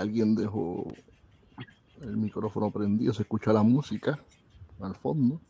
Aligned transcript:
alguien 0.00 0.34
dejó 0.34 0.86
el 2.00 2.16
micrófono 2.16 2.70
prendido, 2.70 3.12
se 3.12 3.22
escucha 3.22 3.52
la 3.52 3.62
música 3.62 4.18
al 4.80 4.94
fondo. 4.94 5.40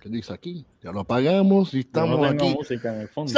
¿qué 0.00 0.08
dice 0.08 0.32
aquí? 0.32 0.64
Ya 0.82 0.90
lo 0.90 1.00
apagamos 1.00 1.74
y 1.74 1.80
estamos 1.80 2.18
No 2.18 2.24
aquí. 2.26 2.54
música 2.54 2.94
en 2.94 3.02
el 3.02 3.08
fondo. 3.08 3.32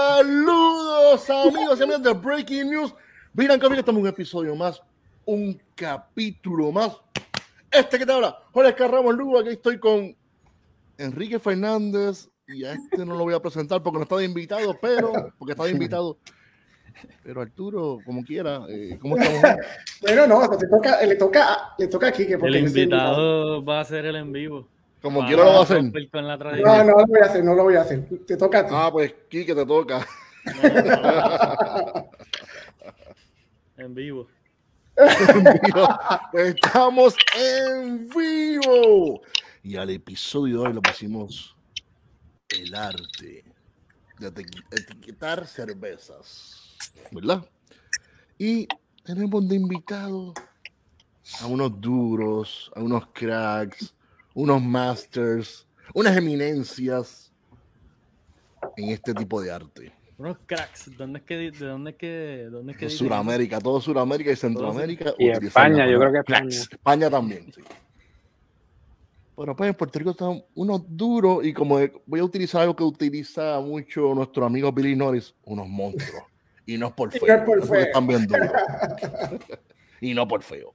Saludos 0.00 1.28
amigos 1.28 1.78
y 1.78 1.82
amigas 1.82 2.02
de 2.02 2.12
Breaking 2.14 2.70
News. 2.70 2.94
Miren 3.34 3.60
que 3.60 3.66
estamos 3.66 3.88
en 3.88 3.96
un 3.96 4.06
episodio 4.06 4.56
más, 4.56 4.80
un 5.26 5.60
capítulo 5.74 6.72
más. 6.72 6.96
Este 7.70 7.98
que 7.98 8.06
te 8.06 8.12
habla, 8.12 8.38
Jorge 8.52 8.74
Carramos 8.74 9.14
Lugo, 9.14 9.38
aquí 9.38 9.50
estoy 9.50 9.78
con 9.78 10.16
Enrique 10.98 11.38
Fernández 11.38 12.28
y 12.48 12.64
a 12.64 12.72
este 12.72 13.04
no 13.04 13.14
lo 13.16 13.24
voy 13.24 13.34
a 13.34 13.40
presentar 13.40 13.82
porque 13.82 13.98
no 13.98 14.02
está 14.04 14.16
de 14.16 14.24
invitado, 14.24 14.76
pero 14.80 15.12
porque 15.38 15.52
está 15.52 15.64
de 15.64 15.72
invitado. 15.72 16.18
Pero 17.22 17.40
Arturo, 17.40 17.98
como 18.04 18.22
quiera, 18.24 18.62
eh, 18.68 18.98
¿cómo 19.00 19.16
estamos? 19.20 19.56
Bueno, 20.00 20.26
no, 20.26 20.48
te 20.56 20.66
toca, 20.68 21.02
le 21.04 21.16
toca, 21.16 21.74
le 21.78 21.86
toca 21.88 22.08
a 22.08 22.12
Kike. 22.12 22.38
porque 22.38 22.58
El 22.58 22.66
invitado 22.66 23.64
va 23.64 23.80
a 23.80 23.84
ser 23.84 24.06
el 24.06 24.16
en 24.16 24.32
vivo. 24.32 24.68
Como 25.02 25.24
quiera 25.26 25.44
lo 25.44 25.52
va 25.52 25.58
a 25.60 25.62
hacer. 25.62 25.78
romper 25.78 26.10
Con 26.10 26.26
la 26.28 26.36
No, 26.36 26.84
no 26.84 26.98
lo 26.98 27.06
voy 27.06 27.20
a 27.20 27.24
hacer, 27.26 27.42
no 27.44 27.54
lo 27.54 27.62
voy 27.64 27.74
a 27.76 27.80
hacer. 27.80 28.06
Te 28.26 28.36
toca 28.36 28.58
a 28.60 28.66
ti. 28.66 28.74
Ah, 28.76 28.90
pues 28.92 29.14
Kike 29.28 29.54
te 29.54 29.66
toca. 29.66 30.06
En 33.76 33.94
vivo. 33.94 34.26
Pues 36.32 36.54
estamos 36.54 37.16
en 37.34 38.08
vivo. 38.10 39.22
Y 39.62 39.76
al 39.76 39.88
episodio 39.90 40.60
de 40.60 40.66
hoy 40.68 40.74
le 40.74 40.80
pusimos 40.82 41.56
el 42.50 42.74
arte 42.74 43.42
de 44.18 44.28
eti- 44.34 44.64
etiquetar 44.70 45.46
cervezas, 45.46 46.69
¿verdad? 47.10 47.44
Y 48.38 48.66
tenemos 49.04 49.48
de 49.48 49.56
invitado 49.56 50.32
a 51.40 51.46
unos 51.46 51.80
duros, 51.80 52.70
a 52.74 52.80
unos 52.80 53.06
cracks, 53.12 53.94
unos 54.34 54.62
masters, 54.62 55.66
unas 55.94 56.16
eminencias 56.16 57.32
en 58.76 58.90
este 58.90 59.14
tipo 59.14 59.40
de 59.40 59.50
arte. 59.50 59.92
Unos 60.18 60.38
cracks. 60.46 60.90
¿Dónde 60.96 61.20
es 61.20 61.24
que, 61.24 61.36
¿De 61.36 61.50
dónde 61.50 61.90
es 61.92 61.96
que, 61.96 62.48
dónde 62.50 62.72
es 62.72 62.78
que? 62.78 62.90
Sudamérica, 62.90 63.58
todo 63.58 63.80
Sudamérica 63.80 64.30
y 64.30 64.36
Centroamérica. 64.36 65.14
Y 65.18 65.28
España, 65.28 65.90
yo 65.90 65.98
creo 65.98 66.12
que 66.12 66.18
España. 66.18 66.40
cracks. 66.40 66.72
España 66.72 67.10
también, 67.10 67.52
sí. 67.52 67.62
Bueno, 69.34 69.56
pues 69.56 69.70
en 69.70 69.74
Puerto 69.74 69.98
Rico 69.98 70.10
están 70.10 70.44
unos 70.54 70.82
duros 70.86 71.42
y 71.46 71.54
como 71.54 71.78
voy 72.04 72.20
a 72.20 72.24
utilizar 72.24 72.60
algo 72.60 72.76
que 72.76 72.84
utiliza 72.84 73.58
mucho 73.60 74.14
nuestro 74.14 74.44
amigo 74.44 74.70
Billy 74.70 74.94
Norris, 74.94 75.34
unos 75.44 75.66
monstruos. 75.66 76.24
Y 76.70 76.78
no 76.78 76.86
es 76.86 76.92
por 76.92 77.10
Y 77.12 77.18
no 77.18 77.26
feo. 77.26 77.36
es 77.36 77.42
por 77.42 77.66
feo. 77.66 77.80
están 77.80 78.06
bien 78.06 78.28
y 80.00 80.14
no 80.14 80.28
por 80.28 80.40
feo. 80.42 80.72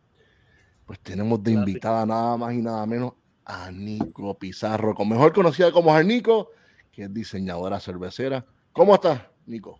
Pues 0.86 1.00
tenemos 1.00 1.42
de 1.42 1.54
invitada 1.54 2.06
nada 2.06 2.36
más 2.36 2.54
y 2.54 2.62
nada 2.62 2.86
menos 2.86 3.14
a 3.46 3.72
Nico 3.72 4.38
Pizarro, 4.38 4.94
con 4.94 5.08
mejor 5.08 5.32
conocida 5.32 5.72
como 5.72 5.94
Jarnico, 5.94 6.52
que 6.92 7.04
es 7.04 7.14
diseñadora 7.14 7.80
cervecera. 7.80 8.46
¿Cómo 8.74 8.96
estás, 8.96 9.22
Nico? 9.46 9.80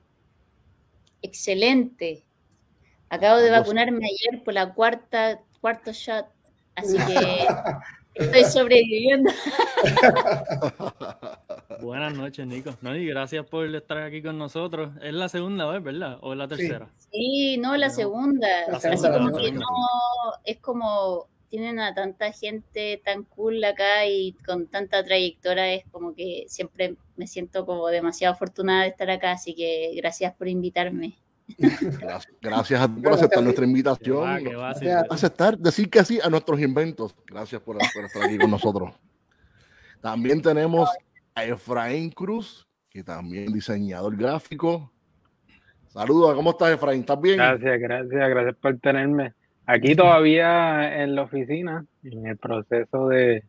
Excelente. 1.22 2.26
Acabo 3.10 3.40
de 3.40 3.50
vacunarme 3.52 4.06
ayer 4.06 4.42
por 4.42 4.54
la 4.54 4.74
cuarta, 4.74 5.42
cuarto 5.60 5.92
shot, 5.92 6.28
así 6.76 6.96
que 6.96 7.46
estoy 8.16 8.46
sobreviviendo. 8.46 9.32
Buenas 11.82 12.14
noches, 12.14 12.46
Nico. 12.48 12.76
No, 12.82 12.96
y 12.96 13.06
gracias 13.08 13.46
por 13.46 13.74
estar 13.74 13.98
aquí 14.00 14.22
con 14.22 14.38
nosotros. 14.38 14.92
Es 15.02 15.14
la 15.14 15.30
segunda 15.30 15.66
vez, 15.68 15.84
¿verdad? 15.84 16.18
¿O 16.22 16.34
es 16.34 16.38
la 16.38 16.48
tercera? 16.48 16.90
Sí, 17.12 17.58
no, 17.58 17.76
la 17.78 17.88
No. 17.88 17.94
segunda. 17.94 18.48
La 18.70 18.78
Así 18.78 18.88
segunda, 18.98 19.18
como 19.18 19.38
que 19.38 19.52
no, 19.52 19.66
es 20.44 20.58
como 20.60 21.28
tienen 21.50 21.80
a 21.80 21.94
tanta 21.94 22.32
gente 22.34 23.02
tan 23.06 23.24
cool 23.24 23.64
acá 23.64 24.06
y 24.08 24.34
con 24.46 24.68
tanta 24.68 25.04
trayectoria, 25.04 25.74
es 25.74 25.86
como 25.92 26.14
que 26.14 26.46
siempre 26.48 26.96
me 27.16 27.28
siento 27.28 27.66
como 27.66 27.88
demasiado 27.88 28.34
afortunada 28.34 28.82
de 28.84 28.90
estar 28.90 29.10
acá, 29.10 29.32
así 29.32 29.56
que 29.56 29.94
gracias 29.96 30.34
por 30.34 30.48
invitarme. 30.50 31.16
Gracias, 32.02 32.34
gracias 32.42 32.82
a 32.82 32.88
ti 32.94 33.00
por 33.02 33.14
aceptar 33.14 33.44
nuestra 33.44 33.64
Que 33.66 33.70
invitación. 33.70 34.24
va, 34.24 34.40
que 34.40 34.56
va, 34.56 34.74
sí, 34.74 34.88
aceptar, 35.12 35.56
decir 35.60 35.92
que 35.92 36.04
sí 36.04 36.20
a 36.22 36.28
nuestros 36.28 36.60
inventos. 36.60 37.16
Gracias 37.28 37.62
por, 37.62 37.78
por 37.78 38.04
estar 38.06 38.24
aquí 38.24 38.40
con 38.40 38.50
nosotros. 38.50 38.92
También 40.02 40.42
tenemos 40.42 40.90
a 41.36 41.44
Efraín 41.44 42.10
Cruz, 42.12 42.66
que 42.90 43.04
también 43.04 43.46
es 43.46 43.54
diseñador 43.54 44.16
gráfico. 44.16 44.90
Saludos, 45.88 46.34
¿cómo 46.34 46.52
estás, 46.52 46.72
Efraín? 46.72 47.02
¿Estás 47.02 47.22
bien? 47.22 47.38
Gracias, 47.38 47.80
gracias, 47.80 48.30
gracias 48.30 48.56
por 48.56 48.80
tenerme. 48.80 49.34
Aquí 49.66 49.96
todavía 49.96 51.04
en 51.04 51.14
la 51.14 51.24
oficina, 51.24 51.86
en 52.04 52.26
el 52.26 52.38
proceso 52.38 53.10
de, 53.10 53.44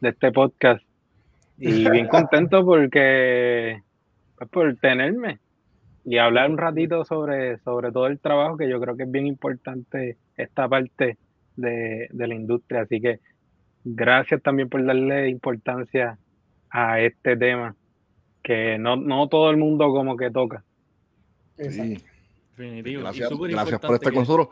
de 0.00 0.08
este 0.08 0.30
podcast. 0.30 0.84
Y 1.58 1.88
bien 1.90 2.06
contento 2.06 2.64
porque, 2.64 3.82
pues, 4.36 4.50
por 4.50 4.76
tenerme 4.76 5.40
y 6.04 6.18
hablar 6.18 6.50
un 6.50 6.58
ratito 6.58 7.04
sobre, 7.04 7.58
sobre 7.58 7.90
todo 7.90 8.06
el 8.06 8.20
trabajo, 8.20 8.56
que 8.56 8.68
yo 8.68 8.80
creo 8.80 8.96
que 8.96 9.04
es 9.04 9.10
bien 9.10 9.26
importante 9.26 10.18
esta 10.36 10.68
parte 10.68 11.18
de, 11.56 12.08
de 12.12 12.28
la 12.28 12.34
industria. 12.34 12.82
Así 12.82 13.00
que 13.00 13.18
gracias 13.82 14.40
también 14.40 14.68
por 14.68 14.84
darle 14.84 15.28
importancia 15.28 16.18
a 16.76 17.00
este 17.00 17.36
tema, 17.36 17.76
que 18.42 18.76
no, 18.78 18.96
no 18.96 19.28
todo 19.28 19.48
el 19.48 19.56
mundo 19.56 19.88
como 19.90 20.16
que 20.16 20.28
toca. 20.28 20.64
Sí, 21.56 22.02
Definitivo. 22.56 23.02
Gracias, 23.02 23.30
por 23.30 23.48
estar 23.48 24.00
que- 24.00 24.10
con 24.10 24.14
nosotros. 24.14 24.48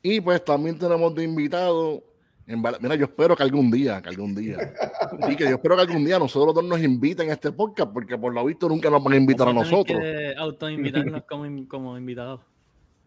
Y 0.00 0.20
pues 0.20 0.44
también 0.44 0.78
tenemos 0.78 1.12
de 1.16 1.24
invitado. 1.24 2.04
en 2.46 2.62
Mira, 2.62 2.94
yo 2.94 3.06
espero 3.06 3.34
que 3.34 3.42
algún 3.42 3.68
día, 3.72 4.00
que 4.00 4.08
algún 4.10 4.32
día, 4.32 4.56
y 5.28 5.34
que 5.34 5.42
yo 5.42 5.56
espero 5.56 5.74
que 5.74 5.82
algún 5.82 6.04
día 6.04 6.20
nosotros 6.20 6.54
dos 6.54 6.64
nos 6.64 6.80
inviten 6.80 7.30
a 7.30 7.32
este 7.32 7.50
podcast, 7.50 7.92
porque 7.92 8.16
por 8.16 8.32
lo 8.32 8.44
visto 8.44 8.68
nunca 8.68 8.88
nos 8.88 9.02
van 9.02 9.14
a 9.14 9.16
invitar 9.16 9.48
a 9.48 9.50
Vamos 9.50 9.64
tener 9.64 9.78
nosotros, 9.78 10.00
que 10.00 10.34
autoinvitarnos 10.38 11.24
como, 11.24 11.68
como 11.68 11.98
invitados. 11.98 12.40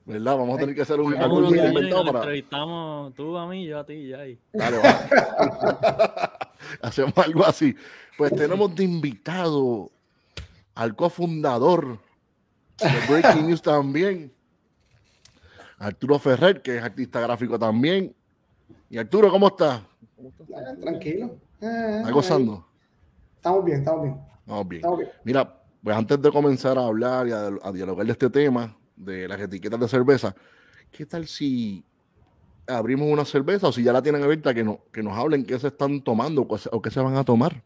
¿verdad? 0.06 0.38
Vamos 0.38 0.58
a 0.58 0.60
tener 0.60 0.76
que 0.76 0.82
hacer 0.82 1.00
un, 1.00 1.16
algún 1.16 1.54
día 1.54 1.70
inventado 1.70 2.04
para, 2.08 2.20
entrevistamos 2.20 3.14
tú 3.14 3.38
a 3.38 3.48
mí, 3.48 3.66
yo 3.66 3.80
a 3.80 3.86
ti, 3.86 4.08
ya 4.10 4.20
ahí. 4.20 4.38
Dale, 4.52 4.78
va. 4.80 6.26
Hacemos 6.82 7.18
algo 7.18 7.46
así. 7.46 7.76
Pues 8.18 8.36
tenemos 8.36 8.74
de 8.76 8.84
invitado 8.84 9.92
al 10.76 10.96
cofundador 10.96 12.00
de 12.78 13.08
Breaking 13.10 13.48
News 13.48 13.62
también, 13.62 14.34
Arturo 15.78 16.20
Ferrer, 16.20 16.62
que 16.62 16.78
es 16.78 16.84
artista 16.84 17.20
gráfico 17.22 17.58
también. 17.58 18.14
Y 18.90 18.98
Arturo, 18.98 19.30
¿cómo 19.30 19.48
estás? 19.48 19.82
Ah, 20.56 20.76
Tranquilo. 20.80 21.38
Ah, 21.62 21.98
¿Estás 22.00 22.12
gozando? 22.12 22.66
Estamos 23.36 23.66
bien, 23.66 23.80
estamos 23.80 24.04
bien. 24.04 24.20
Estamos 24.40 24.68
bien. 24.68 25.10
Mira, 25.24 25.62
pues 25.82 25.96
antes 25.96 26.22
de 26.22 26.32
comenzar 26.32 26.78
a 26.78 26.86
hablar 26.86 27.28
y 27.28 27.32
a, 27.32 27.50
a 27.62 27.72
dialogar 27.72 28.06
de 28.06 28.12
este 28.12 28.30
tema, 28.30 28.76
de 28.96 29.28
las 29.28 29.40
etiquetas 29.40 29.80
de 29.80 29.88
cerveza, 29.88 30.36
¿qué 30.92 31.06
tal 31.06 31.28
si 31.28 31.86
abrimos 32.70 33.08
una 33.12 33.26
cerveza 33.26 33.68
o 33.68 33.72
si 33.72 33.84
ya 33.84 33.92
la 33.94 34.02
tienen 34.02 34.24
abierta, 34.24 34.54
que, 34.54 34.64
no, 34.64 34.80
que 34.92 35.04
nos 35.04 35.18
hablen 35.18 35.46
qué 35.46 35.58
se 35.60 35.68
están 35.68 36.02
tomando 36.04 36.44
o 36.44 36.48
qué- 36.48 36.70
o 36.72 36.82
qué 36.82 36.90
se 36.92 37.00
van 37.02 37.16
a 37.16 37.24
tomar? 37.24 37.62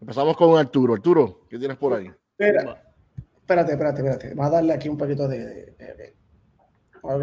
Empezamos 0.00 0.36
con 0.36 0.58
Arturo. 0.58 0.94
Arturo, 0.94 1.40
¿qué 1.48 1.58
tienes 1.58 1.76
por 1.76 1.94
ahí? 1.94 2.10
Espera, 2.38 2.82
espérate, 3.38 3.72
espérate, 3.72 4.00
espérate. 4.02 4.28
Vamos 4.34 4.46
a 4.52 4.56
darle 4.56 4.72
aquí 4.74 4.88
un 4.88 4.98
poquito 4.98 5.26
de, 5.26 5.38
de- 5.46 5.74
de- 5.76 6.14
Ok. 7.02 7.22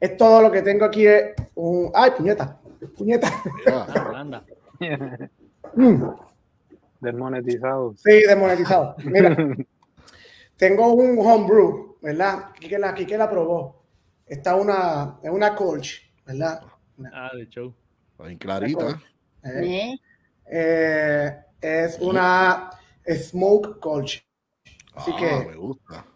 Es 0.00 0.16
todo 0.16 0.42
lo 0.42 0.50
que 0.50 0.62
tengo 0.62 0.84
aquí 0.84 1.06
es 1.06 1.32
un. 1.54 1.90
¡Ay, 1.94 2.10
puñeta! 2.16 2.60
¡Puñeta! 2.96 3.28
Mm, 5.74 6.02
Desmonetizado. 7.00 7.94
Sí, 7.96 8.10
desmonetizado. 8.26 8.94
Mira, 9.04 9.36
tengo 10.56 10.92
un 10.92 11.16
homebrew, 11.18 11.96
¿verdad? 12.02 12.50
Quique 12.58 12.78
la, 12.78 12.92
Quique 12.94 13.16
la 13.16 13.30
probó. 13.30 13.82
Está 14.26 14.54
una, 14.56 15.18
es 15.22 15.30
una 15.30 15.54
colch, 15.54 16.01
¿verdad? 16.26 16.62
Ah, 17.12 17.30
de 17.34 17.48
show. 17.48 17.74
está 18.12 18.24
bien 18.24 18.38
clarita. 18.38 19.00
Eh, 19.44 19.64
¿Eh? 19.64 19.94
eh, 20.46 21.36
es 21.60 21.98
una 22.00 22.70
smoke 23.06 23.78
colch. 23.80 24.24
Así 24.94 25.10
Ah, 25.14 25.16
que- 25.18 25.46
me 25.50 25.56
gusta. 25.56 26.06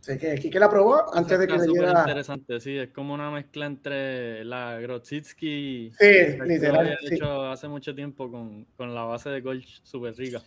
Así 0.00 0.18
que 0.18 0.36
Quique 0.36 0.60
la 0.60 0.70
probó 0.70 1.12
antes 1.16 1.36
de 1.36 1.48
que 1.48 1.58
le 1.58 1.66
diera. 1.66 2.00
interesante, 2.06 2.60
sí, 2.60 2.78
es 2.78 2.90
como 2.92 3.12
una 3.12 3.28
mezcla 3.32 3.66
entre 3.66 4.44
la 4.44 4.78
Grodzitsky 4.78 5.92
Sí, 5.98 6.38
literal. 6.46 6.78
había 6.86 6.98
sí. 7.00 7.14
hecho 7.16 7.46
hace 7.50 7.66
mucho 7.66 7.92
tiempo 7.92 8.30
con, 8.30 8.66
con 8.76 8.94
la 8.94 9.02
base 9.02 9.30
de 9.30 9.40
Golch 9.40 9.80
súper 9.82 10.14
rica. 10.14 10.40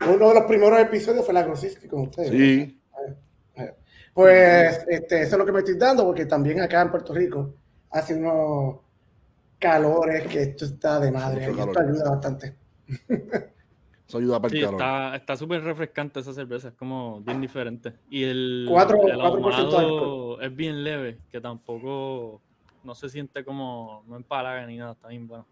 Uno 0.00 0.28
de 0.30 0.34
los 0.34 0.42
primeros 0.44 0.80
episodios 0.80 1.24
fue 1.24 1.32
la 1.32 1.44
Grossinski 1.44 1.86
con 1.86 2.02
ustedes. 2.02 2.30
Sí, 2.30 2.80
Pues 4.12 4.84
este, 4.88 5.22
eso 5.22 5.32
es 5.34 5.38
lo 5.38 5.46
que 5.46 5.52
me 5.52 5.60
estoy 5.60 5.76
dando, 5.76 6.04
porque 6.04 6.26
también 6.26 6.60
acá 6.60 6.82
en 6.82 6.90
Puerto 6.90 7.14
Rico 7.14 7.54
hace 7.94 8.14
unos 8.14 8.80
calores 9.58 10.26
que 10.26 10.42
esto 10.42 10.64
está 10.66 11.00
de 11.00 11.10
madre. 11.10 11.48
Mucho 11.48 11.58
y 11.58 11.60
esto 11.68 11.80
ayuda 11.80 12.10
bastante. 12.10 12.58
Eso 14.06 14.18
ayuda 14.18 14.38
para 14.38 14.52
el 14.52 14.58
Sí, 14.58 14.64
calor. 14.64 14.80
está 14.82 15.16
está 15.16 15.36
súper 15.36 15.62
refrescante 15.62 16.20
esa 16.20 16.34
cerveza, 16.34 16.68
es 16.68 16.74
como 16.74 17.22
bien 17.22 17.40
diferente. 17.40 17.94
Y 18.10 18.24
el, 18.24 18.66
Cuatro- 18.70 18.98
el 19.08 19.18
cuatro 19.18 19.40
por 19.40 19.54
ciento 19.54 19.78
de 19.78 19.84
ahumado 19.86 20.40
es 20.42 20.54
bien 20.54 20.84
leve, 20.84 21.20
que 21.30 21.40
tampoco 21.40 22.42
no 22.82 22.94
se 22.94 23.08
siente 23.08 23.42
como, 23.46 24.04
no 24.06 24.16
empalaga 24.16 24.66
ni 24.66 24.76
nada, 24.76 24.92
está 24.92 25.08
bien 25.08 25.26
bueno. 25.26 25.46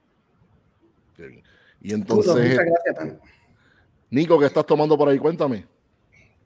Y 1.80 1.94
entonces, 1.94 2.50
muchas 2.50 2.66
gracias. 2.66 3.20
Nico, 4.10 4.38
¿qué 4.38 4.46
estás 4.46 4.66
tomando 4.66 4.98
por 4.98 5.08
ahí? 5.08 5.18
Cuéntame. 5.18 5.66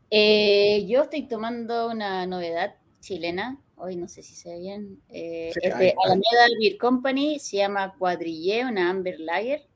Eh, 0.08 0.86
yo 0.86 1.02
estoy 1.02 1.26
tomando 1.26 1.88
una 1.90 2.24
novedad 2.26 2.76
chilena. 3.00 3.60
Hoy 3.76 3.96
no 3.96 4.08
sé 4.08 4.22
si 4.22 4.34
se 4.34 4.50
ve 4.50 4.58
bien. 4.58 5.02
Eh, 5.08 5.50
Sí, 5.54 5.60
es 5.62 5.78
de. 5.78 5.94
Alameda 6.04 6.46
Beer 6.58 6.78
Company. 6.78 7.38
Se 7.38 7.58
llama 7.58 7.94
Cuadrille, 7.98 8.64
una 8.64 8.90
Amber 8.90 9.20
Lager 9.20 9.66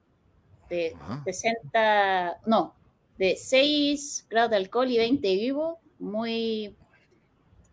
de 0.70 0.94
Ajá. 0.98 1.22
60, 1.24 2.40
no, 2.46 2.74
de 3.18 3.36
6 3.36 4.26
grados 4.30 4.50
de 4.50 4.56
alcohol 4.56 4.90
y 4.90 4.96
20 4.96 5.34
vivo. 5.34 5.80
Muy, 5.98 6.74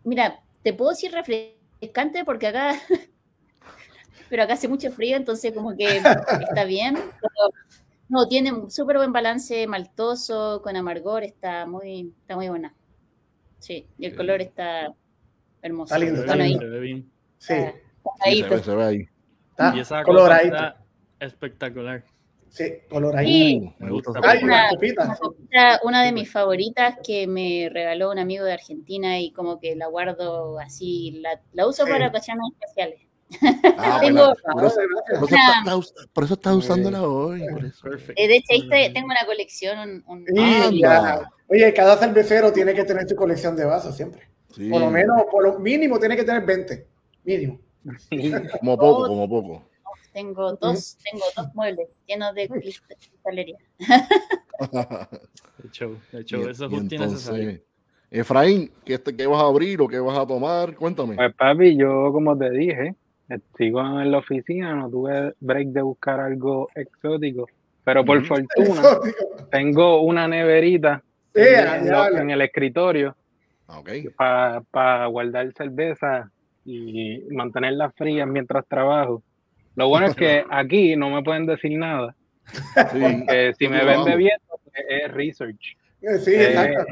mira, 0.04 0.42
te 0.62 0.74
puedo 0.74 0.90
decir 0.90 1.12
refrescante 1.12 2.24
porque 2.24 2.48
acá, 2.48 2.74
pero 4.28 4.42
acá 4.42 4.54
hace 4.54 4.68
mucho 4.68 4.90
frío, 4.90 5.16
entonces 5.16 5.54
como 5.54 5.74
que 5.74 6.02
está 6.42 6.64
bien. 6.64 6.94
Pero, 6.96 7.54
no, 8.10 8.26
tiene 8.26 8.52
un 8.52 8.70
súper 8.70 8.96
buen 8.98 9.12
balance 9.12 9.66
maltoso, 9.66 10.60
con 10.62 10.76
amargor, 10.76 11.24
está 11.24 11.66
muy, 11.66 12.12
está 12.20 12.36
muy 12.36 12.48
buena. 12.48 12.74
Sí, 13.58 13.86
y 13.98 14.06
el 14.06 14.16
color 14.16 14.40
está 14.40 14.94
hermoso. 15.62 15.94
Está 15.94 16.04
lindo, 16.04 16.20
está 16.20 16.34
ahí 16.34 16.54
se 16.58 16.64
ve 16.64 16.80
bien. 16.80 17.10
Sí, 17.38 17.54
ahí, 18.20 18.36
se, 18.36 18.42
ve, 18.42 18.48
pues. 18.48 18.62
se 18.62 18.74
ve 18.74 18.84
ahí. 18.84 19.08
está 19.50 19.76
Y 19.76 19.80
esa 19.80 20.02
copa 20.02 20.18
coloradito. 20.18 20.56
está 20.56 20.76
espectacular. 21.20 22.04
Sí, 22.50 22.64
coloradito. 22.88 23.30
Sí. 23.30 23.74
Me 23.78 23.90
gusta 23.90 24.12
Ay, 24.22 24.42
una- 24.42 24.54
una 24.62 24.68
copita. 24.70 25.04
Una 25.04 25.16
copita, 25.16 25.80
una 25.84 26.02
de 26.04 26.12
mis 26.12 26.30
favoritas 26.32 26.96
que 27.04 27.26
me 27.26 27.68
regaló 27.70 28.10
un 28.10 28.18
amigo 28.18 28.44
de 28.44 28.54
Argentina 28.54 29.20
y 29.20 29.32
como 29.32 29.60
que 29.60 29.76
la 29.76 29.86
guardo 29.86 30.58
así, 30.58 31.20
la, 31.20 31.40
la 31.52 31.66
uso 31.66 31.84
Sí. 31.84 31.90
para 31.92 32.08
ocasiones 32.08 32.44
especiales. 32.54 33.00
Ah, 33.76 33.98
Tengo- 34.02 34.34
por, 34.54 34.64
eso, 34.64 34.76
Gracias. 34.80 35.18
por 35.20 35.28
eso 35.28 35.34
Una- 35.34 35.58
está- 35.58 35.78
está- 35.78 36.12
por 36.14 36.24
eso 36.24 36.34
estás 36.34 36.54
usándola 36.54 37.02
hoy. 37.02 37.44
Por 37.52 37.64
eso. 37.66 37.82
Perfect. 37.82 38.18
Eh, 38.18 38.26
de 38.28 38.36
hecho, 38.36 38.46
ahí 38.54 38.68
te- 38.68 38.90
tengo 38.94 39.06
una 39.08 39.26
colección, 39.26 40.02
un, 40.06 40.24
un-. 40.30 41.24
Oye, 41.50 41.72
cada 41.74 41.96
cervecero 41.98 42.50
tiene 42.52 42.72
que 42.74 42.84
tener 42.84 43.06
su 43.08 43.14
colección 43.14 43.54
de 43.56 43.66
vasos 43.66 43.94
siempre. 43.94 44.22
Sí, 44.58 44.68
Por 44.70 44.80
lo 44.80 44.90
menos, 44.90 45.22
por 45.30 45.44
lo 45.44 45.58
mínimo, 45.60 46.00
tiene 46.00 46.16
que 46.16 46.24
tener 46.24 46.44
20. 46.44 46.84
Mínimo. 47.24 47.60
como 48.60 48.76
poco, 48.76 49.06
como 49.06 49.28
poco. 49.28 49.62
tengo 50.12 50.52
dos, 50.56 50.98
tengo 51.10 51.24
dos 51.36 51.54
muebles 51.54 51.88
llenos 52.08 52.34
de 52.34 52.48
cristalería. 52.48 53.56
El 55.62 55.70
show, 55.70 55.96
el 56.12 56.24
show, 56.24 56.40
Y- 56.40 56.50
eso 56.50 56.64
es 56.66 56.70
justo 56.72 56.98
necesario. 56.98 57.42
entonces, 57.50 57.62
Efraín, 58.10 58.70
¿qué, 58.84 58.94
este- 58.94 59.14
¿qué 59.14 59.26
vas 59.26 59.40
a 59.42 59.46
abrir 59.46 59.80
o 59.80 59.86
qué 59.88 59.98
vas 60.00 60.18
a 60.18 60.26
tomar? 60.26 60.74
Cuéntame. 60.74 61.14
Pues 61.14 61.34
papi, 61.34 61.76
yo 61.76 62.10
como 62.12 62.36
te 62.36 62.50
dije, 62.50 62.94
sigo 63.56 63.80
en 63.80 64.10
la 64.10 64.18
oficina, 64.18 64.74
no 64.74 64.88
tuve 64.90 65.34
break 65.40 65.68
de 65.68 65.82
buscar 65.82 66.18
algo 66.20 66.68
exótico, 66.74 67.46
pero 67.84 68.04
por 68.04 68.24
fortuna 68.24 68.46
Exótico. 68.82 69.48
tengo 69.50 70.02
una 70.02 70.26
neverita 70.26 71.02
Sí, 71.34 71.42
en, 71.44 71.90
lo- 71.90 72.08
en 72.18 72.30
el 72.30 72.40
escritorio 72.40 73.14
Ah, 73.68 73.78
ok. 73.80 73.90
para 74.70 75.06
guardar 75.06 75.52
cerveza 75.52 76.30
y 76.64 77.22
mantenerla 77.30 77.90
fría 77.92 78.26
mientras 78.26 78.66
trabajo. 78.66 79.22
Lo 79.76 79.88
bueno 79.88 80.06
es 80.06 80.14
que 80.16 80.42
aquí 80.50 80.96
no 80.96 81.10
me 81.10 81.22
pueden 81.22 81.46
decir 81.46 81.78
nada, 81.78 82.14
Sí. 82.92 83.26
que 83.28 83.54
si 83.58 83.68
me 83.68 83.84
ven 83.84 84.04
bebiendo 84.04 84.44
pues, 84.64 84.84
es 84.88 85.12
research, 85.12 85.76
Sí, 86.24 86.32
Eh, 86.34 86.48
exacto. 86.50 86.86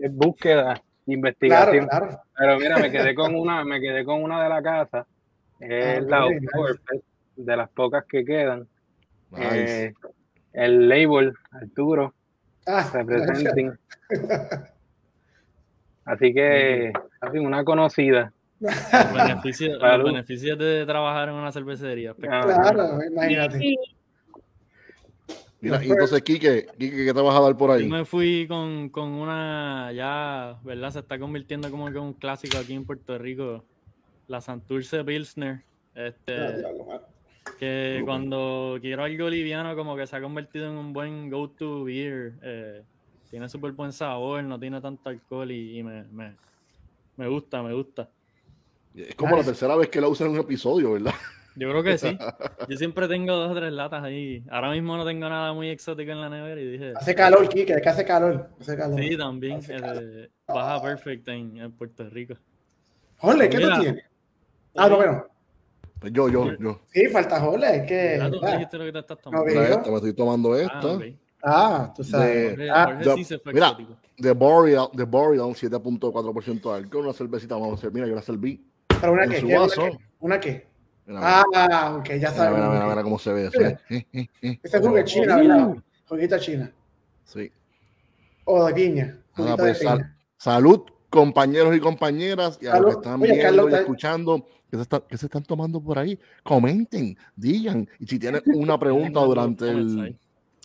es 0.00 0.12
búsqueda, 0.14 0.62
Claro, 0.64 0.82
investigación. 1.06 1.86
claro. 1.88 2.20
Pero 2.36 2.58
mira, 2.58 2.78
me 2.78 2.90
quedé 2.90 3.14
con 3.14 3.34
una, 3.34 3.64
me 3.64 3.80
quedé 3.80 4.04
con 4.04 4.22
una 4.22 4.42
de 4.42 4.48
la 4.48 4.60
casa. 4.62 5.06
Es 5.60 5.98
Ah, 5.98 6.00
la 6.00 6.28
de 7.36 7.56
las 7.56 7.70
pocas 7.70 8.04
que 8.06 8.24
quedan. 8.24 8.66
Nice. 9.30 9.84
Eh, 9.86 9.94
el 10.52 10.88
label, 10.88 11.32
Arturo, 11.52 12.12
Ah, 12.66 12.90
representing. 12.92 13.72
Así 16.08 16.32
que, 16.32 16.92
así 17.20 17.38
una 17.38 17.64
conocida. 17.64 18.32
Los 18.60 19.12
beneficios, 19.12 19.72
los 19.72 19.80
Salud. 19.80 20.04
beneficios 20.06 20.58
de 20.58 20.84
trabajar 20.86 21.28
en 21.28 21.34
una 21.36 21.52
cervecería. 21.52 22.14
Ah, 22.28 22.42
Claro, 22.44 22.98
imagínate. 23.04 23.58
Sí, 23.58 23.76
Mira, 25.60 25.84
y 25.84 25.90
entonces, 25.90 26.22
Quique, 26.22 26.66
Quique, 26.78 27.04
¿qué 27.04 27.12
te 27.12 27.20
vas 27.20 27.36
a 27.36 27.40
dar 27.40 27.56
por 27.56 27.70
Yo 27.70 27.74
ahí? 27.74 27.88
me 27.88 28.04
fui 28.04 28.46
con, 28.48 28.88
con 28.90 29.08
una, 29.08 29.90
ya, 29.92 30.56
¿verdad? 30.62 30.90
Se 30.92 31.00
está 31.00 31.18
convirtiendo 31.18 31.68
como 31.70 31.90
que 31.90 31.98
un 31.98 32.12
clásico 32.14 32.58
aquí 32.58 32.74
en 32.74 32.84
Puerto 32.86 33.18
Rico, 33.18 33.64
la 34.28 34.40
Santurce 34.40 35.02
Pilsner. 35.04 35.62
Este, 35.96 36.62
que 37.58 38.02
cuando 38.04 38.78
quiero 38.80 39.02
algo 39.02 39.28
liviano, 39.28 39.74
como 39.74 39.96
que 39.96 40.06
se 40.06 40.14
ha 40.14 40.20
convertido 40.20 40.70
en 40.70 40.76
un 40.78 40.92
buen 40.92 41.28
go-to 41.28 41.84
beer. 41.84 42.34
eh, 42.42 42.82
tiene 43.30 43.48
súper 43.48 43.72
buen 43.72 43.92
sabor, 43.92 44.42
no 44.44 44.58
tiene 44.58 44.80
tanto 44.80 45.08
alcohol 45.08 45.50
y, 45.50 45.78
y 45.78 45.82
me, 45.82 46.04
me, 46.04 46.34
me 47.16 47.28
gusta, 47.28 47.62
me 47.62 47.72
gusta. 47.74 48.08
Es 48.94 49.14
como 49.14 49.36
la 49.36 49.44
tercera 49.44 49.76
vez 49.76 49.88
que 49.88 50.00
la 50.00 50.08
usan 50.08 50.28
en 50.28 50.32
un 50.34 50.40
episodio, 50.40 50.92
¿verdad? 50.92 51.14
Yo 51.54 51.68
creo 51.70 51.82
que 51.82 51.98
sí. 51.98 52.16
Yo 52.68 52.76
siempre 52.76 53.08
tengo 53.08 53.34
dos 53.34 53.50
o 53.50 53.54
tres 53.54 53.72
latas 53.72 54.02
ahí. 54.04 54.44
Ahora 54.50 54.70
mismo 54.70 54.96
no 54.96 55.04
tengo 55.04 55.28
nada 55.28 55.52
muy 55.52 55.68
exótico 55.70 56.12
en 56.12 56.20
la 56.20 56.28
nevera 56.30 56.60
y 56.60 56.66
dije. 56.70 56.92
Hace 56.96 57.14
calor, 57.14 57.48
Kike, 57.48 57.74
es 57.74 57.82
que 57.82 57.88
hace 57.88 58.04
calor. 58.04 58.48
Hace 58.60 58.76
calor. 58.76 59.00
Sí, 59.00 59.16
también. 59.16 59.58
Hace 59.58 59.76
eh, 59.76 59.80
calor. 59.80 60.30
baja 60.46 60.82
perfect 60.82 61.28
en, 61.28 61.56
en 61.58 61.72
Puerto 61.72 62.08
Rico. 62.08 62.34
Jorge, 63.18 63.48
¿qué 63.48 63.56
Mira. 63.58 63.74
tú 63.76 63.82
tienes? 63.82 64.04
Ah, 64.76 64.88
no, 64.88 64.96
bueno. 64.96 65.26
Pues 65.98 66.12
yo, 66.12 66.28
yo, 66.28 66.56
yo. 66.58 66.80
Sí, 66.86 67.06
falta 67.08 67.40
Jorge, 67.40 67.76
es 67.76 67.86
que. 67.88 68.20
Ah, 68.22 68.30
tú 68.30 68.40
dijiste 68.40 68.78
lo 68.78 68.84
que 68.84 68.92
te 68.92 68.98
estás 69.00 69.16
No, 69.18 69.22
tomando. 69.22 69.46
Mira 69.46 69.68
esta, 69.68 69.90
me 69.90 69.96
estoy 69.96 70.12
tomando 70.14 70.52
Ah, 70.52 70.60
esta. 70.60 70.98
Ah, 71.42 71.92
tú 71.94 72.02
sabes. 72.04 72.50
Jorge, 72.50 72.70
Ah, 72.70 72.84
Jorge 72.86 73.14
sí 73.16 73.24
se 73.24 73.38
fue 73.38 73.52
mira. 73.52 73.76
The 74.16 74.32
Boreal, 74.32 74.88
The 74.96 75.04
Boreal 75.04 75.54
7.4% 75.54 76.70
de 76.70 76.76
alcohol, 76.76 77.04
una 77.04 77.12
cervecita, 77.12 77.54
vamos 77.54 77.72
a 77.72 77.74
hacer. 77.76 77.92
Mira, 77.92 78.06
yo 78.06 78.14
la 78.16 78.22
serví 78.22 78.64
pero 79.00 79.12
una 79.12 79.24
en 79.24 79.30
que, 79.30 79.40
su 79.40 79.46
¿qué? 79.46 79.56
Una 79.56 79.68
que, 79.68 79.98
una 80.20 80.40
que. 80.40 80.66
Mira, 81.06 81.20
Ah, 81.22 81.96
ok, 81.98 82.08
ya 82.20 82.32
sabes. 82.32 82.54
mira, 82.56 82.70
mira, 82.70 82.86
mira 82.88 83.02
cómo 83.02 83.18
se 83.18 83.32
ve 83.32 83.46
eso. 83.46 83.60
eh, 83.60 83.78
eh, 83.88 84.06
eh, 84.12 84.28
eh. 84.42 84.58
Jugo 84.80 84.98
es 84.98 85.04
china, 85.04 85.36
¿verdad? 85.36 85.76
Juguita 86.08 86.38
china. 86.40 86.72
Sí. 87.24 87.50
O 88.44 88.64
de 88.66 88.74
piña. 88.74 89.16
Ah, 89.18 89.36
Juguita 89.36 89.56
pues, 89.56 89.78
de 89.78 89.84
sal- 89.86 89.98
piña. 89.98 90.16
salud, 90.36 90.80
compañeros 91.08 91.76
y 91.76 91.80
compañeras, 91.80 92.58
y 92.60 92.66
a 92.66 92.78
los 92.80 92.96
que 92.96 93.00
están 93.02 93.22
Oye, 93.22 93.32
viendo 93.32 93.42
Carlos, 93.44 93.70
y 93.70 93.74
escuchando, 93.74 94.46
que 94.70 94.76
se, 94.76 94.82
está- 94.82 95.00
que 95.06 95.16
se 95.16 95.26
están 95.26 95.44
tomando 95.44 95.80
por 95.80 95.98
ahí, 95.98 96.18
comenten, 96.42 97.16
digan. 97.36 97.88
Y 98.00 98.06
si 98.06 98.18
tienen 98.18 98.42
una 98.54 98.76
pregunta 98.80 99.20
durante 99.20 99.68
el. 99.70 100.18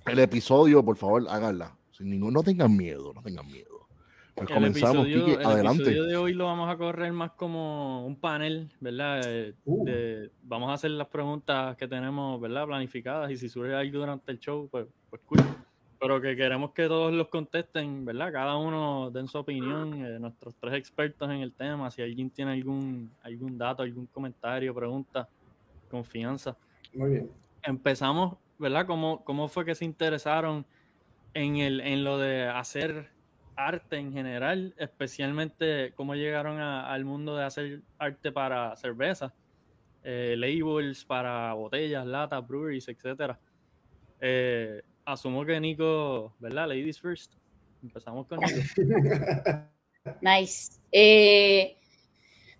El 0.06 0.20
episodio, 0.20 0.84
por 0.84 0.98
favor, 0.98 1.26
háganla. 1.30 1.76
Sin 1.92 2.10
ningún, 2.10 2.34
no 2.34 2.44
tengan 2.44 2.76
miedo, 2.76 3.14
no 3.14 3.22
tengan 3.22 3.46
miedo. 3.48 3.88
Pues 4.36 4.50
El 4.50 4.56
comenzamos, 4.56 5.06
episodio, 5.06 5.26
Kike, 5.26 5.42
el 5.42 5.46
adelante. 5.46 5.84
episodio 5.84 6.04
de 6.06 6.16
hoy 6.18 6.34
lo 6.34 6.46
vamos 6.46 6.68
a 6.70 6.76
correr 6.78 7.14
más 7.14 7.32
como 7.34 8.04
un 8.06 8.16
panel, 8.16 8.72
¿verdad? 8.80 9.22
Eh, 9.26 9.54
Uh. 9.66 9.86
de- 9.86 10.32
vamos 10.42 10.72
a 10.72 10.74
hacer 10.74 10.90
las 10.92 11.08
preguntas 11.08 11.78
que 11.78 11.88
tenemos, 11.88 12.42
¿verdad? 12.42 12.66
Planificadas 12.66 13.30
y 13.32 13.38
si 13.38 13.48
surge 13.48 13.76
algo 13.76 14.00
durante 14.00 14.32
el 14.32 14.40
show, 14.40 14.68
pues, 14.72 14.88
pues 15.12 15.22
cool. 15.26 15.40
Pero 16.00 16.20
que 16.20 16.36
queremos 16.36 16.72
que 16.72 16.88
todos 16.88 17.14
los 17.14 17.28
contesten, 17.30 18.04
¿verdad? 18.06 18.32
Cada 18.34 18.58
uno 18.58 19.12
den 19.12 19.28
su 19.28 19.38
opinión, 19.38 20.04
eh, 20.04 20.18
nuestros 20.20 20.56
tres 20.60 20.74
expertos 20.74 21.30
en 21.30 21.38
el 21.42 21.54
tema, 21.54 21.92
si 21.92 22.02
alguien 22.02 22.32
tiene 22.32 22.54
algún, 22.54 23.12
algún 23.22 23.56
dato, 23.58 23.84
algún 23.84 24.08
comentario, 24.08 24.74
pregunta, 24.74 25.30
confianza 25.92 26.58
Muy 26.94 27.12
bien. 27.12 27.30
empezamos, 27.62 28.38
¿verdad? 28.64 28.88
¿Cómo, 28.88 29.24
cómo 29.24 29.48
fue 29.50 29.66
que 29.66 29.76
se 29.76 29.86
interesaron 29.86 30.66
en, 31.36 31.58
el, 31.58 31.82
en 31.82 32.04
lo 32.04 32.18
de 32.18 32.48
hacer 32.48 33.12
arte 33.56 33.98
en 33.98 34.12
general? 34.14 34.74
Especialmente 34.78 35.94
cómo 35.96 36.16
llegaron 36.16 36.60
a- 36.60 36.92
al 36.92 37.06
mundo 37.06 37.36
de 37.36 37.44
hacer 37.44 37.82
arte 38.00 38.32
para 38.32 38.76
cerveza, 38.76 39.36
eh, 40.02 40.36
labels 40.38 41.06
para 41.06 41.54
botellas, 41.54 42.06
latas, 42.08 42.48
breweries, 42.48 42.88
etc. 42.88 43.38
asumo 45.06 45.46
que 45.46 45.60
Nico, 45.60 46.34
¿verdad? 46.40 46.68
Ladies 46.70 47.00
first. 47.00 47.34
Empezamos 47.84 48.26
con 48.28 48.40
Nico. 48.40 48.60
Nice. 50.22 50.80
Eh, 50.92 51.78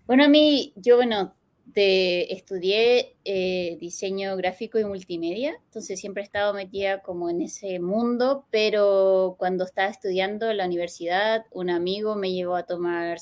bueno, 0.06 0.24
a 0.24 0.28
mí, 0.28 0.72
yo, 0.76 0.96
bueno, 0.96 1.34
de, 1.66 2.22
estudié 2.30 3.16
eh, 3.24 3.76
diseño 3.80 4.36
gráfico 4.36 4.78
y 4.78 4.84
multimedia, 4.84 5.56
entonces 5.64 6.00
siempre 6.00 6.22
he 6.22 6.26
estado 6.26 6.54
metida 6.54 7.02
como 7.02 7.30
en 7.30 7.42
ese 7.42 7.80
mundo, 7.80 8.46
pero 8.50 9.36
cuando 9.38 9.64
estaba 9.64 9.88
estudiando 9.88 10.50
en 10.50 10.58
la 10.58 10.66
universidad, 10.66 11.44
un 11.50 11.70
amigo 11.70 12.16
me 12.16 12.32
llevó 12.32 12.56
a 12.56 12.64
tomar, 12.64 13.18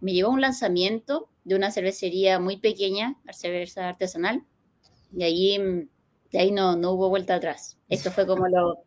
me 0.00 0.12
llevó 0.12 0.30
a 0.30 0.34
un 0.34 0.40
lanzamiento 0.40 1.28
de 1.44 1.56
una 1.56 1.70
cervecería 1.70 2.38
muy 2.38 2.58
pequeña, 2.58 3.16
cerveza 3.32 3.88
artesanal, 3.88 4.44
y 5.16 5.22
ahí, 5.22 5.88
de 6.30 6.38
ahí 6.38 6.50
no, 6.50 6.76
no 6.76 6.92
hubo 6.92 7.08
vuelta 7.08 7.34
atrás. 7.36 7.78
Esto 7.88 8.10
fue 8.10 8.26
como 8.26 8.46
lo, 8.48 8.84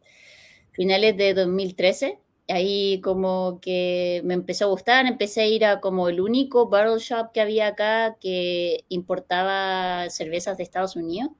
finales 0.71 1.17
de 1.17 1.33
2013. 1.33 2.19
Ahí 2.47 2.99
como 3.01 3.59
que 3.61 4.21
me 4.25 4.33
empezó 4.33 4.65
a 4.65 4.69
gustar, 4.69 5.05
empecé 5.05 5.41
a 5.41 5.47
ir 5.47 5.65
a 5.65 5.79
como 5.79 6.09
el 6.09 6.19
único 6.19 6.67
barrel 6.69 6.99
shop 6.99 7.31
que 7.33 7.41
había 7.41 7.67
acá 7.67 8.17
que 8.19 8.85
importaba 8.89 10.09
cervezas 10.09 10.57
de 10.57 10.63
Estados 10.63 10.95
Unidos. 10.95 11.31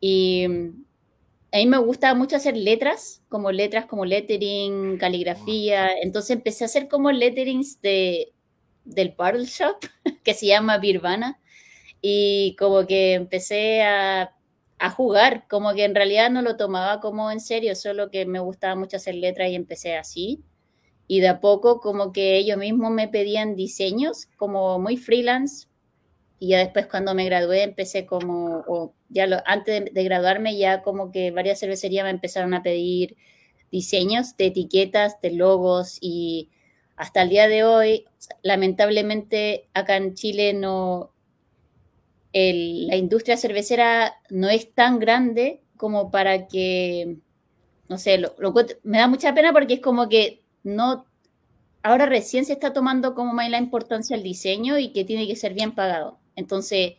Y 0.00 0.46
mm, 0.48 0.84
a 1.52 1.58
mí 1.58 1.66
me 1.66 1.78
gusta 1.78 2.14
mucho 2.14 2.36
hacer 2.36 2.56
letras, 2.56 3.22
como 3.28 3.52
letras 3.52 3.86
como 3.86 4.04
lettering, 4.06 4.96
caligrafía. 4.98 5.90
Entonces 6.02 6.30
empecé 6.30 6.64
a 6.64 6.66
hacer 6.66 6.88
como 6.88 7.12
letterings 7.12 7.80
de, 7.82 8.32
del 8.84 9.14
barrel 9.16 9.46
shop 9.46 9.76
que 10.24 10.34
se 10.34 10.46
llama 10.46 10.78
Birvana. 10.78 11.40
Y 12.00 12.56
como 12.58 12.86
que 12.86 13.14
empecé 13.14 13.82
a 13.82 14.34
a 14.82 14.90
jugar, 14.90 15.46
como 15.48 15.74
que 15.74 15.84
en 15.84 15.94
realidad 15.94 16.28
no 16.28 16.42
lo 16.42 16.56
tomaba 16.56 16.98
como 16.98 17.30
en 17.30 17.38
serio, 17.38 17.76
solo 17.76 18.10
que 18.10 18.26
me 18.26 18.40
gustaba 18.40 18.74
mucho 18.74 18.96
hacer 18.96 19.14
letras 19.14 19.48
y 19.48 19.54
empecé 19.54 19.96
así. 19.96 20.42
Y 21.06 21.20
de 21.20 21.28
a 21.28 21.38
poco 21.38 21.78
como 21.78 22.12
que 22.12 22.36
ellos 22.36 22.58
mismos 22.58 22.90
me 22.90 23.06
pedían 23.06 23.54
diseños 23.54 24.26
como 24.36 24.80
muy 24.80 24.96
freelance. 24.96 25.68
Y 26.40 26.48
ya 26.48 26.58
después 26.58 26.88
cuando 26.88 27.14
me 27.14 27.24
gradué 27.26 27.62
empecé 27.62 28.06
como, 28.06 28.92
ya 29.08 29.28
antes 29.46 29.84
de, 29.94 30.02
graduarme 30.02 30.58
ya 30.58 30.82
como 30.82 31.12
que 31.12 31.30
varias 31.30 31.60
cervecerías 31.60 32.02
me 32.02 32.10
empezaron 32.10 32.52
a 32.52 32.64
pedir 32.64 33.16
diseños 33.70 34.36
de 34.36 34.46
etiquetas, 34.46 35.20
de 35.20 35.30
logos 35.30 35.98
y 36.00 36.50
hasta 36.96 37.22
el 37.22 37.28
día 37.28 37.46
de 37.46 37.62
hoy, 37.62 38.04
lamentablemente 38.42 39.68
acá 39.74 39.96
en 39.96 40.14
Chile 40.14 40.54
no, 40.54 41.12
la 42.32 42.96
industria 42.96 43.36
cervecera 43.36 44.14
no 44.30 44.48
es 44.48 44.72
tan 44.72 44.98
grande 44.98 45.62
como 45.76 46.10
para 46.10 46.46
que, 46.48 47.18
no 47.88 47.98
sé, 47.98 48.22
me 48.82 48.98
da 48.98 49.08
mucha 49.08 49.34
pena 49.34 49.52
porque 49.52 49.74
es 49.74 49.80
como 49.80 50.08
que 50.08 50.42
no, 50.62 51.06
ahora 51.82 52.06
recién 52.06 52.44
se 52.44 52.54
está 52.54 52.72
tomando 52.72 53.14
como 53.14 53.32
más 53.34 53.50
la 53.50 53.58
importancia 53.58 54.16
el 54.16 54.22
diseño 54.22 54.78
y 54.78 54.92
que 54.92 55.04
tiene 55.04 55.26
que 55.26 55.36
ser 55.36 55.54
bien 55.54 55.72
pagado. 55.72 56.18
Entonces, 56.36 56.94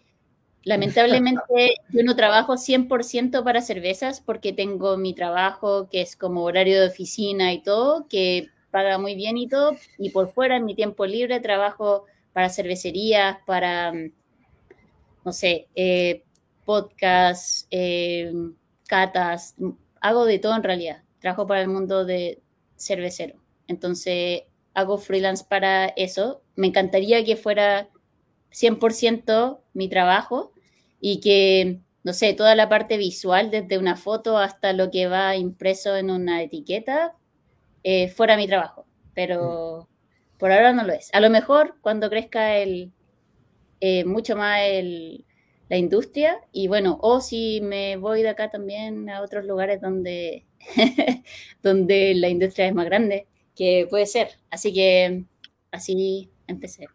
lamentablemente 0.64 1.76
yo 1.90 2.04
no 2.04 2.16
trabajo 2.16 2.58
100% 2.58 3.44
para 3.44 3.62
cervezas 3.62 4.22
porque 4.22 4.54
tengo 4.54 4.98
mi 4.98 5.14
trabajo 5.14 5.90
que 5.90 6.02
es 6.02 6.16
como 6.16 6.44
horario 6.44 6.80
de 6.80 6.88
oficina 6.88 7.54
y 7.54 7.64
todo, 7.64 8.08
que 8.08 8.50
paga 8.70 8.98
muy 8.98 9.16
bien 9.16 9.38
y 9.38 9.48
todo, 9.48 9.76
y 9.98 10.10
por 10.10 10.32
fuera 10.32 10.58
en 10.58 10.66
mi 10.66 10.76
tiempo 10.76 11.06
libre 11.06 11.40
trabajo 11.40 12.06
para 12.34 12.50
cervecerías, 12.50 13.38
para 13.46 13.94
no 15.26 15.32
sé, 15.34 15.68
eh, 15.76 16.24
podcasts, 16.66 17.68
eh, 17.72 18.32
catas, 18.88 19.56
hago 20.02 20.26
de 20.26 20.40
todo 20.40 20.56
en 20.56 20.64
realidad. 20.64 21.04
Trabajo 21.20 21.48
para 21.48 21.62
el 21.62 21.70
mundo 21.70 22.06
de 22.06 22.42
cervecero. 22.76 23.36
Entonces, 23.68 24.44
hago 24.74 24.98
freelance 24.98 25.46
para 25.48 25.88
eso. 25.88 26.42
Me 26.56 26.68
encantaría 26.68 27.24
que 27.24 27.36
fuera 27.36 27.90
100% 28.52 29.62
mi 29.74 29.88
trabajo 29.88 30.54
y 31.00 31.20
que, 31.20 31.80
no 32.04 32.14
sé, 32.14 32.34
toda 32.34 32.56
la 32.56 32.70
parte 32.70 32.98
visual, 32.98 33.52
desde 33.52 33.78
una 33.78 33.96
foto 33.96 34.38
hasta 34.38 34.74
lo 34.74 34.92
que 34.92 35.08
va 35.08 35.36
impreso 35.36 35.96
en 35.96 36.12
una 36.12 36.42
etiqueta, 36.42 37.16
eh, 37.84 38.10
fuera 38.10 38.38
mi 38.38 38.48
trabajo. 38.48 38.86
Pero 39.14 39.88
por 40.38 40.52
ahora 40.52 40.74
no 40.74 40.84
lo 40.84 40.94
es. 40.94 41.10
A 41.14 41.20
lo 41.20 41.30
mejor 41.30 41.78
cuando 41.82 42.10
crezca 42.10 42.58
el, 42.58 42.92
eh, 43.86 44.06
mucho 44.06 44.38
más 44.38 44.62
la 45.68 45.76
industria 45.76 46.40
y 46.54 46.70
bueno, 46.70 47.00
o 47.02 47.20
si 47.20 47.60
me 47.60 47.98
voy 47.98 48.22
de 48.22 48.30
acá 48.30 48.50
también 48.50 49.10
a 49.10 49.22
otros 49.22 49.44
lugares 49.44 49.82
donde, 49.82 50.46
donde 51.62 52.16
la 52.16 52.30
industria 52.30 52.68
es 52.68 52.74
más 52.74 52.86
grande, 52.86 53.28
que 53.54 53.86
puede 53.90 54.06
ser. 54.06 54.30
Así 54.50 54.74
que 54.74 55.26
así 55.70 56.30
empecé. 56.48 56.88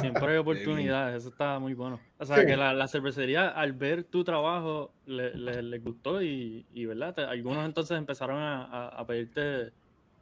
Siempre 0.00 0.32
hay 0.32 0.38
oportunidades, 0.38 1.20
eso 1.20 1.28
está 1.28 1.60
muy 1.60 1.74
bueno. 1.74 2.00
O 2.18 2.24
sea, 2.24 2.44
que 2.44 2.56
la, 2.56 2.88
cervecería 2.88 3.50
al 3.50 3.72
ver 3.72 4.02
tu 4.02 4.24
trabajo 4.24 4.92
le, 5.06 5.78
gustó 5.78 6.20
y, 6.22 6.66
¿verdad? 6.74 7.16
algunos 7.20 7.64
entonces 7.64 7.96
empezaron 7.96 8.40
a, 8.42 9.04
pedirte 9.06 9.70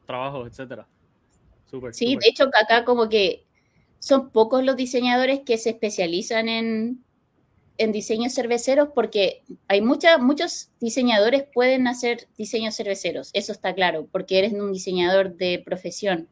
trabajo, 0.05 0.45
etcétera. 0.45 0.85
Super, 1.65 1.95
sí, 1.95 2.15
de 2.15 2.27
hecho 2.27 2.43
acá 2.43 2.85
como 2.85 3.09
que 3.09 3.48
son 3.99 4.31
pocos 4.31 4.63
los 4.63 4.75
diseñadores 4.75 5.41
que 5.45 5.57
se 5.57 5.71
especializan 5.71 6.49
en, 6.49 7.03
en 7.79 7.91
diseños 7.91 8.33
cerveceros 8.33 8.89
porque 8.93 9.41
hay 9.67 9.81
mucha, 9.81 10.17
muchos 10.17 10.69
diseñadores 10.79 11.43
pueden 11.53 11.87
hacer 11.87 12.27
diseños 12.37 12.75
cerveceros, 12.75 13.29
eso 13.33 13.51
está 13.51 13.73
claro, 13.73 14.07
porque 14.11 14.37
eres 14.37 14.53
un 14.53 14.71
diseñador 14.71 15.35
de 15.35 15.61
profesión, 15.65 16.27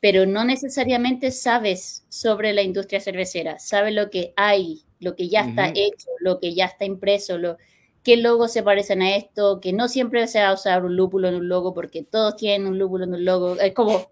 pero 0.00 0.26
no 0.26 0.44
necesariamente 0.44 1.30
sabes 1.30 2.04
sobre 2.08 2.52
la 2.52 2.62
industria 2.62 3.00
cervecera, 3.00 3.58
sabes 3.58 3.94
lo 3.94 4.10
que 4.10 4.32
hay, 4.36 4.82
lo 5.00 5.16
que 5.16 5.28
ya 5.28 5.40
está 5.40 5.68
hecho, 5.68 6.08
lo 6.20 6.38
que 6.38 6.54
ya 6.54 6.66
está 6.66 6.84
impreso, 6.84 7.38
lo, 7.38 7.56
qué 8.02 8.16
logos 8.16 8.52
se 8.52 8.62
parecen 8.62 9.02
a 9.02 9.16
esto, 9.16 9.60
que 9.60 9.72
no 9.72 9.88
siempre 9.88 10.26
se 10.28 10.40
va 10.40 10.48
a 10.48 10.54
usar 10.54 10.84
un 10.84 10.96
lúpulo 10.96 11.28
en 11.28 11.34
un 11.36 11.48
logo 11.48 11.72
porque 11.72 12.04
todos 12.04 12.36
tienen 12.36 12.68
un 12.68 12.78
lúpulo 12.78 13.04
en 13.04 13.14
un 13.14 13.24
logo, 13.24 13.58
es 13.58 13.72
como, 13.72 14.10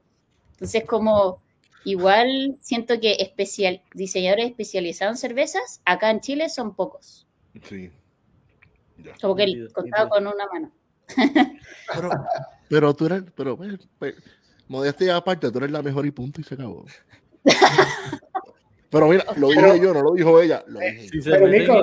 entonces 0.53 0.85
como 0.85 1.43
Igual 1.87 2.57
siento 2.61 2.99
que 2.99 3.13
especial, 3.21 3.81
diseñadores 3.95 4.47
especializados 4.47 5.13
en 5.13 5.19
cervezas, 5.19 5.81
acá 5.85 6.11
en 6.11 6.19
Chile 6.19 6.49
son 6.49 6.75
pocos. 6.75 7.29
Sí. 7.63 7.93
Como 9.21 9.37
que 9.37 9.69
contado 9.73 10.09
con 10.09 10.27
una 10.27 10.47
mano. 10.53 10.73
Pero, 11.95 12.11
pero 12.69 12.95
tú 12.97 13.07
eres, 13.07 13.23
pero, 13.37 13.57
pues, 13.57 13.79
pues, 14.01 14.17
modestia 14.67 15.15
aparte, 15.15 15.53
tú 15.53 15.59
eres 15.59 15.71
la 15.71 15.81
mejor 15.81 16.05
y 16.05 16.11
punto 16.11 16.41
y 16.41 16.45
se 16.45 16.55
acabó. 16.55 16.85
Pero 18.91 19.09
mira, 19.09 19.25
lo 19.37 19.49
dije 19.51 19.81
yo, 19.81 19.95
no 19.95 20.03
lo 20.03 20.15
dijo 20.15 20.41
ella. 20.41 20.65
Lo, 20.67 20.81
pero 21.25 21.47
Nico, 21.47 21.81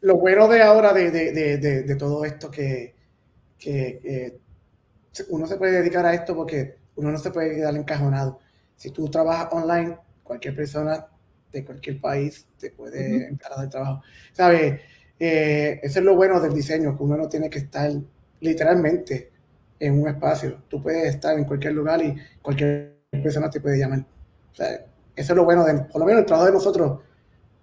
lo 0.00 0.16
bueno 0.16 0.48
de 0.48 0.62
ahora 0.62 0.92
de, 0.92 1.10
de, 1.10 1.32
de, 1.58 1.82
de 1.82 1.96
todo 1.96 2.24
esto 2.24 2.50
que, 2.50 2.94
que 3.58 4.00
eh, 4.04 4.38
uno 5.28 5.46
se 5.46 5.56
puede 5.56 5.72
dedicar 5.72 6.06
a 6.06 6.14
esto 6.14 6.34
porque 6.34 6.78
uno 6.96 7.12
no 7.12 7.18
se 7.18 7.30
puede 7.30 7.56
quedar 7.56 7.76
encajonado. 7.76 8.40
Si 8.76 8.90
tú 8.90 9.08
trabajas 9.08 9.48
online, 9.52 9.98
cualquier 10.22 10.54
persona 10.54 11.06
de 11.52 11.64
cualquier 11.64 12.00
país 12.00 12.46
te 12.58 12.70
puede 12.70 13.28
encargar 13.28 13.60
del 13.60 13.70
trabajo. 13.70 14.02
¿Sabes? 14.32 14.80
Eh, 15.18 15.80
eso 15.82 16.00
es 16.00 16.04
lo 16.04 16.16
bueno 16.16 16.40
del 16.40 16.52
diseño, 16.52 16.96
que 16.96 17.02
uno 17.02 17.16
no 17.16 17.28
tiene 17.28 17.48
que 17.48 17.58
estar 17.58 17.90
literalmente 18.40 19.30
en 19.78 20.00
un 20.00 20.08
espacio. 20.08 20.62
Tú 20.68 20.82
puedes 20.82 21.14
estar 21.14 21.38
en 21.38 21.44
cualquier 21.44 21.72
lugar 21.74 22.02
y 22.02 22.16
cualquier 22.42 22.98
persona 23.10 23.48
te 23.48 23.60
puede 23.60 23.78
llamar. 23.78 24.00
O 24.00 24.54
sea, 24.54 24.84
eso 25.16 25.32
es 25.32 25.36
lo 25.36 25.44
bueno, 25.44 25.64
de, 25.64 25.74
por 25.74 26.00
lo 26.00 26.06
menos 26.06 26.20
el 26.20 26.26
trabajo 26.26 26.46
de 26.46 26.52
nosotros 26.52 27.00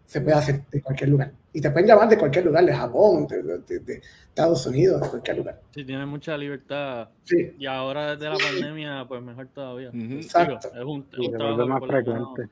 se 0.06 0.22
puede 0.22 0.38
hacer 0.38 0.66
de 0.72 0.82
cualquier 0.82 1.10
lugar. 1.10 1.32
Y 1.54 1.60
te 1.60 1.70
pueden 1.70 1.88
llamar 1.88 2.08
de 2.08 2.18
cualquier 2.18 2.46
lugar, 2.46 2.66
de 2.66 2.74
Japón, 2.74 3.28
de, 3.28 4.02
Estados 4.30 4.66
Unidos, 4.66 5.02
de 5.02 5.10
cualquier 5.10 5.38
lugar. 5.38 5.62
Sí, 5.74 5.84
tiene 5.84 6.06
mucha 6.06 6.38
libertad. 6.38 7.10
Sí. 7.24 7.54
Y 7.60 7.66
ahora 7.66 8.16
desde 8.16 8.30
la 8.30 8.38
pandemia, 8.38 9.06
pues 9.08 9.22
mejor 9.22 9.48
todavía. 9.48 9.90
Exacto. 9.94 10.70
es 10.74 10.84
un, 10.84 11.10
trabajo 11.10 11.68
más 11.68 11.82
frecuente. 11.86 12.50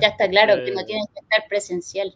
Ya 0.00 0.08
está 0.08 0.28
claro 0.28 0.64
que 0.64 0.72
no 0.72 0.80
eh, 0.80 0.84
tienes 0.86 1.06
que 1.12 1.20
estar 1.20 1.48
presencial. 1.48 2.14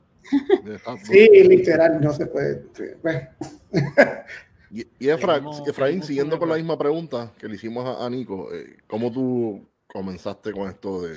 sí, 1.05 1.29
literal, 1.47 2.01
no 2.01 2.13
se 2.13 2.27
puede. 2.27 2.65
y, 4.71 4.87
y 4.99 5.09
Efraín, 5.09 6.03
siguiendo 6.03 6.39
con 6.39 6.49
la 6.49 6.57
misma 6.57 6.79
pregunta 6.79 7.33
que 7.39 7.47
le 7.47 7.57
hicimos 7.57 8.01
a, 8.01 8.09
Nico, 8.09 8.53
eh, 8.53 8.79
¿cómo 8.87 9.13
tú 9.13 9.69
comenzaste 9.87 10.53
con 10.53 10.69
esto 10.69 11.03
de 11.03 11.15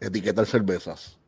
etiquetar 0.00 0.46
cervezas? 0.46 1.18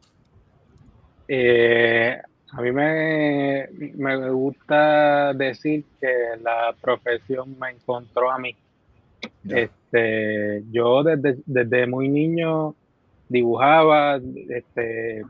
Eh, 1.28 2.20
a 2.52 2.62
mí 2.62 2.72
me, 2.72 3.68
me, 3.96 4.30
gusta 4.30 5.32
decir 5.34 5.84
que 6.00 6.12
la 6.42 6.74
profesión 6.80 7.56
me 7.60 7.70
encontró 7.70 8.30
a 8.30 8.38
mí. 8.38 8.56
Este, 9.48 10.64
yo 10.72 11.02
desde, 11.04 11.38
desde 11.46 11.86
muy 11.86 12.08
niño 12.08 12.74
dibujaba, 13.28 14.18
este, 14.48 15.24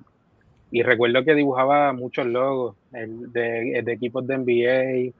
y 0.71 0.83
recuerdo 0.83 1.25
que 1.25 1.35
dibujaba 1.35 1.93
muchos 1.93 2.27
logos 2.27 2.77
de, 2.91 3.83
de, 3.85 3.93
equipos 3.93 4.27
de 4.27 4.39
NBA, 4.39 5.13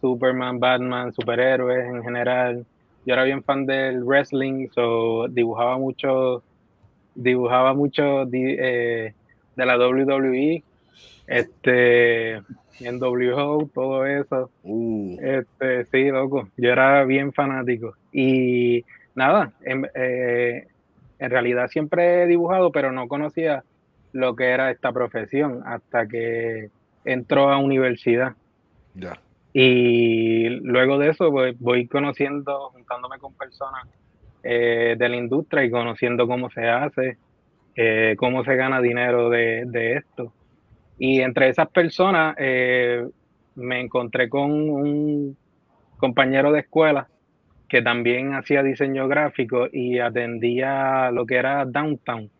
Superman, 0.00 0.60
Batman, 0.60 1.12
superhéroes 1.12 1.86
en 1.86 2.04
general. 2.04 2.66
Yo 3.04 3.14
era 3.14 3.24
bien 3.24 3.42
fan 3.42 3.66
del 3.66 4.04
wrestling, 4.04 4.68
so 4.72 5.26
dibujaba 5.28 5.76
mucho, 5.76 6.42
dibujaba 7.16 7.74
mucho 7.74 8.22
eh, 8.32 9.12
de 9.56 9.66
la 9.66 9.76
WWE 9.76 10.62
este, 11.26 12.36
en 12.80 12.98
W 12.98 13.68
todo 13.74 14.06
eso. 14.06 14.50
Uh. 14.62 15.16
Este, 15.20 15.84
sí, 15.86 16.10
loco, 16.10 16.48
yo 16.56 16.70
era 16.70 17.04
bien 17.04 17.32
fanático. 17.32 17.94
Y 18.12 18.84
nada, 19.14 19.52
en, 19.62 19.88
eh, 19.94 20.66
en, 21.18 21.30
realidad 21.30 21.68
siempre 21.68 22.22
he 22.22 22.26
dibujado, 22.26 22.72
pero 22.72 22.92
no 22.92 23.08
conocía 23.08 23.64
lo 24.12 24.36
que 24.36 24.50
era 24.50 24.70
esta 24.70 24.92
profesión 24.92 25.62
hasta 25.66 26.06
que 26.06 26.70
entró 27.04 27.50
a 27.50 27.58
universidad. 27.58 28.34
Ya. 28.94 29.18
Y 29.52 30.48
luego 30.48 30.98
de 30.98 31.10
eso 31.10 31.30
pues, 31.30 31.58
voy 31.58 31.86
conociendo, 31.86 32.70
juntándome 32.70 33.18
con 33.18 33.34
personas 33.34 33.86
eh, 34.42 34.94
de 34.98 35.08
la 35.08 35.16
industria 35.16 35.64
y 35.64 35.70
conociendo 35.70 36.26
cómo 36.26 36.50
se 36.50 36.68
hace, 36.68 37.16
eh, 37.74 38.14
cómo 38.18 38.44
se 38.44 38.54
gana 38.56 38.80
dinero 38.80 39.30
de, 39.30 39.64
de, 39.66 39.94
esto. 39.94 40.32
Y 40.98 41.20
entre 41.20 41.48
esas 41.48 41.68
personas 41.68 42.34
eh, 42.38 43.06
me 43.54 43.80
encontré 43.80 44.28
con 44.28 44.50
un 44.50 45.36
compañero 45.96 46.52
de 46.52 46.60
escuela 46.60 47.08
que 47.68 47.82
también 47.82 48.34
hacía 48.34 48.62
diseño 48.62 49.08
gráfico 49.08 49.68
y 49.70 49.98
atendía 49.98 51.10
lo 51.10 51.26
que 51.26 51.36
era 51.36 51.64
downtown, 51.66 52.30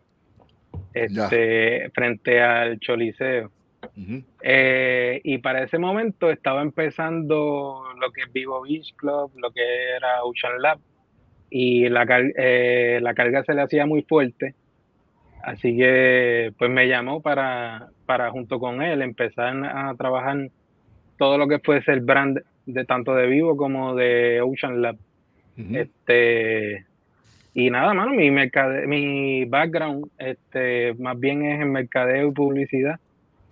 este, 0.93 1.89
frente 1.93 2.41
al 2.41 2.79
Choliseo. 2.79 3.51
Eh, 4.41 5.21
y 5.23 5.37
para 5.37 5.63
ese 5.63 5.77
momento 5.77 6.31
estaba 6.31 6.61
empezando 6.61 7.83
lo 7.99 8.11
que 8.11 8.21
es 8.23 8.33
Vivo 8.33 8.61
Beach 8.61 8.95
Club, 8.95 9.31
lo 9.37 9.51
que 9.51 9.61
era 9.95 10.23
Ocean 10.23 10.61
Lab, 10.61 10.79
y 11.49 11.87
la, 11.89 12.05
eh, 12.37 12.99
la 13.01 13.13
carga 13.13 13.43
se 13.43 13.53
le 13.53 13.61
hacía 13.61 13.85
muy 13.85 14.01
fuerte. 14.03 14.55
Así 15.43 15.75
que 15.75 16.53
pues 16.57 16.69
me 16.69 16.87
llamó 16.87 17.21
para, 17.21 17.89
para 18.05 18.29
junto 18.31 18.59
con 18.59 18.81
él 18.81 19.01
empezar 19.01 19.55
a 19.65 19.95
trabajar 19.95 20.49
todo 21.17 21.37
lo 21.37 21.47
que 21.47 21.59
fuese 21.59 21.91
el 21.91 22.01
brand 22.01 22.41
de 22.65 22.85
tanto 22.85 23.15
de 23.15 23.27
Vivo 23.27 23.57
como 23.57 23.95
de 23.95 24.41
Ocean 24.41 24.81
Lab. 24.81 24.97
Este 25.73 26.85
y 27.53 27.69
nada, 27.69 27.93
mano, 27.93 28.11
mi 28.11 28.31
mi 28.31 29.45
background 29.45 30.09
este 30.17 30.93
más 30.93 31.19
bien 31.19 31.45
es 31.45 31.61
en 31.61 31.71
mercadeo 31.71 32.29
y 32.29 32.31
publicidad. 32.31 32.99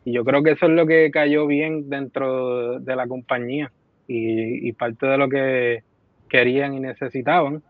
Y 0.06 0.14
yo 0.14 0.24
creo 0.24 0.42
que 0.42 0.52
eso 0.52 0.68
es 0.68 0.72
lo 0.72 0.86
que 0.86 1.12
cayó 1.12 1.48
bien 1.48 1.90
dentro 1.90 2.80
de 2.80 2.96
la 2.96 3.08
compañía 3.08 3.72
y, 4.08 4.72
parte 4.72 5.06
de 5.06 5.18
lo 5.18 5.28
que 5.28 5.84
querían 6.30 6.74
y 6.76 6.80
necesitaban. 6.80 7.62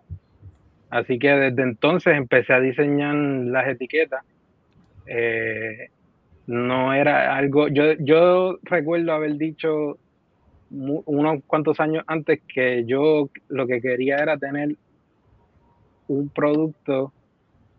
Así 0.90 1.20
que 1.20 1.30
desde 1.30 1.64
entonces 1.64 2.16
empecé 2.16 2.54
a 2.54 2.60
diseñar 2.60 3.16
las 3.16 3.68
etiquetas. 3.68 4.24
Eh, 5.06 5.90
no 6.48 6.94
era 6.94 7.36
algo, 7.36 7.68
yo, 7.68 7.94
yo 8.00 8.58
recuerdo 8.64 9.12
haber 9.12 9.36
dicho 9.38 9.98
unos 10.70 11.44
cuantos 11.46 11.80
años 11.80 12.04
antes 12.08 12.42
que 12.54 12.84
yo 12.86 13.30
lo 13.48 13.68
que 13.68 13.82
quería 13.82 14.18
era 14.18 14.38
tener 14.38 14.76
un 16.08 16.30
producto 16.30 17.14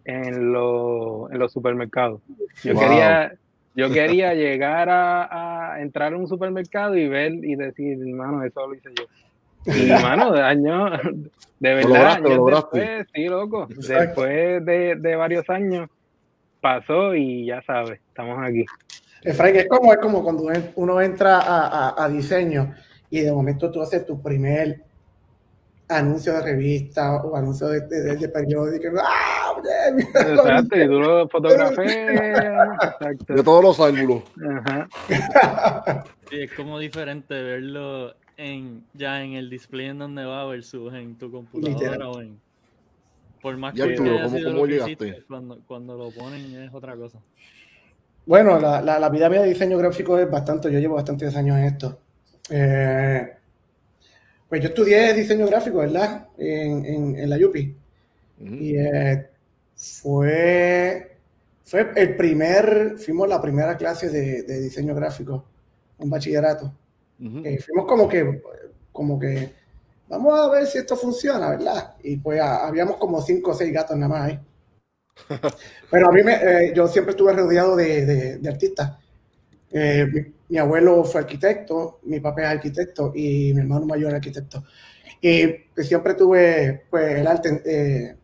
en, 0.04 0.34
en 0.34 0.52
los 0.52 1.52
supermercados. 1.52 2.20
Yo 2.62 2.78
quería 2.78 3.32
yo 3.78 3.92
quería 3.92 4.34
llegar 4.34 4.88
a, 4.90 5.76
entrar 5.80 6.12
a 6.12 6.16
un 6.16 6.26
supermercado 6.26 6.96
y 6.96 7.08
ver 7.08 7.32
y 7.32 7.54
decir, 7.54 7.96
hermano, 8.00 8.42
eso 8.42 8.66
lo 8.66 8.74
hice 8.74 8.90
yo. 8.98 9.04
Y, 9.74 9.90
hermano, 9.90 10.32
de 10.32 10.42
años, 10.42 11.00
de 11.60 11.74
verdad, 11.74 12.20
después, 12.22 13.06
sí, 13.14 13.24
loco, 13.26 13.66
después 13.68 14.64
de, 14.64 15.16
varios 15.16 15.48
años 15.50 15.88
pasó 16.60 17.14
y 17.14 17.46
ya 17.46 17.62
sabes, 17.62 18.00
estamos 18.08 18.38
aquí. 18.42 18.64
Frank, 19.34 19.54
es 19.56 19.68
como, 19.68 19.92
es 19.92 19.98
como 19.98 20.22
cuando 20.22 20.44
uno 20.76 21.00
entra 21.00 21.38
a, 21.40 22.04
a 22.04 22.08
diseño 22.08 22.74
y 23.10 23.20
de 23.20 23.32
momento 23.32 23.70
tú 23.70 23.82
haces 23.82 24.06
tu 24.06 24.22
primer 24.22 24.82
anuncio 25.88 26.34
de 26.34 26.42
revista 26.42 27.16
o 27.16 27.34
anuncio 27.36 27.68
de, 27.68 27.80
de, 27.80 28.16
de 28.16 28.28
periódico. 28.28 28.88
¡Ah, 29.02 29.54
Exacto, 29.96 30.78
y 30.78 30.86
tú 30.86 31.00
lo 31.00 31.28
fotografías. 31.30 31.86
De 33.26 33.42
todos 33.42 33.62
los 33.64 33.80
ángulos. 33.80 34.22
Sí, 36.30 36.42
es 36.42 36.52
como 36.52 36.78
diferente 36.78 37.42
verlo 37.42 38.14
en, 38.38 38.84
ya 38.94 39.22
en 39.22 39.34
el 39.34 39.50
display 39.50 39.86
en 39.86 39.98
donde 39.98 40.24
va 40.24 40.46
versus 40.46 40.94
en 40.94 41.16
tu 41.18 41.30
computadora 41.30 42.08
o 42.08 42.22
en. 42.22 42.40
Por 43.42 43.56
más 43.56 43.74
que 43.74 43.82
Arturo, 43.82 44.16
¿cómo, 44.22 44.38
cómo 44.42 44.66
llegaste? 44.66 45.22
cuando, 45.28 45.60
cuando 45.66 45.96
lo 45.96 46.10
ponen 46.10 46.56
es 46.62 46.72
otra 46.72 46.96
cosa. 46.96 47.20
Bueno, 48.26 48.58
la, 48.58 48.80
la, 48.80 48.98
la 48.98 49.08
vida 49.08 49.28
mía 49.28 49.42
de 49.42 49.48
diseño 49.48 49.78
gráfico 49.78 50.18
es 50.18 50.30
bastante, 50.30 50.72
yo 50.72 50.78
llevo 50.78 50.96
bastantes 50.96 51.34
años 51.36 51.56
en 51.58 51.64
esto. 51.64 52.00
Eh, 52.50 53.28
pues 54.48 54.62
yo 54.62 54.68
estudié 54.68 55.14
diseño 55.14 55.46
gráfico, 55.46 55.78
¿verdad? 55.78 56.28
En, 56.36 56.84
en, 56.84 57.18
en 57.18 57.30
la 57.30 57.36
UPI. 57.36 57.76
Y 58.40 58.76
eh, 58.76 59.28
fue, 59.74 61.16
fue 61.64 61.92
el 61.96 62.16
primer, 62.16 62.96
fuimos 62.98 63.28
la 63.28 63.40
primera 63.40 63.76
clase 63.76 64.10
de, 64.10 64.42
de 64.42 64.60
diseño 64.60 64.94
gráfico, 64.94 65.44
un 65.98 66.10
bachillerato. 66.10 66.72
Eh, 67.20 67.58
fuimos 67.58 67.86
como 67.86 68.08
que, 68.08 68.42
como 68.92 69.18
que, 69.18 69.52
vamos 70.08 70.38
a 70.38 70.48
ver 70.50 70.66
si 70.66 70.78
esto 70.78 70.96
funciona, 70.96 71.50
¿verdad? 71.50 71.94
Y 72.02 72.16
pues 72.16 72.40
habíamos 72.40 72.96
como 72.96 73.20
cinco 73.22 73.50
o 73.50 73.54
seis 73.54 73.72
gatos 73.72 73.96
nada 73.96 74.08
más 74.08 74.22
ahí. 74.22 74.40
Pero 75.90 76.08
a 76.08 76.12
mí 76.12 76.22
me, 76.22 76.34
eh, 76.34 76.72
yo 76.74 76.86
siempre 76.88 77.12
estuve 77.12 77.32
rodeado 77.32 77.76
de, 77.76 78.06
de, 78.06 78.38
de 78.38 78.48
artistas. 78.48 78.98
Eh, 79.70 80.32
mi 80.48 80.58
abuelo 80.58 81.04
fue 81.04 81.20
arquitecto, 81.20 82.00
mi 82.04 82.20
papá 82.20 82.42
es 82.42 82.48
arquitecto 82.48 83.12
y 83.14 83.52
mi 83.52 83.60
hermano 83.60 83.86
mayor 83.86 84.10
es 84.10 84.16
arquitecto. 84.16 84.64
Y 85.20 85.46
pues, 85.74 85.88
siempre 85.88 86.14
tuve, 86.14 86.86
pues, 86.88 87.16
el 87.16 87.26
arte, 87.26 87.62
eh, 87.64 88.16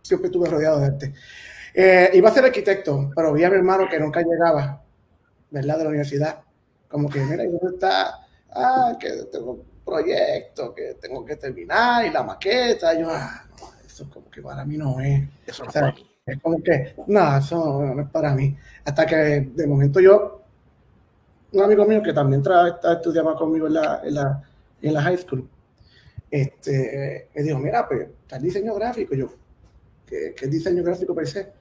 siempre 0.00 0.28
estuve 0.28 0.48
rodeado 0.48 0.80
de 0.80 0.86
arte. 0.86 1.14
Iba 2.14 2.28
a 2.28 2.34
ser 2.34 2.44
arquitecto, 2.44 3.10
pero 3.14 3.32
vi 3.32 3.44
a 3.44 3.50
mi 3.50 3.56
hermano 3.56 3.88
que 3.88 3.98
nunca 3.98 4.22
llegaba, 4.22 4.82
¿verdad? 5.50 5.78
De 5.78 5.84
la 5.84 5.90
universidad. 5.90 6.42
Como 6.92 7.08
que, 7.08 7.20
mira, 7.20 7.44
¿dónde 7.44 7.74
está? 7.74 8.20
Ah, 8.50 8.94
que 9.00 9.08
tengo 9.32 9.52
un 9.52 9.64
proyecto 9.82 10.74
que 10.74 10.98
tengo 11.00 11.24
que 11.24 11.36
terminar 11.36 12.04
y 12.04 12.10
la 12.10 12.22
maqueta. 12.22 12.92
yo, 12.92 13.08
ah, 13.10 13.46
no, 13.58 13.70
eso 13.82 14.10
como 14.10 14.30
que 14.30 14.42
para 14.42 14.62
mí 14.66 14.76
no 14.76 15.00
es. 15.00 15.26
Eso 15.46 15.64
no 15.64 15.72
para 15.72 15.92
mí. 15.92 16.06
Es 16.26 16.38
como 16.42 16.62
que, 16.62 16.94
no, 17.06 17.38
eso 17.38 17.82
no 17.82 18.02
es 18.02 18.10
para 18.10 18.34
mí. 18.34 18.54
Hasta 18.84 19.06
que 19.06 19.16
de 19.16 19.66
momento 19.66 20.00
yo 20.00 20.42
un 21.52 21.62
amigo 21.62 21.86
mío 21.86 22.02
que 22.02 22.12
también 22.12 22.42
estudiaba 22.42 23.36
conmigo 23.36 23.66
en 23.68 23.72
la, 23.72 24.02
en 24.04 24.14
la, 24.14 24.42
en 24.82 24.92
la 24.92 25.02
high 25.02 25.16
school, 25.16 25.48
este, 26.30 27.30
me 27.34 27.42
dijo, 27.42 27.58
mira, 27.58 27.88
pues, 27.88 28.06
está 28.22 28.36
el 28.36 28.42
diseño 28.42 28.74
gráfico. 28.74 29.14
Yo, 29.14 29.32
¿qué, 30.06 30.34
qué 30.36 30.46
diseño 30.46 30.82
gráfico 30.82 31.14
per 31.14 31.26
se? 31.26 31.52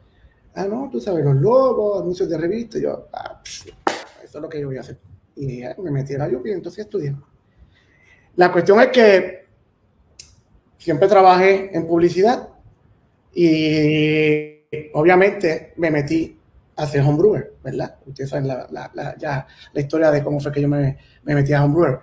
Ah, 0.56 0.66
no, 0.66 0.90
tú 0.92 1.00
sabes, 1.00 1.24
los 1.24 1.36
logos, 1.38 2.02
anuncios 2.02 2.28
de 2.28 2.38
revistas. 2.38 2.82
Yo, 2.82 3.08
ah, 3.14 3.42
eso 3.46 4.38
es 4.38 4.42
lo 4.42 4.50
que 4.50 4.60
yo 4.60 4.68
voy 4.68 4.78
a 4.78 4.82
hacer. 4.82 4.98
Y 5.36 5.64
me 5.78 5.92
metí 5.92 6.14
en 6.14 6.20
la 6.20 6.28
UPI 6.28 6.50
y 6.50 6.54
entonces 6.54 6.86
estudié. 6.86 7.16
La 8.36 8.52
cuestión 8.52 8.80
es 8.82 8.88
que 8.88 9.46
siempre 10.78 11.08
trabajé 11.08 11.76
en 11.76 11.88
publicidad 11.88 12.50
y 13.34 14.90
obviamente 14.94 15.74
me 15.78 15.92
metí 15.92 16.38
hacer 16.76 17.02
homebrewer, 17.02 17.54
¿verdad? 17.64 17.98
Ustedes 18.06 18.30
saben 18.30 18.48
la, 18.48 18.68
la, 18.72 19.16
ya 19.18 19.46
la 19.74 19.82
historia 19.82 20.12
de 20.12 20.24
cómo 20.24 20.40
fue 20.40 20.52
que 20.52 20.62
yo 20.62 20.68
me, 20.68 20.98
me 21.24 21.36
metí 21.36 21.54
a 21.54 21.64
homebrewer. 21.64 22.00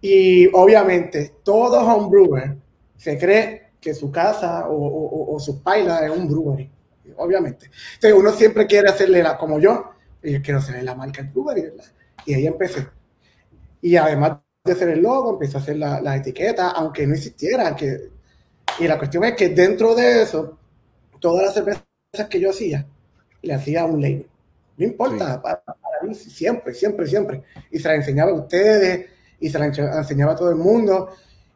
Y 0.00 0.46
obviamente 0.52 1.36
todo 1.42 1.80
homebrewer 1.80 2.56
se 2.96 3.18
cree 3.18 3.70
que 3.80 3.94
su 3.94 4.10
casa 4.10 4.68
o, 4.68 4.74
o, 4.74 5.34
o 5.34 5.38
su 5.40 5.62
paila 5.62 6.06
es 6.06 6.10
un 6.10 6.28
brewery, 6.28 6.70
obviamente. 7.16 7.70
Entonces 7.94 8.18
uno 8.18 8.32
siempre 8.32 8.66
quiere 8.66 8.88
hacerle 8.88 9.22
la, 9.22 9.36
como 9.36 9.58
yo, 9.58 9.92
yo 10.22 10.40
quiero 10.42 10.58
hacerle 10.58 10.82
la 10.82 10.94
marca 10.94 11.20
al 11.20 11.28
brewery, 11.28 11.62
¿verdad? 11.62 11.84
Y 12.26 12.34
ahí 12.34 12.46
empecé. 12.46 12.86
Y 13.82 13.96
además 13.96 14.38
de 14.64 14.72
hacer 14.72 14.88
el 14.88 15.02
logo, 15.02 15.32
empecé 15.32 15.56
a 15.56 15.60
hacer 15.60 15.76
la, 15.76 16.00
la 16.00 16.16
etiqueta, 16.16 16.70
aunque 16.70 17.06
no 17.06 17.14
existiera. 17.14 17.74
Que, 17.76 18.10
y 18.78 18.88
la 18.88 18.98
cuestión 18.98 19.24
es 19.24 19.34
que 19.34 19.50
dentro 19.50 19.94
de 19.94 20.22
eso, 20.22 20.58
todas 21.20 21.44
las 21.44 21.54
cervezas 21.54 21.84
que 22.28 22.40
yo 22.40 22.50
hacía, 22.50 22.86
le 23.42 23.54
hacía 23.54 23.84
un 23.84 24.00
label. 24.00 24.26
No 24.76 24.84
importa, 24.84 25.40
para, 25.40 25.62
mí 26.02 26.14
siempre, 26.14 26.74
siempre, 26.74 27.06
siempre. 27.06 27.42
Y 27.70 27.78
se 27.78 27.88
la 27.88 27.94
enseñaba 27.94 28.30
a 28.30 28.34
ustedes, 28.34 29.06
y 29.38 29.48
se 29.48 29.58
la 29.58 29.66
enseñaba 29.66 30.32
a 30.32 30.36
todo 30.36 30.50
el 30.50 30.56
mundo. 30.56 31.10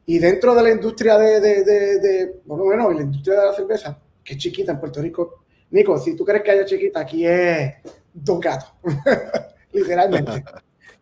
Y 0.07 0.19
dentro 0.19 0.55
de 0.55 0.63
la 0.63 0.71
industria 0.71 1.19
de, 1.19 1.41
de, 1.41 1.65
de, 1.65 1.99
de 2.01 2.41
bueno, 2.45 2.65
bueno, 2.65 2.91
la 2.91 3.03
industria 3.03 3.41
de 3.41 3.47
la 3.47 3.53
cerveza, 3.53 3.99
que 4.23 4.35
es 4.35 4.39
chiquita 4.39 4.73
en 4.73 4.81
Puerto 4.81 5.03
Rico, 5.03 5.45
Nico, 5.71 5.99
si 5.99 6.15
tú 6.17 6.25
crees 6.25 6.43
que 6.43 6.51
haya 6.51 6.65
chiquita, 6.65 7.01
aquí 7.01 7.27
es 7.27 7.75
dos 8.13 8.41
gatos, 8.41 8.73
literalmente. 9.73 10.45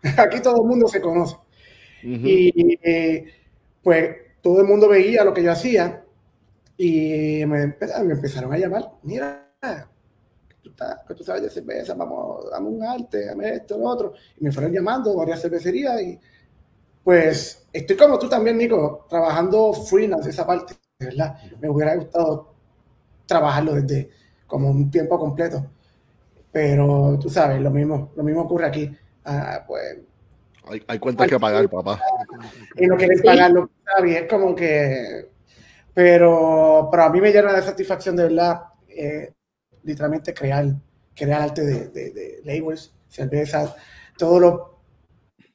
aquí 0.19 0.41
todo 0.41 0.63
el 0.63 0.69
mundo 0.69 0.89
se 0.89 1.01
conoce. 1.01 1.37
Y 2.03 3.25
pues 3.83 4.17
todo 4.43 4.61
el 4.61 4.67
mundo 4.67 4.89
veía 4.89 5.25
lo 5.25 5.35
que 5.35 5.43
yo 5.43 5.53
hacía 5.53 6.05
y 6.77 7.45
me, 7.47 7.67
me 7.67 8.13
empezaron 8.13 8.53
a 8.53 8.59
llamar, 8.59 8.93
mira, 9.03 9.47
que 11.07 11.15
tú 11.15 11.25
sabes 11.25 11.43
de 11.43 11.51
cerveza, 11.51 11.95
vamos, 11.95 12.51
dame 12.51 12.69
un 12.69 12.83
arte, 12.83 13.27
dame 13.27 13.55
esto, 13.55 13.79
lo 13.79 13.87
otro. 13.87 14.13
Y 14.39 14.45
me 14.45 14.53
fueron 14.53 14.73
llamando 14.73 15.17
varias 15.17 15.41
cervecerías 15.41 16.01
y 16.03 16.19
pues 17.03 17.67
estoy 17.73 17.97
como 17.97 18.19
tú 18.19 18.29
también, 18.29 18.59
Nico, 18.59 19.07
trabajando 19.09 19.73
freelance 19.73 20.31
esa 20.31 20.47
parte, 20.47 20.75
¿verdad? 20.99 21.39
Me 21.61 21.69
hubiera 21.71 21.95
gustado 21.95 22.55
trabajarlo 23.27 23.75
desde 23.75 24.11
como 24.47 24.71
un 24.71 24.91
tiempo 24.91 25.19
completo. 25.19 25.65
Pero 26.53 27.19
tú 27.21 27.29
sabes, 27.29 27.61
lo 27.61 27.71
mismo, 27.71 28.13
lo 28.17 28.23
mismo 28.23 28.43
ocurre 28.43 28.67
aquí. 28.67 28.97
Ah, 29.25 29.65
pues 29.67 29.99
Hay, 30.65 30.83
hay 30.87 30.99
cuentas 30.99 31.29
que 31.29 31.39
pagar, 31.39 31.69
papá. 31.69 32.01
Y 32.77 32.87
no 32.87 32.97
quieren 32.97 33.21
pagarlo, 33.23 33.71
está 33.79 34.01
bien, 34.03 34.25
es 34.25 34.31
como 34.31 34.55
que. 34.55 35.29
Pero, 35.93 36.89
pero 36.91 37.03
a 37.05 37.11
mí 37.11 37.21
me 37.21 37.33
llena 37.33 37.53
de 37.53 37.63
satisfacción 37.63 38.17
de 38.17 38.25
verdad, 38.25 38.63
eh, 38.89 39.33
literalmente 39.83 40.35
crear, 40.35 40.67
crear 41.15 41.43
arte 41.43 41.63
de, 41.65 41.89
de, 41.89 42.11
de 42.11 42.41
labels, 42.45 42.95
cervezas, 43.09 43.75
todos 44.19 44.41
los 44.41 44.61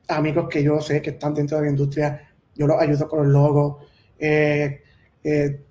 amigos 0.08 0.48
que 0.50 0.64
yo 0.64 0.80
sé 0.82 1.02
que 1.02 1.12
están 1.12 1.34
dentro 1.34 1.58
de 1.58 1.66
la 1.66 1.70
industria, 1.70 2.30
yo 2.56 2.68
los 2.68 2.82
ayudo 2.82 3.08
con 3.08 3.20
los 3.20 3.28
logos. 3.28 3.86
Eh, 4.20 4.82
eh, 5.24 5.62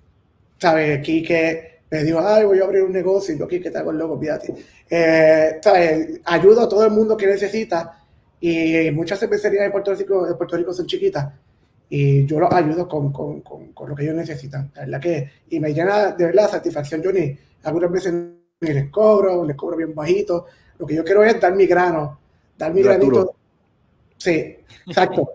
¿Sabes? 0.57 1.01
Quique 1.01 1.70
me 1.91 2.03
dijo, 2.03 2.19
ay, 2.25 2.45
voy 2.45 2.59
a 2.59 2.63
abrir 2.63 2.83
un 2.83 2.93
negocio, 2.93 3.35
y 3.35 3.37
yo, 3.37 3.47
Quique, 3.47 3.69
te 3.69 3.77
hago 3.77 3.91
el 3.91 3.97
logo, 3.97 4.17
fíjate. 4.17 4.55
Eh. 4.89 5.59
Ayudo 6.25 6.61
a 6.61 6.69
todo 6.69 6.85
el 6.85 6.91
mundo 6.91 7.17
que 7.17 7.27
necesita 7.27 7.99
y 8.39 8.89
muchas 8.91 9.19
cervecerías 9.19 9.65
de 9.65 9.71
Puerto 9.71 9.93
Rico, 9.93 10.25
de 10.25 10.33
Puerto 10.35 10.57
Rico 10.57 10.73
son 10.73 10.87
chiquitas 10.87 11.27
y 11.93 12.25
yo 12.25 12.39
los 12.39 12.51
ayudo 12.53 12.87
con, 12.87 13.11
con, 13.11 13.41
con, 13.41 13.73
con, 13.73 13.89
lo 13.89 13.95
que 13.95 14.03
ellos 14.03 14.15
necesitan. 14.15 14.71
La 14.75 14.83
verdad 14.83 15.01
que, 15.01 15.31
y 15.49 15.59
me 15.59 15.73
llena 15.73 16.13
de 16.13 16.25
verdad 16.25 16.49
satisfacción. 16.49 17.01
Yo 17.01 17.11
ni, 17.11 17.37
algunas 17.63 17.91
veces 17.91 18.13
ni 18.13 18.73
les 18.73 18.89
cobro, 18.89 19.43
les 19.43 19.57
cobro 19.57 19.75
bien 19.75 19.93
bajito. 19.93 20.45
Lo 20.79 20.87
que 20.87 20.95
yo 20.95 21.03
quiero 21.03 21.21
es 21.25 21.39
dar 21.41 21.53
mi 21.53 21.65
grano, 21.65 22.17
dar 22.57 22.73
mi 22.73 22.81
Graturo. 22.81 23.15
granito. 23.17 23.35
Sí, 24.17 24.55
exacto. 24.87 25.29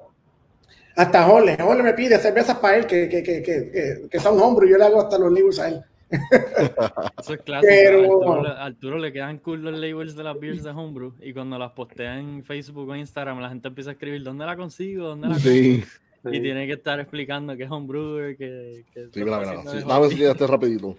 Hasta 0.96 1.24
Jorge, 1.24 1.58
Jorge 1.60 1.82
me 1.82 1.92
pide 1.92 2.18
cervezas 2.18 2.56
para 2.56 2.78
él 2.78 2.86
que, 2.86 3.06
que, 3.06 3.22
que, 3.22 3.42
que, 3.42 4.08
que 4.10 4.18
son 4.18 4.40
hombros 4.40 4.66
y 4.66 4.72
yo 4.72 4.78
le 4.78 4.84
hago 4.84 5.02
hasta 5.02 5.18
los 5.18 5.30
libros 5.30 5.60
a 5.60 5.68
él. 5.68 5.84
Eso 7.20 7.34
es 7.34 7.40
clásico. 7.42 7.68
Pero- 7.68 7.98
A 7.98 8.04
Arturo, 8.04 8.42
le- 8.42 8.48
a 8.48 8.64
Arturo 8.64 8.98
le 8.98 9.12
quedan 9.12 9.38
cool 9.38 9.62
los 9.62 9.78
labels 9.78 10.14
de 10.16 10.22
las 10.24 10.38
beers 10.38 10.62
de 10.62 10.70
Homebrew 10.70 11.14
y 11.20 11.32
cuando 11.32 11.58
las 11.58 11.72
postea 11.72 12.18
en 12.18 12.44
Facebook 12.44 12.88
o 12.88 12.94
Instagram 12.96 13.40
la 13.40 13.48
gente 13.48 13.68
empieza 13.68 13.90
a 13.90 13.92
escribir 13.94 14.22
¿dónde 14.22 14.46
la 14.46 14.56
consigo? 14.56 15.08
¿Dónde 15.08 15.28
la 15.28 15.34
consigo? 15.34 15.84
Sí, 15.86 16.32
Y 16.36 16.40
tiene 16.40 16.66
que 16.66 16.72
estar 16.74 16.98
explicando 17.00 17.56
que 17.56 17.64
es 17.64 17.70
Homebrew, 17.70 18.36
que... 18.36 18.84
que 18.92 19.08
sí, 19.12 19.24
mira, 19.24 19.38
mira. 19.38 19.52
está 19.60 19.70
Sí, 19.72 19.84
Dame 19.86 20.06
este 20.30 20.46
rapidito. 20.46 20.96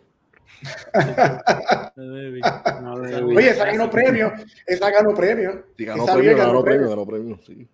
Oye, 1.97 3.49
esa 3.49 3.65
ganó 3.65 3.89
premio, 3.89 4.31
esa 4.65 4.89
ganó 4.89 5.13
premio. 5.13 5.63
Sí, 5.77 5.85
ganó 5.85 6.03
Esa 6.03 6.13
premio, 6.15 6.37
ganó 6.37 6.63
premio, 6.63 6.89
ganó 6.89 7.05
premio, 7.05 7.39
sí. 7.45 7.67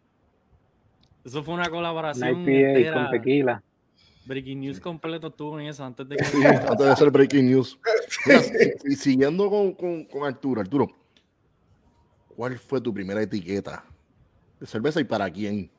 Eso 1.24 1.44
fue 1.44 1.54
una 1.54 1.64
Una 1.64 1.72
colaboración 1.72 2.42
IPA 2.42 2.52
entera. 2.70 2.94
con 2.94 3.10
tequila. 3.12 3.64
Breaking 4.26 4.62
News 4.62 4.80
completo 4.80 5.28
estuvo 5.28 5.60
en 5.60 5.68
eso 5.68 5.84
antes 5.84 6.08
de 6.08 6.16
que... 6.18 6.26
Sí, 6.26 6.46
antes 6.46 6.78
de 6.86 6.92
hacer 6.92 7.12
breaking 7.12 7.46
news. 7.46 7.80
Mira, 8.26 8.42
y 8.86 8.96
siguiendo 8.96 9.50
con, 9.50 9.74
con, 9.74 10.06
con 10.06 10.24
Arturo, 10.24 10.62
Arturo, 10.62 10.88
¿cuál 12.36 12.58
fue 12.58 12.82
tu 12.82 12.94
primera 12.94 13.22
etiqueta 13.22 13.84
de 14.60 14.66
cerveza 14.66 15.00
y 15.00 15.04
para 15.04 15.30
quién? 15.30 15.70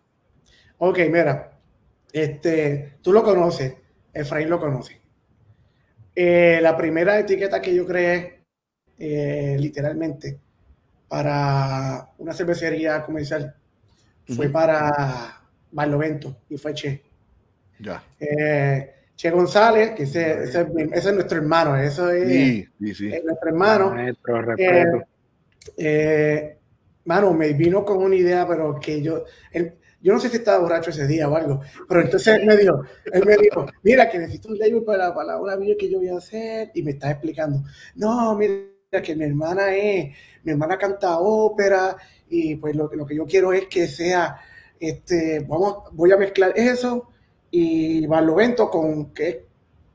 Ok, 0.79 0.99
mira, 1.11 1.59
este, 2.13 2.99
tú 3.01 3.13
lo 3.13 3.23
conoces, 3.23 3.75
Efraín 4.13 4.51
lo 4.51 4.59
conoce. 4.59 5.01
Eh, 6.15 6.59
la 6.61 6.77
primera 6.77 7.19
etiqueta 7.19 7.61
que 7.61 7.75
yo 7.75 7.87
creé, 7.87 8.45
eh, 8.99 9.57
literalmente, 9.59 10.39
para 11.09 12.13
una 12.19 12.33
cervecería 12.33 13.03
comercial, 13.03 13.55
fue 14.27 14.49
para 14.49 15.43
Barlovento 15.71 16.37
y 16.49 16.57
fue 16.57 16.75
Che. 16.75 17.03
Ya. 17.79 18.03
Eh, 18.21 18.91
che 19.17 19.31
González, 19.31 19.93
que 19.93 20.05
ese, 20.05 20.45
ese 20.45 20.67
ese 20.93 21.09
es 21.09 21.15
nuestro 21.15 21.39
hermano, 21.39 21.77
eso 21.77 22.11
es, 22.11 22.29
Sí, 22.29 22.67
sí, 22.81 22.95
sí. 22.95 23.09
es 23.13 23.25
nuestro 23.25 23.49
hermano. 23.49 23.91
Maestro, 23.91 24.43
respeto. 24.43 25.03
Eh, 25.77 26.59
mano, 27.05 27.33
me 27.35 27.53
vino 27.53 27.85
con 27.85 27.99
una 27.99 28.15
idea, 28.17 28.47
pero 28.47 28.79
que 28.81 29.03
yo, 29.03 29.25
él- 29.53 29.75
yo 30.01 30.13
no 30.13 30.21
sé 30.21 30.29
si 30.29 30.37
estaba 30.37 30.59
borracho 30.59 30.91
ese 30.91 31.07
día 31.07 31.29
o 31.29 31.37
algo, 31.37 31.61
pero 31.89 32.03
entonces 32.03 32.37
él 32.39 32.47
me 32.47 32.57
dijo, 32.57 32.83
él 33.11 33.25
me 33.25 33.37
dijo, 33.39 33.67
mira 33.83 34.11
que 34.11 34.19
necesito 34.19 34.49
un 34.51 34.59
label 34.59 34.83
para, 34.85 35.15
para 35.15 35.39
una 35.41 35.57
video 35.57 35.77
que 35.79 35.91
yo 35.91 35.99
voy 35.99 36.09
a 36.09 36.19
hacer, 36.19 36.71
y 36.75 36.83
me 36.83 36.91
está 36.93 37.11
explicando, 37.11 37.63
no, 37.95 38.37
mira 38.37 38.67
que 39.03 39.17
mi 39.17 39.25
hermana 39.25 39.75
es, 39.75 40.15
mi 40.43 40.53
hermana 40.53 40.77
canta 40.77 41.19
ópera, 41.19 41.97
y 42.29 42.57
pues 42.57 42.77
lo, 42.77 42.89
que- 42.91 42.97
lo 42.97 43.07
que 43.07 43.17
yo 43.17 43.25
quiero 43.27 43.53
es 43.53 43.67
que 43.67 43.87
sea, 43.89 44.37
este, 44.79 45.41
vamos, 45.49 45.85
voy 45.93 46.13
a 46.13 46.17
mezclar 46.19 46.53
eso 46.57 47.09
y 47.57 48.05
Barlovento 48.09 48.69
con 48.69 49.15
que 49.15 49.47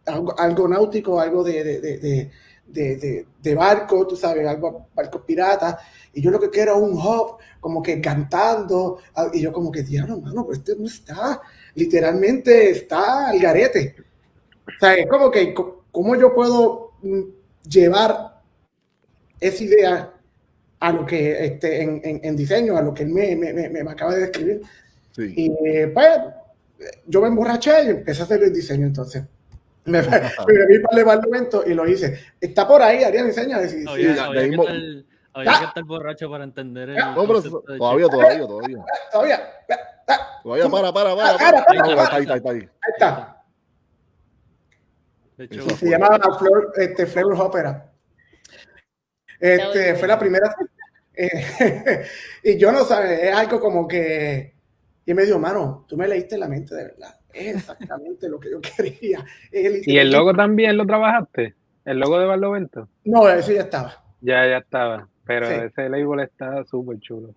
algo, 0.06 0.39
algo 0.39 0.65
náutico, 0.65 1.19
algo 1.19 1.43
de, 1.43 1.62
de, 1.62 2.32
de, 2.65 3.26
de, 3.41 3.56
barco, 3.56 4.08
tú 4.08 4.15
sabes, 4.15 4.48
algo 4.48 4.88
barco 4.95 5.26
pirata, 5.26 5.78
y 6.13 6.22
yo 6.22 6.32
lo 6.32 6.39
que 6.39 6.50
quiero 6.50 6.78
es 6.78 6.82
un 6.82 6.98
hop, 6.98 7.38
como 7.60 7.84
que 7.84 8.00
cantando, 8.00 9.00
ah, 9.13 9.30
y 9.34 9.41
yo 9.41 9.52
como 9.52 9.74
que, 9.74 9.84
diablo, 9.84 10.22
mano, 10.22 10.45
pero 10.45 10.58
este 10.58 10.74
no 10.78 10.86
está, 10.86 11.41
literalmente 11.76 12.69
está 12.69 13.28
al 13.28 13.39
garete. 13.39 13.95
O 14.65 14.80
sea, 14.80 14.93
es 14.93 15.08
como 15.08 15.30
que, 15.30 15.54
¿cómo 15.91 16.15
yo 16.15 16.34
puedo 16.34 16.93
mm, 17.02 17.22
llevar 17.67 18.41
esa 19.41 19.63
idea 19.65 20.13
a 20.80 20.91
lo 20.93 21.06
que, 21.06 21.45
este, 21.45 21.82
en, 21.82 22.00
en, 22.06 22.22
en 22.24 22.36
diseño, 22.38 22.78
a 22.78 22.82
lo 22.82 22.93
que 22.93 23.04
él 23.04 23.10
me, 23.10 23.36
me, 23.36 23.52
me, 23.52 23.69
me 23.69 23.91
acaba 23.91 24.15
de 24.15 24.22
describir? 24.22 24.62
sí. 25.12 25.34
Y 25.36 25.67
eh, 25.67 25.88
pues 25.88 26.08
yo 27.05 27.21
me 27.21 27.27
emborraché 27.27 27.83
y 27.85 27.89
empecé 27.89 28.21
a 28.21 28.25
hacer 28.25 28.43
el 28.43 28.53
diseño 28.53 28.87
entonces. 28.87 29.23
Me, 29.85 30.01
vi 30.01 30.07
para 30.09 30.91
el 30.91 30.95
departamento 30.95 31.63
y 31.65 31.73
lo 31.73 31.87
hice. 31.87 32.19
Está 32.39 32.67
por 32.67 32.81
ahí, 32.81 33.03
Ariel, 33.03 33.27
enseña. 33.27 33.59
Si, 33.67 33.83
ya 33.85 34.31
que 34.31 34.47
mismo- 34.47 34.63
estar, 34.63 34.77
había 35.33 35.51
Ah. 35.51 35.59
que 35.59 35.65
estar 35.65 35.83
borracho 35.83 36.29
para 36.29 36.43
entender 36.43 36.89
el 36.89 36.95
No, 36.97 37.25
pero 37.27 37.41
todavía, 37.41 38.07
todavía, 38.07 38.39
todavía. 38.47 38.85
todavía. 39.11 39.39
Todavía, 40.43 40.69
para, 40.69 40.93
para, 40.93 41.15
para. 41.15 41.31
Ah, 41.31 41.37
para. 41.37 41.65
para, 41.65 41.81
para, 41.95 42.03
está 42.03 42.15
ahí, 42.15 42.21
está 42.23 42.33
ahí, 42.33 42.37
está 42.39 42.49
ahí. 42.51 42.57
Ahí 42.59 42.93
está. 42.97 43.43
De 45.37 45.45
hecho, 45.45 45.59
Eso 45.61 45.69
Y 45.71 45.75
se 45.77 45.89
llama 45.89 46.19
Flor, 46.37 46.73
este, 46.77 47.05
Flavor 47.05 47.35
Opera. 47.41 47.91
Este, 49.39 49.95
fue 49.95 50.07
la 50.07 50.19
primera. 50.19 50.55
eh, 51.13 52.05
y 52.43 52.57
yo 52.57 52.71
no 52.71 52.83
sabía, 52.83 53.13
es 53.29 53.35
algo 53.35 53.59
como 53.59 53.87
que. 53.87 54.53
Y 55.10 55.13
me 55.15 55.24
dijo, 55.26 55.39
mano, 55.39 55.86
tú 55.89 55.98
me 55.98 56.08
leíste 56.08 56.38
la 56.38 56.48
mente 56.48 56.76
de 56.76 56.84
verdad. 56.84 57.19
Es 57.34 57.56
exactamente 57.56 58.30
lo 58.30 58.39
que 58.39 58.52
yo 58.52 58.62
quería. 58.78 59.26
¿Y 59.52 59.98
el 59.98 60.12
logo 60.12 60.36
también 60.36 60.78
lo 60.78 60.86
trabajaste? 60.86 61.56
¿El 61.84 61.98
logo 61.98 62.19
de 62.19 62.28
Barlovento? 62.28 62.88
No, 63.06 63.28
eso 63.28 63.52
ya 63.52 63.62
estaba. 63.62 64.04
Ya, 64.22 64.45
ya 64.48 64.58
estaba. 64.60 65.10
Pero 65.26 65.48
Sí. 65.48 65.56
ese 65.65 65.89
label 65.89 66.19
está 66.19 66.63
súper 66.65 67.00
chulo. 67.00 67.34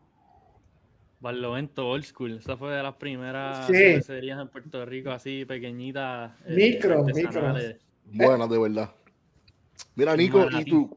Barlovento 1.21 1.89
Old 1.89 2.05
School, 2.05 2.37
esa 2.41 2.59
fue 2.59 2.73
de 2.75 2.83
las 2.83 2.97
primeras 2.97 3.67
Sí. 3.67 3.73
cervecerías 3.73 4.39
en 4.39 4.49
Puerto 4.49 4.85
Rico, 4.85 5.11
así 5.11 5.47
pequeñitas. 5.47 6.33
eh, 6.45 6.55
Micro, 6.55 7.07
artesanales. 7.07 7.81
Buenas, 8.05 8.51
de 8.51 8.59
verdad. 8.59 8.91
Mira, 9.95 10.15
Nico, 10.15 10.47
¿y 10.51 10.65
tú? 10.67 10.95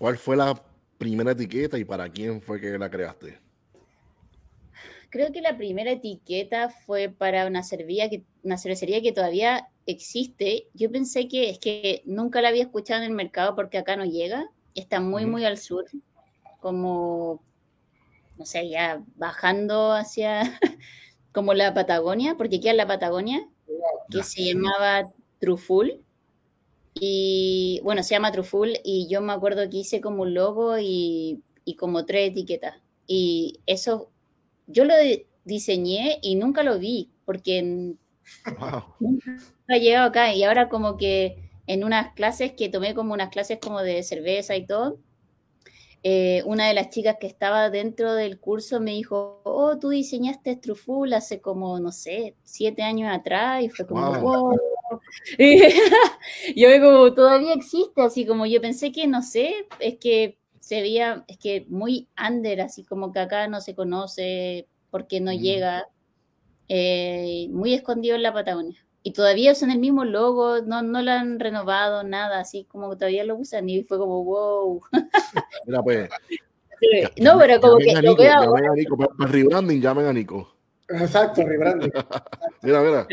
¿Cuál 0.00 0.16
fue 0.16 0.36
la 0.36 0.60
primera 0.98 1.30
etiqueta 1.30 1.78
y 1.78 1.84
para 1.84 2.08
quién 2.08 2.42
fue 2.42 2.60
que 2.60 2.76
la 2.76 2.90
creaste? 2.90 3.38
Creo 5.12 5.30
que 5.30 5.42
la 5.42 5.58
primera 5.58 5.90
etiqueta 5.90 6.70
fue 6.70 7.10
para 7.10 7.46
una 7.46 7.62
cervecería 7.62 8.08
que, 8.08 8.24
una 8.42 8.56
cervecería 8.56 9.02
que 9.02 9.12
todavía 9.12 9.68
existe. 9.84 10.68
Yo 10.72 10.90
pensé 10.90 11.28
que 11.28 11.50
es 11.50 11.58
que 11.58 12.00
nunca 12.06 12.40
la 12.40 12.48
había 12.48 12.62
escuchado 12.62 13.02
en 13.02 13.10
el 13.10 13.14
mercado 13.14 13.54
porque 13.54 13.76
acá 13.76 13.94
no 13.94 14.06
llega. 14.06 14.48
Está 14.74 15.00
muy, 15.00 15.26
muy 15.26 15.44
al 15.44 15.58
sur. 15.58 15.84
Como, 16.60 17.42
no 18.38 18.46
sé, 18.46 18.70
ya 18.70 19.04
bajando 19.16 19.92
hacia 19.92 20.58
como 21.32 21.52
la 21.52 21.74
Patagonia, 21.74 22.36
porque 22.38 22.58
queda 22.58 22.70
en 22.70 22.78
la 22.78 22.86
Patagonia, 22.86 23.46
que 24.10 24.22
se 24.22 24.54
llamaba 24.54 25.12
Truful. 25.40 26.02
Y 26.94 27.82
bueno, 27.84 28.02
se 28.02 28.14
llama 28.14 28.32
Truful 28.32 28.78
y 28.82 29.08
yo 29.10 29.20
me 29.20 29.34
acuerdo 29.34 29.68
que 29.68 29.76
hice 29.76 30.00
como 30.00 30.22
un 30.22 30.32
logo 30.32 30.78
y, 30.78 31.42
y 31.66 31.76
como 31.76 32.06
tres 32.06 32.30
etiquetas. 32.30 32.76
Y 33.06 33.60
eso 33.66 34.11
yo 34.72 34.84
lo 34.84 34.94
diseñé 35.44 36.18
y 36.22 36.34
nunca 36.36 36.62
lo 36.62 36.78
vi, 36.78 37.10
porque 37.24 37.94
Wow. 38.58 38.84
nunca 39.00 39.36
ha 39.68 39.76
llegado 39.78 40.08
acá. 40.08 40.34
Y 40.34 40.44
ahora 40.44 40.68
como 40.68 40.96
que 40.96 41.50
en 41.66 41.84
unas 41.84 42.14
clases 42.14 42.52
que 42.52 42.68
tomé 42.68 42.94
como 42.94 43.14
unas 43.14 43.30
clases 43.30 43.58
como 43.60 43.80
de 43.82 44.02
cerveza 44.02 44.56
y 44.56 44.66
todo, 44.66 44.98
eh, 46.04 46.42
una 46.46 46.66
de 46.66 46.74
las 46.74 46.90
chicas 46.90 47.16
que 47.20 47.28
estaba 47.28 47.70
dentro 47.70 48.14
del 48.14 48.40
curso 48.40 48.80
me 48.80 48.92
dijo, 48.92 49.40
oh, 49.44 49.78
tú 49.78 49.90
diseñaste 49.90 50.56
Truful 50.56 51.12
hace 51.14 51.40
como, 51.40 51.78
no 51.78 51.92
sé, 51.92 52.34
siete 52.42 52.82
años 52.82 53.10
atrás, 53.12 53.62
y 53.62 53.68
fue 53.68 53.86
como, 53.86 54.12
Wow. 54.20 54.20
wow. 54.20 54.58
Y 55.38 56.60
yo 56.60 56.68
como 56.80 57.14
todavía 57.14 57.54
existe, 57.54 58.02
así 58.02 58.26
como 58.26 58.46
yo 58.46 58.60
pensé 58.60 58.92
que, 58.92 59.06
no 59.06 59.22
sé, 59.22 59.66
es 59.80 59.96
que 59.98 60.38
se 60.62 60.80
veía, 60.80 61.24
es 61.26 61.38
que 61.38 61.66
muy 61.68 62.08
under, 62.16 62.60
así 62.60 62.84
como 62.84 63.12
que 63.12 63.18
acá 63.18 63.48
no 63.48 63.60
se 63.60 63.74
conoce 63.74 64.68
porque 64.90 65.20
no 65.20 65.32
Mm. 65.32 65.38
llega, 65.38 65.88
eh, 66.68 67.48
muy 67.50 67.74
escondido 67.74 68.14
en 68.14 68.22
la 68.22 68.32
Patagonia. 68.32 68.78
Y 69.02 69.12
todavía 69.12 69.50
usan 69.50 69.72
el 69.72 69.80
mismo 69.80 70.04
logo, 70.04 70.62
no, 70.62 70.82
no 70.82 71.02
lo 71.02 71.10
han 71.10 71.40
renovado, 71.40 72.04
nada, 72.04 72.38
así 72.38 72.64
como 72.64 72.90
que 72.90 72.96
todavía 72.96 73.24
lo 73.24 73.34
usan 73.34 73.68
y 73.68 73.82
fue 73.82 73.98
como, 73.98 74.22
wow. 74.22 74.82
Mira, 75.66 75.82
pues, 75.82 76.08
no, 77.20 77.38
pero 77.38 77.60
como 77.60 77.78
que 77.78 78.00
lo 78.00 78.14
veo 78.14 78.32
ahora. 78.32 78.60
Llamen 78.60 78.70
a 78.70 78.74
Nico, 78.74 78.96
para, 78.96 79.14
para 79.14 79.32
rebranding, 79.32 79.80
llamen 79.80 80.06
a 80.06 80.12
Nico. 80.12 80.56
Exacto, 80.88 81.42
rebranding. 81.44 81.90
Mira, 82.62 82.82
mira. 82.82 83.08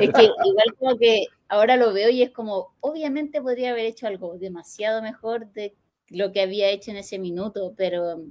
Es 0.00 0.10
que 0.10 0.24
igual 0.24 0.74
como 0.76 0.98
que 0.98 1.26
ahora 1.48 1.76
lo 1.76 1.92
veo 1.92 2.10
y 2.10 2.22
es 2.22 2.30
como, 2.30 2.74
obviamente 2.80 3.40
podría 3.40 3.70
haber 3.70 3.86
hecho 3.86 4.08
algo 4.08 4.36
demasiado 4.38 5.02
mejor 5.02 5.46
de 5.52 5.76
lo 6.12 6.32
que 6.32 6.40
había 6.40 6.70
hecho 6.70 6.90
en 6.90 6.98
ese 6.98 7.18
minuto, 7.18 7.74
pero 7.76 8.22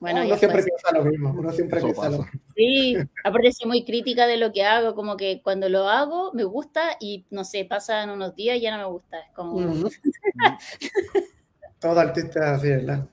bueno, 0.00 0.24
uno 0.24 0.36
siempre 0.36 0.62
piensa 0.62 0.92
lo 0.92 1.04
mismo. 1.04 1.34
Uno 1.36 1.50
siempre 1.50 1.80
piensa 1.80 2.08
lo 2.10 2.18
mismo. 2.18 2.30
Sí, 2.54 2.96
aparte 3.24 3.52
soy 3.52 3.68
muy 3.68 3.84
crítica 3.84 4.26
de 4.26 4.36
lo 4.36 4.52
que 4.52 4.62
hago, 4.64 4.94
como 4.94 5.16
que 5.16 5.40
cuando 5.42 5.68
lo 5.68 5.88
hago 5.88 6.32
me 6.32 6.44
gusta 6.44 6.96
y 7.00 7.26
no 7.30 7.44
sé, 7.44 7.64
pasan 7.64 8.10
unos 8.10 8.36
días 8.36 8.58
y 8.58 8.60
ya 8.60 8.76
no 8.76 8.82
me 8.82 8.92
gusta. 8.92 9.18
Es 9.18 9.32
como. 9.34 9.58
Todo 11.80 12.00
artista 12.00 12.40
es 12.40 12.58
así, 12.58 12.68
¿verdad? 12.68 13.08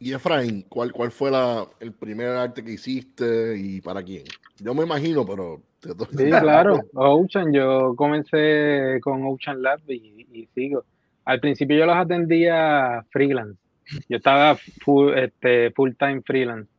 Y 0.00 0.12
Efraín, 0.12 0.62
¿cuál, 0.68 0.92
cuál 0.92 1.10
fue 1.12 1.30
la, 1.30 1.66
el 1.80 1.92
primer 1.92 2.28
arte 2.30 2.64
que 2.64 2.72
hiciste 2.72 3.56
y 3.56 3.80
para 3.80 4.02
quién? 4.02 4.24
Yo 4.58 4.74
me 4.74 4.82
imagino, 4.84 5.24
pero 5.24 5.62
te. 5.80 5.90
Sí, 5.90 6.30
claro. 6.30 6.80
Ocean, 6.94 7.52
yo 7.52 7.94
comencé 7.96 9.00
con 9.02 9.24
Ocean 9.24 9.62
Lab 9.62 9.80
y, 9.88 10.26
y 10.32 10.48
sigo. 10.54 10.84
Al 11.24 11.40
principio 11.40 11.76
yo 11.76 11.86
los 11.86 11.96
atendía 11.96 13.04
freelance. 13.10 13.60
Yo 14.08 14.16
estaba 14.16 14.56
full, 14.82 15.14
este, 15.14 15.70
full 15.70 15.92
time 15.98 16.22
freelance. 16.22 16.70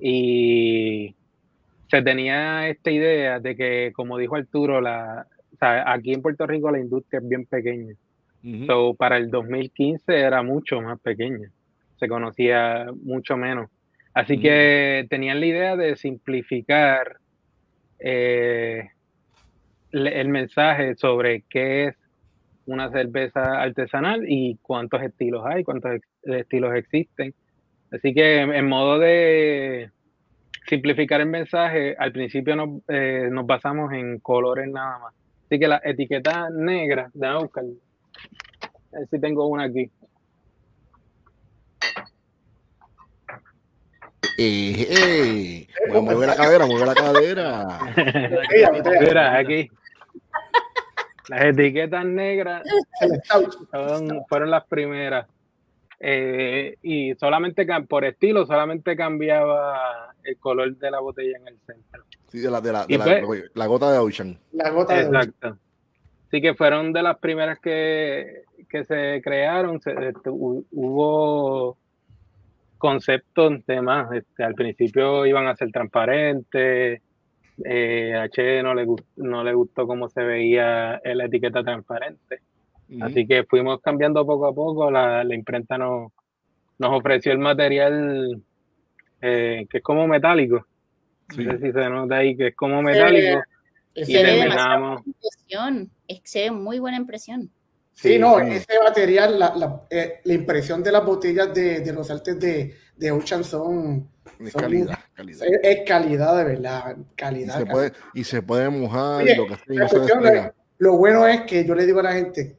Y 0.00 1.14
se 1.90 2.02
tenía 2.02 2.68
esta 2.68 2.90
idea 2.90 3.40
de 3.40 3.56
que, 3.56 3.92
como 3.94 4.18
dijo 4.18 4.36
Arturo, 4.36 4.80
la, 4.80 5.26
o 5.52 5.56
sea, 5.56 5.90
aquí 5.92 6.12
en 6.12 6.22
Puerto 6.22 6.46
Rico 6.46 6.70
la 6.70 6.78
industria 6.78 7.20
es 7.20 7.28
bien 7.28 7.46
pequeña. 7.46 7.94
Ujú. 8.44 8.66
So, 8.66 8.94
para 8.94 9.16
el 9.16 9.30
2015 9.30 10.16
era 10.16 10.42
mucho 10.42 10.80
más 10.80 11.00
pequeña, 11.00 11.50
se 11.98 12.08
conocía 12.08 12.86
mucho 13.02 13.36
menos. 13.36 13.70
Así 14.14 14.38
que 14.38 15.06
tenían 15.10 15.40
la 15.40 15.46
idea 15.46 15.76
de 15.76 15.96
simplificar 15.96 17.18
eh, 17.98 18.90
el 19.92 20.28
mensaje 20.28 20.96
sobre 20.96 21.42
qué 21.48 21.86
es 21.86 21.96
una 22.68 22.90
cerveza 22.90 23.62
artesanal 23.62 24.24
y 24.28 24.58
cuántos 24.62 25.02
estilos 25.02 25.42
hay, 25.46 25.64
cuántos 25.64 25.92
ex- 25.94 26.08
estilos 26.22 26.74
existen. 26.74 27.34
Así 27.90 28.12
que 28.12 28.40
en, 28.42 28.68
modo 28.68 28.98
de 28.98 29.90
simplificar 30.66 31.22
el 31.22 31.28
mensaje, 31.28 31.96
al 31.98 32.12
principio 32.12 32.54
nos, 32.56 32.68
eh, 32.88 33.28
nos 33.32 33.46
basamos 33.46 33.92
en 33.94 34.18
colores 34.18 34.68
nada 34.70 34.98
más. 34.98 35.14
Así 35.46 35.58
que 35.58 35.66
la 35.66 35.80
etiqueta 35.82 36.50
negra, 36.50 37.10
déjame 37.14 37.42
buscar. 37.42 37.64
A 38.92 38.98
ver 38.98 39.08
si 39.10 39.18
tengo 39.18 39.46
una 39.46 39.64
aquí. 39.64 39.90
Eh, 44.36 44.86
eh. 44.90 45.66
Bueno, 45.88 46.02
mueve 46.02 46.26
la 46.26 46.36
cadera, 46.36 46.66
mueve 46.66 46.86
la 46.86 46.94
cadera. 46.94 47.78
Mira, 49.00 49.38
aquí. 49.38 49.70
Las 51.28 51.44
etiquetas 51.44 52.04
negras 52.04 52.62
fueron, 54.28 54.50
las 54.50 54.64
primeras. 54.66 55.26
Eh, 56.00 56.76
y 56.82 57.14
solamente 57.16 57.66
por 57.88 58.04
estilo, 58.04 58.46
solamente 58.46 58.96
cambiaba 58.96 60.14
el 60.22 60.36
color 60.38 60.76
de 60.76 60.90
la 60.90 61.00
botella 61.00 61.36
en 61.38 61.48
el 61.48 61.58
centro. 61.66 62.04
Sí, 62.28 62.38
de 62.38 62.50
la, 62.50 62.60
de 62.60 62.72
la, 62.72 62.86
de 62.86 62.98
la, 62.98 63.04
fue- 63.26 63.44
la 63.54 63.66
gota 63.66 63.90
de 63.92 63.98
Ocean. 63.98 64.38
La 64.52 64.70
gota 64.70 64.94
de 64.94 65.02
Exacto. 65.02 65.58
Así 66.28 66.40
que 66.40 66.54
fueron 66.54 66.92
de 66.92 67.02
las 67.02 67.18
primeras 67.18 67.58
que, 67.58 68.42
que 68.68 68.84
se 68.84 69.20
crearon. 69.24 69.80
Se- 69.80 69.90
este, 69.92 70.30
hu- 70.30 70.64
hubo 70.72 71.76
conceptos 72.76 73.64
de 73.66 73.80
más. 73.82 74.12
Este, 74.12 74.44
al 74.44 74.54
principio 74.54 75.26
iban 75.26 75.46
a 75.48 75.56
ser 75.56 75.70
transparentes. 75.72 77.02
Eh, 77.64 78.14
a 78.14 78.28
Che 78.28 78.62
no 78.62 78.74
le, 78.74 78.86
no 79.16 79.42
le 79.42 79.52
gustó 79.52 79.86
cómo 79.86 80.08
se 80.08 80.22
veía 80.22 81.00
la 81.04 81.24
etiqueta 81.24 81.62
transparente. 81.62 82.40
Así 83.00 83.26
que 83.26 83.44
fuimos 83.44 83.80
cambiando 83.82 84.24
poco 84.24 84.46
a 84.46 84.54
poco. 84.54 84.90
La, 84.90 85.22
la 85.24 85.34
imprenta 85.34 85.76
nos, 85.76 86.10
nos 86.78 86.90
ofreció 86.98 87.32
el 87.32 87.38
material 87.38 88.40
eh, 89.20 89.66
que 89.68 89.78
es 89.78 89.82
como 89.82 90.06
metálico. 90.06 90.64
Sí. 91.30 91.44
No 91.44 91.52
sé 91.52 91.58
si 91.66 91.72
se 91.72 91.90
nota 91.90 92.16
ahí 92.16 92.36
que 92.36 92.48
es 92.48 92.56
como 92.56 92.80
metálico. 92.82 93.42
Ese- 93.94 94.12
Y 94.12 94.14
Se 94.14 94.22
ve 94.22 94.28
terminamos. 94.38 95.02
impresión, 95.06 95.90
es 96.06 96.20
que 96.20 96.28
se 96.28 96.40
ve 96.44 96.50
muy 96.52 96.78
buena 96.78 96.96
impresión. 96.98 97.50
Sí, 98.00 98.10
Sí, 98.10 98.18
no, 98.18 98.38
sí. 98.38 98.54
ese 98.54 98.78
material, 98.82 99.38
la, 99.38 99.56
la, 99.56 99.86
eh, 99.90 100.20
la 100.24 100.34
impresión 100.34 100.82
de 100.84 100.92
las 100.92 101.04
botellas 101.04 101.52
de, 101.52 101.80
de 101.80 101.92
los 101.92 102.08
artes 102.10 102.38
de, 102.38 102.76
de 102.96 103.10
Ocean 103.10 103.42
son, 103.42 104.08
Es 104.38 104.52
son 104.52 104.62
calidad, 104.62 104.98
calidad. 105.14 105.46
es, 105.46 105.60
es 105.62 105.88
calidad 105.88 106.36
de 106.38 106.44
verdad, 106.44 106.96
Y 106.96 107.14
calidad. 107.16 107.54
se, 107.54 107.58
calidad. 107.66 107.72
puede, 107.74 107.92
y 108.14 108.24
se 108.24 108.42
puede 108.42 108.68
mojar 108.70 109.22
Oye, 109.24 109.32
y 109.32 109.36
lo 109.36 109.46
que 109.46 109.54
es- 109.54 110.52
lo 110.78 110.96
bueno 110.96 111.26
es 111.26 111.42
que 111.42 111.64
yo 111.64 111.74
le 111.74 111.84
digo 111.86 111.98
a 112.00 112.04
la 112.04 112.12
gente, 112.12 112.56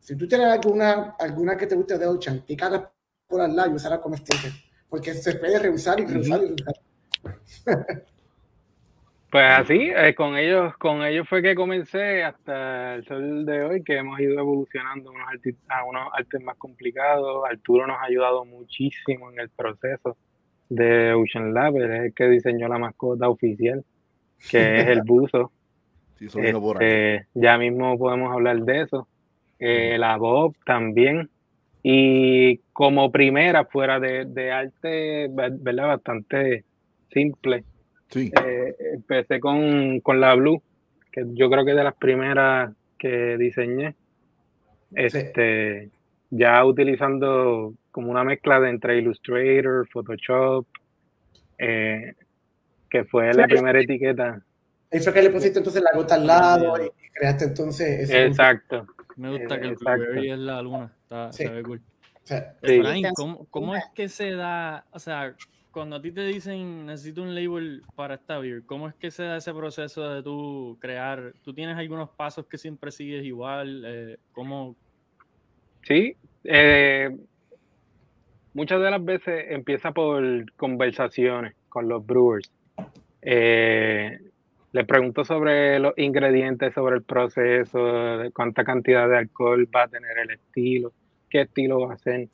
si 0.00 0.16
tú 0.16 0.26
tienes 0.26 0.48
alguna, 0.48 1.14
alguna 1.18 1.56
que 1.56 1.66
te 1.68 1.76
guste 1.76 1.96
de 1.98 2.06
Ocean, 2.06 2.44
pícala 2.46 2.92
por 3.28 3.40
al 3.40 3.54
lado 3.54 3.70
y 3.70 3.74
usarla 3.74 4.00
como 4.00 4.16
sticker, 4.16 4.52
porque 4.88 5.14
se 5.14 5.34
puede 5.36 5.58
reusar 5.60 6.00
y 6.00 6.06
reusar 6.06 6.42
y 6.42 6.46
reusar. 6.48 6.74
Pues 9.32 9.46
así, 9.46 9.90
eh, 9.96 10.14
con 10.14 10.36
ellos, 10.36 10.76
con 10.76 11.02
ellos 11.02 11.26
fue 11.26 11.40
que 11.40 11.54
comencé 11.54 12.22
hasta 12.22 12.96
el 12.96 13.04
sol 13.06 13.46
de 13.46 13.64
hoy, 13.64 13.82
que 13.82 13.96
hemos 13.96 14.20
ido 14.20 14.38
evolucionando 14.38 15.10
unos, 15.10 15.26
a 15.70 15.84
unos 15.84 16.08
artes 16.12 16.42
más 16.42 16.56
complicados. 16.58 17.42
Arturo 17.50 17.86
nos 17.86 17.96
ha 17.98 18.04
ayudado 18.04 18.44
muchísimo 18.44 19.30
en 19.30 19.40
el 19.40 19.48
proceso 19.48 20.18
de 20.68 21.14
Ocean 21.14 21.54
Lab, 21.54 21.76
él 21.78 21.90
es 21.92 22.00
el 22.02 22.14
que 22.14 22.28
diseñó 22.28 22.68
la 22.68 22.78
mascota 22.78 23.30
oficial, 23.30 23.82
que 24.50 24.80
es 24.80 24.86
el 24.88 25.00
buzo. 25.06 25.50
Sí, 26.18 26.28
vino 26.38 26.60
por. 26.60 26.82
Este, 26.82 27.26
ya 27.32 27.56
mismo 27.56 27.98
podemos 27.98 28.30
hablar 28.32 28.58
de 28.60 28.82
eso. 28.82 29.08
Eh, 29.58 29.96
la 29.98 30.18
Bob 30.18 30.54
también. 30.66 31.30
Y 31.82 32.58
como 32.74 33.10
primera, 33.10 33.64
fuera 33.64 33.98
de, 33.98 34.26
de 34.26 34.52
arte, 34.52 35.28
ver- 35.30 35.56
¿verdad? 35.58 35.88
Bastante 35.88 36.64
simple. 37.10 37.64
Sí. 38.12 38.30
Eh, 38.44 38.74
empecé 38.94 39.40
con, 39.40 40.00
con 40.00 40.20
la 40.20 40.34
Blue, 40.34 40.62
que 41.10 41.24
yo 41.32 41.50
creo 41.50 41.64
que 41.64 41.72
es 41.72 41.76
de 41.76 41.84
las 41.84 41.94
primeras 41.96 42.72
que 42.98 43.36
diseñé. 43.38 43.94
Este, 44.94 45.90
ya 46.30 46.64
utilizando 46.64 47.74
como 47.90 48.10
una 48.10 48.24
mezcla 48.24 48.60
de 48.60 48.70
entre 48.70 48.98
Illustrator, 48.98 49.88
Photoshop, 49.88 50.66
eh, 51.58 52.14
que 52.90 53.04
fue 53.04 53.32
la 53.32 53.44
Sí. 53.46 53.54
primera 53.54 53.80
etiqueta. 53.80 54.42
Ahí 54.90 55.00
fue 55.00 55.14
que 55.14 55.22
le 55.22 55.30
pusiste 55.30 55.58
entonces 55.58 55.82
la 55.82 55.96
gota 55.96 56.14
al 56.16 56.26
lado 56.26 56.74
y 56.82 56.86
y 56.86 57.08
creaste 57.14 57.44
entonces 57.46 58.00
ese 58.00 58.26
Exacto. 58.26 58.86
Me 59.16 59.30
gusta 59.30 59.58
que 59.60 59.66
el 59.66 59.72
Exacto. 59.72 60.02
Blueberry 60.04 60.30
es 60.30 60.38
la 60.38 60.62
luna. 60.62 60.92
Está, 61.02 61.32
Sí. 61.32 61.44
Se 61.44 61.50
ve 61.50 61.62
cool. 61.62 61.78
o 61.78 62.26
sea, 62.26 62.54
Sí. 62.62 62.74
Efraín, 62.76 63.02
Tan 63.02 63.12
¿cómo, 63.14 63.46
cómo 63.50 63.76
es 63.76 63.84
que 63.94 64.08
se 64.08 64.30
da, 64.32 64.84
o 64.92 64.98
sea, 64.98 65.34
cuando 65.72 65.96
a 65.96 66.02
ti 66.02 66.12
te 66.12 66.24
dicen 66.24 66.86
necesito 66.86 67.22
un 67.22 67.34
label 67.34 67.82
para 67.96 68.14
esta 68.14 68.38
beer, 68.38 68.62
¿cómo 68.64 68.88
es 68.88 68.94
que 68.94 69.10
se 69.10 69.24
da 69.24 69.38
ese 69.38 69.52
proceso 69.52 70.08
de 70.08 70.22
tú 70.22 70.76
crear? 70.80 71.32
¿Tú 71.42 71.52
tienes 71.52 71.76
algunos 71.76 72.10
pasos 72.10 72.46
que 72.46 72.58
siempre 72.58 72.92
sigues 72.92 73.24
igual? 73.24 73.82
Eh, 73.84 74.18
¿Cómo? 74.32 74.76
Sí, 75.82 76.14
eh, 76.44 77.10
muchas 78.54 78.80
de 78.80 78.90
las 78.90 79.04
veces 79.04 79.46
empieza 79.48 79.92
por 79.92 80.52
conversaciones 80.52 81.54
con 81.68 81.88
los 81.88 82.06
brewers. 82.06 82.52
Eh, 83.22 84.20
les 84.72 84.86
pregunto 84.86 85.24
sobre 85.24 85.78
los 85.78 85.94
ingredientes, 85.96 86.74
sobre 86.74 86.96
el 86.96 87.02
proceso, 87.02 87.78
cuánta 88.34 88.64
cantidad 88.64 89.08
de 89.08 89.18
alcohol 89.18 89.68
va 89.74 89.84
a 89.84 89.88
tener 89.88 90.18
el 90.18 90.30
estilo, 90.30 90.92
qué 91.28 91.42
estilo 91.42 91.80
va 91.80 91.94
a 91.94 91.98
ser. 91.98 92.28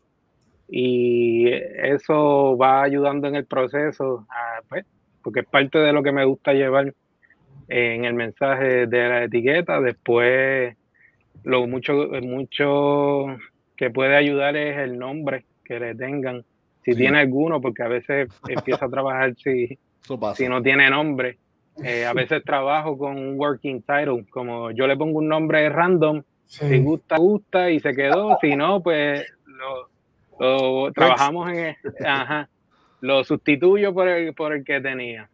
Y 0.68 1.48
eso 1.50 2.56
va 2.58 2.82
ayudando 2.82 3.26
en 3.28 3.36
el 3.36 3.46
proceso, 3.46 4.26
a, 4.28 4.60
pues, 4.68 4.84
porque 5.22 5.40
es 5.40 5.46
parte 5.46 5.78
de 5.78 5.92
lo 5.92 6.02
que 6.02 6.12
me 6.12 6.24
gusta 6.24 6.52
llevar 6.52 6.92
en 7.68 8.04
el 8.04 8.14
mensaje 8.14 8.86
de 8.86 9.08
la 9.08 9.24
etiqueta. 9.24 9.80
Después, 9.80 10.76
lo 11.44 11.66
mucho, 11.66 12.08
mucho 12.22 13.26
que 13.76 13.90
puede 13.90 14.16
ayudar 14.16 14.56
es 14.56 14.76
el 14.78 14.98
nombre 14.98 15.44
que 15.64 15.80
le 15.80 15.94
tengan. 15.94 16.44
Si 16.84 16.92
Sí. 16.92 16.98
tiene 16.98 17.18
alguno, 17.20 17.60
porque 17.60 17.82
a 17.82 17.88
veces 17.88 18.28
empieza 18.48 18.86
a 18.86 18.90
trabajar 18.90 19.34
si, 19.36 19.78
si 20.34 20.48
no 20.48 20.62
tiene 20.62 20.88
nombre. 20.90 21.38
Eh, 21.82 22.04
a 22.04 22.12
veces 22.12 22.42
trabajo 22.44 22.98
con 22.98 23.16
un 23.16 23.38
working 23.38 23.82
title, 23.82 24.24
como 24.30 24.70
yo 24.72 24.86
le 24.86 24.96
pongo 24.96 25.18
un 25.18 25.28
nombre 25.28 25.68
random, 25.68 26.22
si 26.44 26.78
gusta, 26.80 27.16
gusta 27.18 27.70
y 27.70 27.78
se 27.78 27.94
quedó, 27.94 28.36
si 28.40 28.56
no, 28.56 28.82
pues 28.82 29.24
lo, 29.46 29.88
trabajamos 30.94 31.50
en, 31.52 31.76
ajá, 32.06 32.48
lo 33.00 33.24
sustituyo 33.24 33.92
por 33.92 34.08
el, 34.08 34.34
por 34.34 34.52
el 34.52 34.64
que 34.64 34.80
tenía. 34.80 35.28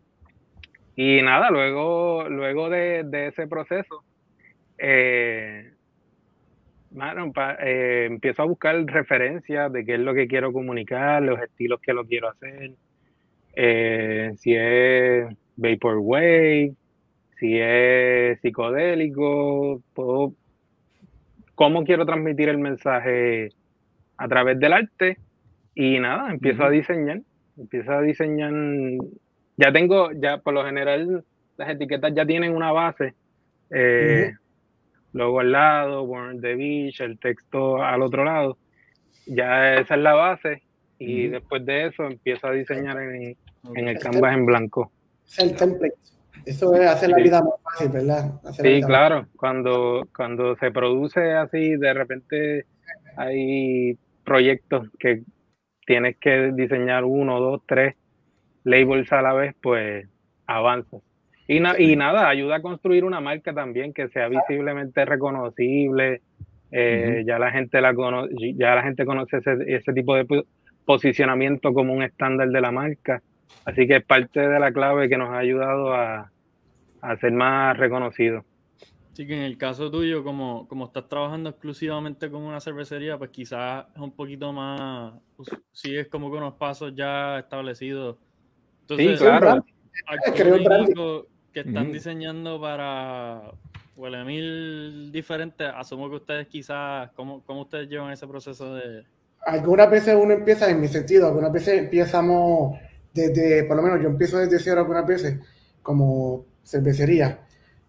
Y 0.96 1.22
nada, 1.22 1.50
luego, 1.50 2.28
luego 2.28 2.70
de, 2.70 3.04
de 3.04 3.28
ese 3.28 3.46
proceso, 3.46 4.04
eh, 4.78 5.72
Bueno, 6.90 7.32
eh, 7.60 8.06
empiezo 8.08 8.42
a 8.42 8.46
buscar 8.46 8.76
referencias 8.86 9.72
de 9.72 9.84
qué 9.84 9.94
es 9.94 10.00
lo 10.00 10.14
que 10.14 10.28
quiero 10.28 10.52
comunicar, 10.52 11.22
los 11.22 11.40
estilos 11.40 11.80
que 11.80 11.92
lo 11.92 12.04
quiero 12.04 12.28
hacer, 12.28 12.72
eh, 13.56 14.32
si 14.36 14.54
es 14.54 15.26
Vaporwave, 15.56 16.74
si 17.38 17.58
es 17.58 18.40
psicodélico, 18.40 19.82
cómo 21.56 21.84
quiero 21.84 22.06
transmitir 22.06 22.48
el 22.48 22.58
mensaje 22.58 23.50
a 24.16 24.28
través 24.28 24.58
del 24.58 24.72
arte 24.72 25.18
y 25.74 25.98
nada, 25.98 26.30
empiezo 26.30 26.64
a 26.64 26.70
diseñar, 26.70 27.20
empiezo 27.56 27.92
a 27.92 28.00
diseñar, 28.00 28.52
ya 29.56 29.72
tengo, 29.72 30.12
ya 30.12 30.38
por 30.38 30.54
lo 30.54 30.64
general 30.64 31.24
las 31.56 31.68
etiquetas 31.68 32.12
ya 32.14 32.24
tienen 32.24 32.54
una 32.54 32.72
base, 32.72 33.14
eh, 33.70 34.32
luego 35.12 35.40
al 35.40 35.52
lado, 35.52 36.06
Born 36.06 36.40
the 36.40 36.54
Beach, 36.54 37.00
el 37.00 37.18
texto 37.18 37.82
al 37.82 38.02
otro 38.02 38.24
lado, 38.24 38.58
ya 39.26 39.74
esa 39.76 39.94
es 39.94 40.00
la 40.00 40.14
base 40.14 40.62
y 40.98 41.28
después 41.28 41.64
de 41.66 41.86
eso 41.86 42.04
empiezo 42.04 42.48
a 42.48 42.52
diseñar 42.52 42.98
en, 43.00 43.36
el 43.74 43.98
canvas 43.98 44.34
en 44.34 44.46
blanco. 44.46 44.92
Es 45.26 45.38
el 45.38 45.56
template. 45.56 45.94
Eso 46.44 46.74
es 46.74 46.86
hacer 46.86 47.10
la 47.10 47.16
vida 47.16 47.42
más 47.42 47.54
fácil, 47.62 47.88
¿verdad? 47.90 48.32
sí, 48.52 48.82
claro. 48.82 49.26
Cuando, 49.36 50.06
cuando 50.14 50.56
se 50.56 50.70
produce 50.70 51.32
así, 51.32 51.76
de 51.76 51.94
repente 51.94 52.66
hay 53.16 53.96
proyectos 54.24 54.88
que 54.98 55.22
tienes 55.86 56.16
que 56.16 56.52
diseñar 56.52 57.04
uno, 57.04 57.40
dos, 57.40 57.62
tres 57.66 57.94
labels 58.64 59.12
a 59.12 59.22
la 59.22 59.32
vez, 59.34 59.54
pues 59.62 60.08
avanzas. 60.46 61.02
Y, 61.46 61.58
y 61.58 61.96
nada, 61.96 62.28
ayuda 62.28 62.56
a 62.56 62.62
construir 62.62 63.04
una 63.04 63.20
marca 63.20 63.52
también 63.52 63.92
que 63.92 64.08
sea 64.08 64.28
visiblemente 64.28 65.04
reconocible. 65.04 66.22
Eh, 66.70 67.22
ya 67.26 67.38
la 67.38 67.52
gente 67.52 67.80
la 67.80 67.94
conoce, 67.94 68.34
ya 68.56 68.74
la 68.74 68.82
gente 68.82 69.04
conoce 69.04 69.36
ese, 69.36 69.56
ese 69.66 69.92
tipo 69.92 70.16
de 70.16 70.44
posicionamiento 70.84 71.72
como 71.72 71.92
un 71.92 72.02
estándar 72.02 72.48
de 72.48 72.60
la 72.60 72.72
marca. 72.72 73.22
Así 73.64 73.86
que 73.86 73.96
es 73.96 74.04
parte 74.04 74.40
de 74.40 74.58
la 74.58 74.72
clave 74.72 75.08
que 75.08 75.18
nos 75.18 75.30
ha 75.30 75.38
ayudado 75.38 75.94
a, 75.94 76.30
a 77.02 77.16
ser 77.18 77.32
más 77.32 77.76
reconocido. 77.76 78.44
Sí, 79.14 79.28
que 79.28 79.34
en 79.36 79.42
el 79.42 79.56
caso 79.56 79.92
tuyo, 79.92 80.24
como, 80.24 80.66
como 80.66 80.86
estás 80.86 81.08
trabajando 81.08 81.50
exclusivamente 81.50 82.28
con 82.28 82.42
una 82.42 82.60
cervecería, 82.60 83.16
pues 83.16 83.30
quizás 83.30 83.86
es 83.94 84.00
un 84.00 84.10
poquito 84.10 84.52
más, 84.52 85.14
pues, 85.36 85.48
sigues 85.70 86.08
como 86.08 86.30
con 86.30 86.38
unos 86.38 86.54
pasos 86.54 86.92
ya 86.96 87.38
establecidos. 87.38 88.16
Entonces, 88.80 89.18
sí, 89.20 89.24
claro. 89.24 89.64
que 91.52 91.60
están 91.60 91.92
diseñando 91.92 92.60
para 92.60 93.52
huele 93.94 94.24
mil 94.24 95.12
diferentes, 95.12 95.70
asumo 95.72 96.10
que 96.10 96.16
ustedes 96.16 96.48
quizás, 96.48 97.12
¿cómo, 97.12 97.44
¿cómo 97.44 97.62
ustedes 97.62 97.88
llevan 97.88 98.12
ese 98.12 98.26
proceso 98.26 98.74
de...? 98.74 99.04
Algunas 99.46 99.88
veces 99.90 100.16
uno 100.20 100.32
empieza, 100.32 100.68
en 100.68 100.80
mi 100.80 100.88
sentido, 100.88 101.28
algunas 101.28 101.52
veces 101.52 101.78
empezamos 101.78 102.76
desde, 103.12 103.62
por 103.62 103.76
lo 103.76 103.82
menos 103.82 104.02
yo 104.02 104.08
empiezo 104.08 104.38
desde 104.38 104.58
cero 104.58 104.80
algunas 104.80 105.06
veces, 105.06 105.38
como 105.82 106.46
cervecería 106.64 107.44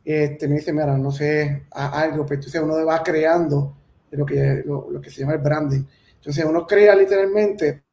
este, 0.06 0.48
me 0.48 0.56
dice, 0.56 0.72
mira, 0.72 0.98
no 0.98 1.12
sé, 1.12 1.64
algo, 1.72 2.26
pero 2.26 2.36
entonces 2.36 2.62
uno 2.62 2.86
va 2.86 3.02
creando 3.02 3.76
lo 4.12 4.26
que, 4.26 4.64
lo, 4.66 5.02
que 5.02 5.10
se 5.10 5.22
llama 5.22 5.34
el 5.34 5.40
branding. 5.40 5.84
Entonces 6.16 6.46
uno 6.46 6.66
crea 6.68 6.96
literalmente 6.96 7.84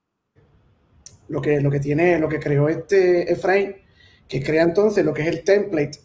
lo 1.28 1.40
que, 1.40 1.60
lo 1.60 1.70
que 1.70 1.80
tiene, 1.80 2.18
lo 2.18 2.28
que 2.28 2.38
creó 2.38 2.68
este 2.68 3.32
Efraín, 3.32 3.74
que 4.28 4.42
crea 4.42 4.62
entonces 4.62 5.04
lo 5.04 5.14
que 5.14 5.22
es 5.22 5.28
el 5.28 5.42
template. 5.42 5.98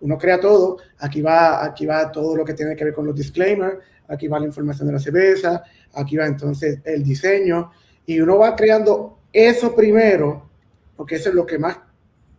Uno 0.00 0.18
crea 0.18 0.40
todo, 0.40 0.78
aquí 0.98 1.22
va, 1.22 1.64
aquí 1.64 1.86
va 1.86 2.10
todo 2.10 2.36
lo 2.36 2.44
que 2.44 2.54
tiene 2.54 2.74
que 2.74 2.84
ver 2.84 2.92
con 2.92 3.06
los 3.06 3.14
disclaimers, 3.14 3.78
aquí 4.08 4.26
va 4.26 4.40
la 4.40 4.46
información 4.46 4.88
de 4.88 4.94
la 4.94 4.98
cerveza, 4.98 5.62
aquí 5.94 6.16
va 6.16 6.26
entonces 6.26 6.80
el 6.84 7.04
diseño, 7.04 7.70
y 8.04 8.20
uno 8.20 8.38
va 8.38 8.56
creando 8.56 9.20
eso 9.32 9.76
primero, 9.76 10.50
porque 10.96 11.16
eso 11.16 11.28
es 11.28 11.36
lo 11.36 11.46
que 11.46 11.58
más 11.58 11.78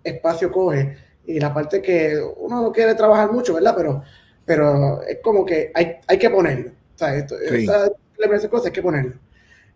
espacio 0.04 0.52
coge, 0.52 0.98
y 1.26 1.40
la 1.40 1.54
parte 1.54 1.82
que 1.82 2.20
uno 2.38 2.62
no 2.62 2.72
quiere 2.72 2.96
trabajar 2.96 3.32
mucho, 3.32 3.54
¿verdad? 3.54 3.74
Pero, 3.76 4.04
pero 4.46 5.02
es 5.04 5.20
como 5.24 5.46
que 5.46 5.72
hay, 5.74 5.98
hay 6.08 6.18
que 6.18 6.30
ponerlo. 6.30 6.72
O 6.72 6.98
sea, 6.98 7.16
esto, 7.16 7.36
sí. 7.38 7.64
esa 7.64 8.50
cosas 8.50 8.68
hay 8.68 8.72
que 8.72 8.82
ponerlo. 8.82 9.16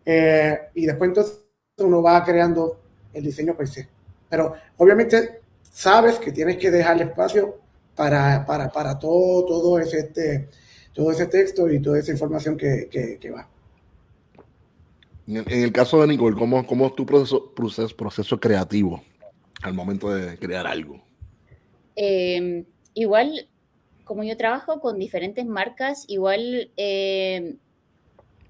Eh, 0.06 0.60
y 0.76 0.86
después 0.86 1.10
entonces 1.10 1.40
uno 1.78 2.02
va 2.02 2.24
creando 2.24 2.80
el 3.14 3.24
diseño 3.24 3.56
per 3.56 3.68
se. 3.68 3.88
Pero 4.30 4.54
obviamente 4.78 5.42
sabes 5.62 6.20
que 6.20 6.32
tienes 6.32 6.58
que 6.58 6.72
dejar 6.72 7.02
espacio 7.02 7.58
para, 7.96 8.46
para, 8.46 8.70
para 8.72 9.00
todo, 9.00 9.46
todo, 9.46 9.80
ese, 9.80 10.00
este, 10.00 10.50
todo 10.94 11.12
ese 11.12 11.28
texto 11.28 11.70
y 11.70 11.82
toda 11.82 12.00
esa 12.00 12.12
información 12.12 12.58
que, 12.58 12.88
que, 12.92 13.18
que 13.20 13.32
va. 13.32 13.48
En 15.28 15.64
el 15.64 15.74
caso 15.74 16.00
de 16.02 16.08
Nicole, 16.08 16.38
¿cómo, 16.38 16.66
cómo 16.66 16.88
es 16.88 16.96
tu 16.96 17.06
proceso, 17.06 17.54
proceso, 17.54 17.96
proceso 17.96 18.40
creativo 18.40 19.04
al 19.62 19.74
momento 19.74 20.10
de 20.10 20.38
crear 20.38 20.66
algo? 20.66 21.07
Eh, 21.98 22.64
igual, 22.94 23.50
como 24.06 24.24
yo 24.24 24.38
trabajo 24.38 24.80
con 24.80 25.00
diferentes 25.00 25.46
marcas, 25.46 26.06
igual 26.08 26.72
eh, 26.78 27.56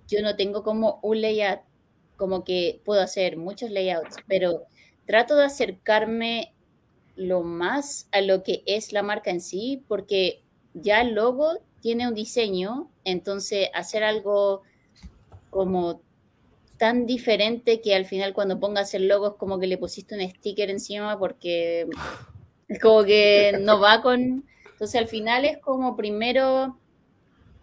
yo 0.08 0.22
no 0.22 0.36
tengo 0.36 0.64
como 0.64 1.00
un 1.02 1.22
layout, 1.22 1.62
como 2.18 2.44
que 2.44 2.82
puedo 2.84 3.02
hacer 3.02 3.38
muchos 3.38 3.72
layouts, 3.72 4.18
pero 4.28 4.64
trato 5.06 5.38
de 5.38 5.46
acercarme 5.46 6.54
lo 7.16 7.42
más 7.42 8.10
a 8.12 8.20
lo 8.22 8.44
que 8.44 8.64
es 8.66 8.92
la 8.92 9.02
marca 9.02 9.32
en 9.32 9.40
sí, 9.40 9.82
porque 9.88 10.44
ya 10.74 11.02
el 11.02 11.14
logo 11.14 11.60
tiene 11.82 12.06
un 12.06 12.14
diseño, 12.14 12.92
entonces 13.06 13.70
hacer 13.74 14.04
algo 14.04 14.62
como 15.50 16.02
tan 16.78 17.06
diferente 17.06 17.82
que 17.82 17.96
al 17.96 18.06
final 18.06 18.34
cuando 18.34 18.60
pongas 18.60 18.94
el 18.94 19.08
logo 19.08 19.28
es 19.30 19.34
como 19.36 19.58
que 19.58 19.68
le 19.68 19.78
pusiste 19.78 20.16
un 20.16 20.30
sticker 20.30 20.70
encima 20.70 21.18
porque 21.18 21.88
como 22.82 23.04
que 23.04 23.58
no 23.62 23.80
va 23.80 24.02
con... 24.02 24.46
Entonces 24.72 25.02
al 25.02 25.08
final 25.08 25.46
es 25.46 25.58
como 25.58 25.96
primero, 25.96 26.78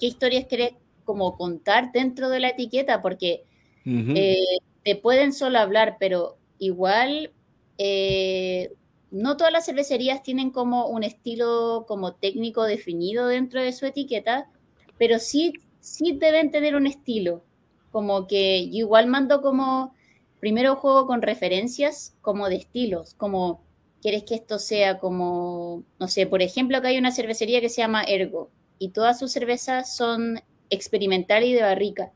¿qué 0.00 0.06
historias 0.06 0.46
querés 0.46 0.72
como 1.04 1.36
contar 1.36 1.92
dentro 1.92 2.28
de 2.28 2.40
la 2.40 2.48
etiqueta? 2.48 3.02
Porque 3.02 3.44
eh, 3.86 4.38
te 4.82 4.96
pueden 4.96 5.32
solo 5.32 5.58
hablar, 5.58 5.96
pero 6.00 6.38
igual 6.58 7.32
eh, 7.78 8.72
no 9.10 9.36
todas 9.36 9.52
las 9.52 9.66
cervecerías 9.66 10.22
tienen 10.22 10.50
como 10.50 10.88
un 10.88 11.04
estilo 11.04 11.84
como 11.86 12.14
técnico 12.14 12.64
definido 12.64 13.28
dentro 13.28 13.62
de 13.62 13.72
su 13.72 13.86
etiqueta, 13.86 14.50
pero 14.98 15.20
sí, 15.20 15.52
sí 15.80 16.16
deben 16.18 16.50
tener 16.50 16.74
un 16.74 16.86
estilo. 16.86 17.44
Como 17.92 18.26
que 18.26 18.68
yo 18.70 18.78
igual 18.78 19.06
mando 19.06 19.40
como, 19.40 19.94
primero 20.40 20.74
juego 20.74 21.06
con 21.06 21.22
referencias 21.22 22.16
como 22.22 22.48
de 22.48 22.56
estilos, 22.56 23.14
como 23.14 23.62
quieres 24.04 24.24
que 24.24 24.34
esto 24.34 24.58
sea 24.58 24.98
como, 24.98 25.82
no 25.98 26.08
sé, 26.08 26.26
por 26.26 26.42
ejemplo, 26.42 26.76
acá 26.76 26.88
hay 26.88 26.98
una 26.98 27.10
cervecería 27.10 27.62
que 27.62 27.70
se 27.70 27.80
llama 27.80 28.04
Ergo 28.04 28.50
y 28.78 28.90
todas 28.90 29.18
sus 29.18 29.32
cervezas 29.32 29.96
son 29.96 30.42
experimental 30.68 31.42
y 31.42 31.54
de 31.54 31.62
barrica. 31.62 32.12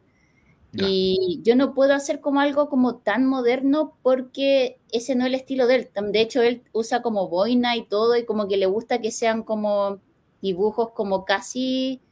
Y 0.74 1.40
yo 1.44 1.57
no 1.57 1.72
puedo 1.72 1.94
hacer 1.94 2.20
como 2.20 2.40
algo 2.40 2.68
como 2.68 2.96
tan 2.96 3.24
moderno 3.24 3.96
porque 4.03 4.79
ese 4.92 5.14
no 5.14 5.22
es 5.22 5.29
el 5.29 5.35
estilo 5.37 5.66
de 5.66 5.77
él. 5.77 5.88
De 6.12 6.20
hecho, 6.20 6.42
él 6.42 6.62
usa 6.72 7.01
como 7.01 7.31
boina 7.31 7.74
y 7.74 7.87
todo 7.87 8.18
y 8.18 8.27
como 8.27 8.48
que 8.48 8.59
le 8.59 8.66
gusta 8.66 9.01
que 9.01 9.11
sean 9.11 9.42
como 9.42 9.98
dibujos 10.42 10.90
como 10.90 11.24
casi 11.24 12.03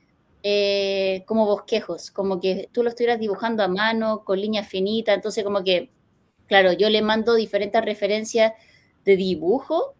eh, 0.43 1.23
como 1.27 1.45
bosquejos, 1.45 2.11
como 2.11 2.41
que 2.41 2.71
tú 2.73 2.83
lo 2.83 2.89
estuvieras 2.89 3.21
dibujando 3.21 3.63
a 3.63 3.69
mano, 3.69 4.25
con 4.25 4.41
líneas 4.41 4.67
finitas. 4.67 5.17
Entonces, 5.17 5.45
como 5.45 5.63
que, 5.63 5.91
claro, 6.47 6.73
yo 6.73 6.89
le 6.89 7.03
mando 7.03 7.35
diferentes 7.35 7.85
referencias 7.85 8.55
de 9.07 9.17
dibujo, 9.17 9.95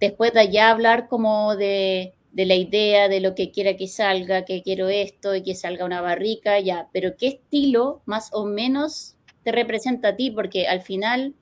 después 0.00 0.32
de 0.32 0.40
allá 0.40 0.70
hablar 0.70 1.08
como 1.08 1.56
de, 1.56 2.14
la 2.32 2.54
idea, 2.54 3.08
de 3.08 3.20
lo 3.20 3.34
que 3.34 3.50
quiera 3.50 3.76
que 3.76 3.88
salga, 3.88 4.44
que 4.44 4.62
quiero 4.62 4.88
esto 4.88 5.34
y 5.34 5.42
que 5.42 5.54
salga 5.54 5.84
una 5.84 6.00
barrica, 6.00 6.58
ya, 6.60 6.88
pero 6.92 7.16
qué 7.16 7.26
estilo 7.26 8.00
más 8.06 8.30
o 8.32 8.46
menos 8.46 9.16
te 9.42 9.52
representa 9.52 10.08
a 10.08 10.16
ti, 10.16 10.30
porque 10.30 10.68
al 10.68 10.82
final 10.82 11.34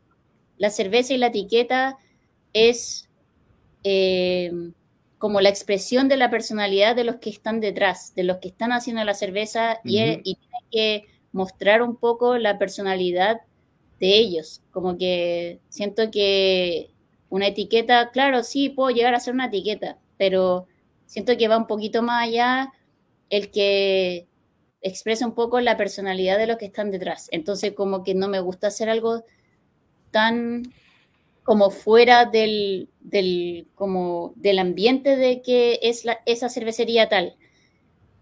la 0.57 0.71
cerveza 0.71 1.15
y 1.15 1.19
la 1.19 1.29
etiqueta 1.29 1.99
es 2.53 3.09
eh, 3.83 4.51
como 5.19 5.41
la 5.41 5.51
expresión 5.51 6.09
de 6.09 6.17
la 6.17 6.31
personalidad 6.31 6.97
de 6.97 7.05
los 7.05 7.17
que 7.17 7.31
están 7.31 7.61
detrás, 7.61 8.15
de 8.15 8.25
los 8.25 8.39
que 8.39 8.49
están 8.49 8.73
haciendo 8.73 9.05
la 9.05 9.15
cerveza 9.15 9.81
y, 9.85 10.01
y 10.01 10.37
tiene 10.37 10.59
que 10.71 11.05
mostrar 11.33 11.83
un 11.83 11.97
poco 11.97 12.39
la 12.39 12.59
personalidad 12.59 13.41
de 14.05 14.19
ellos. 14.19 14.63
Como 14.71 14.99
que 14.99 15.61
siento 15.71 16.11
que 16.11 16.91
una 17.31 17.47
etiqueta, 17.47 18.11
claro, 18.11 18.43
sí, 18.43 18.69
puedo 18.69 18.91
llegar 18.91 19.15
a 19.15 19.21
ser 19.21 19.33
una 19.33 19.47
etiqueta, 19.47 19.99
pero 20.19 20.67
siento 21.07 21.39
que 21.39 21.49
va 21.49 21.57
un 21.57 21.67
poquito 21.67 22.03
más 22.03 22.29
allá 22.29 22.71
el 23.31 23.51
que 23.51 24.29
expresa 24.83 25.27
un 25.27 25.35
poco 25.35 25.59
la 25.61 25.79
personalidad 25.79 26.37
de 26.37 26.47
los 26.47 26.59
que 26.59 26.67
están 26.67 26.91
detrás. 26.91 27.29
Entonces, 27.31 27.73
como 27.73 28.05
que 28.05 28.15
no 28.15 28.29
me 28.29 28.41
gusta 28.41 28.67
hacer 28.67 28.91
algo 28.91 29.25
tan 30.11 30.65
como 31.43 31.71
fuera 31.71 32.27
del, 32.27 32.91
del, 33.01 33.69
como 33.75 34.35
del 34.37 34.59
ambiente 34.59 35.17
de 35.17 35.41
que 35.41 35.79
es 35.83 36.05
esa 36.27 36.51
cervecería 36.51 37.09
tal. 37.09 37.37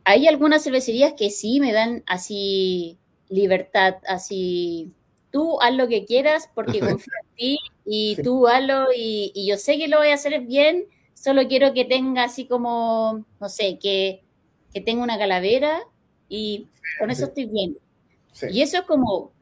hay 0.05 0.29
algunas 0.29 0.63
cervecerías 0.63 1.15
que 1.15 1.31
sí 1.31 1.61
me 1.61 1.73
dan 1.73 2.05
así 2.07 2.99
libertad, 3.29 3.97
así 4.07 4.93
tú 5.33 5.61
haz 5.61 5.75
lo 5.75 5.89
que 5.89 6.05
quieras 6.05 6.49
porque 6.55 6.81
confío 6.81 7.13
en 7.23 7.37
ti 7.37 7.59
y 7.85 8.17
tú 8.23 8.47
hazlo 8.47 8.87
y, 8.97 9.33
y, 9.35 9.49
yo 9.49 9.57
sé 9.57 9.79
que 9.79 9.89
lo 9.89 9.99
voy 9.99 10.09
a 10.09 10.15
hacer 10.15 10.41
bien, 10.43 10.87
solo 11.15 11.49
quiero 11.49 11.73
que 11.73 11.85
tenga 11.85 12.25
así 12.25 12.47
como, 12.47 13.25
no 13.41 13.49
sé, 13.49 13.79
que, 13.81 14.23
que 14.73 14.81
tenga 14.81 15.03
una 15.03 15.19
calavera 15.19 15.81
y 16.29 16.69
con 16.99 17.11
eso 17.11 17.27
estoy 17.27 17.47
bien. 17.47 17.77
Y 18.51 18.63
eso 18.63 18.79
es 18.79 18.83
como, 18.85 19.33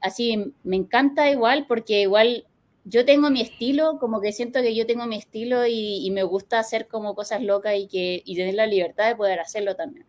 así 0.00 0.52
me 0.62 0.76
encanta 0.76 1.30
igual 1.30 1.66
porque 1.66 2.02
igual 2.02 2.46
yo 2.84 3.04
tengo 3.04 3.30
mi 3.30 3.42
estilo, 3.42 3.98
como 3.98 4.20
que 4.20 4.32
siento 4.32 4.60
que 4.62 4.74
yo 4.74 4.86
tengo 4.86 5.06
mi 5.06 5.16
estilo 5.16 5.66
y, 5.66 6.10
me 6.10 6.22
gusta 6.22 6.58
hacer 6.58 6.88
como 6.88 7.14
cosas 7.14 7.42
locas 7.42 7.74
y, 7.76 7.86
que, 7.86 8.22
y 8.24 8.34
tener 8.34 8.54
la 8.54 8.66
libertad 8.66 9.08
de 9.08 9.16
poder 9.16 9.40
hacerlo 9.40 9.76
también. 9.76 10.06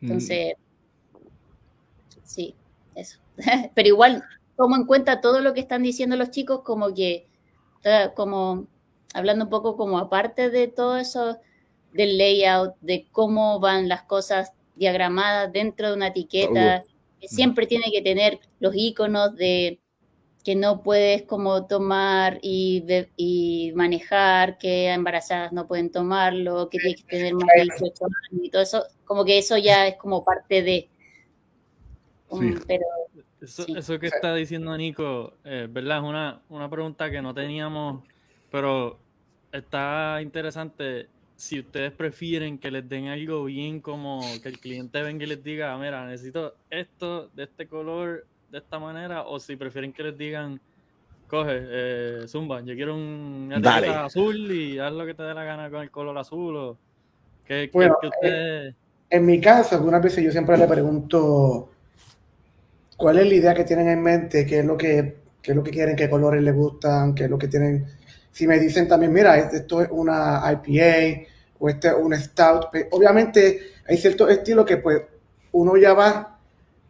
Mm. 0.00 0.04
Entonces, 0.06 0.54
sí, 2.22 2.54
eso. 3.00 3.18
Pero 3.74 3.88
igual 3.88 4.24
tomo 4.56 4.76
en 4.76 4.86
cuenta 4.86 5.20
todo 5.20 5.40
lo 5.40 5.54
que 5.54 5.60
están 5.60 5.82
diciendo 5.82 6.16
los 6.16 6.30
chicos, 6.30 6.62
como 6.62 6.94
que, 6.94 7.28
como 8.14 8.66
hablando 9.14 9.44
un 9.44 9.50
poco 9.50 9.76
como 9.76 9.98
aparte 9.98 10.50
de 10.50 10.68
todo 10.68 10.96
eso 10.96 11.38
del 11.92 12.18
layout, 12.18 12.74
de 12.80 13.08
cómo 13.10 13.58
van 13.58 13.88
las 13.88 14.02
cosas 14.02 14.52
diagramadas 14.76 15.52
dentro 15.52 15.88
de 15.88 15.94
una 15.94 16.08
etiqueta, 16.08 16.82
que 17.20 17.28
siempre 17.28 17.66
tiene 17.66 17.90
que 17.90 18.02
tener 18.02 18.40
los 18.60 18.74
iconos 18.74 19.34
de 19.36 19.80
que 20.44 20.54
no 20.54 20.82
puedes 20.82 21.22
como 21.22 21.66
tomar 21.66 22.38
y, 22.40 22.84
y 23.16 23.72
manejar, 23.74 24.56
que 24.56 24.88
embarazadas 24.88 25.52
no 25.52 25.66
pueden 25.66 25.90
tomarlo, 25.90 26.70
que 26.70 26.78
tienes 26.78 27.02
que 27.02 27.16
tener 27.16 27.34
más 27.34 27.48
de 27.54 27.62
18 27.64 28.04
años 28.04 28.44
y 28.44 28.50
todo 28.50 28.62
eso, 28.62 28.84
como 29.04 29.24
que 29.24 29.38
eso 29.38 29.58
ya 29.58 29.86
es 29.86 29.96
como 29.96 30.24
parte 30.24 30.62
de... 30.62 30.88
pero, 32.66 32.84
eso, 33.40 33.98
que 33.98 34.06
está 34.06 34.34
diciendo 34.34 34.76
Nico, 34.76 35.34
eh, 35.44 35.66
¿verdad? 35.70 35.98
Es 35.98 36.04
una, 36.04 36.40
una 36.48 36.70
pregunta 36.70 37.10
que 37.10 37.22
no 37.22 37.34
teníamos, 37.34 38.02
pero 38.50 38.98
está 39.52 40.20
interesante 40.22 41.08
si 41.40 41.58
ustedes 41.60 41.90
prefieren 41.92 42.58
que 42.58 42.70
les 42.70 42.86
den 42.86 43.08
algo 43.08 43.44
bien 43.44 43.80
como 43.80 44.20
que 44.42 44.48
el 44.50 44.58
cliente 44.58 45.02
venga 45.02 45.24
y 45.24 45.26
les 45.26 45.42
diga, 45.42 45.76
mira, 45.78 46.06
necesito 46.06 46.54
esto 46.68 47.28
de 47.28 47.44
este 47.44 47.66
color 47.66 48.26
de 48.50 48.58
esta 48.58 48.78
manera 48.78 49.22
o 49.22 49.40
si 49.40 49.56
prefieren 49.56 49.90
que 49.92 50.02
les 50.02 50.18
digan, 50.18 50.60
coge, 51.28 51.60
eh, 51.62 52.24
Zumba, 52.28 52.60
yo 52.60 52.74
quiero 52.74 52.94
un 52.94 53.50
azul 53.54 54.52
y 54.52 54.78
haz 54.78 54.92
lo 54.92 55.06
que 55.06 55.14
te 55.14 55.22
dé 55.22 55.32
la 55.32 55.44
gana 55.44 55.70
con 55.70 55.80
el 55.80 55.90
color 55.90 56.18
azul 56.18 56.56
o 56.56 56.76
que, 57.46 57.70
bueno, 57.72 57.96
eh, 58.22 58.74
en, 59.08 59.26
mi 59.26 59.40
caso, 59.40 59.76
algunas 59.76 60.02
veces 60.02 60.22
yo 60.22 60.30
siempre 60.30 60.58
le 60.58 60.66
pregunto 60.66 61.70
cuál 63.00 63.18
es 63.18 63.26
la 63.26 63.34
idea 63.34 63.54
que 63.54 63.64
tienen 63.64 63.88
en 63.88 64.02
mente, 64.02 64.44
qué 64.44 64.58
es 64.58 64.64
lo 64.64 64.76
que, 64.76 65.16
qué 65.40 65.52
es 65.52 65.56
lo 65.56 65.62
que 65.62 65.70
quieren, 65.70 65.96
qué 65.96 66.10
colores 66.10 66.42
les 66.42 66.54
gustan, 66.54 67.14
qué 67.14 67.24
es 67.24 67.30
lo 67.30 67.38
que 67.38 67.48
tienen. 67.48 67.86
Si 68.30 68.46
me 68.46 68.58
dicen 68.58 68.86
también, 68.86 69.10
mira, 69.10 69.38
esto 69.38 69.80
es 69.80 69.88
una 69.90 70.42
IPA 70.52 71.26
o 71.58 71.68
este 71.70 71.88
es 71.88 71.94
un 71.94 72.14
stout, 72.14 72.66
pues, 72.70 72.86
obviamente 72.90 73.72
hay 73.88 73.96
ciertos 73.96 74.30
estilos 74.30 74.66
que 74.66 74.76
pues 74.76 75.00
uno 75.52 75.76
ya 75.78 75.94
va 75.94 76.38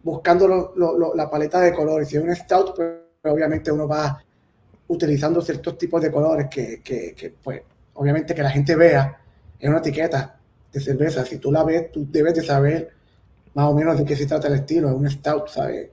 buscando 0.03 0.75
la 1.15 1.31
paleta 1.31 1.61
de 1.61 1.73
colores. 1.73 2.09
Si 2.09 2.17
es 2.17 2.23
un 2.25 2.35
stout, 2.35 2.75
pues 2.75 2.91
obviamente 3.23 3.71
uno 3.71 3.87
va 3.87 4.21
utilizando 4.89 5.41
ciertos 5.41 5.79
tipos 5.79 6.03
de 6.03 6.11
colores 6.11 6.49
que, 6.51 6.83
que, 6.83 7.35
pues, 7.43 7.63
obviamente 7.95 8.35
que 8.35 8.43
la 8.43 8.51
gente 8.51 8.75
vea 8.75 9.17
en 9.61 9.71
una 9.71 9.79
etiqueta 9.79 10.41
de 10.73 10.81
cerveza. 10.81 11.25
Si 11.25 11.39
tú 11.39 11.53
la 11.53 11.63
ves, 11.63 11.93
tú 11.93 12.05
debes 12.11 12.35
de 12.35 12.43
saber 12.43 12.91
más 13.55 13.67
o 13.67 13.75
menos 13.75 13.97
de 13.97 14.05
qué 14.05 14.17
se 14.17 14.27
trata 14.27 14.49
el 14.49 14.55
estilo. 14.55 14.89
Es 14.89 14.95
un 14.95 15.09
stout, 15.09 15.49
¿sabes? 15.49 15.91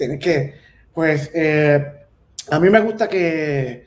Tienes 0.00 0.18
que, 0.18 0.54
pues, 0.94 1.30
eh, 1.34 2.06
a 2.50 2.58
mí 2.58 2.70
me 2.70 2.80
gusta 2.80 3.06
que, 3.06 3.84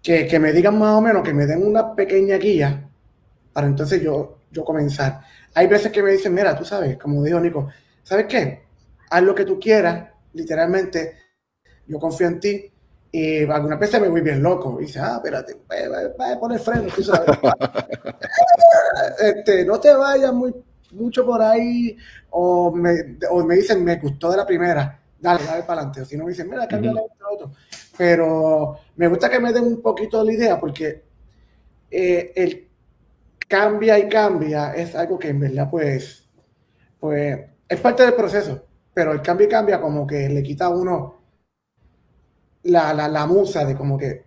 que, 0.00 0.38
me 0.38 0.52
digan 0.52 0.78
más 0.78 0.94
o 0.94 1.00
menos, 1.00 1.24
que 1.24 1.34
me 1.34 1.44
den 1.44 1.66
una 1.66 1.92
pequeña 1.92 2.36
guía 2.36 2.88
para 3.52 3.66
entonces 3.66 4.00
yo, 4.00 4.38
yo 4.52 4.64
comenzar. 4.64 5.22
Hay 5.54 5.66
veces 5.66 5.90
que 5.90 6.04
me 6.04 6.12
dicen, 6.12 6.32
mira, 6.32 6.56
tú 6.56 6.64
sabes, 6.64 6.96
como 6.98 7.24
dijo 7.24 7.40
Nico, 7.40 7.68
¿sabes 8.04 8.26
qué? 8.26 8.62
Haz 9.10 9.24
lo 9.24 9.34
que 9.34 9.44
tú 9.44 9.58
quieras, 9.58 10.08
literalmente, 10.34 11.16
yo 11.88 11.98
confío 11.98 12.28
en 12.28 12.38
ti. 12.38 12.70
Y 13.10 13.44
algunas 13.50 13.80
veces 13.80 14.00
me 14.00 14.08
voy 14.08 14.20
bien 14.20 14.40
loco. 14.40 14.80
Y 14.80 14.84
dice, 14.84 15.00
ah, 15.00 15.16
espérate, 15.16 15.56
va 16.16 16.32
a 16.32 16.38
poner 16.38 16.60
freno, 16.60 16.86
tú 16.94 17.02
sabes. 17.02 17.28
este, 19.20 19.64
no 19.64 19.80
te 19.80 19.92
vayas 19.94 20.32
muy, 20.32 20.54
mucho 20.92 21.26
por 21.26 21.42
ahí. 21.42 21.96
O 22.30 22.70
me, 22.70 23.18
o 23.30 23.44
me 23.44 23.56
dicen, 23.56 23.82
me 23.82 23.96
gustó 23.96 24.30
de 24.30 24.36
la 24.36 24.46
primera. 24.46 25.00
Dale, 25.24 25.42
dale 25.42 25.62
para 25.62 25.80
adelante. 25.80 26.02
O 26.02 26.04
si 26.04 26.18
no 26.18 26.24
me 26.24 26.32
dicen, 26.32 26.50
mira, 26.50 26.68
cambia 26.68 26.92
uh 26.92 27.10
otro. 27.32 27.52
Pero 27.96 28.76
me 28.96 29.08
gusta 29.08 29.30
que 29.30 29.40
me 29.40 29.54
den 29.54 29.64
un 29.64 29.80
poquito 29.80 30.22
la 30.22 30.30
idea 30.30 30.60
porque 30.60 31.02
eh, 31.90 32.32
el 32.36 32.68
cambia 33.48 33.98
y 33.98 34.06
cambia 34.06 34.74
es 34.74 34.94
algo 34.94 35.18
que 35.18 35.28
en 35.28 35.40
verdad, 35.40 35.70
pues, 35.70 36.28
pues 37.00 37.40
es 37.66 37.80
parte 37.80 38.02
del 38.02 38.12
proceso, 38.12 38.66
pero 38.92 39.12
el 39.12 39.22
cambio 39.22 39.46
y 39.46 39.50
cambia 39.50 39.80
como 39.80 40.06
que 40.06 40.28
le 40.28 40.42
quita 40.42 40.66
a 40.66 40.70
uno 40.70 41.22
la, 42.64 42.92
la, 42.92 43.26
musa 43.26 43.64
de 43.64 43.74
como 43.74 43.96
que 43.96 44.24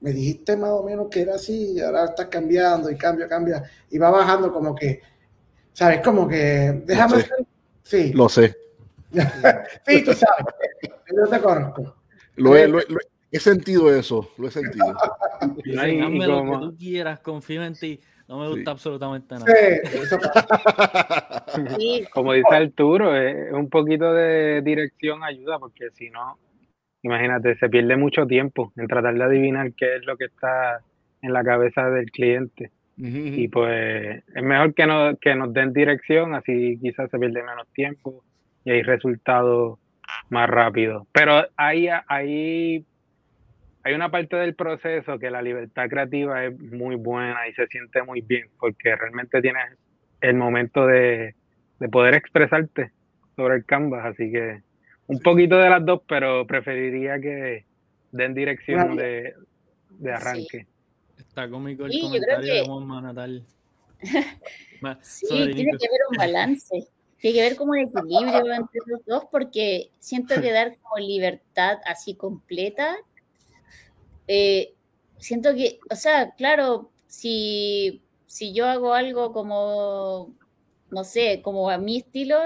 me 0.00 0.12
dijiste 0.12 0.56
más 0.56 0.70
o 0.70 0.84
menos 0.84 1.08
que 1.10 1.22
era 1.22 1.34
así, 1.34 1.72
y 1.72 1.80
ahora 1.80 2.04
estás 2.04 2.26
cambiando 2.26 2.88
y 2.88 2.96
cambia, 2.96 3.26
cambia, 3.26 3.64
y 3.90 3.98
va 3.98 4.10
bajando 4.10 4.52
como 4.52 4.74
que, 4.76 5.00
¿sabes? 5.72 6.00
Como 6.02 6.28
que, 6.28 6.82
déjame... 6.84 7.24
Sí. 7.82 8.12
Lo 8.12 8.28
sé. 8.28 8.65
Sí, 9.86 10.04
tú 10.04 10.12
sabes. 10.12 10.46
Yo 11.14 11.30
te 11.30 11.40
conozco. 11.40 11.96
Lo 12.36 12.56
he, 12.56 12.68
lo, 12.68 12.80
he 13.30 13.40
sentido 13.40 13.94
eso, 13.94 14.30
lo 14.38 14.48
he 14.48 14.50
sentido. 14.50 14.94
Hazme 15.40 16.26
lo 16.26 16.44
que 16.44 16.58
tú 16.60 16.76
quieras, 16.76 17.20
confío 17.20 17.64
en 17.64 17.74
ti. 17.74 18.00
No 18.28 18.40
me 18.40 18.48
gusta 18.48 18.72
absolutamente 18.72 19.36
nada. 19.36 19.46
Como 22.12 22.32
dice 22.32 22.54
Arturo, 22.54 23.16
es 23.16 23.52
un 23.52 23.70
poquito 23.70 24.12
de 24.12 24.62
dirección 24.62 25.22
ayuda, 25.22 25.60
porque 25.60 25.90
si 25.92 26.10
no, 26.10 26.36
imagínate, 27.02 27.56
se 27.56 27.68
pierde 27.68 27.96
mucho 27.96 28.26
tiempo 28.26 28.72
en 28.76 28.88
tratar 28.88 29.14
de 29.14 29.22
adivinar 29.22 29.72
qué 29.74 29.96
es 29.96 30.04
lo 30.04 30.16
que 30.16 30.24
está 30.24 30.80
en 31.22 31.32
la 31.32 31.44
cabeza 31.44 31.88
del 31.88 32.10
cliente. 32.10 32.72
Y 32.98 33.48
pues 33.48 34.24
es 34.34 34.42
mejor 34.42 34.74
que, 34.74 34.86
no, 34.86 35.16
que 35.18 35.34
nos 35.34 35.52
den 35.52 35.72
dirección, 35.72 36.34
así 36.34 36.78
quizás 36.80 37.10
se 37.10 37.18
pierde 37.18 37.42
menos 37.42 37.68
tiempo 37.74 38.24
y 38.66 38.72
hay 38.72 38.82
resultados 38.82 39.78
más 40.28 40.50
rápidos. 40.50 41.06
Pero 41.12 41.46
hay, 41.56 41.88
hay 42.08 42.84
hay 43.86 43.94
una 43.94 44.10
parte 44.10 44.34
del 44.34 44.56
proceso 44.56 45.16
que 45.16 45.30
la 45.30 45.40
libertad 45.40 45.88
creativa 45.88 46.44
es 46.44 46.58
muy 46.58 46.96
buena 46.96 47.46
y 47.46 47.52
se 47.52 47.68
siente 47.68 48.02
muy 48.02 48.20
bien 48.20 48.48
porque 48.58 48.96
realmente 48.96 49.40
tienes 49.40 49.78
el 50.20 50.34
momento 50.34 50.88
de, 50.88 51.36
poder 51.92 52.14
expresarte 52.14 52.90
sobre 53.36 53.54
el 53.54 53.64
canvas, 53.64 54.04
así 54.04 54.32
que 54.32 54.60
un 55.06 55.20
poquito 55.20 55.56
de 55.58 55.70
las 55.70 55.86
dos, 55.86 56.00
pero 56.08 56.48
preferiría 56.48 57.20
que 57.20 57.64
den 58.10 58.34
dirección 58.34 58.96
de, 58.96 59.34
arranque. 60.12 60.66
Está 61.16 61.48
cómico 61.48 61.86
el 61.86 61.92
comentario 62.00 62.54
de 62.54 62.62
Juan 62.66 63.04
Natal. 63.04 63.44
sí, 65.02 65.28
tiene 65.28 65.78
que 65.78 65.86
haber 65.86 66.00
un 66.10 66.16
balance. 66.18 66.88
Tiene 67.18 67.34
que 67.34 67.40
haber 67.40 67.56
como 67.56 67.72
un 67.72 67.78
equilibrio 67.78 68.52
entre 68.52 68.80
los 68.86 69.04
dos 69.06 69.24
porque 69.30 69.90
siento 69.98 70.40
que 70.40 70.52
dar 70.52 70.76
como 70.82 70.98
libertad 70.98 71.78
así 71.86 72.14
completa 72.14 72.96
eh, 74.28 74.74
siento 75.18 75.54
que, 75.54 75.78
o 75.90 75.96
sea, 75.96 76.32
claro, 76.32 76.90
si, 77.06 78.02
si 78.26 78.52
yo 78.52 78.66
hago 78.66 78.94
algo 78.94 79.32
como, 79.32 80.34
no 80.90 81.04
sé, 81.04 81.42
como 81.42 81.70
a 81.70 81.78
mi 81.78 81.98
estilo, 81.98 82.38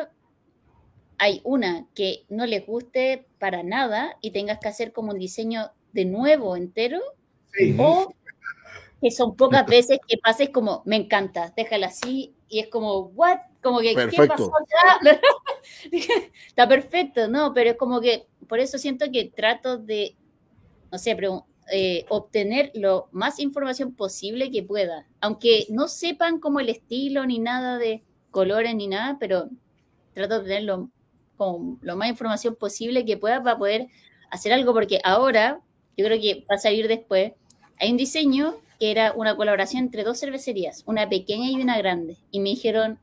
hay 1.19 1.41
una 1.45 1.87
que 1.95 2.25
no 2.29 2.47
les 2.47 2.67
guste 2.67 3.27
para 3.39 3.63
nada 3.63 4.17
y 4.21 4.31
tengas 4.31 4.59
que 4.59 4.69
hacer 4.69 4.93
como 4.93 5.13
un 5.13 5.19
diseño 5.19 5.71
de 5.93 6.05
nuevo 6.05 6.57
entero, 6.57 7.01
o 7.79 8.15
que 9.01 9.11
son 9.11 9.37
pocas 9.37 9.67
veces 9.67 9.99
que 10.07 10.19
pases 10.19 10.51
como, 10.51 10.83
me 10.85 10.97
encanta, 10.97 11.53
déjala 11.57 11.89
así, 11.89 12.35
y 12.49 12.61
es 12.61 12.69
como, 12.69 13.01
¿what? 13.01 13.39
Como 13.63 13.81
que, 13.81 13.95
¿qué 13.95 14.27
pasó 14.27 14.51
Está 16.47 16.67
perfecto, 16.69 17.29
no, 17.29 17.53
pero 17.53 17.71
es 17.71 17.77
como 17.77 18.01
que, 18.01 18.27
por 18.49 18.59
eso 18.59 18.79
siento 18.79 19.11
que 19.13 19.27
trato 19.27 19.77
de, 19.77 20.17
no 20.91 20.99
sé, 20.99 21.17
eh, 21.73 22.07
obtener 22.09 22.73
lo 22.75 23.09
más 23.13 23.39
información 23.39 23.95
posible 23.95 24.51
que 24.51 24.63
pueda, 24.63 25.07
aunque 25.21 25.67
no 25.69 25.89
sepan 25.89 26.41
como 26.41 26.61
el 26.61 26.71
estilo 26.71 27.27
ni 27.27 27.39
nada 27.39 27.79
de 27.79 28.03
colores 28.31 28.75
ni 28.75 28.89
nada, 28.89 29.19
pero 29.21 29.51
trato 30.15 30.35
de 30.35 30.41
obtener 30.41 30.63
lo, 30.65 30.91
con 31.37 31.79
lo 31.83 31.97
más 31.97 32.09
información 32.09 32.55
posible 32.55 33.05
que 33.05 33.17
pueda 33.17 33.43
para 33.43 33.59
poder 33.59 33.89
hacer 34.31 34.53
algo, 34.53 34.73
porque 34.73 35.01
ahora, 35.05 35.61
yo 35.97 36.07
creo 36.07 36.21
que 36.21 36.47
va 36.51 36.55
a 36.55 36.59
salir 36.59 36.89
después, 36.89 37.33
hay 37.79 37.91
un 37.91 37.97
diseño 37.97 38.57
que 38.79 38.91
era 38.91 39.13
una 39.13 39.37
colaboración 39.37 39.85
entre 39.85 40.05
dos 40.05 40.19
cervecerías, 40.19 40.83
una 40.87 41.09
pequeña 41.09 41.51
y 41.51 41.61
una 41.61 41.77
grande. 41.77 42.17
Y 42.31 42.41
me 42.41 42.51
dijeron, 42.51 42.99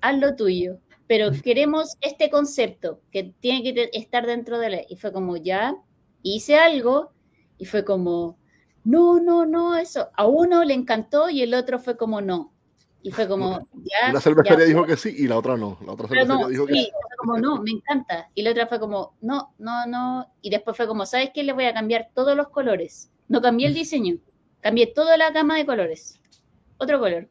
haz 0.00 0.18
lo 0.18 0.36
tuyo, 0.36 0.78
pero 1.06 1.30
queremos 1.42 1.96
este 2.00 2.30
concepto 2.30 3.00
que 3.10 3.34
tiene 3.40 3.62
que 3.62 3.90
estar 3.92 4.26
dentro 4.26 4.58
de 4.58 4.70
la... 4.70 4.78
Y 4.88 4.96
fue 4.96 5.12
como, 5.12 5.36
ya, 5.36 5.76
hice 6.22 6.56
algo 6.56 7.12
y 7.58 7.64
fue 7.64 7.84
como, 7.84 8.38
no, 8.84 9.20
no, 9.20 9.46
no, 9.46 9.76
eso. 9.76 10.08
A 10.14 10.26
uno 10.26 10.64
le 10.64 10.74
encantó 10.74 11.30
y 11.30 11.42
el 11.42 11.54
otro 11.54 11.78
fue 11.78 11.96
como, 11.96 12.20
no. 12.20 12.52
Y 13.02 13.12
fue 13.12 13.28
como, 13.28 13.60
ya. 13.72 14.12
La 14.12 14.20
cervecería 14.20 14.66
dijo 14.66 14.84
que 14.84 14.96
sí 14.96 15.14
y 15.16 15.28
la 15.28 15.38
otra 15.38 15.56
no. 15.56 15.78
La 15.86 15.92
otra 15.92 16.08
cervecería 16.08 16.48
dijo 16.48 16.66
que 16.66 16.74
sí. 16.74 16.90
Fue 16.90 17.16
como, 17.18 17.38
no, 17.38 17.62
me 17.62 17.70
encanta. 17.70 18.30
Y 18.34 18.42
la 18.42 18.50
otra 18.50 18.66
fue 18.66 18.80
como, 18.80 19.16
no, 19.20 19.54
no, 19.58 19.86
no. 19.86 20.26
Y 20.42 20.50
después 20.50 20.76
fue 20.76 20.88
como, 20.88 21.06
¿sabes 21.06 21.30
qué? 21.32 21.44
Le 21.44 21.52
voy 21.52 21.66
a 21.66 21.74
cambiar 21.74 22.10
todos 22.14 22.36
los 22.36 22.48
colores. 22.48 23.10
No 23.28 23.40
cambié 23.40 23.68
el 23.68 23.74
diseño, 23.74 24.18
cambié 24.60 24.88
toda 24.88 25.16
la 25.16 25.30
gama 25.30 25.56
de 25.56 25.66
colores. 25.66 26.20
Otro 26.78 26.98
color. 26.98 27.28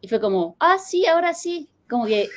Y 0.00 0.08
fue 0.08 0.20
como, 0.20 0.56
ah, 0.60 0.78
sí, 0.78 1.06
ahora 1.06 1.32
sí. 1.32 1.70
Como 1.88 2.06
que. 2.06 2.28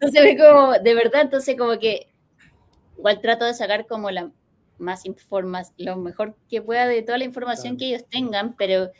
entonces 0.00 0.36
como, 0.38 0.72
de 0.72 0.94
verdad, 0.94 1.22
entonces 1.22 1.56
como 1.56 1.78
que 1.78 2.08
igual 2.96 3.20
trato 3.20 3.44
de 3.44 3.54
sacar 3.54 3.86
como 3.86 4.10
la 4.10 4.30
más 4.78 5.04
informas, 5.06 5.72
lo 5.76 5.96
mejor 5.96 6.36
que 6.48 6.62
pueda 6.62 6.86
de 6.86 7.02
toda 7.02 7.18
la 7.18 7.24
información 7.24 7.76
que 7.76 7.86
ellos 7.86 8.04
tengan, 8.08 8.54
pero 8.56 8.90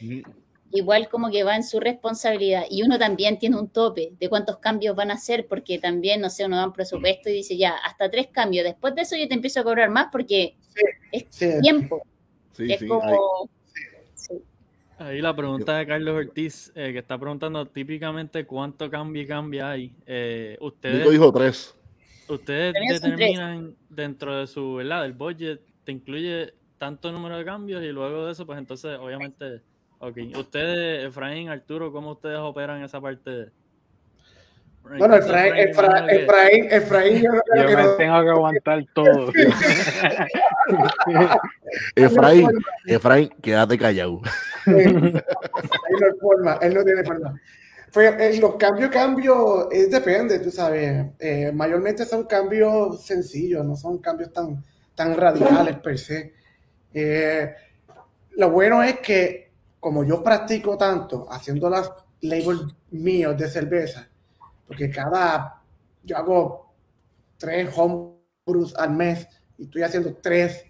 igual 0.70 1.08
como 1.08 1.30
que 1.30 1.44
va 1.44 1.56
en 1.56 1.64
su 1.64 1.80
responsabilidad. 1.80 2.64
Y 2.68 2.82
uno 2.82 2.98
también 2.98 3.38
tiene 3.38 3.56
un 3.56 3.68
tope 3.68 4.12
de 4.18 4.28
cuántos 4.28 4.58
cambios 4.58 4.94
van 4.96 5.10
a 5.10 5.14
hacer, 5.14 5.46
porque 5.46 5.78
también, 5.78 6.20
no 6.20 6.30
sé, 6.30 6.44
uno 6.44 6.56
da 6.56 6.66
un 6.66 6.72
presupuesto 6.72 7.28
y 7.30 7.34
dice, 7.34 7.56
ya, 7.56 7.76
hasta 7.84 8.10
tres 8.10 8.28
cambios. 8.28 8.64
Después 8.64 8.94
de 8.94 9.02
eso 9.02 9.16
yo 9.16 9.28
te 9.28 9.34
empiezo 9.34 9.60
a 9.60 9.64
cobrar 9.64 9.90
más 9.90 10.08
porque 10.10 10.56
es 11.12 11.28
tiempo. 11.60 12.02
es 12.58 12.82
como... 12.84 13.48
Ahí 14.98 15.20
la 15.20 15.34
pregunta 15.34 15.78
de 15.78 15.86
Carlos 15.86 16.26
Ortiz, 16.26 16.72
eh, 16.74 16.92
que 16.92 16.98
está 16.98 17.16
preguntando 17.18 17.66
típicamente 17.66 18.44
cuánto 18.44 18.90
cambio 18.90 19.22
y 19.22 19.26
cambia 19.26 19.70
hay. 19.70 19.92
Eh, 20.06 20.56
ustedes, 20.60 21.08
dijo 21.08 21.32
tres. 21.32 21.74
Ustedes 22.28 22.74
determinan 22.90 23.74
dentro 23.88 24.36
de 24.36 24.46
su, 24.46 24.74
¿verdad? 24.74 25.02
Del 25.02 25.12
budget, 25.12 25.60
te 25.84 25.92
incluye 25.92 26.52
tanto 26.78 27.12
número 27.12 27.38
de 27.38 27.44
cambios 27.44 27.82
y 27.82 27.88
luego 27.88 28.26
de 28.26 28.32
eso, 28.32 28.44
pues 28.44 28.58
entonces, 28.58 28.98
obviamente, 28.98 29.62
ok. 30.00 30.18
Ustedes, 30.36 31.06
Efraín, 31.06 31.48
Arturo, 31.48 31.92
¿cómo 31.92 32.12
ustedes 32.12 32.38
operan 32.38 32.82
esa 32.82 33.00
parte? 33.00 33.50
Bueno, 34.82 35.16
Efraín, 35.16 35.54
Efraín, 35.56 36.08
Efraín, 36.08 36.66
Efraín, 36.70 37.22
yo, 37.22 37.32
me 37.32 37.88
tengo 37.98 38.22
que 38.22 38.30
aguantar 38.30 38.84
todo. 38.94 39.32
Efraín, 41.94 42.48
Efraín, 42.86 43.30
quédate 43.42 43.78
callado. 43.78 44.20
él 44.66 45.12
no 45.12 46.06
hay 46.06 46.18
forma, 46.20 46.58
él 46.60 46.74
no 46.74 46.84
tiene 46.84 47.04
forma. 47.04 47.40
Pues, 47.92 48.14
eh, 48.20 48.38
los 48.40 48.56
cambios, 48.56 48.90
cambios, 48.90 49.66
eh, 49.72 49.86
depende, 49.86 50.38
tú 50.40 50.50
sabes. 50.50 51.06
Eh, 51.18 51.50
mayormente 51.52 52.04
son 52.04 52.24
cambios 52.24 53.02
sencillos, 53.02 53.64
no 53.64 53.76
son 53.76 53.98
cambios 53.98 54.32
tan, 54.32 54.62
tan 54.94 55.16
radicales 55.16 55.78
per 55.78 55.98
se. 55.98 56.34
lo 58.32 58.50
bueno 58.50 58.82
es 58.82 59.00
que, 59.00 59.50
como 59.80 60.04
yo 60.04 60.22
practico 60.22 60.76
tanto 60.76 61.26
haciendo 61.30 61.70
las 61.70 61.90
labels 62.20 62.74
míos 62.90 63.36
de 63.36 63.48
cerveza, 63.48 64.08
porque 64.66 64.90
cada, 64.90 65.62
yo 66.02 66.16
hago 66.16 66.72
tres 67.38 67.70
homebrews 67.76 68.74
al 68.76 68.90
mes 68.90 69.26
y 69.58 69.64
estoy 69.64 69.82
haciendo 69.82 70.16
tres 70.20 70.64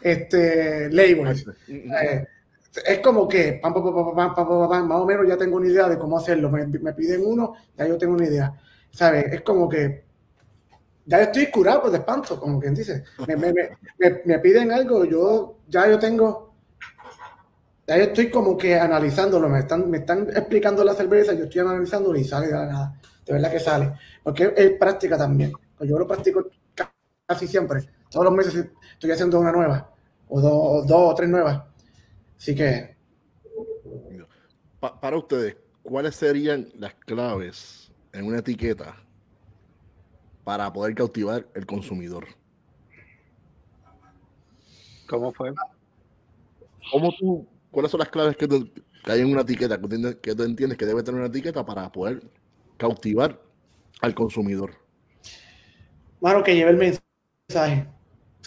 este, 0.00 0.90
labels. 0.90 1.46
Eh, 1.68 2.26
es 2.86 2.98
como 3.00 3.26
que 3.26 3.60
más 3.62 3.72
o 3.76 5.06
menos 5.06 5.26
ya 5.26 5.36
tengo 5.36 5.56
una 5.56 5.66
idea 5.66 5.88
de 5.88 5.98
cómo 5.98 6.18
hacerlo. 6.18 6.50
Me, 6.50 6.92
piden 6.92 7.26
uno, 7.26 7.54
ya 7.76 7.86
yo 7.88 7.98
tengo 7.98 8.14
una 8.14 8.26
idea. 8.26 8.54
¿Sabes? 8.90 9.32
Es 9.32 9.40
como 9.42 9.68
que 9.68 10.04
ya 11.06 11.22
estoy 11.22 11.46
curado 11.50 11.82
por 11.82 11.90
de 11.90 11.98
espanto, 11.98 12.38
como 12.38 12.60
quien 12.60 12.74
dice. 12.74 13.04
Me, 13.26 13.36
me, 13.36 13.52
me, 14.24 14.38
piden 14.38 14.70
algo, 14.70 15.04
yo 15.04 15.58
ya 15.66 15.88
yo 15.88 15.98
tengo, 15.98 16.54
ya 17.86 17.96
yo 17.96 18.02
estoy 18.04 18.30
como 18.30 18.56
que 18.56 18.78
analizándolo. 18.78 19.48
Me 19.48 19.60
están, 19.60 19.90
me 19.90 19.98
están 19.98 20.28
explicando 20.30 20.84
la 20.84 20.94
cerveza, 20.94 21.32
yo 21.32 21.44
estoy 21.44 21.62
analizándolo 21.62 22.18
y 22.18 22.24
sale 22.24 22.46
de 22.46 22.52
la 22.52 22.66
nada 22.66 23.00
de 23.28 23.34
verdad 23.34 23.52
que 23.52 23.60
sale. 23.60 23.92
Porque 24.22 24.52
es 24.56 24.72
práctica 24.72 25.16
también. 25.16 25.52
Yo 25.80 25.98
lo 25.98 26.06
practico 26.06 26.46
casi 27.26 27.46
siempre. 27.46 27.88
Todos 28.10 28.24
los 28.24 28.34
meses 28.34 28.68
estoy 28.92 29.10
haciendo 29.10 29.40
una 29.40 29.52
nueva, 29.52 29.90
o 30.28 30.40
dos, 30.40 30.84
o 30.90 31.14
tres 31.14 31.28
nuevas. 31.28 31.62
Así 32.36 32.54
que. 32.54 32.96
para 35.00 35.16
ustedes, 35.16 35.56
¿cuáles 35.82 36.14
serían 36.16 36.68
las 36.74 36.94
claves 36.94 37.92
en 38.12 38.26
una 38.26 38.38
etiqueta 38.38 38.96
para 40.44 40.72
poder 40.72 40.94
cautivar 40.94 41.46
el 41.54 41.66
consumidor? 41.66 42.26
¿Cómo 45.08 45.32
fue? 45.32 45.52
¿Cómo 46.90 47.12
tú, 47.18 47.46
¿Cuáles 47.70 47.90
son 47.90 48.00
las 48.00 48.08
claves 48.08 48.36
que, 48.36 48.46
hay 49.04 49.20
en 49.20 49.30
una 49.30 49.42
etiqueta 49.42 49.80
que, 49.80 50.18
que 50.20 50.34
tú 50.34 50.42
entiendes 50.42 50.78
que 50.78 50.86
debe 50.86 51.02
tener 51.02 51.20
una 51.20 51.28
etiqueta 51.28 51.64
para 51.64 51.90
poder 51.90 52.22
cautivar 52.76 53.40
al 54.00 54.14
consumidor? 54.14 54.72
Bueno, 56.20 56.42
que 56.42 56.54
lleve 56.54 56.70
el 56.70 56.98
mensaje, 57.48 57.86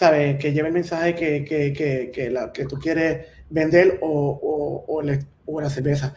¿sabes? 0.02 0.36
Que 0.36 0.52
lleve 0.52 0.66
el 0.66 0.74
mensaje 0.74 1.14
que, 1.14 1.44
que, 1.44 1.72
que, 1.72 2.10
que, 2.12 2.28
la, 2.28 2.50
que 2.52 2.64
tú 2.64 2.76
quieres 2.76 3.24
vender 3.48 4.00
o, 4.02 4.84
o, 4.88 5.00
o, 5.46 5.60
la 5.60 5.70
cerveza. 5.70 6.16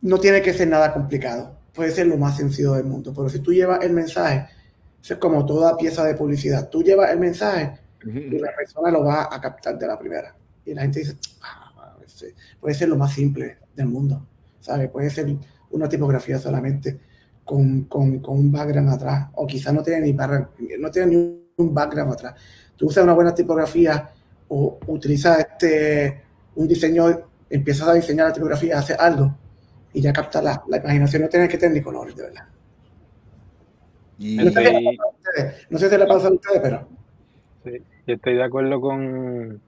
No 0.00 0.18
tiene 0.18 0.40
que 0.40 0.54
ser 0.54 0.68
nada 0.68 0.90
complicado, 0.94 1.58
puede 1.74 1.90
ser 1.90 2.06
lo 2.06 2.16
más 2.16 2.38
sencillo 2.38 2.72
del 2.72 2.84
mundo, 2.84 3.12
pero 3.14 3.28
si 3.28 3.40
tú 3.40 3.52
llevas 3.52 3.84
el 3.84 3.92
mensaje, 3.92 4.46
es 5.02 5.16
como 5.18 5.44
toda 5.44 5.76
pieza 5.76 6.02
de 6.04 6.14
publicidad, 6.14 6.70
tú 6.70 6.82
llevas 6.82 7.10
el 7.10 7.20
mensaje 7.20 7.78
y 8.02 8.38
la 8.38 8.56
persona 8.56 8.90
lo 8.90 9.04
va 9.04 9.28
a 9.30 9.38
captar 9.38 9.78
de 9.78 9.86
la 9.86 9.98
primera. 9.98 10.34
Y 10.64 10.72
la 10.72 10.80
gente 10.80 11.00
dice, 11.00 11.16
ah, 11.42 11.94
puede 12.58 12.74
ser 12.74 12.88
lo 12.88 12.96
más 12.96 13.12
simple 13.12 13.58
del 13.74 13.88
mundo, 13.88 14.26
¿sabes? 14.60 14.88
Puede 14.88 15.10
ser 15.10 15.26
una 15.72 15.90
tipografía 15.90 16.38
solamente 16.38 16.98
con, 17.44 17.82
con, 17.82 18.20
con 18.20 18.38
un 18.38 18.50
background 18.50 18.88
atrás, 18.88 19.28
o 19.34 19.46
quizás 19.46 19.74
no 19.74 19.82
tiene 19.82 20.00
ni 20.00 20.12
no 20.14 20.90
tiene 20.90 21.08
ni 21.08 21.16
un 21.16 21.45
background 21.56 22.12
atrás. 22.12 22.34
Tú 22.76 22.86
usas 22.86 23.04
una 23.04 23.14
buena 23.14 23.34
tipografía 23.34 24.10
o 24.48 24.78
utilizas 24.86 25.38
este, 25.38 26.22
un 26.54 26.68
diseño, 26.68 27.06
empiezas 27.48 27.88
a 27.88 27.94
diseñar 27.94 28.28
la 28.28 28.32
tipografía, 28.32 28.78
haces 28.78 28.98
algo 28.98 29.34
y 29.92 30.02
ya 30.02 30.12
capta 30.12 30.42
la, 30.42 30.62
la 30.68 30.76
imaginación, 30.76 31.22
no 31.22 31.28
tienes 31.28 31.48
que 31.48 31.56
tener 31.56 31.76
ni 31.76 31.82
colores, 31.82 32.14
de 32.14 32.22
verdad. 32.22 32.44
Y... 34.18 34.36
No, 34.36 35.78
sé 35.78 35.90
si 35.90 35.98
le 35.98 36.06
pasa 36.06 36.28
a 36.28 36.32
ustedes, 36.32 36.60
pero... 36.62 36.88
Sí, 37.64 37.82
yo 38.06 38.14
estoy 38.14 38.34
de 38.34 38.44
acuerdo 38.44 38.80
con 38.80 39.60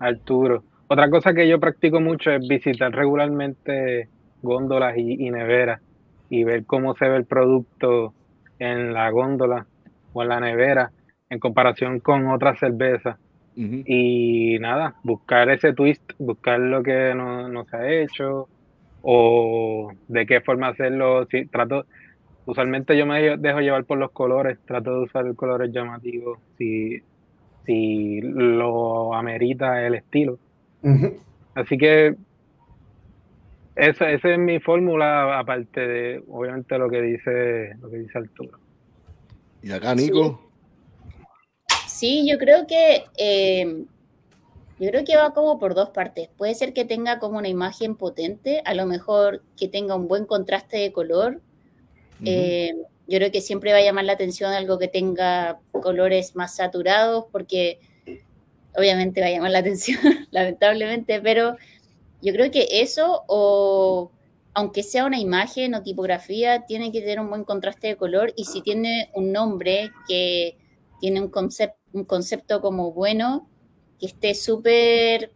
Arturo. 0.00 0.64
Otra 0.88 1.08
cosa 1.10 1.32
que 1.32 1.48
yo 1.48 1.60
practico 1.60 2.00
mucho 2.00 2.30
es 2.30 2.46
visitar 2.46 2.92
regularmente 2.92 4.08
góndolas 4.42 4.96
y, 4.96 5.30
neveras 5.30 5.80
y 6.30 6.44
ver 6.44 6.64
cómo 6.64 6.94
se 6.96 7.08
ve 7.08 7.16
el 7.16 7.24
producto 7.24 8.14
en 8.58 8.92
la 8.92 9.10
góndola 9.10 9.66
o 10.12 10.22
en 10.22 10.28
la 10.28 10.40
nevera 10.40 10.92
en 11.30 11.38
comparación 11.38 12.00
con 12.00 12.26
otras 12.28 12.58
cervezas. 12.58 13.18
Y 13.60 14.56
nada, 14.60 14.94
buscar 15.02 15.50
ese 15.50 15.72
twist, 15.72 16.12
buscar 16.18 16.60
lo 16.60 16.80
que 16.80 17.12
no, 17.12 17.64
se 17.64 17.76
ha 17.76 17.90
hecho 17.90 18.48
o 19.02 19.90
de 20.06 20.26
qué 20.26 20.40
forma 20.40 20.68
hacerlo. 20.68 21.26
Si, 21.26 21.46
trato, 21.46 21.84
usualmente 22.46 22.96
yo 22.96 23.04
me 23.04 23.36
dejo 23.36 23.58
llevar 23.58 23.84
por 23.84 23.98
los 23.98 24.12
colores, 24.12 24.58
trato 24.64 24.92
de 24.92 25.04
usar 25.06 25.34
colores 25.34 25.72
llamativos 25.72 26.38
si, 26.56 27.02
si 27.66 28.20
lo 28.20 29.12
amerita 29.12 29.84
el 29.84 29.96
estilo. 29.96 30.38
Así 31.56 31.76
que 31.76 32.14
esa, 33.74 34.10
esa 34.10 34.32
es 34.32 34.38
mi 34.38 34.60
fórmula, 34.60 35.38
aparte 35.38 35.80
de, 35.80 36.22
obviamente, 36.28 36.78
lo 36.78 36.88
que 36.88 37.02
dice, 37.02 37.74
lo 37.80 37.90
que 37.90 37.98
dice 37.98 38.18
Arturo. 38.18 38.58
¿Y 39.62 39.70
acá, 39.70 39.94
Nico? 39.94 40.40
Sí, 40.42 40.47
yo 42.26 42.38
creo 42.38 42.66
que 42.66 43.04
eh, 43.16 43.84
yo 44.78 44.90
creo 44.90 45.04
que 45.04 45.16
va 45.16 45.34
como 45.34 45.58
por 45.58 45.74
dos 45.74 45.90
partes. 45.90 46.28
Puede 46.36 46.54
ser 46.54 46.72
que 46.72 46.84
tenga 46.84 47.18
como 47.18 47.38
una 47.38 47.48
imagen 47.48 47.96
potente, 47.96 48.62
a 48.64 48.74
lo 48.74 48.86
mejor 48.86 49.42
que 49.56 49.68
tenga 49.68 49.96
un 49.96 50.06
buen 50.06 50.24
contraste 50.24 50.76
de 50.76 50.92
color. 50.92 51.40
Eh, 52.24 52.74
yo 53.06 53.18
creo 53.18 53.32
que 53.32 53.40
siempre 53.40 53.72
va 53.72 53.78
a 53.78 53.82
llamar 53.82 54.04
la 54.04 54.12
atención 54.12 54.52
algo 54.52 54.78
que 54.78 54.88
tenga 54.88 55.60
colores 55.72 56.36
más 56.36 56.56
saturados, 56.56 57.24
porque 57.32 57.80
obviamente 58.76 59.20
va 59.20 59.28
a 59.28 59.30
llamar 59.30 59.50
la 59.50 59.58
atención, 59.60 59.98
lamentablemente, 60.30 61.20
pero 61.20 61.56
yo 62.22 62.32
creo 62.32 62.50
que 62.50 62.68
eso, 62.70 63.24
o 63.26 64.10
aunque 64.54 64.82
sea 64.82 65.06
una 65.06 65.18
imagen 65.18 65.74
o 65.74 65.82
tipografía, 65.82 66.66
tiene 66.66 66.90
que 66.92 67.00
tener 67.00 67.20
un 67.20 67.30
buen 67.30 67.44
contraste 67.44 67.88
de 67.88 67.96
color 67.96 68.32
y 68.36 68.44
si 68.44 68.60
tiene 68.60 69.10
un 69.14 69.32
nombre 69.32 69.90
que 70.08 70.56
tiene 71.00 71.20
un, 71.20 71.28
concepto 71.28 71.77
un 71.92 72.04
concepto 72.04 72.60
como 72.60 72.92
bueno, 72.92 73.48
que 73.98 74.06
esté 74.06 74.34
súper 74.34 75.32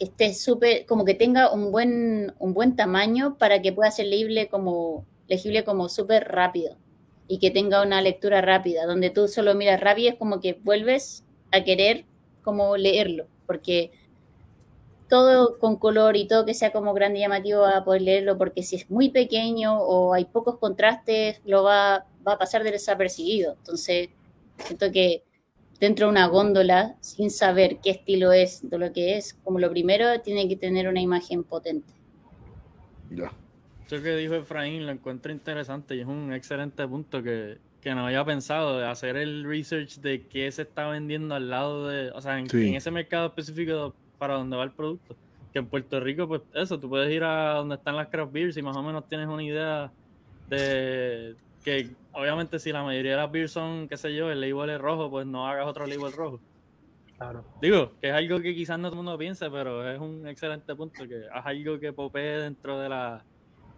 que 0.00 0.06
esté 0.06 0.32
súper, 0.32 0.86
como 0.86 1.04
que 1.04 1.12
tenga 1.12 1.52
un 1.52 1.70
buen, 1.70 2.32
un 2.38 2.54
buen 2.54 2.74
tamaño 2.74 3.36
para 3.36 3.60
que 3.60 3.70
pueda 3.70 3.90
ser 3.90 4.06
legible 4.06 4.48
como, 4.48 5.04
legible 5.28 5.62
como 5.62 5.90
súper 5.90 6.26
rápido 6.26 6.78
y 7.28 7.38
que 7.38 7.50
tenga 7.50 7.82
una 7.82 8.00
lectura 8.00 8.40
rápida, 8.40 8.86
donde 8.86 9.10
tú 9.10 9.28
solo 9.28 9.54
miras 9.54 9.78
rápido 9.78 10.10
es 10.10 10.16
como 10.16 10.40
que 10.40 10.54
vuelves 10.54 11.24
a 11.52 11.64
querer 11.64 12.06
como 12.42 12.78
leerlo, 12.78 13.26
porque 13.46 13.92
todo 15.10 15.58
con 15.58 15.76
color 15.76 16.16
y 16.16 16.26
todo 16.26 16.46
que 16.46 16.54
sea 16.54 16.72
como 16.72 16.94
grande 16.94 17.18
y 17.18 17.22
llamativo 17.22 17.60
va 17.60 17.76
a 17.76 17.84
poder 17.84 18.00
leerlo, 18.02 18.38
porque 18.38 18.62
si 18.62 18.76
es 18.76 18.90
muy 18.90 19.10
pequeño 19.10 19.78
o 19.78 20.14
hay 20.14 20.24
pocos 20.24 20.56
contrastes, 20.58 21.42
lo 21.44 21.62
va, 21.62 22.06
va 22.26 22.32
a 22.32 22.38
pasar 22.38 22.64
desapercibido. 22.64 23.52
Entonces, 23.58 24.08
siento 24.56 24.90
que 24.90 25.24
dentro 25.80 26.06
de 26.06 26.12
una 26.12 26.26
góndola 26.26 26.94
sin 27.00 27.30
saber 27.30 27.78
qué 27.82 27.90
estilo 27.90 28.32
es 28.32 28.68
de 28.68 28.78
lo 28.78 28.92
que 28.92 29.16
es, 29.16 29.34
como 29.42 29.58
lo 29.58 29.70
primero, 29.70 30.20
tiene 30.20 30.48
que 30.48 30.56
tener 30.56 30.86
una 30.88 31.00
imagen 31.00 31.42
potente. 31.42 31.92
Ya. 33.10 33.32
Eso 33.86 34.02
que 34.02 34.14
dijo 34.16 34.34
Efraín 34.34 34.86
lo 34.86 34.92
encuentro 34.92 35.32
interesante 35.32 35.96
y 35.96 36.00
es 36.00 36.06
un 36.06 36.32
excelente 36.32 36.86
punto 36.86 37.22
que, 37.22 37.58
que 37.80 37.92
no 37.94 38.06
había 38.06 38.24
pensado 38.24 38.78
de 38.78 38.86
hacer 38.86 39.16
el 39.16 39.44
research 39.44 39.96
de 40.00 40.26
qué 40.28 40.52
se 40.52 40.62
está 40.62 40.86
vendiendo 40.88 41.34
al 41.34 41.50
lado 41.50 41.88
de, 41.88 42.10
o 42.12 42.20
sea, 42.20 42.38
en, 42.38 42.48
Sí. 42.48 42.68
en 42.68 42.74
ese 42.76 42.90
mercado 42.92 43.26
específico 43.26 43.94
para 44.18 44.34
donde 44.34 44.56
va 44.56 44.62
el 44.64 44.70
producto. 44.70 45.16
Que 45.52 45.58
en 45.58 45.66
Puerto 45.66 45.98
Rico, 45.98 46.28
pues 46.28 46.42
eso, 46.54 46.78
tú 46.78 46.88
puedes 46.88 47.10
ir 47.12 47.24
a 47.24 47.54
donde 47.54 47.74
están 47.74 47.96
las 47.96 48.06
craft 48.06 48.30
beers 48.32 48.56
y 48.56 48.62
más 48.62 48.76
o 48.76 48.82
menos 48.84 49.08
tienes 49.08 49.26
una 49.26 49.42
idea 49.42 49.90
de 50.48 51.34
que 51.64 51.90
obviamente 52.12 52.58
si 52.58 52.72
la 52.72 52.82
mayoría 52.82 53.12
de 53.12 53.16
las 53.18 53.30
beers 53.30 53.52
son, 53.52 53.88
qué 53.88 53.96
sé 53.96 54.14
yo, 54.14 54.30
el 54.30 54.40
label 54.40 54.70
es 54.70 54.80
rojo, 54.80 55.10
pues 55.10 55.26
no 55.26 55.46
hagas 55.46 55.66
otro 55.66 55.86
label 55.86 56.12
rojo. 56.12 56.40
Claro. 57.16 57.44
Digo, 57.60 57.92
que 58.00 58.08
es 58.08 58.14
algo 58.14 58.40
que 58.40 58.54
quizás 58.54 58.78
no 58.78 58.88
todo 58.88 59.00
el 59.00 59.04
mundo 59.04 59.18
piensa, 59.18 59.50
pero 59.50 59.88
es 59.88 60.00
un 60.00 60.26
excelente 60.26 60.74
punto, 60.74 61.06
que 61.06 61.22
haz 61.32 61.46
algo 61.46 61.78
que 61.78 61.92
popee 61.92 62.40
dentro 62.40 62.80
de 62.80 62.88
la... 62.88 63.22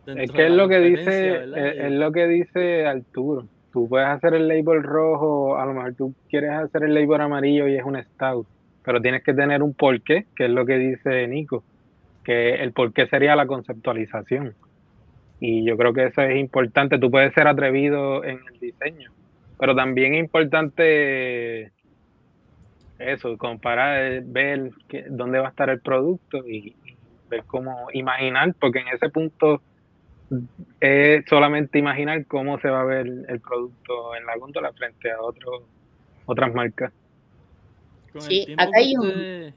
dentro 0.06 0.22
Es 0.22 0.30
de 0.30 0.36
que 0.36 0.46
es 0.46 0.52
lo 0.52 0.68
que 0.68 0.78
dice, 0.78 1.44
es, 1.44 1.78
es 1.78 1.92
lo 1.92 2.12
que 2.12 2.28
dice 2.28 2.86
Arturo. 2.86 3.46
Tú 3.72 3.88
puedes 3.88 4.06
hacer 4.06 4.34
el 4.34 4.46
label 4.46 4.82
rojo, 4.82 5.56
a 5.56 5.66
lo 5.66 5.74
mejor 5.74 5.94
tú 5.94 6.14
quieres 6.28 6.50
hacer 6.50 6.84
el 6.84 6.94
label 6.94 7.20
amarillo 7.20 7.66
y 7.66 7.74
es 7.74 7.84
un 7.84 8.00
stout, 8.00 8.46
pero 8.84 9.00
tienes 9.00 9.24
que 9.24 9.34
tener 9.34 9.62
un 9.62 9.74
porqué, 9.74 10.26
que 10.36 10.44
es 10.44 10.50
lo 10.50 10.64
que 10.64 10.78
dice 10.78 11.26
Nico, 11.26 11.64
que 12.22 12.54
el 12.54 12.72
porqué 12.72 13.08
sería 13.08 13.34
la 13.34 13.46
conceptualización. 13.46 14.54
Y 15.44 15.64
yo 15.64 15.76
creo 15.76 15.92
que 15.92 16.04
eso 16.06 16.22
es 16.22 16.36
importante. 16.38 17.00
Tú 17.00 17.10
puedes 17.10 17.34
ser 17.34 17.48
atrevido 17.48 18.22
en 18.22 18.38
el 18.52 18.60
diseño, 18.60 19.10
pero 19.58 19.74
también 19.74 20.14
es 20.14 20.20
importante 20.20 21.72
eso, 23.00 23.36
comparar, 23.36 24.22
ver 24.24 24.70
que- 24.86 25.04
dónde 25.08 25.40
va 25.40 25.48
a 25.48 25.50
estar 25.50 25.68
el 25.68 25.80
producto 25.80 26.46
y, 26.46 26.76
y 26.84 26.96
ver 27.28 27.42
cómo 27.44 27.88
imaginar, 27.92 28.54
porque 28.60 28.78
en 28.78 28.88
ese 28.94 29.08
punto 29.08 29.60
es 30.80 31.24
solamente 31.28 31.76
imaginar 31.80 32.24
cómo 32.26 32.60
se 32.60 32.68
va 32.68 32.82
a 32.82 32.84
ver 32.84 33.08
el 33.28 33.40
producto 33.40 34.14
en 34.14 34.24
la 34.24 34.36
góndola 34.36 34.72
frente 34.72 35.10
a 35.10 35.20
otros 35.20 35.62
otras 36.24 36.54
marcas. 36.54 36.92
Sí, 38.28 38.46
acá 38.56 38.70
hay 38.78 38.94
un- 38.96 39.52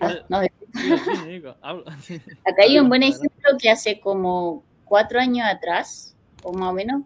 Ah, 0.00 0.18
no. 0.28 0.40
Acá 2.44 2.62
hay 2.62 2.78
un 2.78 2.88
buen 2.90 3.02
ejemplo 3.02 3.50
que 3.58 3.70
hace 3.70 4.00
como 4.00 4.64
cuatro 4.94 5.18
años 5.18 5.44
atrás, 5.44 6.14
o 6.44 6.52
más 6.52 6.70
o 6.70 6.72
menos, 6.72 7.02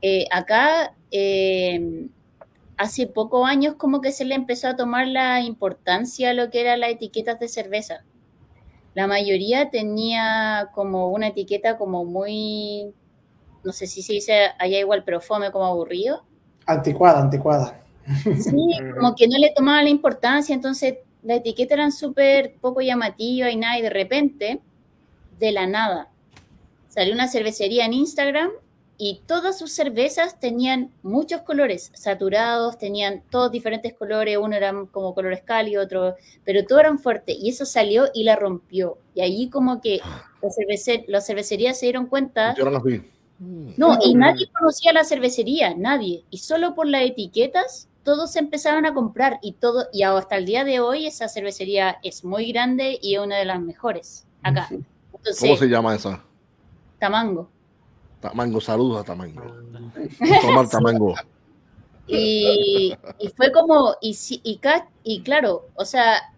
eh, 0.00 0.24
acá 0.30 0.94
eh, 1.10 2.06
hace 2.78 3.06
pocos 3.06 3.46
años 3.46 3.74
como 3.74 4.00
que 4.00 4.10
se 4.10 4.24
le 4.24 4.34
empezó 4.34 4.68
a 4.68 4.76
tomar 4.76 5.06
la 5.06 5.42
importancia 5.42 6.30
a 6.30 6.32
lo 6.32 6.48
que 6.48 6.62
eran 6.62 6.80
las 6.80 6.92
etiquetas 6.92 7.38
de 7.38 7.48
cerveza. 7.48 8.04
La 8.94 9.06
mayoría 9.06 9.68
tenía 9.68 10.70
como 10.72 11.10
una 11.10 11.26
etiqueta 11.26 11.76
como 11.76 12.06
muy, 12.06 12.90
no 13.64 13.72
sé 13.72 13.86
si 13.86 14.00
se 14.00 14.14
dice 14.14 14.32
allá 14.58 14.78
igual, 14.78 15.04
pero 15.04 15.20
fome, 15.20 15.52
como 15.52 15.66
aburrido. 15.66 16.24
Anticuada, 16.64 17.20
anticuada. 17.20 17.84
Sí, 18.24 18.78
como 18.98 19.14
que 19.14 19.28
no 19.28 19.36
le 19.36 19.52
tomaba 19.54 19.82
la 19.82 19.90
importancia, 19.90 20.54
entonces 20.54 20.94
las 21.22 21.40
etiquetas 21.40 21.72
eran 21.74 21.92
súper 21.92 22.54
poco 22.62 22.80
llamativas 22.80 23.52
y 23.52 23.56
nada, 23.56 23.78
y 23.78 23.82
de 23.82 23.90
repente, 23.90 24.62
de 25.38 25.52
la 25.52 25.66
nada, 25.66 26.09
salió 26.90 27.14
una 27.14 27.26
cervecería 27.28 27.86
en 27.86 27.94
Instagram 27.94 28.50
y 28.98 29.22
todas 29.24 29.58
sus 29.58 29.72
cervezas 29.72 30.38
tenían 30.38 30.90
muchos 31.02 31.40
colores 31.40 31.90
saturados, 31.94 32.76
tenían 32.76 33.22
todos 33.30 33.50
diferentes 33.50 33.94
colores, 33.94 34.36
uno 34.36 34.54
eran 34.54 34.84
como 34.84 35.14
colores 35.14 35.40
cálidos, 35.42 35.86
otro, 35.86 36.16
pero 36.44 36.66
todos 36.66 36.80
eran 36.82 36.98
fuertes, 36.98 37.34
y 37.40 37.48
eso 37.48 37.64
salió 37.64 38.08
y 38.12 38.24
la 38.24 38.36
rompió. 38.36 38.98
Y 39.14 39.22
allí 39.22 39.48
como 39.48 39.80
que 39.80 40.00
las, 40.42 40.54
cervece- 40.54 41.06
las 41.08 41.26
cervecerías 41.26 41.78
se 41.80 41.86
dieron 41.86 42.04
cuenta 42.08 42.50
Hicieron 42.52 42.76
así. 42.76 43.00
no, 43.38 43.98
y 44.04 44.14
nadie 44.14 44.50
conocía 44.52 44.92
la 44.92 45.04
cervecería, 45.04 45.74
nadie. 45.74 46.24
Y 46.28 46.36
solo 46.36 46.74
por 46.74 46.86
las 46.86 47.02
etiquetas, 47.04 47.88
todos 48.04 48.36
empezaron 48.36 48.84
a 48.84 48.92
comprar 48.92 49.38
y 49.40 49.52
todo, 49.52 49.86
y 49.94 50.02
hasta 50.02 50.36
el 50.36 50.44
día 50.44 50.64
de 50.64 50.80
hoy 50.80 51.06
esa 51.06 51.26
cervecería 51.28 51.96
es 52.02 52.22
muy 52.22 52.52
grande 52.52 52.98
y 53.00 53.14
es 53.14 53.20
una 53.20 53.38
de 53.38 53.46
las 53.46 53.60
mejores 53.62 54.26
acá. 54.42 54.68
¿Cómo 55.40 55.56
se 55.56 55.66
llama 55.68 55.94
esa? 55.94 56.22
Tamango. 57.00 57.48
Tamango, 58.20 58.60
saludos 58.60 59.00
a 59.00 59.04
Tamango. 59.04 59.42
Toma 60.42 60.60
el 60.60 60.68
Tamango. 60.68 61.14
Y, 62.06 62.94
y 63.18 63.28
fue 63.28 63.50
como, 63.52 63.94
y, 64.00 64.16
y, 64.42 64.60
y 65.04 65.22
claro, 65.22 65.66
o 65.74 65.84
sea, 65.84 66.32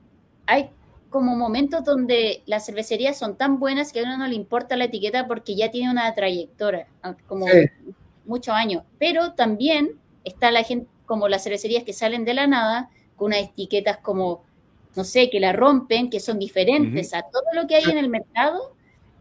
hay 0.46 0.70
como 1.10 1.34
momentos 1.36 1.84
donde 1.84 2.42
las 2.46 2.66
cervecerías 2.66 3.18
son 3.18 3.36
tan 3.36 3.58
buenas 3.58 3.92
que 3.92 4.00
a 4.00 4.04
uno 4.04 4.16
no 4.16 4.26
le 4.26 4.34
importa 4.34 4.76
la 4.76 4.84
etiqueta 4.84 5.26
porque 5.26 5.54
ya 5.54 5.70
tiene 5.70 5.90
una 5.90 6.14
trayectoria, 6.14 6.86
como 7.26 7.46
Sí. 7.48 7.68
muchos 8.24 8.54
años. 8.54 8.82
Pero 8.98 9.32
también 9.32 9.98
está 10.24 10.50
la 10.50 10.62
gente, 10.62 10.88
como 11.06 11.28
las 11.28 11.42
cervecerías 11.44 11.84
que 11.84 11.92
salen 11.92 12.24
de 12.24 12.34
la 12.34 12.46
nada, 12.46 12.90
con 13.16 13.26
unas 13.26 13.40
etiquetas 13.40 13.98
como, 13.98 14.42
no 14.94 15.04
sé, 15.04 15.30
que 15.30 15.40
la 15.40 15.52
rompen, 15.52 16.10
que 16.10 16.20
son 16.20 16.38
diferentes 16.38 17.12
a 17.14 17.22
todo 17.22 17.44
lo 17.54 17.66
que 17.66 17.76
hay 17.76 17.84
en 17.90 17.98
el 17.98 18.08
mercado, 18.08 18.74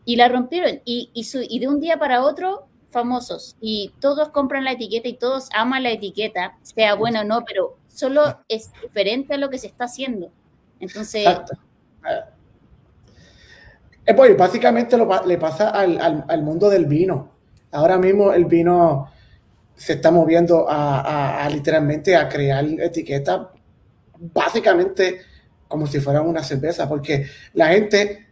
y 0.06 0.16
la 0.16 0.28
rompieron. 0.28 0.82
Y, 0.86 1.10
y, 1.14 1.24
su- 1.26 1.46
y 1.48 1.60
de 1.60 1.68
un 1.68 1.80
día 1.80 1.98
para 1.98 2.24
otro, 2.24 2.68
famosos. 2.92 3.56
Y 3.62 3.94
todos 4.00 4.30
compran 4.30 4.64
la 4.66 4.74
etiqueta 4.74 5.08
y 5.08 5.14
todos 5.14 5.50
aman 5.54 5.84
la 5.84 5.92
etiqueta, 5.92 6.58
sea 6.64 6.96
buena 6.96 7.22
o 7.22 7.24
no, 7.24 7.44
pero 7.46 7.78
solo 7.88 8.40
es 8.48 8.72
diferente 8.82 9.34
a 9.34 9.38
lo 9.38 9.50
que 9.50 9.58
se 9.58 9.68
está 9.68 9.86
haciendo. 9.86 10.32
Entonces, 10.80 11.26
Exacto. 11.28 11.54
Eh, 14.06 14.14
pues, 14.16 14.36
básicamente 14.36 14.98
lo 14.98 15.08
le 15.26 15.38
pasa 15.38 15.70
al, 15.70 16.00
al- 16.02 16.26
al 16.28 16.44
mundo 16.44 16.70
del 16.70 16.86
vino. 16.86 17.30
Ahora 17.72 17.98
mismo 17.98 18.34
el 18.34 18.46
vino 18.46 19.10
se 19.76 19.94
está 19.94 20.12
moviendo 20.12 20.68
a, 20.70 21.00
a- 21.02 21.46
a 21.46 21.50
literalmente 21.50 22.16
a 22.16 22.28
crear 22.28 22.66
etiquetas 22.66 23.48
básicamente 24.34 25.22
como 25.68 25.88
si 25.88 26.00
fueran 26.00 26.28
una 26.28 26.44
cerveza, 26.44 26.88
porque 26.90 27.28
la 27.54 27.68
gente, 27.70 28.28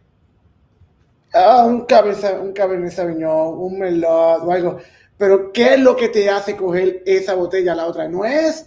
ah, 1.34 1.64
un 1.66 1.84
cabernet, 1.86 2.40
un 2.40 2.52
cabernet 2.52 2.92
sauvignon, 2.92 3.58
un 3.58 3.78
merlot 3.78 4.42
o 4.44 4.52
algo, 4.52 4.78
pero 5.18 5.52
¿qué 5.52 5.74
es 5.74 5.80
lo 5.80 5.96
que 5.96 6.08
te 6.08 6.28
hace 6.30 6.56
coger 6.56 7.02
esa 7.06 7.34
botella 7.34 7.72
a 7.72 7.76
la 7.76 7.86
otra? 7.86 8.08
No 8.08 8.24
es, 8.24 8.66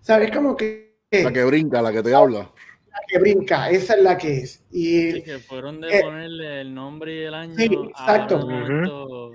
¿sabes? 0.00 0.30
Como 0.32 0.56
que, 0.56 0.96
La 1.10 1.32
que 1.32 1.44
brinca, 1.44 1.80
la 1.82 1.92
que 1.92 2.02
te 2.02 2.14
habla. 2.14 2.38
la 2.90 2.98
que 3.08 3.18
brinca, 3.18 3.70
esa 3.70 3.94
es 3.94 4.02
la 4.02 4.16
que 4.18 4.38
es. 4.38 4.62
Y, 4.70 5.12
Sí, 5.12 5.22
que 5.22 5.38
fueron 5.38 5.80
de 5.80 5.98
Eh, 5.98 6.00
ponerle 6.02 6.60
el 6.62 6.74
nombre 6.74 7.14
y 7.14 7.22
el 7.24 7.34
año 7.34 7.54
sí, 7.56 7.70
a 7.94 8.16
exacto. 8.16 8.48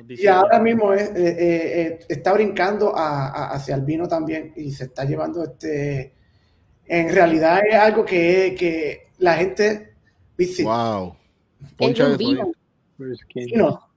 Y 0.07 0.28
ahora 0.28 0.59
mismo 0.59 0.93
es, 0.93 1.09
eh, 1.09 1.13
eh, 1.15 1.82
eh, 1.82 1.99
está 2.09 2.34
brincando 2.34 2.95
a- 2.95 3.28
a- 3.30 3.51
hacia 3.55 3.76
el 3.76 3.82
vino 3.82 4.07
también 4.07 4.53
y 4.55 4.72
se 4.72 4.86
está 4.86 5.05
llevando 5.05 5.43
este. 5.43 6.13
En 6.86 7.13
realidad 7.13 7.61
es 7.67 7.76
algo 7.76 8.03
que, 8.05 8.55
que 8.57 9.09
la 9.20 9.36
gente 9.36 9.93
dice. 10.38 10.63
Wow. 10.63 11.15
es 11.63 11.74
Poncha 11.74 12.07
un 12.07 12.17
vino, 12.17 12.51
vino. 13.36 13.89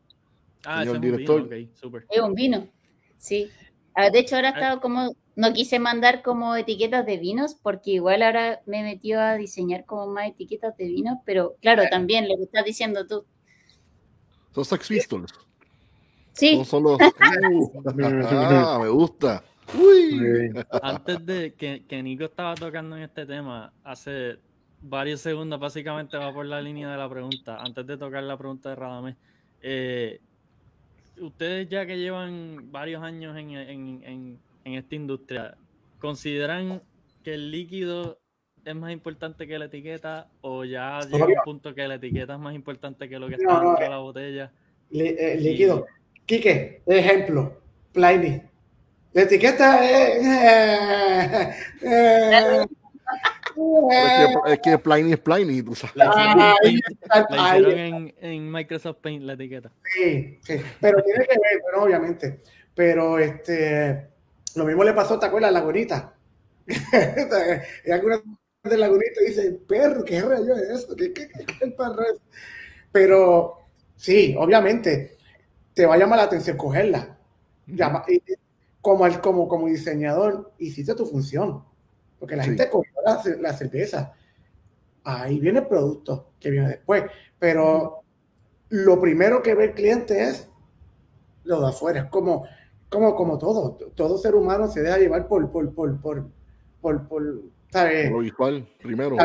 Ah, 0.64 0.80
señor 0.80 0.86
es 0.86 0.94
un 0.94 1.00
director. 1.00 1.48
vino, 1.48 1.70
ok, 1.70 1.76
súper. 1.76 2.06
es 2.08 2.20
un 2.20 2.34
vino. 2.34 2.68
Sí. 3.16 3.50
Ah, 3.94 4.10
De 4.10 4.20
hecho, 4.20 4.36
ahora 4.36 4.50
he 4.50 4.52
estado 4.52 4.80
como, 4.80 5.14
no 5.36 5.52
quise 5.52 5.78
mandar 5.78 6.22
como 6.22 6.56
etiquetas 6.56 7.04
de 7.04 7.18
vinos, 7.18 7.54
porque 7.54 7.92
igual 7.92 8.22
ahora 8.22 8.62
me 8.66 8.80
he 8.80 8.82
metido 8.82 9.20
a 9.20 9.34
diseñar 9.36 9.84
como 9.84 10.06
más 10.06 10.28
etiquetas 10.28 10.76
de 10.76 10.86
vinos, 10.86 11.18
pero 11.24 11.56
claro, 11.60 11.82
también 11.90 12.28
lo 12.28 12.36
que 12.36 12.44
estás 12.44 12.64
diciendo 12.64 13.06
tú. 13.06 13.24
Son 14.54 14.64
Sex 14.64 14.88
Pistols. 14.88 15.32
Sí, 16.32 16.56
Son 16.56 16.64
solo. 16.64 16.98
Uh, 17.54 17.82
ah, 18.04 18.78
me 18.82 18.88
gusta. 18.88 19.42
Uy. 19.74 20.50
Antes 20.82 21.24
de 21.24 21.54
que, 21.54 21.84
que 21.86 22.02
Nico 22.02 22.24
estaba 22.24 22.54
tocando 22.54 22.96
en 22.96 23.02
este 23.02 23.26
tema, 23.26 23.72
hace 23.84 24.38
varios 24.82 25.20
segundos, 25.20 25.58
básicamente 25.60 26.16
va 26.16 26.32
por 26.32 26.46
la 26.46 26.60
línea 26.60 26.90
de 26.90 26.96
la 26.96 27.08
pregunta. 27.08 27.58
Antes 27.60 27.86
de 27.86 27.96
tocar 27.96 28.22
la 28.22 28.36
pregunta 28.36 28.70
de 28.70 28.74
Radamés, 28.76 29.16
eh, 29.62 30.20
ustedes 31.20 31.68
ya 31.68 31.86
que 31.86 31.98
llevan 31.98 32.70
varios 32.72 33.02
años 33.02 33.36
en, 33.36 33.50
en- 33.52 34.02
en- 34.04 34.38
en 34.64 34.74
esta 34.74 34.94
industria, 34.94 35.54
¿consideran 35.98 36.82
que 37.24 37.34
el 37.34 37.50
líquido 37.50 38.18
es 38.64 38.74
más 38.76 38.92
importante 38.92 39.46
que 39.46 39.58
la 39.58 39.64
etiqueta 39.66 40.28
o 40.40 40.64
ya 40.64 41.00
llega 41.00 41.26
un 41.26 41.34
punto 41.44 41.74
que 41.74 41.86
la 41.88 41.96
etiqueta 41.96 42.34
es 42.34 42.38
más 42.38 42.54
importante 42.54 43.08
que 43.08 43.18
lo 43.18 43.28
que 43.28 43.34
está 43.34 43.60
dentro 43.60 43.84
de 43.84 43.90
la 43.90 43.98
botella? 43.98 44.52
Eh, 44.92 45.36
líquido. 45.40 45.86
Quique, 46.26 46.82
ejemplo, 46.86 47.60
Pliny. 47.92 48.40
La 49.14 49.22
etiqueta 49.22 49.84
es... 49.84 50.26
Eh, 50.26 51.50
eh, 51.82 52.66
es, 54.46 54.60
que, 54.60 54.72
es 54.74 54.80
Pliny 54.80 55.12
es 55.12 55.18
Pliny, 55.18 55.62
tú 55.62 55.74
sabes. 55.74 55.96
La 55.96 56.54
hicieron, 56.62 57.78
en, 57.78 58.14
en, 58.20 58.50
Microsoft 58.50 58.98
Paint 59.00 59.24
la 59.24 59.34
etiqueta. 59.34 59.72
Sí, 59.84 60.38
sí, 60.42 60.60
pero 60.80 61.02
tiene 61.02 61.24
que 61.24 61.38
ver, 61.38 61.60
bueno, 61.62 61.84
obviamente. 61.84 62.40
Pero 62.74 63.18
este, 63.18 64.08
lo 64.54 64.64
mismo 64.64 64.84
le 64.84 64.92
pasó, 64.92 65.18
¿te 65.18 65.26
acuerdas? 65.26 65.50
A 65.50 65.52
Lagunita. 65.52 66.14
y 66.66 67.90
alguna 67.90 68.22
de 68.62 68.76
Lagunita 68.76 69.20
dice, 69.26 69.52
perro, 69.68 70.04
¿qué 70.04 70.20
rayo 70.20 70.54
es 70.54 70.70
eso? 70.70 70.96
¿Qué, 70.96 71.12
qué, 71.12 71.28
qué, 71.28 71.44
qué 71.46 71.76
Pero 72.92 73.58
sí, 73.96 74.34
obviamente, 74.38 75.16
te 75.74 75.86
va 75.86 75.94
a 75.94 75.98
llamar 75.98 76.18
la 76.18 76.24
atención 76.24 76.56
cogerla. 76.56 77.16
Llama, 77.66 78.04
como, 78.80 79.20
como, 79.20 79.48
como 79.48 79.66
diseñador, 79.68 80.52
hiciste 80.58 80.94
tu 80.94 81.06
función. 81.06 81.64
Porque 82.22 82.36
la 82.36 82.44
gente 82.44 82.70
cogió 82.70 82.92
la, 83.40 83.52
cerveza. 83.52 84.12
Ahí 85.02 85.40
viene 85.40 85.58
el 85.58 85.66
producto 85.66 86.34
que 86.38 86.52
viene 86.52 86.68
después. 86.68 87.02
Pero 87.36 88.04
lo 88.68 89.00
primero 89.00 89.42
que 89.42 89.56
ve 89.56 89.64
el 89.64 89.74
cliente 89.74 90.22
es 90.22 90.48
lo 91.42 91.60
de 91.60 91.70
afuera. 91.70 92.02
Es 92.02 92.06
como, 92.10 92.44
como, 92.88 93.16
como 93.16 93.38
todo. 93.38 93.72
Todo 93.96 94.18
ser 94.18 94.36
humano 94.36 94.68
se 94.68 94.82
deja 94.82 94.98
llevar 94.98 95.26
por, 95.26 95.50
por, 95.50 95.74
por, 95.74 96.00
por, 96.00 96.30
por, 96.80 97.08
por 97.08 97.42
¿sabes? 97.72 98.08
Lo 98.08 98.20
visual, 98.20 98.68
primero. 98.80 99.16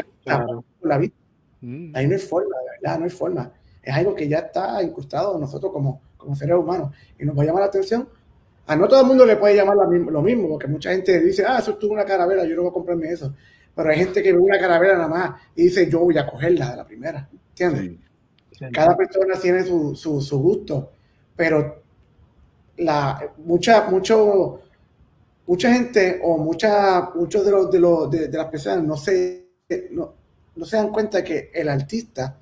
La, 0.81 0.97
vista. 0.97 1.19
Mm. 1.61 1.95
Ahí 1.95 2.07
no 2.07 2.13
hay 2.15 2.19
forma, 2.19 2.55
de 2.57 2.81
verdad, 2.81 2.97
no 2.97 3.03
hay 3.03 3.11
forma. 3.11 3.53
Es 3.83 3.93
algo 3.93 4.15
que 4.15 4.27
ya 4.27 4.39
está 4.39 4.81
incrustado 4.81 5.35
en 5.35 5.41
nosotros 5.41 5.71
como, 5.71 6.01
como 6.17 6.35
seres 6.35 6.57
humanos. 6.57 6.95
Y 7.19 7.25
nos 7.25 7.37
va 7.37 7.43
a 7.43 7.45
llamar 7.45 7.61
la 7.61 7.67
atención 7.67 8.09
a 8.67 8.75
no 8.75 8.87
todo 8.87 9.01
el 9.01 9.07
mundo 9.07 9.25
le 9.25 9.37
puede 9.37 9.55
llamar 9.55 9.77
lo 9.77 10.21
mismo, 10.21 10.49
porque 10.49 10.67
mucha 10.67 10.91
gente 10.91 11.21
dice, 11.21 11.45
ah, 11.47 11.59
eso 11.59 11.77
es 11.81 11.83
una 11.85 12.03
caravera, 12.03 12.45
yo 12.45 12.55
no 12.55 12.63
voy 12.63 12.71
a 12.71 12.73
comprarme 12.73 13.09
eso. 13.09 13.33
Pero 13.73 13.89
hay 13.89 13.97
gente 13.97 14.21
que 14.21 14.33
ve 14.33 14.39
una 14.39 14.59
caravera 14.59 14.95
nada 14.95 15.07
más 15.07 15.41
y 15.55 15.63
dice, 15.63 15.89
yo 15.89 15.99
voy 15.99 16.17
a 16.17 16.27
cogerla 16.27 16.71
de 16.71 16.77
la 16.77 16.85
primera. 16.85 17.29
¿Entiendes? 17.49 17.97
Cada 18.73 18.97
persona 18.97 19.35
tiene 19.39 19.63
su, 19.63 19.95
su, 19.95 20.39
gusto, 20.39 20.91
pero 21.35 21.81
la, 22.77 23.31
mucha, 23.37 23.89
mucho, 23.89 24.61
mucha 25.45 25.73
gente 25.73 26.19
o 26.23 26.37
mucha, 26.37 27.11
muchos 27.15 27.45
de, 27.45 27.51
los, 27.51 27.71
de, 27.71 27.79
los, 27.79 28.11
de, 28.11 28.29
las 28.29 28.47
personas 28.47 28.83
no 28.83 28.97
se, 28.97 29.47
no, 29.91 30.13
no 30.55 30.65
se 30.65 30.75
dan 30.75 30.91
cuenta 30.91 31.23
que 31.23 31.51
el 31.53 31.69
artista 31.69 32.35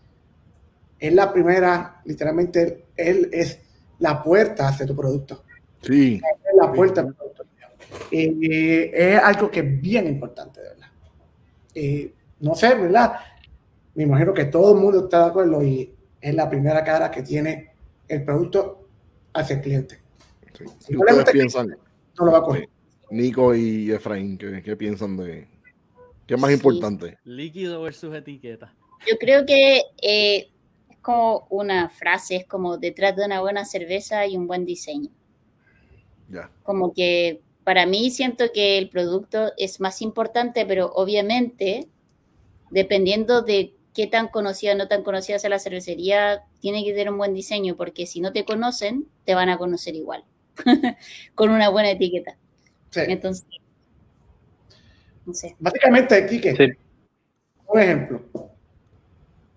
es 0.97 1.13
la 1.13 1.31
primera, 1.31 2.01
literalmente, 2.05 2.85
él 2.95 3.29
es 3.31 3.59
la 3.99 4.23
puerta 4.23 4.69
hacia 4.69 4.85
tu 4.85 4.95
producto. 4.95 5.43
Sí. 5.85 6.21
La 6.59 6.71
puerta. 6.71 7.07
Eh, 8.11 8.91
es 8.93 9.19
algo 9.19 9.49
que 9.49 9.59
es 9.59 9.81
bien 9.81 10.07
importante, 10.07 10.61
de 10.61 10.69
verdad. 10.69 10.87
Eh, 11.73 12.13
no 12.39 12.55
sé, 12.55 12.75
¿verdad? 12.75 13.19
Me 13.93 14.03
imagino 14.03 14.33
que 14.33 14.45
todo 14.45 14.75
el 14.75 14.81
mundo 14.81 15.05
está 15.05 15.23
de 15.23 15.29
acuerdo 15.29 15.63
y 15.63 15.93
es 16.19 16.33
la 16.33 16.49
primera 16.49 16.83
cara 16.83 17.11
que 17.11 17.21
tiene 17.21 17.71
el 18.07 18.23
producto 18.23 18.87
hacia 19.33 19.57
el 19.57 19.61
cliente. 19.61 19.99
Sí. 20.53 20.95
ustedes 20.95 21.31
piensan? 21.31 21.67
No 22.17 22.25
lo 22.25 22.31
va 22.31 22.37
a 22.39 22.43
coger. 22.43 22.69
Nico 23.11 23.53
y 23.53 23.91
Efraín, 23.91 24.37
¿qué, 24.37 24.75
piensan 24.75 25.17
de 25.17 25.47
qué 26.25 26.33
es 26.33 26.39
más 26.39 26.51
importante? 26.51 27.17
Líquido 27.23 27.81
versus 27.81 28.15
etiqueta. 28.15 28.73
Yo 29.07 29.17
creo 29.19 29.45
que 29.45 29.81
eh, 30.01 30.49
es 30.89 30.97
como 31.01 31.45
una 31.49 31.89
frase, 31.89 32.37
es 32.37 32.45
como 32.45 32.77
detrás 32.77 33.15
de 33.15 33.25
una 33.25 33.41
buena 33.41 33.65
cerveza 33.65 34.25
y 34.25 34.35
un 34.35 34.47
buen 34.47 34.65
diseño. 34.65 35.09
Como 36.63 36.93
que 36.93 37.41
para 37.63 37.85
mí 37.85 38.11
siento 38.11 38.45
que 38.53 38.77
el 38.77 38.89
producto 38.89 39.51
es 39.57 39.79
más 39.79 40.01
importante, 40.01 40.65
pero 40.65 40.91
obviamente, 40.93 41.87
dependiendo 42.69 43.41
de 43.41 43.73
qué 43.93 44.07
tan 44.07 44.27
conocida 44.27 44.73
o 44.73 44.75
no 44.75 44.87
tan 44.87 45.03
conocida 45.03 45.39
sea 45.39 45.49
la 45.49 45.59
cervecería, 45.59 46.43
tiene 46.59 46.83
que 46.83 46.91
tener 46.91 47.09
un 47.09 47.17
buen 47.17 47.33
diseño, 47.33 47.75
porque 47.75 48.05
si 48.05 48.21
no 48.21 48.33
te 48.33 48.45
conocen, 48.45 49.07
te 49.23 49.35
van 49.35 49.49
a 49.49 49.57
conocer 49.57 49.95
igual, 49.95 50.23
con 51.35 51.49
una 51.49 51.69
buena 51.69 51.91
etiqueta. 51.91 52.37
Entonces, 52.93 53.45
no 55.25 55.33
sé. 55.33 55.55
Básicamente, 55.59 56.25
Kike, 56.27 56.77
un 57.67 57.79
ejemplo. 57.79 58.21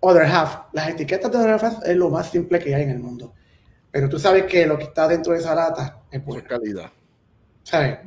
Other 0.01 0.23
Half. 0.23 0.73
Las 0.73 0.89
etiquetas 0.89 1.31
de 1.31 1.37
Other 1.37 1.63
Half 1.63 1.85
es 1.85 1.95
lo 1.95 2.09
más 2.09 2.31
simple 2.31 2.59
que 2.59 2.73
hay 2.73 2.83
en 2.83 2.89
el 2.89 2.99
mundo. 2.99 3.33
Pero 3.91 4.07
tú 4.09 4.19
sabes 4.19 4.45
que 4.45 4.65
lo 4.65 4.77
que 4.77 4.85
está 4.85 5.07
dentro 5.07 5.33
de 5.33 5.39
esa 5.39 5.55
lata 5.55 6.03
es 6.11 6.23
buena. 6.23 6.47
calidad. 6.47 6.91
¿Sabes? 7.63 7.99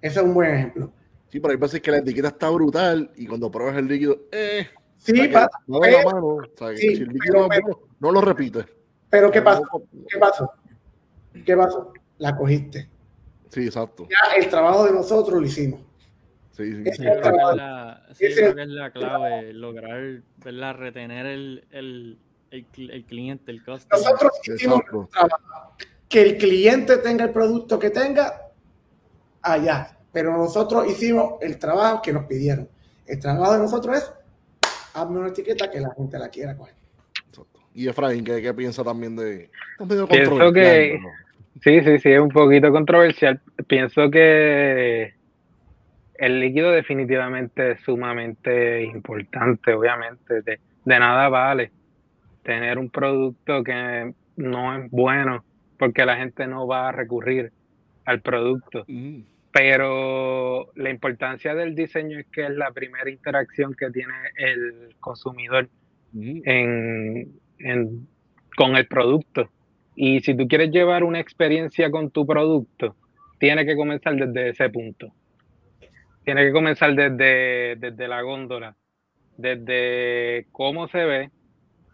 Ese 0.00 0.20
es 0.20 0.24
un 0.24 0.34
buen 0.34 0.54
ejemplo. 0.54 0.92
Sí, 1.28 1.40
pero 1.40 1.52
hay 1.52 1.58
veces 1.58 1.80
que 1.80 1.90
la 1.90 1.98
etiqueta 1.98 2.28
está 2.28 2.48
brutal 2.50 3.10
y 3.16 3.26
cuando 3.26 3.50
pruebas 3.50 3.76
el 3.76 3.88
líquido, 3.88 4.18
eh. 4.32 4.68
Sí, 4.96 5.28
pasa. 5.28 5.50
No 5.66 5.80
la 5.80 6.02
mano. 6.04 6.38
si 6.76 6.86
el 6.86 7.08
líquido 7.08 7.48
no 8.00 8.12
lo 8.12 8.20
repite. 8.20 8.64
Pero 9.10 9.30
¿qué 9.30 9.42
pasó? 9.42 9.62
¿Qué 10.08 10.18
pasó? 10.18 10.52
¿Qué 11.44 11.56
pasó? 11.56 11.92
La 12.18 12.36
cogiste. 12.36 12.88
Sí, 13.50 13.66
exacto. 13.66 14.08
Ya 14.10 14.36
el 14.36 14.48
trabajo 14.48 14.84
de 14.84 14.92
nosotros 14.92 15.40
lo 15.40 15.46
hicimos. 15.46 15.80
Sí, 16.52 16.72
sí, 16.72 16.84
sí. 16.92 17.02
Creo 17.02 17.20
que 17.20 17.28
es 17.28 17.56
la, 17.56 18.06
sí, 18.14 18.26
creo 18.34 18.54
que 18.54 18.62
es 18.62 18.68
la 18.68 18.90
clave, 18.90 19.52
lograr 19.52 20.22
¿verdad? 20.42 20.74
retener 20.74 21.26
el, 21.26 21.66
el, 21.70 22.18
el, 22.50 23.04
cliente, 23.04 23.50
el 23.50 23.64
costo. 23.64 23.96
Nosotros 23.96 24.32
hicimos 24.44 24.80
que 26.08 26.22
el 26.22 26.38
cliente 26.38 26.98
tenga 26.98 27.24
el 27.24 27.30
producto 27.30 27.78
que 27.78 27.90
tenga 27.90 28.50
allá, 29.42 29.98
pero 30.12 30.36
nosotros 30.36 30.86
hicimos 30.88 31.34
el 31.40 31.58
trabajo 31.58 32.00
que 32.02 32.12
nos 32.12 32.24
pidieron. 32.24 32.68
El 33.06 33.20
trabajo 33.20 33.52
de 33.52 33.58
nosotros 33.58 33.96
es 33.96 34.12
hazme 34.94 35.18
una 35.18 35.28
etiqueta 35.28 35.70
que 35.70 35.80
la 35.80 35.92
gente 35.94 36.18
la 36.18 36.28
quiera 36.28 36.56
coger. 36.56 36.74
Y 37.74 37.88
Efraín, 37.88 38.24
¿qué, 38.24 38.40
qué 38.40 38.54
piensa 38.54 38.82
también 38.82 39.14
de... 39.16 39.50
Pienso 40.08 40.52
que... 40.52 40.98
Sí, 41.62 41.80
sí, 41.82 41.98
sí, 41.98 42.10
es 42.10 42.20
un 42.20 42.30
poquito 42.30 42.70
controversial. 42.70 43.40
Pienso 43.66 44.10
que 44.10 45.14
el 46.14 46.40
líquido 46.40 46.70
definitivamente 46.70 47.72
es 47.72 47.80
sumamente 47.80 48.82
importante, 48.84 49.74
obviamente. 49.74 50.42
De, 50.42 50.58
de 50.84 50.98
nada 50.98 51.28
vale 51.28 51.70
tener 52.46 52.78
un 52.78 52.88
producto 52.90 53.64
que 53.64 54.14
no 54.36 54.76
es 54.76 54.88
bueno 54.92 55.44
porque 55.78 56.06
la 56.06 56.16
gente 56.16 56.46
no 56.46 56.66
va 56.66 56.88
a 56.88 56.92
recurrir 56.92 57.52
al 58.04 58.22
producto. 58.22 58.84
Mm. 58.86 59.22
Pero 59.52 60.70
la 60.76 60.90
importancia 60.90 61.54
del 61.54 61.74
diseño 61.74 62.20
es 62.20 62.26
que 62.26 62.44
es 62.44 62.50
la 62.50 62.70
primera 62.70 63.10
interacción 63.10 63.74
que 63.74 63.90
tiene 63.90 64.14
el 64.36 64.94
consumidor 65.00 65.68
mm. 66.12 66.40
en, 66.44 68.08
con 68.56 68.76
el 68.76 68.86
producto. 68.86 69.50
Y 69.96 70.20
si 70.20 70.36
tú 70.36 70.46
quieres 70.46 70.70
llevar 70.70 71.02
una 71.02 71.18
experiencia 71.18 71.90
con 71.90 72.10
tu 72.10 72.26
producto, 72.26 72.94
tiene 73.40 73.66
que 73.66 73.74
comenzar 73.74 74.14
desde 74.14 74.50
ese 74.50 74.70
punto. 74.70 75.12
Tiene 76.24 76.44
que 76.44 76.52
comenzar 76.52 76.94
desde, 76.94 77.74
desde 77.76 78.08
la 78.08 78.22
góndola, 78.22 78.76
desde 79.36 80.46
cómo 80.52 80.86
se 80.88 81.04
ve, 81.04 81.30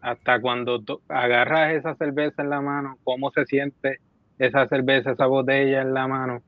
hasta 0.03 0.41
cuando 0.41 0.83
agarras 1.09 1.75
esa 1.75 1.95
cerveza 1.95 2.43
en 2.43 2.51
la 2.51 2.61
mano, 2.61 2.99
cómo 3.05 3.31
se 3.31 3.47
siente 3.47 4.01
esa 4.39 4.67
cerveza, 4.67 5.13
esa 5.13 5.27
botella 5.27 5.81
en 5.81 5.95
la 5.95 6.09
mano, 6.09 6.43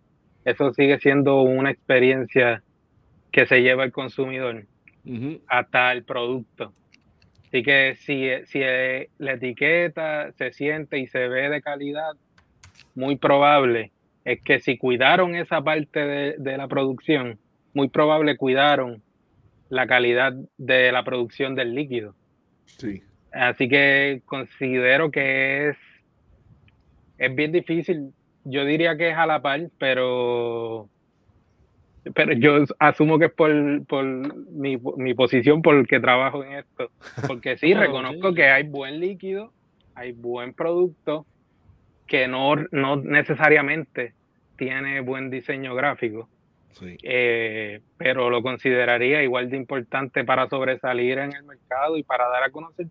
eso 0.44 0.74
sigue 0.74 0.98
siendo 0.98 1.40
una 1.42 1.70
experiencia 1.70 2.62
que 3.30 3.46
se 3.46 3.62
lleva 3.62 3.84
el 3.84 3.92
consumidor 3.92 4.66
hasta 5.46 5.92
el 5.92 6.04
producto. 6.04 6.72
Así 7.46 7.62
que 7.62 7.94
si, 8.00 8.28
si 8.46 8.60
la 9.18 9.32
etiqueta 9.32 10.32
se 10.32 10.52
siente 10.52 10.98
y 10.98 11.06
se 11.06 11.28
ve 11.28 11.48
de 11.48 11.62
calidad, 11.62 12.12
muy 12.96 13.16
probable 13.16 13.92
es 14.24 14.40
que 14.42 14.58
si 14.58 14.78
cuidaron 14.78 15.36
esa 15.36 15.62
parte 15.62 16.00
de, 16.00 16.34
de 16.38 16.56
la 16.56 16.66
producción, 16.66 17.38
muy 17.72 17.88
probable 17.88 18.36
cuidaron 18.36 19.02
la 19.68 19.86
calidad 19.86 20.32
de 20.56 20.90
la 20.90 21.04
producción 21.04 21.54
del 21.54 21.74
líquido. 21.74 22.14
Sí. 22.64 23.02
Así 23.34 23.68
que 23.68 24.22
considero 24.26 25.10
que 25.10 25.70
es, 25.70 25.76
es 27.18 27.34
bien 27.34 27.50
difícil. 27.50 28.12
Yo 28.44 28.64
diría 28.64 28.96
que 28.96 29.10
es 29.10 29.16
a 29.16 29.26
la 29.26 29.42
par, 29.42 29.60
pero, 29.78 30.88
pero 32.14 32.32
yo 32.34 32.64
asumo 32.78 33.18
que 33.18 33.26
es 33.26 33.32
por, 33.32 33.84
por 33.86 34.04
mi, 34.04 34.78
mi 34.96 35.14
posición, 35.14 35.62
porque 35.62 35.98
trabajo 35.98 36.44
en 36.44 36.52
esto. 36.52 36.90
Porque 37.26 37.56
sí, 37.56 37.74
reconozco 37.74 38.34
que 38.34 38.44
hay 38.44 38.62
buen 38.68 39.00
líquido, 39.00 39.52
hay 39.96 40.12
buen 40.12 40.54
producto, 40.54 41.26
que 42.06 42.28
no, 42.28 42.54
no 42.70 42.96
necesariamente 42.96 44.14
tiene 44.56 45.00
buen 45.00 45.30
diseño 45.30 45.74
gráfico. 45.74 46.28
Sí. 46.70 46.96
eh, 47.04 47.82
pero 47.96 48.30
lo 48.30 48.42
consideraría 48.42 49.22
igual 49.22 49.48
de 49.48 49.56
importante 49.56 50.24
para 50.24 50.48
sobresalir 50.48 51.18
en 51.18 51.32
el 51.32 51.44
mercado 51.44 51.96
y 51.96 52.02
para 52.02 52.28
dar 52.28 52.42
a 52.42 52.50
conocer 52.50 52.88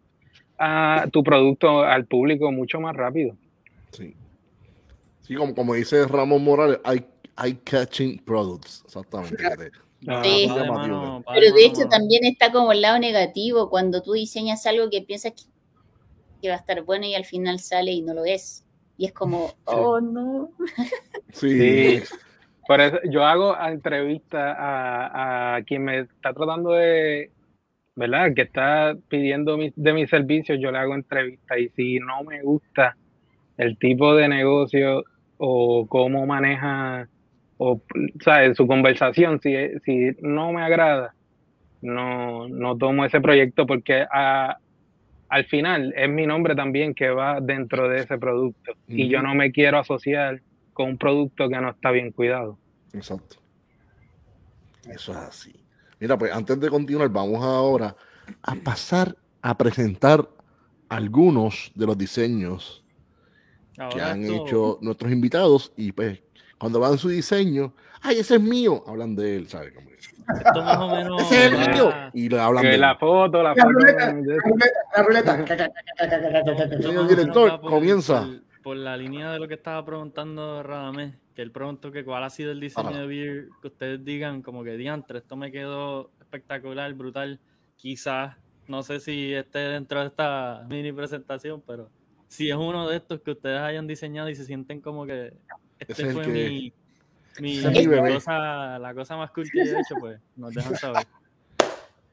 a 0.57 1.07
tu 1.11 1.23
producto 1.23 1.83
al 1.83 2.05
público 2.05 2.51
mucho 2.51 2.79
más 2.79 2.95
rápido. 2.95 3.35
Sí. 3.91 4.15
Sí, 5.21 5.35
como, 5.35 5.55
como 5.55 5.73
dice 5.73 6.05
Ramón 6.07 6.43
Morales, 6.43 6.79
hay, 6.83 7.05
hay 7.35 7.55
catching 7.55 8.19
products. 8.19 8.83
Exactamente. 8.85 9.43
Ah, 10.07 10.21
Sí. 10.21 10.47
Pero 10.49 11.53
de 11.53 11.65
hecho 11.65 11.77
mano. 11.77 11.89
también 11.89 12.25
está 12.25 12.51
como 12.51 12.73
el 12.73 12.81
lado 12.81 12.99
negativo 12.99 13.69
cuando 13.69 14.01
tú 14.01 14.11
diseñas 14.11 14.65
algo 14.65 14.89
que 14.89 15.01
piensas 15.01 15.31
que, 15.31 15.43
que 16.41 16.49
va 16.49 16.55
a 16.55 16.57
estar 16.57 16.81
bueno 16.83 17.05
y 17.05 17.15
al 17.15 17.23
final 17.23 17.59
sale 17.59 17.91
y 17.91 18.01
no 18.01 18.13
lo 18.13 18.25
es. 18.25 18.65
Y 18.97 19.05
es 19.05 19.13
como, 19.13 19.53
oh 19.65 20.01
no. 20.01 20.51
Sí. 21.31 21.99
Sí. 21.99 22.03
Por 22.67 22.81
eso 22.81 22.97
yo 23.09 23.25
hago 23.25 23.57
entrevistas 23.59 24.55
a, 24.57 25.55
a 25.55 25.63
quien 25.63 25.83
me 25.83 25.99
está 26.01 26.33
tratando 26.33 26.71
de, 26.71 27.31
¿verdad? 27.95 28.33
Que 28.33 28.41
está 28.43 28.95
pidiendo 29.07 29.57
mi- 29.57 29.73
de 29.75 29.93
mis 29.93 30.09
servicios, 30.09 30.59
yo 30.61 30.71
le 30.71 30.77
hago 30.79 30.95
entrevistas 30.95 31.57
y 31.59 31.69
si 31.69 31.99
no 31.99 32.23
me 32.23 32.41
gusta 32.41 32.95
el 33.57 33.77
tipo 33.77 34.15
de 34.15 34.27
negocio 34.27 35.03
o 35.37 35.85
cómo 35.87 36.25
maneja, 36.25 37.07
o, 37.57 37.81
¿sabes? 38.23 38.57
Su 38.57 38.65
conversación, 38.67 39.39
si, 39.41 39.53
si 39.85 40.11
no 40.21 40.51
me 40.51 40.61
agrada, 40.63 41.13
no, 41.81 42.47
no 42.49 42.77
tomo 42.77 43.05
ese 43.05 43.21
proyecto 43.21 43.65
porque 43.67 44.05
a- 44.11 44.57
al 45.29 45.45
final 45.45 45.93
es 45.97 46.09
mi 46.09 46.25
nombre 46.27 46.55
también 46.55 46.93
que 46.93 47.09
va 47.09 47.41
dentro 47.41 47.89
de 47.89 47.99
ese 48.01 48.17
producto 48.17 48.73
y 48.87 49.07
yo 49.09 49.21
no 49.21 49.33
me 49.35 49.51
quiero 49.51 49.79
asociar 49.79 50.41
con 50.73 50.89
un 50.91 50.97
producto 50.97 51.49
que 51.49 51.59
no 51.59 51.69
está 51.71 51.91
bien 51.91 52.11
cuidado. 52.11 52.57
Exacto. 52.93 53.37
Eso 54.89 55.11
es 55.11 55.17
así. 55.17 55.62
Mira, 56.03 56.17
pues 56.17 56.33
antes 56.33 56.59
de 56.59 56.69
continuar, 56.69 57.07
vamos 57.07 57.41
ahora 57.41 57.95
a 58.41 58.55
pasar 58.55 59.15
a 59.41 59.57
presentar 59.57 60.27
algunos 60.89 61.71
de 61.75 61.85
los 61.85 61.97
diseños 61.97 62.83
que 63.89 64.01
han 64.01 64.25
hecho 64.25 64.79
nuestros 64.81 65.13
invitados 65.13 65.71
y 65.77 65.93
pues 65.93 66.21
cuando 66.57 66.81
van 66.81 66.97
su 66.97 67.07
diseño, 67.07 67.73
ay, 68.01 68.17
ese 68.19 68.35
es 68.35 68.41
mío, 68.41 68.83
hablan 68.85 69.15
de 69.15 69.37
él, 69.37 69.47
¿sabes? 69.47 69.71
Esto 70.45 70.61
más 70.61 70.77
o 70.77 70.89
menos, 70.89 71.21
ese 71.21 71.45
es 71.45 71.53
el 71.53 71.71
mío. 71.73 71.93
Y 72.13 72.27
le 72.27 72.37
hablan 72.37 72.63
que 72.63 72.69
de 72.71 72.77
la 72.79 72.97
foto, 72.97 73.41
la, 73.41 73.55
foto. 73.55 73.69
Ruleta, 73.69 74.05
la 74.07 75.03
ruleta, 75.03 75.37
la 75.37 75.45
ruleta. 75.45 76.81
Señor 76.81 77.07
director, 77.07 77.61
comienza 77.61 78.27
por 78.63 78.77
la 78.77 78.95
línea 78.97 79.31
de 79.31 79.39
lo 79.39 79.47
que 79.47 79.55
estaba 79.55 79.83
preguntando 79.85 80.63
Radamés, 80.63 81.15
que 81.35 81.41
él 81.41 81.51
preguntó 81.51 81.91
que 81.91 82.03
cuál 82.05 82.23
ha 82.23 82.29
sido 82.29 82.51
el 82.51 82.59
diseño 82.59 82.89
Ajá. 82.89 82.99
de 83.01 83.07
Beer, 83.07 83.49
que 83.61 83.67
ustedes 83.67 84.03
digan 84.03 84.41
como 84.41 84.63
que 84.63 84.77
diantre, 84.77 85.19
esto 85.19 85.35
me 85.35 85.51
quedó 85.51 86.11
espectacular, 86.21 86.91
brutal. 86.93 87.39
Quizás, 87.75 88.37
no 88.67 88.81
sé 88.81 88.99
si 88.99 89.33
esté 89.33 89.59
dentro 89.59 89.99
de 89.99 90.07
esta 90.07 90.65
mini 90.69 90.91
presentación, 90.93 91.61
pero 91.67 91.91
si 92.27 92.49
es 92.49 92.55
uno 92.55 92.87
de 92.87 92.97
estos 92.97 93.19
que 93.21 93.31
ustedes 93.31 93.59
hayan 93.59 93.85
diseñado 93.85 94.29
y 94.29 94.35
se 94.35 94.45
sienten 94.45 94.79
como 94.79 95.05
que 95.05 95.33
este 95.79 96.07
es 96.07 96.13
fue 96.13 96.23
que- 96.23 96.29
mi, 96.31 96.73
mi, 97.39 97.57
es 97.65 98.13
cosa, 98.13 98.79
la 98.79 98.93
cosa 98.93 99.17
más 99.17 99.31
cool 99.31 99.49
que 99.51 99.65
yo 99.65 99.75
he 99.77 99.81
hecho, 99.81 99.95
pues 99.99 100.19
nos 100.35 100.53
dejan 100.53 100.75
saber. 100.77 101.05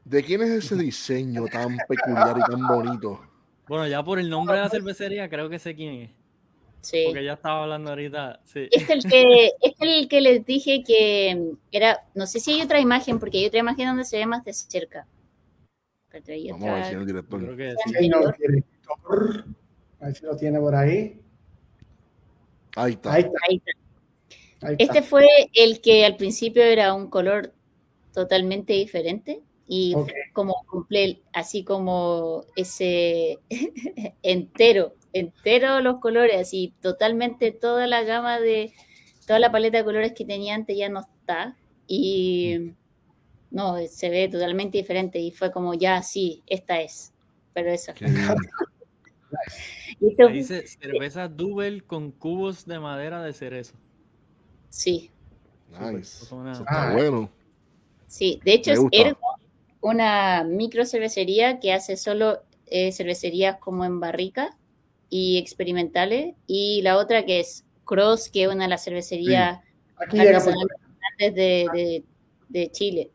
¿De 0.03 0.23
quién 0.23 0.41
es 0.41 0.49
ese 0.49 0.75
diseño 0.75 1.45
tan 1.45 1.77
peculiar 1.87 2.35
y 2.37 2.41
tan 2.51 2.67
bonito? 2.67 3.21
Bueno, 3.67 3.87
ya 3.87 4.03
por 4.03 4.19
el 4.19 4.29
nombre 4.29 4.55
de 4.57 4.63
la 4.63 4.69
cervecería 4.69 5.29
creo 5.29 5.47
que 5.47 5.59
sé 5.59 5.75
quién 5.75 5.93
es, 5.93 6.11
Sí. 6.81 7.03
porque 7.05 7.23
ya 7.23 7.33
estaba 7.33 7.63
hablando 7.63 7.91
ahorita, 7.91 8.39
sí. 8.43 8.67
Es 8.71 8.89
el 8.89 9.03
que, 9.03 9.51
es 9.61 9.73
el 9.79 10.07
que 10.07 10.19
les 10.21 10.45
dije 10.45 10.83
que 10.83 11.53
era, 11.71 12.05
no 12.15 12.25
sé 12.25 12.39
si 12.39 12.53
hay 12.53 12.61
otra 12.61 12.79
imagen, 12.79 13.19
porque 13.19 13.37
hay 13.37 13.45
otra 13.45 13.59
imagen 13.59 13.87
donde 13.87 14.03
se 14.03 14.17
ve 14.17 14.25
más 14.25 14.43
de 14.43 14.53
cerca. 14.53 15.07
Pero 16.09 16.25
hay 16.27 16.49
Vamos 16.51 16.67
a 16.67 16.71
ver, 16.73 16.79
otra- 16.79 16.89
señor 16.89 17.05
director. 17.05 17.39
Creo 17.41 17.57
que 17.57 17.75
sí. 17.85 17.93
Señor 17.93 18.37
director. 18.37 19.45
A 19.99 20.05
ver 20.07 20.15
si 20.15 20.25
lo 20.25 20.35
tiene 20.35 20.59
por 20.59 20.75
ahí. 20.75 21.21
Ahí 22.75 22.93
está. 22.93 23.13
Ahí 23.13 23.21
está. 23.21 23.37
ahí 23.47 23.55
está. 23.57 23.71
Ahí 24.67 24.75
está. 24.79 24.83
Este 24.83 25.01
fue 25.03 25.27
el 25.53 25.81
que 25.81 26.03
al 26.05 26.17
principio 26.17 26.63
era 26.63 26.93
un 26.93 27.09
color 27.09 27.53
totalmente 28.13 28.73
diferente 28.73 29.41
y 29.67 29.93
Ok. 29.95 30.11
como 30.33 30.65
cumple 30.69 31.21
así 31.33 31.63
como 31.63 32.43
ese 32.55 33.39
entero, 34.23 34.93
entero 35.13 35.79
los 35.81 35.99
colores, 35.99 36.39
así 36.39 36.73
totalmente 36.81 37.51
toda 37.51 37.87
la 37.87 38.03
gama 38.03 38.39
de 38.39 38.73
toda 39.27 39.39
la 39.39 39.51
paleta 39.51 39.77
de 39.79 39.83
colores 39.85 40.13
que 40.13 40.25
tenía 40.25 40.55
antes 40.55 40.75
ya 40.77 40.89
no 40.89 41.01
está 41.01 41.55
y 41.87 42.73
no, 43.49 43.75
se 43.87 44.09
ve 44.09 44.27
totalmente 44.29 44.77
diferente 44.77 45.19
y 45.19 45.31
fue 45.31 45.51
como 45.51 45.73
ya 45.73 46.01
sí, 46.01 46.41
esta 46.47 46.81
es, 46.81 47.13
pero 47.53 47.71
Ahí 50.01 50.33
Dice 50.33 50.67
cerveza 50.67 51.27
double 51.27 51.81
con 51.81 52.11
cubos 52.11 52.65
de 52.65 52.79
madera 52.79 53.21
de 53.23 53.33
cerezo. 53.33 53.75
sí, 54.69 55.11
Nice. 55.69 56.23
eso 56.25 56.41
Eso 56.51 56.63
está 56.63 56.89
Ah. 56.89 56.93
bueno. 56.93 57.29
Sí, 58.07 58.41
de 58.43 58.53
hecho 58.53 58.71
es. 58.73 58.79
Ergo, 58.91 59.19
una 59.79 60.43
micro 60.43 60.85
cervecería 60.85 61.59
que 61.61 61.71
hace 61.71 61.95
solo 61.95 62.41
eh, 62.67 62.91
cervecerías 62.91 63.57
como 63.59 63.85
en 63.85 63.99
barrica 64.01 64.57
y 65.11 65.37
experimentales. 65.37 66.33
Y 66.47 66.81
la 66.81 66.97
otra 66.97 67.23
que 67.25 67.39
es 67.41 67.63
Cross, 67.85 68.29
que 68.29 68.43
es 68.45 68.49
una 68.49 68.63
de 68.63 68.69
las 68.69 68.83
cervecerías 68.83 69.59
Aquí 69.97 70.17
artesanales 70.19 70.67
grandes 71.19 71.35
de, 71.35 71.67
de- 71.73 72.03
de 72.49 72.71
Chile. 72.71 73.11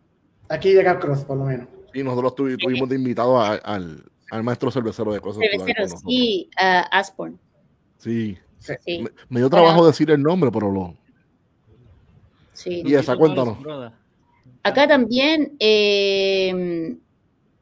aquí 0.48 0.72
llega 0.72 0.98
Cross, 1.00 1.24
por 1.24 1.36
lo 1.38 1.44
menos. 1.46 1.66
Y 1.92 2.02
nosotros 2.04 2.34
tuvi- 2.36 2.56
tuvimos 2.62 2.88
de 2.88 2.94
invitado 2.96 3.40
a- 3.40 3.54
al, 3.56 4.04
al 4.30 4.42
maestro 4.44 4.70
cervecero 4.70 5.12
de 5.12 5.18
cosas 5.20 5.42
nosotros. 5.52 6.00
sí, 6.06 6.48
a 6.56 6.80
Asborn. 6.96 7.38
Sí. 7.98 8.36
Sí. 8.58 8.72
Sí, 8.84 8.98
Me, 9.02 9.10
me 9.28 9.40
dio 9.40 9.48
trabajo 9.50 9.86
decir 9.86 10.10
el 10.10 10.22
nombre, 10.22 10.50
pero 10.52 10.70
lo. 10.70 10.94
sí. 12.52 12.82
Y 12.84 12.94
esa, 12.94 13.16
cuéntanos. 13.16 13.58
Acá 14.62 14.88
también, 14.88 15.56
eh, 15.60 16.96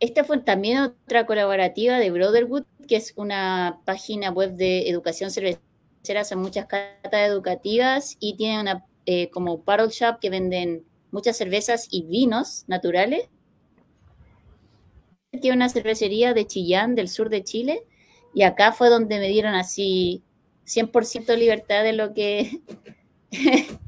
esta 0.04 0.22
fue 0.22 0.38
también 0.38 0.78
otra 0.78 1.24
colaborativa 1.24 1.98
de 1.98 2.10
Brotherhood, 2.10 2.64
que 2.86 2.96
es 2.96 3.14
una 3.16 3.80
página 3.86 4.30
web 4.30 4.52
de 4.52 4.88
educación 4.88 5.30
cervecera, 5.30 6.20
hacen 6.20 6.38
muchas 6.38 6.66
catas 6.66 7.28
educativas 7.28 8.16
y 8.20 8.36
tienen 8.36 8.60
una 8.60 8.84
eh, 9.06 9.30
como 9.30 9.62
paddle 9.62 9.88
shop 9.88 10.18
que 10.20 10.28
venden 10.28 10.84
muchas 11.10 11.38
cervezas 11.38 11.88
y 11.90 12.02
vinos 12.02 12.64
naturales. 12.66 13.30
Tiene 15.30 15.56
una 15.56 15.70
cervecería 15.70 16.34
de 16.34 16.46
Chillán, 16.46 16.94
del 16.94 17.08
sur 17.08 17.30
de 17.30 17.42
Chile, 17.42 17.86
y 18.34 18.42
acá 18.42 18.72
fue 18.72 18.90
donde 18.90 19.18
me 19.18 19.28
dieron 19.28 19.54
así 19.54 20.22
100% 20.66 21.36
libertad 21.38 21.82
de 21.82 21.92
lo 21.94 22.12
que... 22.12 22.60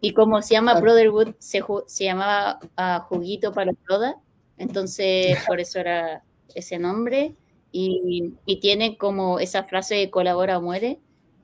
y 0.00 0.14
como 0.14 0.40
se 0.40 0.54
llama 0.54 0.80
Brotherhood, 0.80 1.34
se, 1.38 1.62
se 1.86 2.04
llamaba 2.04 2.60
ah, 2.76 3.04
Juguito 3.08 3.52
para 3.52 3.72
Toda, 3.86 4.16
entonces 4.58 5.38
por 5.46 5.60
eso 5.60 5.78
era 5.78 6.22
ese 6.54 6.78
nombre, 6.78 7.34
y, 7.72 8.32
y 8.46 8.60
tiene 8.60 8.96
como 8.96 9.38
esa 9.38 9.64
frase 9.64 9.96
de 9.96 10.10
colabora 10.10 10.58
o 10.58 10.62
muere, 10.62 10.98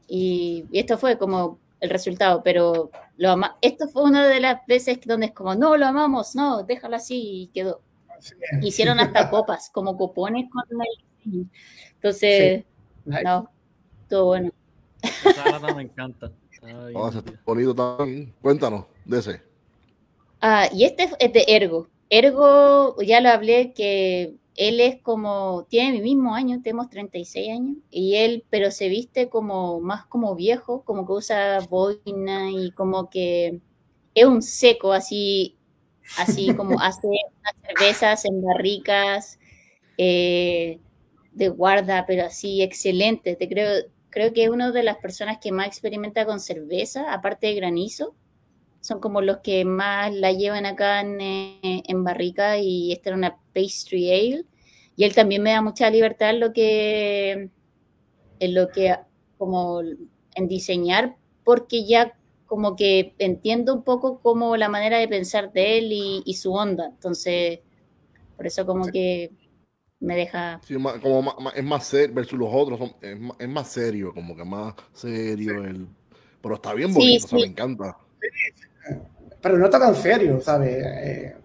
y, 0.08 0.64
y 0.70 0.78
esto 0.78 0.96
fue 0.98 1.18
como 1.18 1.58
el 1.80 1.90
resultado, 1.90 2.42
pero 2.42 2.90
lo 3.16 3.30
ama- 3.30 3.56
esto 3.60 3.88
fue 3.88 4.04
una 4.04 4.26
de 4.28 4.40
las 4.40 4.64
veces 4.66 4.98
donde 5.04 5.26
es 5.26 5.32
como, 5.32 5.54
no, 5.54 5.76
lo 5.76 5.86
amamos, 5.86 6.34
no, 6.34 6.62
déjalo 6.62 6.96
así, 6.96 7.42
y 7.42 7.46
quedó. 7.48 7.80
Sí. 8.20 8.34
Hicieron 8.62 9.00
hasta 9.00 9.28
copas, 9.30 9.68
como 9.70 9.96
cupones 9.96 10.48
con 10.50 10.62
el. 10.80 11.48
Entonces, 11.94 12.64
Nice. 13.04 13.22
no, 13.24 13.50
todo 14.08 14.26
bueno. 14.26 14.52
Esa 15.02 15.50
lata 15.58 15.74
me 15.74 15.82
encanta. 15.82 16.30
Está 16.52 16.66
bien 16.66 16.92
Vamos 16.94 17.16
a 17.16 17.18
nítida. 17.18 17.32
hacer 17.32 17.40
bonito 17.44 17.74
también. 17.74 18.32
Cuéntanos 18.40 18.84
de 19.04 19.18
ese. 19.18 19.42
Ah, 20.40 20.68
y 20.72 20.84
este 20.84 21.10
es 21.18 21.32
de 21.32 21.44
Ergo. 21.48 21.88
Ergo, 22.14 23.00
ya 23.00 23.22
lo 23.22 23.30
hablé, 23.30 23.72
que 23.72 24.36
él 24.56 24.80
es 24.80 25.00
como, 25.00 25.66
tiene 25.70 25.92
mi 25.92 26.02
mismo 26.02 26.34
año, 26.34 26.60
tenemos 26.62 26.90
36 26.90 27.50
años, 27.50 27.76
y 27.90 28.16
él, 28.16 28.44
pero 28.50 28.70
se 28.70 28.90
viste 28.90 29.30
como 29.30 29.80
más 29.80 30.04
como 30.04 30.34
viejo, 30.34 30.84
como 30.84 31.06
que 31.06 31.12
usa 31.14 31.60
boina 31.70 32.50
y 32.50 32.70
como 32.72 33.08
que 33.08 33.62
es 34.14 34.26
un 34.26 34.42
seco, 34.42 34.92
así, 34.92 35.56
así 36.18 36.54
como 36.54 36.78
hace 36.82 37.06
unas 37.08 37.54
cervezas 37.66 38.26
en 38.26 38.42
barricas 38.42 39.38
eh, 39.96 40.80
de 41.32 41.48
guarda, 41.48 42.04
pero 42.06 42.26
así 42.26 42.60
excelente. 42.62 43.36
Te 43.36 43.48
creo, 43.48 43.86
creo 44.10 44.34
que 44.34 44.44
es 44.44 44.50
una 44.50 44.70
de 44.70 44.82
las 44.82 44.98
personas 44.98 45.38
que 45.38 45.50
más 45.50 45.66
experimenta 45.66 46.26
con 46.26 46.40
cerveza, 46.40 47.10
aparte 47.10 47.46
de 47.46 47.54
granizo 47.54 48.14
son 48.82 49.00
como 49.00 49.22
los 49.22 49.38
que 49.38 49.64
más 49.64 50.12
la 50.12 50.32
llevan 50.32 50.66
acá 50.66 51.00
en, 51.00 51.20
eh, 51.20 51.82
en 51.86 52.04
barrica 52.04 52.58
y 52.58 52.92
esta 52.92 53.08
era 53.10 53.16
una 53.16 53.38
pastry 53.54 54.10
ale 54.10 54.44
y 54.96 55.04
él 55.04 55.14
también 55.14 55.42
me 55.42 55.52
da 55.52 55.62
mucha 55.62 55.88
libertad 55.88 56.30
en 56.30 56.40
lo 56.40 56.52
que 56.52 57.50
en 58.38 58.54
lo 58.54 58.68
que 58.68 58.94
como 59.38 59.80
en 59.80 60.48
diseñar 60.48 61.16
porque 61.44 61.86
ya 61.86 62.14
como 62.52 62.76
que 62.76 63.14
entiendo 63.16 63.72
un 63.74 63.82
poco 63.82 64.20
como 64.20 64.58
la 64.58 64.68
manera 64.68 64.98
de 64.98 65.08
pensar 65.08 65.54
de 65.54 65.78
él 65.78 65.88
y, 65.90 66.34
su 66.34 66.52
onda. 66.52 66.84
Entonces, 66.86 67.60
por 68.36 68.46
eso 68.46 68.66
como 68.66 68.88
que 68.88 69.30
me 70.00 70.14
deja... 70.14 70.60
Sí, 70.62 70.74
como 70.74 71.34
es 71.54 71.64
más 71.64 71.86
serio, 71.86 72.14
versus 72.14 72.38
los 72.38 72.50
otros, 72.52 72.94
es, 73.00 73.48
más, 73.48 73.68
serio, 73.68 74.12
como 74.12 74.36
que 74.36 74.44
más 74.44 74.74
serio. 74.92 75.64
El, 75.64 75.88
pero 76.42 76.56
está 76.56 76.74
bien 76.74 76.92
bonito, 76.92 77.36
me 77.36 77.46
encanta. 77.46 77.96
Pero 79.40 79.58
no 79.58 79.64
está 79.64 79.78
tan 79.78 79.94
serio, 79.94 80.40
¿sabes? 80.40 80.84
Eh, 80.84 81.36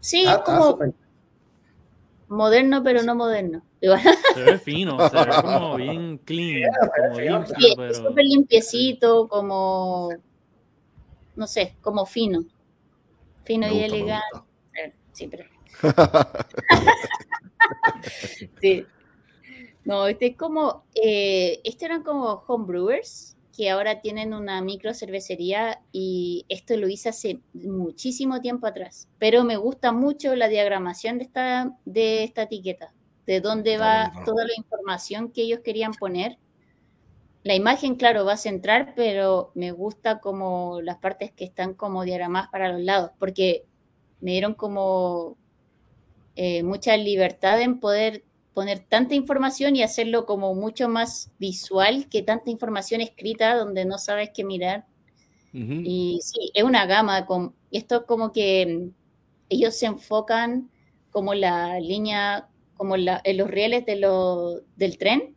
sí, 0.00 0.24
es 0.26 0.38
como 0.38 0.78
moderno, 2.28 2.82
pero 2.82 3.02
no 3.02 3.14
moderno. 3.14 3.62
Se 4.34 4.42
ve 4.42 4.58
fino, 4.58 4.98
se 5.08 5.16
ve 5.16 5.30
como 5.42 5.74
bien 5.76 6.18
clean, 6.18 6.70
como 6.96 7.20
limpio, 7.20 7.74
pero... 7.76 7.94
súper 7.94 8.24
limpiecito, 8.24 9.28
como, 9.28 10.10
no 11.36 11.46
sé, 11.46 11.76
como 11.80 12.06
fino. 12.06 12.44
Fino 13.44 13.68
y 13.68 13.80
elegante. 13.80 14.38
Eh, 14.82 14.94
sí, 15.12 15.28
pero... 15.28 15.44
sí. 18.60 18.86
No, 19.84 20.06
este 20.06 20.28
es 20.28 20.36
como, 20.36 20.84
eh, 20.94 21.60
este 21.64 21.86
eran 21.86 22.04
como 22.04 22.44
homebrewers 22.46 23.31
que 23.56 23.70
ahora 23.70 24.00
tienen 24.00 24.34
una 24.34 24.62
micro 24.62 24.94
cervecería 24.94 25.80
y 25.92 26.46
esto 26.48 26.76
lo 26.76 26.88
hice 26.88 27.10
hace 27.10 27.40
muchísimo 27.52 28.40
tiempo 28.40 28.66
atrás, 28.66 29.08
pero 29.18 29.44
me 29.44 29.56
gusta 29.56 29.92
mucho 29.92 30.34
la 30.34 30.48
diagramación 30.48 31.18
de 31.18 31.24
esta, 31.24 31.76
de 31.84 32.24
esta 32.24 32.42
etiqueta 32.42 32.92
de 33.26 33.40
dónde 33.40 33.78
va 33.78 34.12
toda 34.24 34.44
la 34.44 34.52
información 34.56 35.30
que 35.30 35.42
ellos 35.42 35.60
querían 35.60 35.92
poner. 35.92 36.38
La 37.44 37.54
imagen, 37.54 37.96
claro, 37.96 38.24
va 38.24 38.34
a 38.34 38.36
centrar, 38.36 38.94
pero 38.94 39.50
me 39.54 39.72
gusta 39.72 40.20
como 40.20 40.80
las 40.80 40.98
partes 40.98 41.32
que 41.32 41.44
están 41.44 41.74
como 41.74 42.04
diagramadas 42.04 42.48
para 42.50 42.72
los 42.72 42.82
lados, 42.82 43.10
porque 43.18 43.64
me 44.20 44.32
dieron 44.32 44.54
como 44.54 45.36
eh, 46.36 46.62
mucha 46.62 46.96
libertad 46.96 47.60
en 47.60 47.80
poder 47.80 48.24
poner 48.54 48.80
tanta 48.80 49.14
información 49.14 49.76
y 49.76 49.82
hacerlo 49.82 50.26
como 50.26 50.54
mucho 50.54 50.88
más 50.88 51.30
visual 51.38 52.08
que 52.08 52.22
tanta 52.22 52.50
información 52.50 53.00
escrita 53.00 53.56
donde 53.56 53.84
no 53.84 53.98
sabes 53.98 54.30
qué 54.34 54.44
mirar. 54.44 54.86
Y 55.54 56.18
sí, 56.22 56.50
es 56.54 56.64
una 56.64 56.86
gama. 56.86 57.26
Con, 57.26 57.54
esto 57.70 58.06
como 58.06 58.32
que 58.32 58.88
ellos 59.50 59.76
se 59.76 59.86
enfocan 59.86 60.70
como 61.10 61.34
la 61.34 61.78
línea 61.78 62.48
como 62.74 62.96
en 62.96 63.36
los 63.36 63.50
rieles 63.50 63.84
de 63.86 63.96
del 64.76 64.98
tren. 64.98 65.36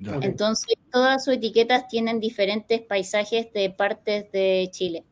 Entonces, 0.00 0.76
todas 0.90 1.24
sus 1.24 1.34
etiquetas 1.34 1.88
tienen 1.88 2.20
diferentes 2.20 2.80
paisajes 2.80 3.52
de 3.52 3.70
partes 3.70 4.30
de 4.32 4.68
Chile. 4.72 5.04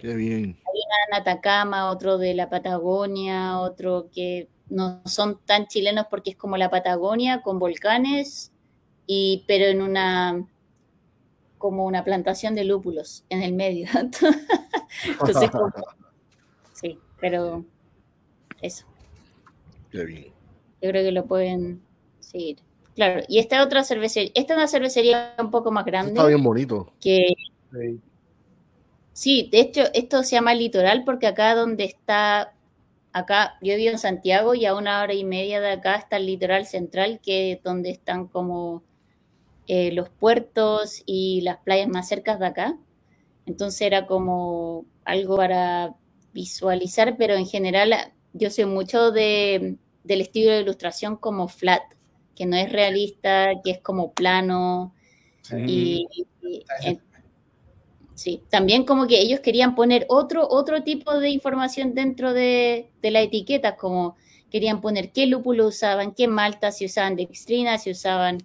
Qué 0.00 0.14
bien. 0.14 0.44
Hay 0.44 0.80
una 0.86 0.96
en 1.08 1.20
Atacama, 1.22 1.90
otro 1.90 2.18
de 2.18 2.34
la 2.34 2.48
Patagonia, 2.48 3.58
otro 3.60 4.08
que 4.12 4.48
no 4.70 5.00
son 5.06 5.38
tan 5.44 5.66
chilenos 5.66 6.06
porque 6.10 6.30
es 6.30 6.36
como 6.36 6.56
la 6.56 6.70
Patagonia 6.70 7.42
con 7.42 7.58
volcanes, 7.58 8.52
y, 9.06 9.44
pero 9.46 9.66
en 9.66 9.82
una 9.82 10.46
como 11.58 11.84
una 11.84 12.04
plantación 12.04 12.54
de 12.54 12.64
lúpulos 12.64 13.24
en 13.28 13.42
el 13.42 13.52
medio. 13.52 13.88
Entonces, 13.94 15.50
sí, 16.72 16.98
pero 17.20 17.64
eso. 18.62 18.86
Qué 19.90 20.04
bien. 20.04 20.32
Yo 20.80 20.90
creo 20.90 21.04
que 21.04 21.12
lo 21.12 21.26
pueden 21.26 21.82
seguir. 22.20 22.60
Claro, 22.94 23.22
y 23.28 23.38
esta 23.38 23.62
otra 23.62 23.84
cervecería, 23.84 24.32
esta 24.34 24.54
es 24.54 24.58
una 24.58 24.68
cervecería 24.68 25.34
un 25.38 25.50
poco 25.50 25.70
más 25.70 25.84
grande. 25.84 26.12
Está 26.12 26.26
bien 26.26 26.42
bonito. 26.42 26.92
Que, 27.00 27.34
sí. 29.12 29.48
de 29.52 29.60
hecho, 29.60 29.82
esto 29.94 30.22
se 30.22 30.32
llama 30.32 30.54
Litoral 30.54 31.04
porque 31.04 31.26
acá 31.26 31.54
donde 31.54 31.84
está, 31.84 32.54
acá, 33.12 33.58
yo 33.60 33.76
vivo 33.76 33.90
en 33.90 33.98
Santiago 33.98 34.54
y 34.54 34.66
a 34.66 34.74
una 34.74 35.02
hora 35.02 35.14
y 35.14 35.24
media 35.24 35.60
de 35.60 35.72
acá 35.72 35.96
está 35.96 36.16
el 36.16 36.26
Litoral 36.26 36.66
Central, 36.66 37.20
que 37.22 37.52
es 37.52 37.62
donde 37.62 37.90
están 37.90 38.28
como 38.28 38.82
eh, 39.66 39.92
los 39.92 40.08
puertos 40.08 41.02
y 41.06 41.40
las 41.42 41.58
playas 41.58 41.88
más 41.88 42.08
cercas 42.08 42.38
de 42.38 42.46
acá. 42.46 42.78
Entonces 43.46 43.82
era 43.82 44.06
como 44.06 44.84
algo 45.04 45.36
para 45.36 45.94
visualizar, 46.32 47.16
pero 47.16 47.34
en 47.34 47.46
general 47.46 47.94
yo 48.32 48.50
sé 48.50 48.66
mucho 48.66 49.10
de 49.10 49.78
del 50.08 50.22
estilo 50.22 50.50
de 50.52 50.62
ilustración 50.62 51.16
como 51.16 51.48
flat, 51.48 51.82
que 52.34 52.46
no 52.46 52.56
es 52.56 52.72
realista, 52.72 53.50
que 53.62 53.72
es 53.72 53.80
como 53.80 54.12
plano. 54.12 54.94
Y, 55.66 56.08
sí, 58.18 58.42
también 58.50 58.84
como 58.84 59.06
que 59.06 59.20
ellos 59.20 59.38
querían 59.40 59.76
poner 59.76 60.04
otro, 60.08 60.48
otro 60.50 60.82
tipo 60.82 61.20
de 61.20 61.30
información 61.30 61.94
dentro 61.94 62.34
de, 62.34 62.90
la 63.00 63.20
etiqueta, 63.20 63.76
como 63.76 64.16
querían 64.50 64.80
poner 64.80 65.12
qué 65.12 65.26
lúpulo 65.26 65.68
usaban, 65.68 66.12
qué 66.12 66.26
malta, 66.26 66.72
si 66.72 66.86
usaban 66.86 67.14
dextrina, 67.14 67.78
si 67.78 67.92
usaban, 67.92 68.38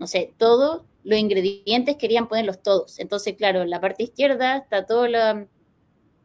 no 0.00 0.08
sé, 0.08 0.34
todo, 0.38 0.84
los 1.04 1.18
ingredientes 1.20 1.96
querían 1.96 2.28
ponerlos 2.28 2.62
todos. 2.64 2.98
Entonces, 2.98 3.36
claro, 3.36 3.62
en 3.62 3.70
la 3.70 3.80
parte 3.80 4.02
izquierda 4.02 4.56
está 4.56 4.86
todo, 4.86 5.06
la, 5.06 5.46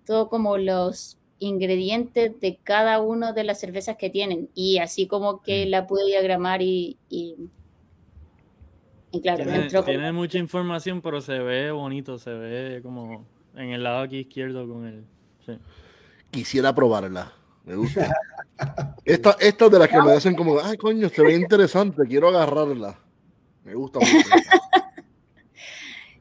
todo 0.03 0.27
como 0.27 0.57
los 0.57 1.19
ingredientes 1.37 2.39
de 2.39 2.57
cada 2.63 2.99
una 2.99 3.31
de 3.31 3.43
las 3.43 3.59
cervezas 3.59 3.97
que 3.97 4.09
tienen 4.09 4.49
y 4.55 4.79
así 4.79 5.05
como 5.05 5.43
que 5.43 5.67
mm. 5.67 5.69
la 5.69 5.85
pude 5.85 6.05
diagramar 6.07 6.63
y, 6.63 6.97
y, 7.09 7.35
claro, 9.22 9.84
tiene, 9.84 10.12
mucha 10.12 10.38
información 10.38 11.01
pero 11.01 11.22
se 11.22 11.39
ve 11.39 11.72
bonito, 11.72 12.18
se 12.18 12.32
ve 12.32 12.82
como 12.82 13.26
en 13.55 13.72
el 13.72 13.84
lado 13.84 14.01
aquí 14.01 14.20
izquierdo 14.20 14.68
con 14.68 14.86
el... 14.86 15.05
Quisiera 16.30 16.76
probarla, 16.76 17.34
me 17.66 17.76
gusta. 17.76 18.14
esta, 19.05 19.38
esta 19.39 19.70
de 19.70 19.80
las 19.80 19.88
que 19.88 20.01
me 20.01 20.12
hacen 20.12 20.36
como, 20.36 20.60
ay 20.60 20.78
coño, 20.78 21.10
se 21.10 21.24
ve 21.24 21.36
interesante, 21.36 22.03
quiero 22.08 22.28
agarrarla. 22.28 22.99
Me 23.64 23.76
gusta 23.76 23.99
mucho. 23.99 24.30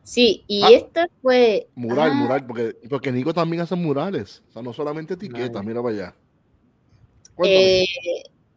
Sí, 0.07 0.45
y 0.47 0.62
ah. 0.62 0.68
esto 0.70 1.01
fue. 1.20 1.66
Mural, 1.74 2.14
mural, 2.14 2.47
porque, 2.47 2.76
porque 2.89 3.11
Nico 3.11 3.34
también 3.34 3.62
hace 3.62 3.74
murales. 3.74 4.41
O 4.49 4.53
sea, 4.53 4.62
no 4.62 4.72
solamente 4.72 5.14
etiquetas, 5.14 5.64
mira 5.64 5.82
para 5.82 5.95
allá. 5.95 6.14
Eh, 7.45 7.84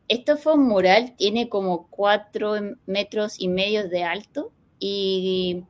esto 0.09 0.37
fue 0.37 0.55
un 0.55 0.67
mural, 0.67 1.15
tiene 1.15 1.47
como 1.47 1.87
cuatro 1.89 2.55
metros 2.85 3.39
y 3.39 3.47
medio 3.47 3.87
de 3.87 4.03
alto. 4.03 4.51
Y, 4.79 5.63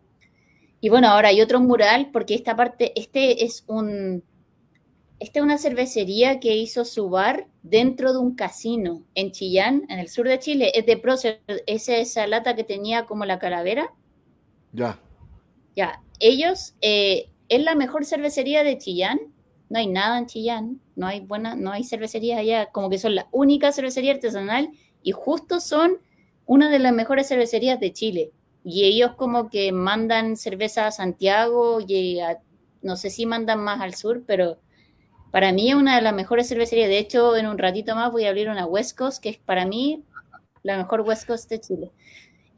y 0.82 0.90
bueno, 0.90 1.10
ahora 1.10 1.30
hay 1.30 1.42
otro 1.42 1.60
mural, 1.60 2.10
porque 2.12 2.34
esta 2.34 2.56
parte, 2.56 3.00
este 3.00 3.46
es 3.46 3.64
un. 3.68 4.24
Esta 5.20 5.40
es 5.40 5.44
una 5.44 5.58
cervecería 5.58 6.40
que 6.40 6.56
hizo 6.56 6.86
su 6.86 7.10
bar 7.10 7.48
dentro 7.62 8.14
de 8.14 8.20
un 8.20 8.36
casino 8.36 9.04
en 9.16 9.32
Chillán, 9.32 9.84
en 9.90 10.00
el 10.00 10.08
sur 10.10 10.28
de 10.28 10.40
Chile. 10.40 10.72
Es 10.74 10.86
de 10.86 10.96
Procer, 10.96 11.42
es 11.68 11.90
esa 11.90 12.26
lata 12.26 12.56
que 12.56 12.64
tenía 12.64 13.06
como 13.06 13.26
la 13.26 13.38
calavera. 13.38 13.94
Ya 14.72 14.98
ya, 15.80 16.02
ellos, 16.20 16.76
eh, 16.82 17.30
es 17.48 17.64
la 17.64 17.74
mejor 17.74 18.06
cervecería 18.06 18.64
de 18.64 18.78
Chillán. 18.78 19.20
No 19.70 19.80
hay 19.80 19.88
nada 19.88 20.18
en 20.18 20.26
Chillán, 20.26 20.82
no 20.96 21.08
hay 21.08 21.20
buena, 21.22 21.56
no 21.56 21.72
hay 21.72 21.84
cervecerías 21.84 22.40
allá, 22.40 22.68
como 22.72 22.90
que 22.90 22.98
son 22.98 23.16
la 23.16 23.28
única 23.32 23.72
cervecería 23.72 24.14
artesanal 24.14 24.70
y 25.04 25.12
justo 25.12 25.60
son 25.60 25.98
una 26.46 26.70
de 26.70 26.80
las 26.80 26.94
mejores 26.94 27.28
cervecerías 27.28 27.80
de 27.80 27.94
Chile. 27.94 28.32
Y 28.64 28.86
ellos 28.86 29.12
como 29.16 29.50
que 29.50 29.72
mandan 29.72 30.36
cerveza 30.36 30.88
a 30.88 30.92
Santiago 30.92 31.80
y 31.80 32.20
no 32.82 32.98
sé 32.98 33.10
si 33.10 33.26
mandan 33.26 33.60
más 33.64 33.82
al 33.82 33.94
sur, 33.94 34.24
pero 34.26 34.60
para 35.32 35.52
mí 35.52 35.70
es 35.70 35.76
una 35.76 35.96
de 35.96 36.02
las 36.02 36.14
mejores 36.14 36.50
cervecerías. 36.50 36.90
De 36.90 36.98
hecho, 36.98 37.38
en 37.38 37.48
un 37.48 37.58
ratito 37.58 37.96
más 37.96 38.12
voy 38.12 38.26
a 38.26 38.30
abrir 38.30 38.50
una 38.50 38.66
West 38.66 38.98
Coast, 38.98 39.22
que 39.22 39.30
es 39.30 39.38
para 39.38 39.66
mí 39.66 40.04
la 40.64 40.78
mejor 40.78 41.02
West 41.02 41.28
Coast 41.28 41.50
de 41.50 41.62
Chile. 41.62 41.92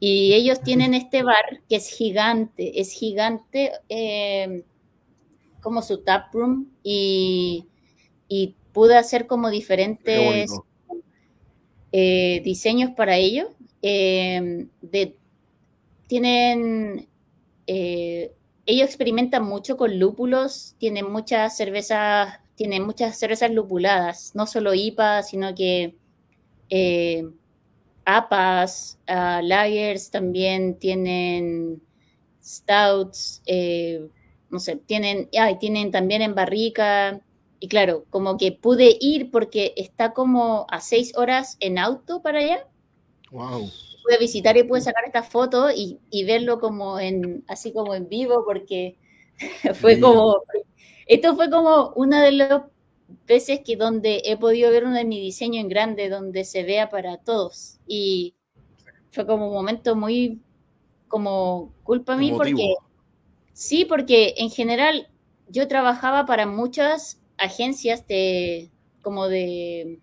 Y 0.00 0.34
ellos 0.34 0.62
tienen 0.62 0.94
este 0.94 1.22
bar 1.22 1.60
que 1.68 1.76
es 1.76 1.88
gigante, 1.88 2.80
es 2.80 2.92
gigante 2.92 3.72
eh, 3.88 4.64
como 5.62 5.80
su 5.80 5.98
tap 5.98 6.34
room 6.34 6.68
y, 6.82 7.66
pude 8.72 8.96
hacer 8.96 9.26
como 9.26 9.50
diferentes 9.50 10.50
eh, 11.92 12.40
diseños 12.42 12.90
para 12.92 13.16
ellos. 13.16 13.48
Eh, 13.82 14.66
tienen, 16.06 17.06
ellos 17.66 18.86
experimentan 18.86 19.44
mucho 19.44 19.76
con 19.76 19.98
lúpulos, 19.98 20.74
tienen 20.78 21.10
muchas 21.10 21.56
cervezas, 21.56 22.40
tienen 22.54 22.84
muchas 22.84 23.18
cervezas 23.18 23.50
lupuladas, 23.50 24.34
no 24.34 24.46
solo 24.46 24.72
IPA, 24.74 25.22
sino 25.22 25.54
que 25.54 25.94
APAs, 28.04 28.98
uh, 29.08 29.42
lagers 29.42 30.10
también 30.10 30.78
tienen 30.78 31.80
stouts, 32.42 33.42
eh, 33.46 34.08
no 34.52 34.60
sé, 34.60 34.76
tienen, 34.76 35.28
ay, 35.36 35.58
tienen 35.58 35.90
también 35.90 36.22
en 36.22 36.34
barrica. 36.34 37.22
Y 37.58 37.68
claro, 37.68 38.04
como 38.10 38.36
que 38.36 38.52
pude 38.52 38.96
ir 39.00 39.30
porque 39.30 39.72
está 39.76 40.12
como 40.12 40.66
a 40.70 40.80
seis 40.80 41.16
horas 41.16 41.56
en 41.58 41.78
auto 41.78 42.20
para 42.22 42.40
allá. 42.40 42.68
Wow. 43.30 43.70
Pude 44.02 44.18
visitar 44.20 44.56
y 44.58 44.64
pude 44.64 44.82
sacar 44.82 45.04
esta 45.06 45.22
foto 45.22 45.70
y, 45.70 45.98
y 46.10 46.24
verlo 46.24 46.60
como 46.60 47.00
en, 47.00 47.44
así 47.48 47.72
como 47.72 47.94
en 47.94 48.08
vivo 48.08 48.44
porque 48.44 48.98
fue 49.80 49.98
como, 49.98 50.42
esto 51.06 51.34
fue 51.34 51.48
como 51.48 51.92
una 51.96 52.22
de 52.22 52.32
las 52.32 52.62
veces 53.26 53.60
que 53.64 53.76
donde 53.76 54.20
he 54.26 54.36
podido 54.36 54.70
ver 54.70 54.84
uno 54.84 54.96
de 54.96 55.06
mi 55.06 55.18
diseño 55.18 55.60
en 55.60 55.68
grande, 55.68 56.10
donde 56.10 56.44
se 56.44 56.62
vea 56.62 56.90
para 56.90 57.16
todos. 57.16 57.78
Y 57.86 58.34
fue 59.12 59.26
como 59.26 59.48
un 59.48 59.54
momento 59.54 59.96
muy, 59.96 60.42
como 61.08 61.72
culpa 61.84 62.14
a 62.14 62.16
mí, 62.16 62.32
porque 62.32 62.74
sí, 63.52 63.84
porque 63.84 64.34
en 64.38 64.50
general 64.50 65.08
yo 65.48 65.68
trabajaba 65.68 66.26
para 66.26 66.46
muchas 66.46 67.20
agencias 67.36 68.06
de, 68.06 68.70
como 69.02 69.28
de 69.28 70.00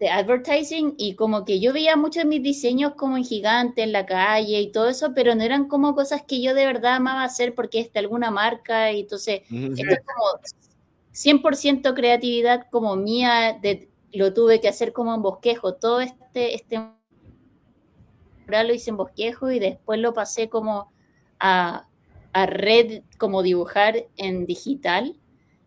de 0.00 0.08
advertising 0.08 0.94
y 0.96 1.14
como 1.14 1.44
que 1.44 1.60
yo 1.60 1.74
veía 1.74 1.94
muchos 1.94 2.22
de 2.22 2.28
mis 2.28 2.42
diseños 2.42 2.94
como 2.94 3.18
en 3.18 3.24
gigante, 3.24 3.82
en 3.82 3.92
la 3.92 4.06
calle 4.06 4.58
y 4.58 4.72
todo 4.72 4.88
eso, 4.88 5.12
pero 5.14 5.34
no 5.34 5.42
eran 5.42 5.68
como 5.68 5.94
cosas 5.94 6.22
que 6.26 6.40
yo 6.40 6.54
de 6.54 6.64
verdad 6.64 6.94
amaba 6.94 7.22
hacer 7.22 7.54
porque 7.54 7.80
es 7.80 7.92
de 7.92 8.00
alguna 8.00 8.30
marca 8.30 8.90
y 8.92 9.00
entonces 9.00 9.42
esto 9.50 9.90
es 9.90 10.00
como 10.00 11.42
100% 11.42 11.94
creatividad 11.94 12.66
como 12.70 12.96
mía, 12.96 13.58
de, 13.60 13.90
lo 14.12 14.32
tuve 14.32 14.58
que 14.58 14.68
hacer 14.68 14.94
como 14.94 15.14
en 15.14 15.20
bosquejo, 15.20 15.74
todo 15.74 16.00
este, 16.00 16.54
este 16.54 16.80
lo 18.46 18.74
hice 18.74 18.90
en 18.90 18.96
bosquejo 18.96 19.50
y 19.50 19.58
después 19.58 20.00
lo 20.00 20.14
pasé 20.14 20.48
como 20.48 20.90
a, 21.38 21.86
a 22.32 22.46
red, 22.46 23.02
como 23.18 23.42
dibujar 23.42 24.06
en 24.16 24.46
digital 24.46 25.20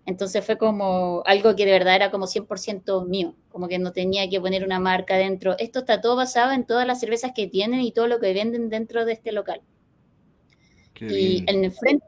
entonces 0.06 0.46
fue 0.46 0.58
como 0.58 1.24
algo 1.26 1.56
que 1.56 1.66
de 1.66 1.72
verdad 1.72 1.96
era 1.96 2.12
como 2.12 2.28
100% 2.28 3.08
mío, 3.08 3.36
como 3.50 3.68
que 3.68 3.80
no 3.80 3.94
tenía 3.94 4.30
que 4.30 4.42
poner 4.42 4.66
una 4.66 4.80
marca 4.80 5.16
dentro. 5.16 5.56
Esto 5.60 5.80
está 5.80 6.02
todo 6.02 6.16
basado 6.16 6.52
en 6.52 6.66
todas 6.66 6.86
las 6.86 7.00
cervezas 7.00 7.32
que 7.34 7.48
tienen 7.48 7.82
y 7.82 7.94
todo 7.94 8.08
lo 8.08 8.20
que 8.20 8.34
venden 8.34 8.70
dentro 8.70 9.06
de 9.06 9.14
este 9.14 9.32
local. 9.32 9.62
y 11.00 11.44
en 11.48 11.64
el 11.64 11.72
frente, 11.72 12.06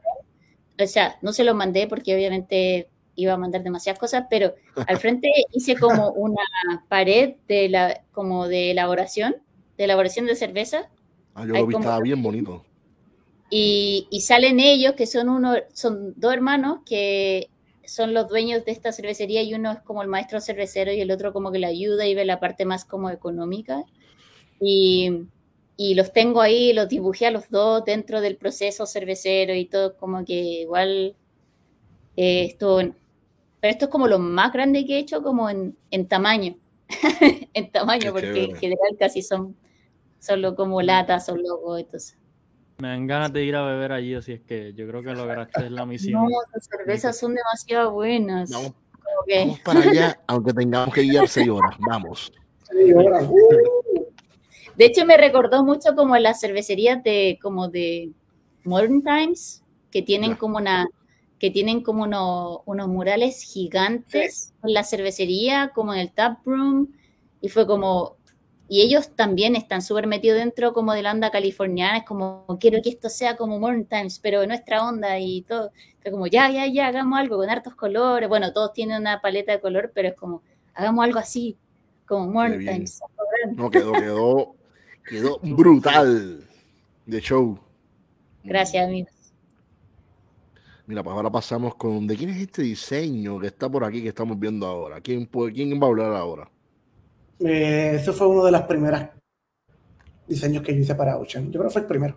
o 0.78 0.86
sea, 0.86 1.16
no 1.22 1.32
se 1.32 1.44
lo 1.44 1.54
mandé 1.54 1.86
porque 1.86 2.14
obviamente 2.14 2.88
iba 3.14 3.32
a 3.32 3.38
mandar 3.38 3.62
demasiadas 3.62 3.98
cosas, 3.98 4.26
pero 4.28 4.54
al 4.86 4.98
frente 4.98 5.30
hice 5.52 5.76
como 5.76 6.10
una 6.10 6.42
pared 6.88 7.36
de 7.48 7.70
la, 7.70 8.02
como 8.12 8.46
de 8.46 8.72
elaboración, 8.72 9.36
de 9.78 9.84
elaboración 9.84 10.26
de 10.26 10.34
cerveza. 10.34 10.90
Ah, 11.34 11.46
yo 11.46 11.54
lo 11.54 11.66
vi, 11.66 11.74
estaba 11.74 12.00
bien 12.00 12.22
bonito. 12.22 12.62
Y, 13.50 14.08
y, 14.10 14.20
salen 14.22 14.58
ellos, 14.58 14.94
que 14.94 15.06
son 15.06 15.28
uno, 15.28 15.54
son 15.72 16.14
dos 16.16 16.32
hermanos 16.32 16.80
que 16.84 17.48
son 17.84 18.12
los 18.12 18.28
dueños 18.28 18.64
de 18.64 18.72
esta 18.72 18.92
cervecería 18.92 19.42
y 19.42 19.54
uno 19.54 19.72
es 19.72 19.80
como 19.82 20.02
el 20.02 20.08
maestro 20.08 20.40
cervecero 20.40 20.92
y 20.92 21.00
el 21.00 21.10
otro 21.10 21.32
como 21.32 21.52
que 21.52 21.60
le 21.60 21.66
ayuda 21.66 22.06
y 22.06 22.14
ve 22.14 22.24
la 22.24 22.40
parte 22.40 22.64
más 22.64 22.84
como 22.84 23.10
económica. 23.10 23.84
Y, 24.60 25.28
y 25.76 25.94
los 25.94 26.12
tengo 26.12 26.40
ahí, 26.40 26.72
los 26.72 26.88
dibujé 26.88 27.26
a 27.26 27.30
los 27.30 27.50
dos 27.50 27.84
dentro 27.84 28.20
del 28.20 28.36
proceso 28.36 28.86
cervecero 28.86 29.54
y 29.54 29.66
todo 29.66 29.96
como 29.96 30.24
que 30.24 30.34
igual 30.62 31.14
eh, 32.16 32.44
esto, 32.44 32.78
pero 33.60 33.70
esto 33.70 33.84
es 33.86 33.90
como 33.90 34.08
lo 34.08 34.18
más 34.18 34.52
grande 34.52 34.84
que 34.86 34.96
he 34.96 34.98
hecho 34.98 35.22
como 35.22 35.50
en, 35.50 35.76
en 35.90 36.08
tamaño, 36.08 36.56
en 37.52 37.70
tamaño, 37.70 38.12
porque 38.12 38.44
en 38.44 38.56
general 38.56 38.96
casi 38.98 39.22
son 39.22 39.54
solo 40.18 40.56
como 40.56 40.80
latas 40.82 41.28
o 41.28 41.36
logos, 41.36 41.80
entonces. 41.80 42.16
Me 42.78 42.88
dan 42.88 43.06
ganas 43.06 43.32
de 43.32 43.44
ir 43.44 43.56
a 43.56 43.64
beber 43.64 43.92
allí, 43.92 44.14
así 44.14 44.32
es 44.32 44.40
que 44.42 44.74
yo 44.74 44.86
creo 44.86 45.02
que 45.02 45.12
lograste 45.12 45.70
la 45.70 45.86
misión. 45.86 46.24
No, 46.24 46.38
las 46.52 46.66
cervezas 46.66 47.18
son 47.18 47.34
demasiado 47.34 47.92
buenas. 47.92 48.50
Vamos, 48.50 48.74
para 49.64 49.80
allá, 49.80 50.20
aunque 50.26 50.52
tengamos 50.52 50.94
que 50.94 51.02
guiar 51.02 51.26
seis 51.28 51.48
horas. 51.48 51.74
Vamos. 51.78 52.30
De 54.76 54.84
hecho, 54.84 55.06
me 55.06 55.16
recordó 55.16 55.64
mucho 55.64 55.94
como 55.96 56.18
las 56.18 56.40
cervecerías 56.40 57.02
de 57.02 57.38
como 57.40 57.68
de 57.68 58.10
Modern 58.64 59.02
Times, 59.02 59.62
que 59.90 60.02
tienen 60.02 60.34
como 60.34 60.58
una 60.58 60.86
que 61.38 61.50
tienen 61.50 61.82
como 61.82 62.04
unos 62.64 62.88
murales 62.88 63.42
gigantes 63.42 64.54
en 64.62 64.72
la 64.72 64.84
cervecería, 64.84 65.70
como 65.74 65.92
en 65.92 66.00
el 66.00 66.10
tap 66.10 66.38
room, 66.46 66.94
y 67.40 67.48
fue 67.50 67.66
como, 67.66 68.16
y 68.68 68.82
ellos 68.82 69.10
también 69.14 69.54
están 69.54 69.80
súper 69.80 70.06
metidos 70.06 70.38
dentro 70.38 70.72
como 70.72 70.92
de 70.92 71.02
la 71.02 71.12
onda 71.12 71.30
californiana, 71.30 71.98
es 71.98 72.04
como, 72.04 72.46
quiero 72.58 72.82
que 72.82 72.88
esto 72.88 73.08
sea 73.08 73.36
como 73.36 73.60
Modern 73.60 73.84
Times, 73.84 74.18
pero 74.18 74.40
de 74.40 74.48
nuestra 74.48 74.86
onda 74.86 75.18
y 75.20 75.42
todo. 75.42 75.70
Fue 76.02 76.10
como, 76.10 76.26
ya, 76.26 76.50
ya, 76.50 76.66
ya, 76.66 76.88
hagamos 76.88 77.18
algo 77.18 77.36
con 77.36 77.48
hartos 77.48 77.74
colores. 77.76 78.28
Bueno, 78.28 78.52
todos 78.52 78.72
tienen 78.72 79.00
una 79.00 79.20
paleta 79.20 79.52
de 79.52 79.60
color, 79.60 79.92
pero 79.94 80.08
es 80.08 80.14
como, 80.14 80.42
hagamos 80.74 81.04
algo 81.04 81.18
así, 81.18 81.56
como 82.06 82.26
Modern 82.26 82.64
Times. 82.64 83.00
No, 83.54 83.70
quedó, 83.70 83.92
quedó, 83.92 84.54
quedó 85.08 85.38
brutal 85.42 86.42
de 87.04 87.20
show. 87.20 87.58
Gracias, 88.42 88.86
amigos. 88.86 89.12
Mira, 90.86 91.02
pues 91.02 91.14
ahora 91.14 91.30
pasamos 91.30 91.74
con, 91.74 92.06
¿de 92.06 92.16
quién 92.16 92.30
es 92.30 92.38
este 92.38 92.62
diseño 92.62 93.38
que 93.38 93.48
está 93.48 93.68
por 93.68 93.84
aquí 93.84 94.02
que 94.02 94.08
estamos 94.08 94.38
viendo 94.38 94.66
ahora? 94.66 95.00
¿Quién, 95.00 95.26
quién 95.26 95.80
va 95.80 95.86
a 95.86 95.90
hablar 95.90 96.14
ahora? 96.14 96.50
Eh, 97.40 97.92
eso 97.96 98.12
fue 98.12 98.26
uno 98.26 98.44
de 98.44 98.52
los 98.52 98.62
primeros 98.62 99.02
diseños 100.26 100.62
que 100.62 100.74
yo 100.74 100.80
hice 100.80 100.94
para 100.94 101.18
Ocean. 101.18 101.46
Yo 101.46 101.60
creo 101.60 101.64
que 101.64 101.72
fue 101.72 101.82
el 101.82 101.88
primero. 101.88 102.16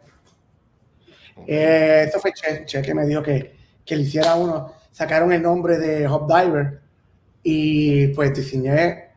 Eh, 1.48 2.06
eso 2.08 2.20
fue 2.20 2.32
Che, 2.34 2.82
que 2.82 2.94
me 2.94 3.06
dijo 3.06 3.22
que, 3.22 3.56
que 3.86 3.96
le 3.96 4.04
hiciera 4.04 4.36
uno. 4.36 4.74
Sacaron 4.92 5.32
el 5.32 5.42
nombre 5.42 5.78
de 5.78 6.08
Hop 6.08 6.28
Diver 6.28 6.82
y 7.44 8.08
pues 8.10 8.34
diseñé 8.34 9.10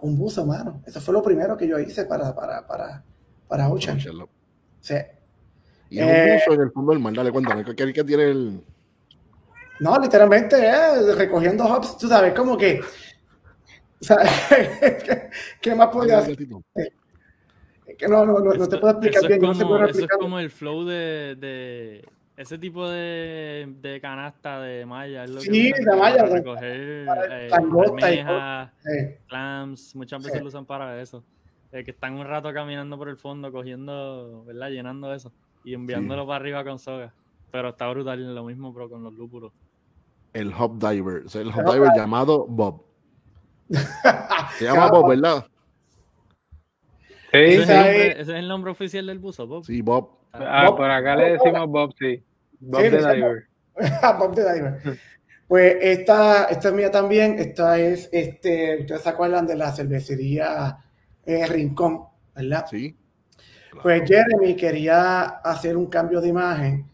un 0.00 0.16
buzo, 0.16 0.46
mano. 0.46 0.82
Eso 0.86 1.00
fue 1.00 1.14
lo 1.14 1.22
primero 1.22 1.56
que 1.56 1.68
yo 1.68 1.78
hice 1.78 2.04
para, 2.06 2.34
para, 2.34 2.66
para, 2.66 3.02
para 3.48 3.68
Ocean. 3.68 3.98
Sí. 4.80 4.94
Y 5.90 6.00
un 6.00 6.08
eh, 6.08 6.34
buzo 6.34 6.54
en 6.54 6.66
el 6.66 6.72
fondo 6.72 6.92
del 6.92 7.00
mar, 7.00 7.14
dale, 7.14 7.30
cuéntame, 7.30 7.64
¿qué, 7.64 7.92
qué 7.92 8.04
tiene 8.04 8.24
el...? 8.24 8.64
No, 9.78 9.98
literalmente, 9.98 10.56
eh, 10.56 11.12
recogiendo 11.14 11.64
hops, 11.64 11.98
tú 11.98 12.08
sabes, 12.08 12.32
como 12.32 12.56
que 12.56 12.80
¿qué, 15.60 15.74
más 15.74 15.88
podía 15.88 16.18
hacer? 16.18 16.36
Que 16.36 18.08
no, 18.08 18.26
no, 18.26 18.40
no, 18.40 18.68
te 18.68 18.78
puedo 18.78 18.90
explicar 18.92 19.26
bien. 19.28 19.40
Como, 19.40 19.84
eso 19.84 20.04
es 20.04 20.08
como 20.18 20.38
el 20.38 20.50
flow 20.50 20.84
de, 20.84 21.36
de 21.38 22.04
ese 22.36 22.58
tipo 22.58 22.88
de, 22.88 23.74
de, 23.80 24.00
canasta 24.00 24.60
de 24.60 24.84
malla. 24.84 25.24
Es 25.24 25.30
lo 25.30 25.40
sí, 25.40 25.72
de 25.72 25.96
malla. 25.96 26.18
Para 26.18 26.34
recoger 26.34 27.06
eh, 27.30 27.48
almejas, 27.52 28.70
clams. 29.28 29.96
Muchas 29.96 30.22
veces 30.22 30.42
lo 30.42 30.48
usan 30.48 30.66
para 30.66 31.00
eso. 31.00 31.24
Eh, 31.72 31.84
que 31.84 31.90
están 31.90 32.14
un 32.14 32.26
rato 32.26 32.52
caminando 32.52 32.98
por 32.98 33.08
el 33.08 33.16
fondo, 33.16 33.50
cogiendo, 33.50 34.44
¿verdad? 34.44 34.68
Llenando 34.70 35.12
eso 35.12 35.32
y 35.64 35.74
enviándolo 35.74 36.26
para 36.26 36.36
arriba 36.36 36.64
con 36.64 36.78
soga. 36.78 37.12
Pero 37.50 37.70
está 37.70 37.88
brutal, 37.88 38.34
lo 38.34 38.44
mismo, 38.44 38.72
pero 38.72 38.88
con 38.88 39.02
los 39.02 39.12
lúpulos. 39.12 39.52
El 40.32 40.52
Hop 40.52 40.78
Diver, 40.78 41.24
o 41.26 41.28
sea, 41.28 41.40
el 41.40 41.48
Hop 41.48 41.72
Diver 41.72 41.90
llamado 41.96 42.46
Bob. 42.46 42.82
Se 44.58 44.64
llama 44.64 44.90
Bob, 44.90 45.08
¿verdad? 45.10 45.46
Sí, 47.32 47.38
ese, 47.38 48.20
es 48.20 48.28
el 48.28 48.48
nombre 48.48 48.70
oficial 48.70 49.06
del 49.06 49.18
buzo, 49.18 49.46
Bob. 49.46 49.64
Sí, 49.64 49.82
Bob. 49.82 50.10
Ah, 50.32 50.72
por 50.76 50.90
acá 50.90 51.16
le 51.16 51.32
decimos 51.32 51.68
Bob, 51.68 51.94
sí. 51.98 52.22
Bob 52.60 52.82
de 52.82 52.90
Diver. 52.90 53.46
Bob 54.18 54.34
de 54.34 54.54
Diver. 54.54 54.98
Pues 55.48 55.76
esta, 55.80 56.44
esta 56.46 56.68
es 56.68 56.74
mía 56.74 56.90
también. 56.90 57.38
Esta 57.38 57.78
es, 57.78 58.08
este, 58.12 58.80
ustedes 58.80 59.02
se 59.02 59.08
acuerdan 59.08 59.46
de 59.46 59.56
la 59.56 59.72
cervecería 59.72 60.78
eh, 61.24 61.46
Rincón, 61.46 62.04
¿verdad? 62.34 62.66
Sí. 62.70 62.96
Pues 63.82 64.02
Jeremy 64.08 64.56
quería 64.56 65.22
hacer 65.22 65.76
un 65.76 65.86
cambio 65.86 66.20
de 66.20 66.28
imagen 66.28 66.90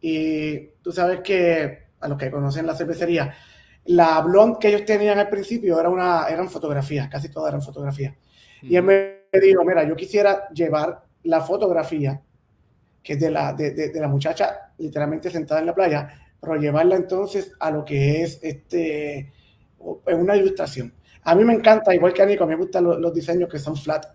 y 0.00 0.58
tú 0.82 0.92
sabes 0.92 1.20
que 1.20 1.86
a 2.00 2.08
los 2.08 2.18
que 2.18 2.30
conocen 2.30 2.66
la 2.66 2.74
cervecería, 2.74 3.34
la 3.86 4.20
blonde 4.20 4.58
que 4.60 4.68
ellos 4.68 4.84
tenían 4.84 5.18
al 5.18 5.28
principio 5.28 5.78
era 5.78 5.88
una, 5.88 6.26
eran 6.28 6.48
fotografías, 6.48 7.08
casi 7.08 7.28
todas 7.28 7.50
eran 7.50 7.62
fotografías. 7.62 8.14
Y 8.62 8.76
él 8.76 8.82
me 8.82 9.20
dijo, 9.40 9.64
mira, 9.64 9.84
yo 9.84 9.94
quisiera 9.94 10.48
llevar 10.50 11.04
la 11.24 11.40
fotografía, 11.40 12.20
que 13.02 13.12
es 13.12 13.20
de 13.20 13.30
la, 13.30 13.52
de, 13.52 13.72
de, 13.72 14.00
la 14.00 14.08
muchacha 14.08 14.72
literalmente 14.78 15.30
sentada 15.30 15.60
en 15.60 15.66
la 15.66 15.74
playa, 15.74 16.08
pero 16.40 16.56
llevarla 16.56 16.96
entonces 16.96 17.52
a 17.60 17.70
lo 17.70 17.84
que 17.84 18.22
es 18.22 18.40
este, 18.42 19.32
una 19.78 20.36
ilustración. 20.36 20.92
A 21.22 21.34
mí 21.34 21.44
me 21.44 21.54
encanta, 21.54 21.94
igual 21.94 22.12
que 22.12 22.22
a 22.22 22.26
Nico, 22.26 22.46
me 22.46 22.56
gustan 22.56 22.84
los, 22.84 23.14
diseños 23.14 23.48
que 23.48 23.58
son 23.58 23.76
flat. 23.76 24.06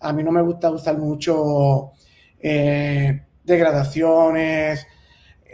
A 0.00 0.12
mí 0.12 0.22
no 0.22 0.30
me 0.30 0.42
gusta 0.42 0.70
usar 0.70 0.96
mucho 0.98 1.92
eh, 2.38 3.22
degradaciones, 3.44 4.86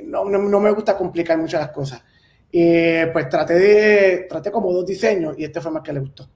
no, 0.05 0.25
no, 0.25 0.39
no, 0.39 0.61
me 0.61 0.71
gusta 0.71 0.97
complicar 0.97 1.39
muchas 1.39 1.61
las 1.61 1.71
cosas. 1.71 2.03
Y 2.51 3.07
pues 3.13 3.29
traté 3.29 3.55
de, 3.55 4.27
traté 4.29 4.51
como 4.51 4.73
dos 4.73 4.87
diseños 4.87 5.35
y 5.39 5.45
este 5.45 5.61
fue 5.61 5.71
más 5.73 5.83
que 5.83 5.93
le 5.93 6.01
gustó. 6.01 6.29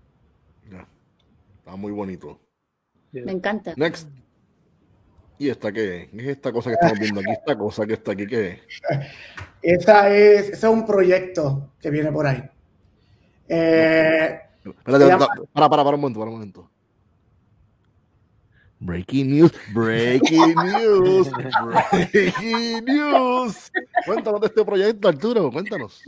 Está 1.59 1.77
muy 1.77 1.93
bonito. 1.93 2.41
Me 3.13 3.33
encanta. 3.33 3.75
Next. 3.77 4.09
¿Y 5.39 5.49
esta 5.49 5.73
qué? 5.73 6.11
es 6.13 6.27
esta 6.27 6.53
cosa 6.53 6.71
que 6.71 6.75
estamos 6.75 6.99
viendo 6.99 7.21
aquí? 7.21 7.31
Esta 7.31 7.57
cosa 7.57 7.87
que 7.87 7.95
está 7.95 8.13
aquí, 8.13 8.27
¿qué 8.27 8.61
Esa 9.63 10.15
es, 10.15 10.49
ese 10.51 10.53
es 10.53 10.65
un 10.65 10.85
proyecto 10.85 11.73
que 11.81 11.91
viene 11.91 12.13
por 12.13 12.27
ahí. 12.27 12.43
Eh, 13.49 14.41
para, 14.85 15.29
para, 15.53 15.69
para 15.69 15.83
un 15.95 16.01
momento, 16.01 16.19
para 16.21 16.31
un 16.31 16.37
momento. 16.37 16.71
Breaking 18.83 19.31
news, 19.31 19.53
breaking 19.75 20.55
news, 20.73 21.31
breaking 21.91 22.85
news. 22.87 23.71
Cuéntanos 24.07 24.41
de 24.41 24.47
este 24.47 24.65
proyecto, 24.65 25.07
Arturo, 25.07 25.53
cuéntanos. 25.53 26.03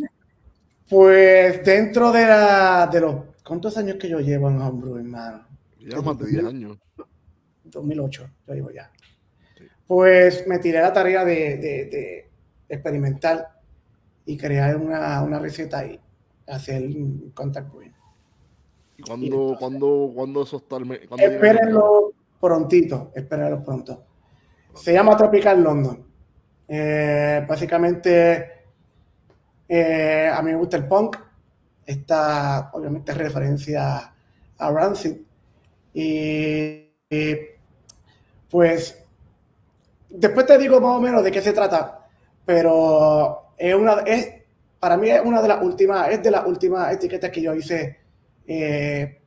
Pues 0.88 1.62
dentro 1.64 2.10
de 2.10 2.26
la 2.26 2.88
de 2.90 3.00
los 3.00 3.16
¿cuántos 3.44 3.76
años 3.76 3.96
que 4.00 4.08
yo 4.08 4.20
llevo 4.20 4.48
en 4.48 4.58
Homebrew, 4.58 4.96
hermano? 4.96 5.46
Ya 5.80 6.00
más 6.00 6.18
de 6.18 6.26
10 6.28 6.44
años. 6.46 6.78
2008, 7.64 8.30
yo 8.46 8.54
llevo 8.54 8.70
ya. 8.70 8.90
Pues 9.86 10.46
me 10.46 10.58
tiré 10.58 10.80
la 10.80 10.94
tarea 10.94 11.26
de, 11.26 11.58
de, 11.58 11.84
de 11.86 12.30
experimentar 12.70 13.60
y 14.24 14.38
crear 14.38 14.78
una, 14.78 15.22
una 15.22 15.38
receta 15.38 15.84
y 15.84 16.00
hacer 16.46 16.84
contact 17.34 17.70
brewing. 17.70 17.92
¿Y 18.96 19.02
cuándo, 19.02 19.56
cuándo, 19.58 20.10
cuándo 20.14 20.42
eso 20.42 20.56
está? 20.56 20.78
Espérenlo 21.18 22.11
prontito, 22.42 23.12
espérenlo 23.14 23.62
pronto. 23.62 24.04
Se 24.74 24.92
llama 24.92 25.16
Tropical 25.16 25.62
London. 25.62 26.04
Eh, 26.66 27.44
básicamente, 27.46 28.64
eh, 29.68 30.28
a 30.32 30.42
mí 30.42 30.50
me 30.50 30.58
gusta 30.58 30.76
el 30.76 30.88
punk. 30.88 31.16
Esta, 31.86 32.70
obviamente, 32.72 33.14
referencia 33.14 34.12
a 34.58 34.70
Rancid. 34.72 35.16
Y, 35.94 36.90
y, 37.08 37.36
pues, 38.50 39.04
después 40.10 40.44
te 40.46 40.58
digo 40.58 40.80
más 40.80 40.96
o 40.96 41.00
menos 41.00 41.22
de 41.22 41.30
qué 41.30 41.40
se 41.40 41.52
trata, 41.52 42.06
pero 42.44 43.54
es 43.56 43.74
una, 43.74 44.00
es, 44.00 44.28
para 44.80 44.96
mí 44.96 45.10
es 45.10 45.20
una 45.24 45.40
de 45.40 45.48
las 45.48 45.62
últimas, 45.62 46.10
es 46.10 46.22
de 46.22 46.30
las 46.30 46.44
últimas 46.46 46.92
etiquetas 46.92 47.30
que 47.30 47.42
yo 47.42 47.54
hice. 47.54 47.98
eh, 48.46 49.21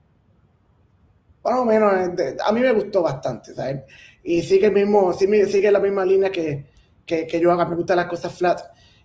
más 1.45 1.59
o 1.59 1.65
menos, 1.65 1.93
eh, 1.93 2.09
de- 2.15 2.37
a 2.45 2.51
mí 2.51 2.61
me 2.61 2.73
gustó 2.73 3.03
bastante, 3.03 3.53
¿sabes? 3.53 3.83
Y 4.23 4.41
sigue 4.43 4.67
el 4.67 4.73
mismo, 4.73 5.13
sigue 5.13 5.71
la 5.71 5.79
misma 5.79 6.05
línea 6.05 6.31
que, 6.31 6.65
que, 7.05 7.27
que 7.27 7.39
yo 7.39 7.51
haga, 7.51 7.65
me 7.65 7.75
gustan 7.75 7.97
las 7.97 8.07
cosas 8.07 8.33
flat. 8.37 8.61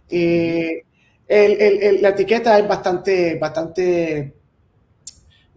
Y 0.09 0.63
el, 0.67 0.83
el- 1.29 2.03
la 2.03 2.11
etiqueta 2.11 2.59
es 2.59 2.67
bastante, 2.69 3.37
bastante 3.39 4.35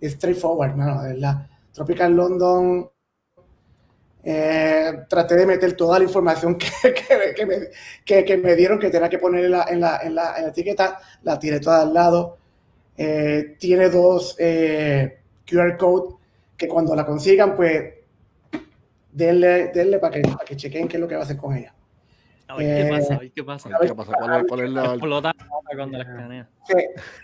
straightforward, 0.01 0.75
¿no? 0.75 1.01
¿verdad? 1.01 1.47
Tropical 1.73 2.13
London, 2.15 2.89
eh, 4.25 4.91
traté 5.09 5.35
de 5.35 5.45
meter 5.45 5.73
toda 5.75 5.99
la 5.99 6.05
información 6.05 6.57
que, 6.57 6.93
que, 6.93 7.33
que 7.35 7.45
me, 7.45 8.23
que, 8.25 8.37
me 8.37 8.55
dieron 8.55 8.79
que 8.79 8.89
tenía 8.89 9.09
que 9.09 9.19
poner 9.19 9.45
en 9.45 9.51
la, 9.51 9.65
en 9.69 9.79
la, 9.81 9.97
en 10.01 10.15
la, 10.15 10.37
en 10.37 10.43
la 10.43 10.49
etiqueta, 10.49 10.99
la 11.23 11.37
tiré 11.39 11.59
toda 11.59 11.81
al 11.81 11.93
lado. 11.93 12.37
Eh, 12.97 13.55
tiene 13.59 13.89
dos 13.89 14.35
eh, 14.39 15.19
QR 15.45 15.77
code 15.77 16.15
que 16.57 16.67
cuando 16.67 16.95
la 16.95 17.05
consigan, 17.05 17.55
pues 17.55 17.93
denle, 19.11 19.67
denle 19.69 19.99
para 19.99 20.13
que, 20.15 20.21
para 20.21 20.45
que 20.45 20.55
chequen 20.55 20.87
qué 20.87 20.97
es 20.97 21.01
lo 21.01 21.07
que 21.07 21.15
va 21.15 21.21
a 21.21 21.23
hacer 21.25 21.37
con 21.37 21.55
ella. 21.55 21.73
A 22.47 22.55
ver 22.57 22.65
qué 22.75 22.81
Eh, 22.87 22.89
pasa, 22.89 23.15
a 23.15 23.19
ver 23.19 23.31
qué 23.31 23.43
pasa. 23.43 23.69
a 23.69 23.79
ver 23.79 23.89
¿Qué 23.89 23.95
pasa? 23.95 24.13
¿Cuál 24.17 24.41
es, 24.41 24.47
cuál 24.47 24.59
es 24.61 24.69
la, 24.71 24.85
Explota 24.85 25.33
cuando 25.75 25.97
la. 25.97 26.47
Sí, 26.67 26.73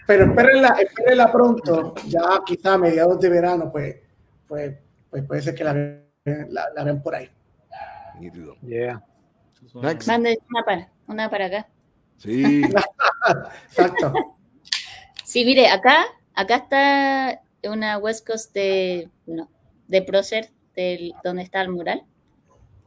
pero 0.07 0.25
espérenla, 0.25 0.67
espérenla 0.81 1.31
pronto, 1.31 1.93
ya 2.07 2.41
quizá 2.45 2.73
a 2.73 2.77
mediados 2.77 3.19
de 3.19 3.29
verano, 3.29 3.71
pues, 3.71 3.97
pues, 4.47 4.75
pues 5.09 5.23
puede 5.23 5.41
ser 5.41 5.53
que 5.55 5.63
la, 5.63 5.73
vean- 5.73 6.03
la, 6.49 6.69
la 6.75 6.83
vean 6.83 7.01
por 7.01 7.15
ahí. 7.15 7.29
nítido? 8.19 8.55
Yeah. 8.61 9.03
Manden 10.07 10.37
una 10.49 10.63
para, 10.65 10.89
una 11.07 11.29
para 11.29 11.45
acá. 11.45 11.67
Sí, 12.17 12.63
Exacto. 13.67 14.13
Sí, 15.23 15.45
mire, 15.45 15.67
acá, 15.69 16.05
acá 16.33 16.55
está 16.55 17.41
una 17.63 17.97
West 17.97 18.25
Coast 18.25 18.53
de, 18.53 19.09
no, 19.25 19.49
de 19.87 20.01
Procer, 20.01 20.49
del, 20.75 21.13
donde 21.23 21.43
está 21.43 21.61
el 21.61 21.69
mural. 21.69 22.03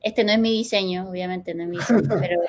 Este 0.03 0.25
no 0.25 0.33
es 0.33 0.39
mi 0.39 0.51
diseño, 0.51 1.09
obviamente 1.09 1.55
no 1.55 1.65
es 1.65 1.69
mi 1.69 1.79
diseño, 1.79 2.01
pero, 2.21 2.41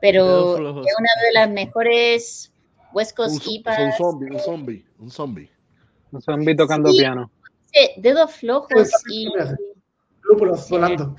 pero 0.00 0.56
es 0.82 0.94
una 0.98 1.10
de 1.26 1.32
las 1.34 1.50
mejores 1.50 2.52
West 2.92 3.18
un, 3.18 3.26
Coast 3.26 3.42
IPAs. 3.46 3.78
un 3.80 3.92
zombie, 3.92 4.30
un 4.30 4.40
zombie, 4.40 4.86
un 4.98 5.10
zombie. 5.10 5.50
Un 6.10 6.22
zombie 6.22 6.56
tocando 6.56 6.90
Sí. 6.90 6.98
piano. 6.98 7.30
Dedos 7.98 8.32
flojos 8.36 8.90
y 9.10 9.28
Lúpulos 10.22 10.68
volando. 10.68 11.16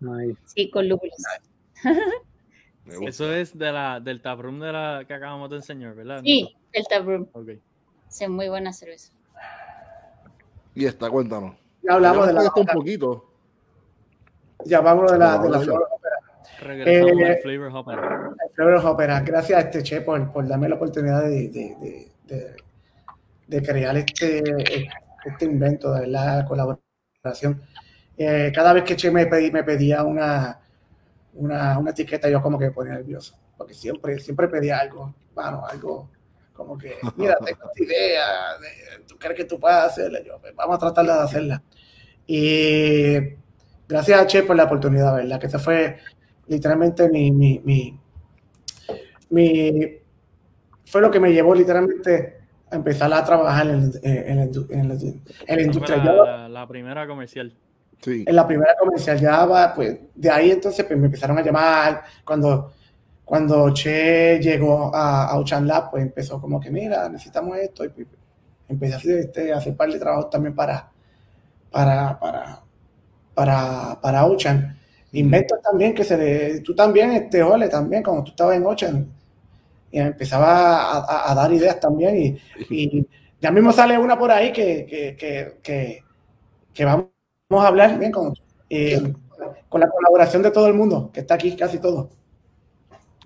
Nice. 0.00 0.38
sí, 0.44 0.70
con 0.70 0.88
lúpulos. 0.88 1.16
Eso 3.02 3.32
es 3.32 3.56
de 3.56 3.72
la, 3.72 4.00
del 4.00 4.20
taproom 4.22 4.60
de 4.60 4.72
la 4.72 5.04
que 5.06 5.14
acabamos 5.14 5.50
de 5.50 5.56
enseñar, 5.56 5.94
¿verdad? 5.94 6.22
Sí, 6.22 6.54
el 6.72 6.86
Taproom. 6.86 7.28
Ok. 7.32 7.50
Es 8.10 8.28
muy 8.28 8.48
buena 8.48 8.72
cerveza. 8.72 9.12
Y 10.74 10.86
esta, 10.86 11.10
cuéntanos. 11.10 11.54
Ya 11.82 11.94
hablamos 11.94 12.26
de 12.26 12.32
la, 12.32 12.42
Esto 12.44 12.60
un 12.60 12.66
poquito. 12.66 13.24
ya 14.64 14.78
hablamos 14.78 15.10
de 15.12 15.18
la, 15.18 15.38
de 15.38 15.50
la 15.50 15.60
flor 15.60 15.88
Regresamos 16.60 17.20
Eh, 17.20 17.24
al 17.26 17.36
Flavor 17.38 17.70
Hopper. 17.76 17.98
Flores 18.54 18.84
Opera. 18.84 19.20
Gracias 19.20 19.58
a 19.58 19.62
este 19.62 19.82
Che 19.82 20.00
por, 20.00 20.32
por 20.32 20.46
darme 20.48 20.68
la 20.68 20.74
oportunidad 20.74 21.22
de, 21.22 21.48
de, 21.48 21.76
de, 21.80 22.10
de- 22.26 22.56
de 23.46 23.62
crear 23.62 23.96
este, 23.96 24.42
este 25.24 25.44
invento, 25.44 25.92
de 25.94 26.06
la 26.08 26.44
colaboración. 26.46 27.62
Eh, 28.16 28.50
cada 28.54 28.72
vez 28.72 28.82
que 28.84 28.96
Che 28.96 29.10
me, 29.10 29.26
pedí, 29.26 29.50
me 29.52 29.62
pedía 29.64 30.02
una, 30.02 30.58
una, 31.34 31.78
una 31.78 31.90
etiqueta, 31.92 32.28
yo 32.28 32.42
como 32.42 32.58
que 32.58 32.66
me 32.66 32.70
ponía 32.72 32.94
nervioso, 32.94 33.36
porque 33.56 33.72
siempre, 33.74 34.18
siempre 34.18 34.48
pedía 34.48 34.78
algo, 34.80 35.14
bueno, 35.34 35.64
algo 35.64 36.10
como 36.58 36.76
que, 36.76 36.96
mira, 37.16 37.36
tengo 37.36 37.70
esta 37.70 37.82
idea, 37.84 38.24
de- 38.60 39.04
¿tú 39.06 39.16
crees 39.16 39.36
que 39.36 39.44
tú 39.44 39.60
puedes 39.60 39.78
hacerla? 39.78 40.20
Yo, 40.24 40.38
pues, 40.40 40.52
vamos 40.56 40.74
a 40.76 40.80
tratar 40.80 41.06
de 41.06 41.12
hacerla. 41.12 41.62
Y 42.26 43.14
gracias 43.88 44.20
a 44.20 44.26
Che 44.26 44.42
por 44.42 44.56
la 44.56 44.64
oportunidad, 44.64 45.14
¿verdad? 45.14 45.38
Que 45.38 45.46
esa 45.46 45.60
fue 45.60 45.96
literalmente 46.48 47.08
mi, 47.08 47.30
mi, 47.30 47.60
mi, 47.64 47.98
mi- 49.30 49.98
fue 50.84 51.00
lo 51.00 51.10
que 51.10 51.20
me 51.20 51.32
llevó 51.32 51.54
literalmente 51.54 52.38
a 52.70 52.76
empezar 52.76 53.12
a 53.12 53.24
trabajar 53.24 53.68
en, 53.68 53.92
en, 54.02 54.38
en 54.40 54.50
en 54.70 54.88
la- 54.88 54.94
en 54.94 55.56
la 55.56 55.62
industria. 55.62 56.48
La 56.48 56.66
primera 56.66 57.06
comercial. 57.06 57.54
Sí. 58.00 58.24
en 58.28 58.36
la 58.36 58.46
primera 58.46 58.76
comercial 58.78 59.18
ya 59.18 59.44
va, 59.44 59.74
pues 59.74 59.98
de 60.14 60.30
ahí 60.30 60.52
entonces 60.52 60.84
pues, 60.84 60.96
me 60.96 61.06
empezaron 61.06 61.36
a 61.36 61.42
llamar 61.42 62.04
cuando 62.24 62.72
cuando 63.28 63.70
Che 63.74 64.38
llegó 64.40 64.94
a, 64.94 65.26
a 65.28 65.38
Ocean 65.38 65.66
Lab, 65.68 65.90
pues 65.92 66.02
empezó 66.04 66.40
como 66.40 66.60
que 66.60 66.70
mira, 66.70 67.08
necesitamos 67.10 67.58
esto 67.58 67.84
y 67.84 67.90
pues, 67.90 68.06
empecé 68.68 68.94
a 68.94 68.96
hacer, 68.98 69.18
este, 69.20 69.52
a 69.52 69.58
hacer 69.58 69.76
par 69.76 69.90
de 69.92 69.98
trabajos 70.00 70.30
también 70.30 70.54
para 70.54 70.90
para 71.70 72.18
para 72.20 72.62
para, 73.34 74.00
para 74.02 74.26
Ocean. 74.26 74.78
Inventos 75.12 75.60
también 75.62 75.94
que 75.94 76.04
se 76.04 76.16
le, 76.18 76.60
tú 76.60 76.74
también, 76.74 77.12
este 77.12 77.42
Ole, 77.42 77.68
también, 77.68 78.02
cuando 78.02 78.24
tú 78.24 78.30
estabas 78.32 78.56
en 78.56 78.66
Ocean, 78.66 79.08
y 79.90 79.98
empezaba 80.00 80.82
a, 80.82 80.98
a- 81.00 81.32
a 81.32 81.34
dar 81.34 81.52
ideas 81.52 81.80
también 81.80 82.16
y, 82.16 82.38
y 82.70 83.06
ya 83.40 83.50
mismo 83.50 83.72
sale 83.72 83.98
una 83.98 84.18
por 84.18 84.30
ahí 84.30 84.52
que, 84.52 84.86
que, 84.86 85.16
que, 85.16 85.58
que, 85.62 86.04
que 86.74 86.84
vamos 86.86 87.08
a 87.52 87.68
hablar 87.68 87.98
bien 87.98 88.12
con, 88.12 88.34
eh, 88.70 89.14
con 89.68 89.80
la 89.82 89.90
colaboración 89.90 90.42
de 90.42 90.50
todo 90.52 90.68
el 90.68 90.74
mundo, 90.74 91.10
que 91.12 91.20
está 91.20 91.34
aquí 91.34 91.56
casi 91.56 91.78
todo. 91.80 92.10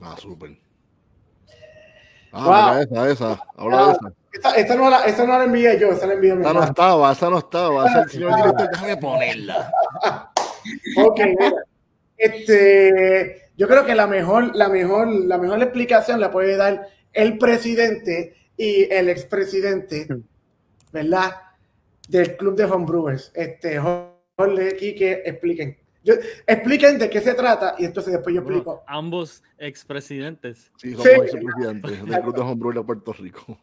Ah, 0.03 0.17
súper. 0.19 0.51
Ah, 2.33 2.45
Wow. 2.47 2.53
mira 2.55 2.83
esa, 2.83 3.11
esa. 3.13 3.43
Habla 3.57 3.77
de 3.79 3.83
Wow. 3.85 3.93
esa. 3.93 4.13
Esta, 4.33 4.55
esta 4.57 4.75
no, 4.75 4.89
la, 4.91 5.05
esta 5.05 5.27
no 5.27 5.39
la 5.39 5.45
envié 5.45 5.79
yo, 5.79 5.93
esta 5.93 6.07
la 6.07 6.15
envié 6.15 6.35
mi 6.35 6.41
Esa 6.43 6.55
no 6.55 6.65
estaba, 6.65 7.13
esa 7.13 7.31
no 7.31 7.39
estaba. 7.39 7.87
Esa 7.89 8.01
el 8.03 8.11
señor 8.11 8.35
director, 8.37 8.71
déjame 8.71 8.97
ponerla. 8.97 9.73
Ok, 10.97 11.21
mira. 11.39 11.53
Este, 12.17 13.51
yo 13.57 13.69
creo 13.69 13.85
que 13.85 13.95
la 13.95 14.07
mejor, 14.07 14.55
la 14.57 14.69
mejor, 14.69 15.09
la 15.09 15.37
mejor 15.39 15.63
explicación 15.63 16.21
la 16.21 16.31
puede 16.31 16.57
dar 16.57 16.89
el 17.13 17.37
presidente 17.37 18.35
y 18.57 18.85
el 18.93 19.09
expresidente, 19.11 20.07
¿verdad? 20.93 21.33
Del 22.09 22.37
club 22.37 22.57
de 22.57 22.65
homebrewers. 22.65 23.33
Este, 23.35 23.79
Jorge, 23.79 24.77
Quique, 24.79 25.23
expliquen. 25.27 25.79
Yo, 26.05 26.15
expliquen 26.47 26.99
de 26.99 27.09
qué 27.09 27.21
se 27.21 27.35
trata 27.35 27.77
y 27.79 27.85
entonces 27.85 28.13
después 28.13 28.35
yo 28.35 28.43
Bueno, 28.43 28.59
explico. 28.59 28.83
ambos 28.87 29.43
expresidentes. 29.59 30.73
Sí, 30.77 30.91
Sí. 30.91 30.95
somos 30.97 31.23
vicepresidentes 31.25 32.05
del 32.07 32.21
Club 32.23 32.35
de 32.35 32.41
Homebrew 32.41 32.73
de 32.73 32.83
Puerto 32.85 33.13
Rico. 33.13 33.59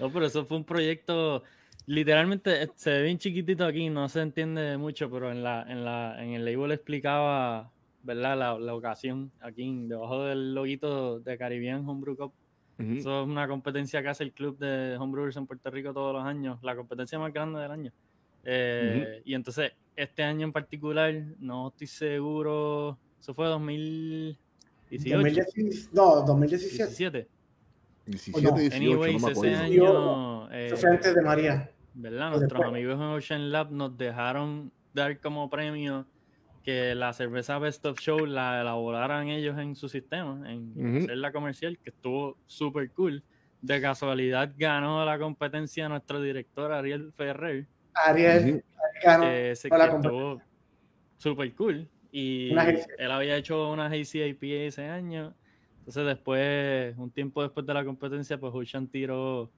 No, 0.00 0.12
pero 0.12 0.26
eso 0.26 0.44
fue 0.44 0.56
un 0.58 0.64
proyecto, 0.64 1.42
literalmente 1.86 2.62
eh, 2.64 2.68
se 2.74 2.90
ve 2.90 3.02
bien 3.04 3.18
chiquitito 3.18 3.64
aquí, 3.64 3.88
no 3.88 4.08
se 4.08 4.20
entiende 4.20 4.76
mucho, 4.76 5.10
pero 5.10 5.30
en 5.30 5.42
la, 5.42 5.62
en 5.68 5.84
la, 5.84 6.22
en 6.22 6.30
el 6.34 6.44
label 6.44 6.72
explicaba, 6.72 7.70
¿verdad? 8.02 8.36
La, 8.36 8.58
la 8.58 8.74
ocasión 8.74 9.30
aquí, 9.40 9.86
debajo 9.86 10.24
del 10.24 10.54
loguito 10.54 11.20
de 11.20 11.38
Caribbean 11.38 11.88
Homebrew 11.88 12.16
Cup. 12.16 12.32
Ujú. 12.78 12.92
Eso 12.92 13.22
es 13.22 13.26
una 13.28 13.48
competencia 13.48 14.02
que 14.02 14.08
hace 14.08 14.24
el 14.24 14.32
club 14.32 14.58
de 14.58 14.96
homebrewers 14.98 15.36
en 15.38 15.46
Puerto 15.46 15.70
Rico 15.70 15.94
todos 15.94 16.12
los 16.12 16.24
años, 16.24 16.58
la 16.62 16.76
competencia 16.76 17.18
más 17.18 17.32
grande 17.32 17.60
del 17.60 17.70
año. 17.70 17.92
Eh, 18.44 19.22
Y 19.24 19.34
entonces, 19.34 19.72
este 19.96 20.22
año 20.22 20.46
en 20.46 20.52
particular, 20.52 21.12
no 21.38 21.68
estoy 21.68 21.86
seguro, 21.86 22.98
eso 23.18 23.34
fue 23.34 23.46
2018, 23.46 25.16
2017, 25.16 25.88
no, 25.92 26.22
2017. 26.22 26.86
17. 26.86 27.28
17, 28.06 28.42
No, 28.50 28.56
18, 28.56 28.76
Anyways, 28.76 29.20
no 29.22 29.26
me 29.26 29.32
ese 29.32 29.54
año... 29.54 30.52
eh, 30.52 30.66
Eso 30.66 30.76
fue 30.76 30.90
antes 30.90 31.14
de 31.14 31.22
María. 31.22 31.70
¿verdad? 31.94 32.30
Nuestros 32.30 32.62
amigos 32.62 32.94
en 32.94 33.00
Ocean 33.02 33.50
Lab 33.50 33.72
nos 33.72 33.96
dejaron 33.96 34.70
dar 34.92 35.18
como 35.18 35.48
premio 35.48 36.06
que 36.62 36.94
la 36.94 37.12
cerveza 37.12 37.58
Best 37.58 37.86
of 37.86 37.98
Show 38.00 38.26
la 38.26 38.60
elaboraran 38.60 39.28
ellos 39.28 39.56
en 39.58 39.74
su 39.76 39.88
sistema, 39.88 40.50
en 40.50 40.72
hacer 41.04 41.16
la 41.16 41.32
comercial, 41.32 41.78
que 41.78 41.90
estuvo 41.90 42.36
súper 42.46 42.90
cool. 42.90 43.22
De 43.62 43.80
casualidad 43.80 44.52
ganó 44.58 45.04
la 45.04 45.18
competencia 45.18 45.88
nuestro 45.88 46.20
director 46.20 46.72
Ariel 46.72 47.12
Ferrer. 47.16 47.66
Ariel, 48.04 48.62
ganó 49.06 49.24
que, 49.24 49.52
estuvo 49.52 50.40
súper 51.16 51.54
cool. 51.54 51.88
Y 52.12 52.52
él 52.98 53.10
había 53.10 53.36
hecho 53.36 53.70
una 53.70 53.86
ACIP 53.86 54.42
ese 54.42 54.84
año. 54.86 55.34
Entonces 55.78 56.06
después, 56.06 56.96
un 56.96 57.10
tiempo 57.10 57.42
después 57.42 57.64
de 57.66 57.74
la 57.74 57.84
competencia, 57.84 58.38
pues 58.38 58.52
Ocean 58.54 58.88
tiró 58.88 59.50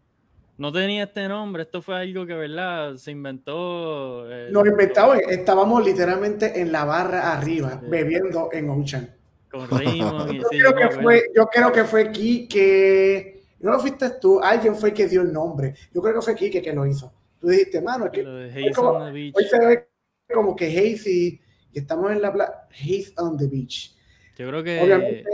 no 0.59 0.73
tenía 0.73 1.05
este 1.05 1.29
nombre, 1.29 1.63
esto 1.63 1.81
fue 1.81 2.01
algo 2.01 2.27
que, 2.27 2.35
¿verdad? 2.35 2.97
Se 2.97 3.13
inventó. 3.13 4.29
Eh, 4.29 4.49
Lo 4.51 4.67
inventamos, 4.67 5.19
estábamos 5.29 5.85
literalmente 5.85 6.61
en 6.61 6.73
la 6.73 6.85
barra 6.85 7.33
arriba, 7.33 7.81
bebiendo 7.89 8.49
en 8.53 8.69
Ocean. 8.69 9.15
Con 9.49 9.71
Raymond 9.71 10.33
yo, 10.33 10.43
creo 10.49 10.75
que 10.75 10.91
fue, 11.01 11.23
yo 11.35 11.47
creo 11.47 11.73
que 11.73 11.85
fue 11.85 12.11
Kike. 12.11 13.45
No 13.61 13.71
lo 13.71 13.79
fuiste 13.79 14.11
tú, 14.21 14.41
alguien 14.41 14.75
fue 14.75 14.93
que 14.93 15.07
dio 15.07 15.23
el 15.23 15.33
nombre. 15.33 15.75
Yo 15.95 16.03
creo 16.03 16.17
que 16.17 16.23
fue 16.23 16.35
Kike 16.35 16.61
que 16.61 16.73
lo 16.73 16.85
hizo. 16.87 17.13
Tú 17.41 17.49
dijiste, 17.49 17.81
mano, 17.81 18.07
es 18.07 18.11
que. 18.13 18.27
hoy 18.27 19.45
se 19.45 19.67
ve 19.67 19.89
como 20.33 20.55
que 20.57 20.67
Hazy, 20.67 21.41
y 21.73 21.79
estamos 21.79 22.11
en 22.13 22.21
la 22.21 22.33
playa. 22.33 22.67
Haze 22.71 23.13
on 23.17 23.37
the 23.37 23.47
Beach. 23.47 23.95
Yo 24.37 24.49
creo 24.49 24.63
que. 24.63 24.81
Obviamente, 24.81 25.25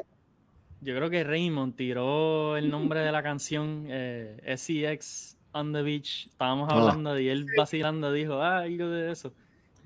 yo 0.81 0.95
creo 0.95 1.09
que 1.09 1.25
Raymond 1.25 1.77
tiró 1.77 2.59
el 2.59 2.71
nombre 2.71 3.01
de 3.01 3.11
la 3.11 3.23
canción 3.23 3.87
eh, 3.89 4.37
SEX 4.57 5.39
on 5.53 5.73
the 5.73 5.83
Beach. 5.83 6.27
Estábamos 6.27 6.69
ah. 6.71 6.77
hablando 6.77 7.19
y 7.19 7.29
él 7.29 7.47
vacilando 7.57 8.13
dijo, 8.13 8.35
ah, 8.35 8.61
algo 8.61 8.91
de 8.91 9.11
eso. 9.11 9.33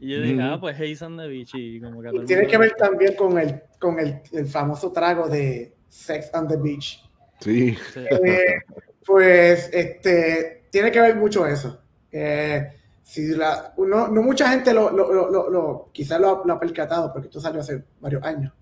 Y 0.00 0.10
yo 0.10 0.20
dije, 0.20 0.42
ah, 0.42 0.58
pues 0.60 0.76
Haze 0.76 1.04
on 1.04 1.16
the 1.16 1.28
Beach. 1.28 1.50
Y 1.54 1.80
como 1.80 2.02
que 2.02 2.10
tiene 2.26 2.46
que 2.46 2.58
ver 2.58 2.72
también 2.72 3.14
con 3.14 3.38
el, 3.38 3.62
con 3.78 3.98
el, 4.00 4.20
el, 4.32 4.46
famoso 4.46 4.92
trago 4.92 5.28
de 5.28 5.76
Sex 5.88 6.30
on 6.34 6.48
the 6.48 6.56
Beach. 6.56 7.00
Sí. 7.40 7.76
Eh, 7.96 8.62
pues 9.06 9.70
este, 9.72 10.64
tiene 10.70 10.90
que 10.90 11.00
ver 11.00 11.16
mucho 11.16 11.46
eso. 11.46 11.80
Eh, 12.10 12.72
si 13.02 13.28
la, 13.28 13.72
no, 13.78 14.08
no, 14.08 14.22
mucha 14.22 14.50
gente 14.50 14.72
lo, 14.74 14.90
lo, 14.90 15.30
lo, 15.30 15.50
lo 15.50 15.88
quizás 15.92 16.20
lo, 16.20 16.44
lo, 16.44 16.54
ha 16.54 16.60
percatado 16.60 17.12
porque 17.12 17.28
esto 17.28 17.40
salió 17.40 17.60
hace 17.60 17.82
varios 18.00 18.22
años. 18.22 18.52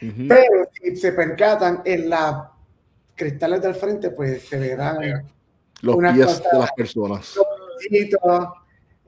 Pero 0.00 0.68
si 0.72 0.96
se 0.96 1.12
percatan 1.12 1.80
en 1.84 2.10
las 2.10 2.48
cristales 3.14 3.62
del 3.62 3.74
frente, 3.74 4.10
pues 4.10 4.46
se 4.46 4.58
verán 4.58 5.24
los 5.80 5.96
pies 5.96 6.42
de 6.52 6.58
las 6.58 6.72
personas. 6.72 7.34
Los 7.34 7.46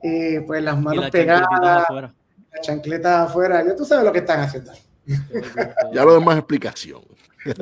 y 0.01 0.39
pues 0.39 0.63
las 0.63 0.79
manos 0.79 1.11
pegadas, 1.11 1.85
la 1.89 2.13
chancleta 2.61 3.23
afuera. 3.23 3.63
Ya 3.65 3.75
tú 3.75 3.83
sabes 3.85 4.05
lo 4.05 4.11
que 4.11 4.19
están 4.19 4.39
haciendo. 4.39 4.71
ya 5.93 6.03
lo 6.05 6.13
demás 6.13 6.37
explicación. 6.37 7.01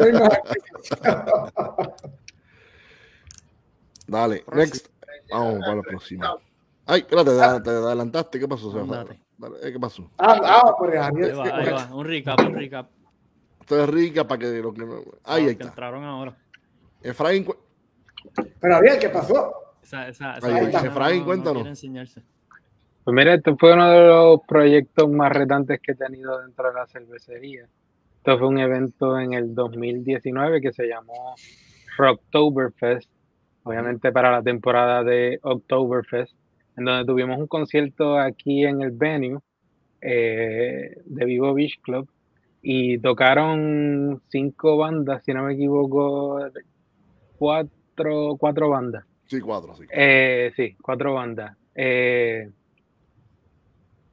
Dale, 4.07 4.43
next. 4.53 4.87
Vamos 5.31 5.59
para 5.59 5.75
la 5.75 5.81
próxima. 5.81 6.35
Ay, 6.85 7.01
espérate, 7.01 7.31
te 7.63 7.69
adelantaste. 7.69 8.39
¿Qué 8.39 8.47
pasó? 8.47 8.71
¿Qué 9.61 9.79
pasó? 9.79 10.09
Ah, 10.17 10.39
ah, 10.43 10.75
por 10.77 10.89
Un 10.89 12.05
recap, 12.05 12.39
un 12.39 12.55
recap. 12.55 12.89
Esto 13.59 13.83
es 13.83 13.89
rica 13.89 14.25
para 14.25 14.39
que 14.39 14.61
lo 14.61 14.73
que 14.73 14.87
Ahí, 15.25 15.47
está. 15.47 15.65
entraron 15.65 16.03
ahora. 16.05 16.37
Efraín. 17.01 17.45
Pero 18.61 18.81
bien, 18.81 18.97
¿qué 18.99 19.09
pasó? 19.09 19.53
Esa, 19.83 20.07
esa, 20.07 20.37
esa 20.37 20.87
Efraín, 20.87 21.23
cuéntanos. 21.25 21.63
pues 21.63 23.15
mira, 23.15 23.33
este 23.33 23.55
fue 23.57 23.73
uno 23.73 23.89
de 23.89 24.07
los 24.07 24.39
proyectos 24.47 25.09
más 25.09 25.31
retantes 25.31 25.79
que 25.81 25.91
he 25.91 25.95
tenido 25.95 26.39
dentro 26.41 26.69
de 26.69 26.73
la 26.73 26.87
cervecería. 26.87 27.67
Esto 28.17 28.37
fue 28.39 28.47
un 28.47 28.57
evento 28.59 29.19
en 29.19 29.33
el 29.33 29.53
2019 29.53 30.61
que 30.61 30.73
se 30.73 30.87
llamó 30.87 31.35
Rocktoberfest, 31.97 33.09
obviamente 33.68 34.11
para 34.11 34.31
la 34.31 34.41
temporada 34.41 35.03
de 35.03 35.39
Oktoberfest, 35.41 36.34
en 36.77 36.85
donde 36.85 37.06
tuvimos 37.06 37.38
un 37.38 37.48
concierto 37.48 38.18
aquí 38.18 38.65
en 38.65 38.81
el 38.81 38.91
venue 38.91 39.39
eh, 40.02 40.95
de 41.06 41.26
Vivo 41.26 41.53
Beach 41.53 41.80
Club 41.81 42.10
y 42.61 42.98
tocaron 42.99 44.22
cinco 44.30 44.77
bandas, 44.77 45.23
si 45.23 45.34
no 45.34 45.44
me 45.44 45.53
equivoco, 45.53 46.39
cuatro, 47.38 48.35
cuatro 48.39 48.69
bandas. 48.69 49.06
Sí, 49.26 49.41
cuatro, 49.41 49.76
sí. 49.76 49.84
Eh, 49.91 50.52
sí, 50.56 50.76
cuatro 50.81 51.14
bandas. 51.14 51.57
Eh, 51.76 52.49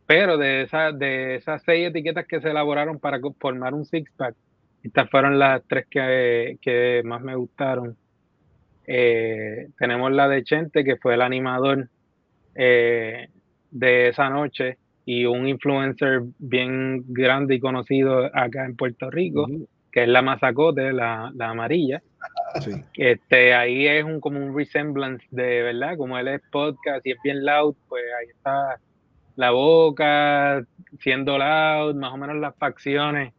pero 0.07 0.37
de, 0.37 0.63
esa, 0.63 0.93
de 0.93 1.37
esas 1.37 1.63
seis 1.63 1.89
etiquetas 1.89 2.27
que 2.27 2.41
se 2.41 2.51
elaboraron 2.51 2.99
para 2.99 3.21
formar 3.39 3.73
un 3.75 3.85
six-pack, 3.85 4.35
estas 4.83 5.09
fueron 5.09 5.39
las 5.39 5.63
tres 5.67 5.87
que, 5.89 6.59
que 6.61 7.03
más 7.05 7.23
me 7.23 7.35
gustaron. 7.35 7.97
Eh, 8.87 9.69
tenemos 9.79 10.13
la 10.13 10.29
de 10.29 10.45
Chente, 10.45 10.85
que 10.85 10.97
fue 10.97 11.15
el 11.15 11.23
animador 11.23 11.89
de 12.55 13.29
esa 14.09 14.31
noche, 14.31 14.79
y 15.07 15.27
un 15.27 15.47
influencer 15.47 16.23
bien 16.39 17.05
grande 17.09 17.57
y 17.57 17.61
conocido 17.61 18.31
acá 18.33 18.65
en 18.65 18.77
Puerto 18.77 19.11
Rico, 19.11 19.47
que 19.93 20.05
es 20.05 20.09
la 20.09 20.23
Mazacote, 20.23 20.93
la, 20.93 21.31
la 21.35 21.51
amarilla. 21.51 22.03
Sí. 22.61 22.73
Este, 22.95 23.55
ahí 23.55 23.87
es 23.87 24.05
un, 24.05 24.21
como 24.21 24.39
un 24.45 24.57
resemblance 24.57 25.27
de, 25.31 25.63
¿verdad? 25.63 25.97
Como 25.97 26.17
él 26.19 26.29
es 26.29 26.41
podcast 26.51 27.05
y 27.07 27.11
es 27.11 27.19
bien 27.23 27.45
loud, 27.45 27.75
pues 27.89 28.03
ahí 28.19 28.29
está 28.31 28.81
la 29.37 29.51
boca 29.51 30.65
siendo 31.01 31.37
loud, 31.37 31.97
más 31.97 32.13
o 32.13 32.17
menos 32.17 32.37
las 32.37 32.57
facciones 32.57 33.35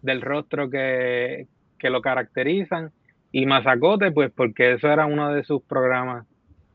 del 0.00 0.22
rostro 0.22 0.70
que, 0.70 1.48
que 1.78 1.90
lo 1.90 2.00
caracterizan. 2.00 2.92
Y 3.32 3.46
Mazacote, 3.46 4.10
pues 4.10 4.30
porque 4.34 4.72
eso 4.72 4.88
era 4.88 5.06
uno 5.06 5.32
de 5.32 5.44
sus 5.44 5.62
programas 5.62 6.26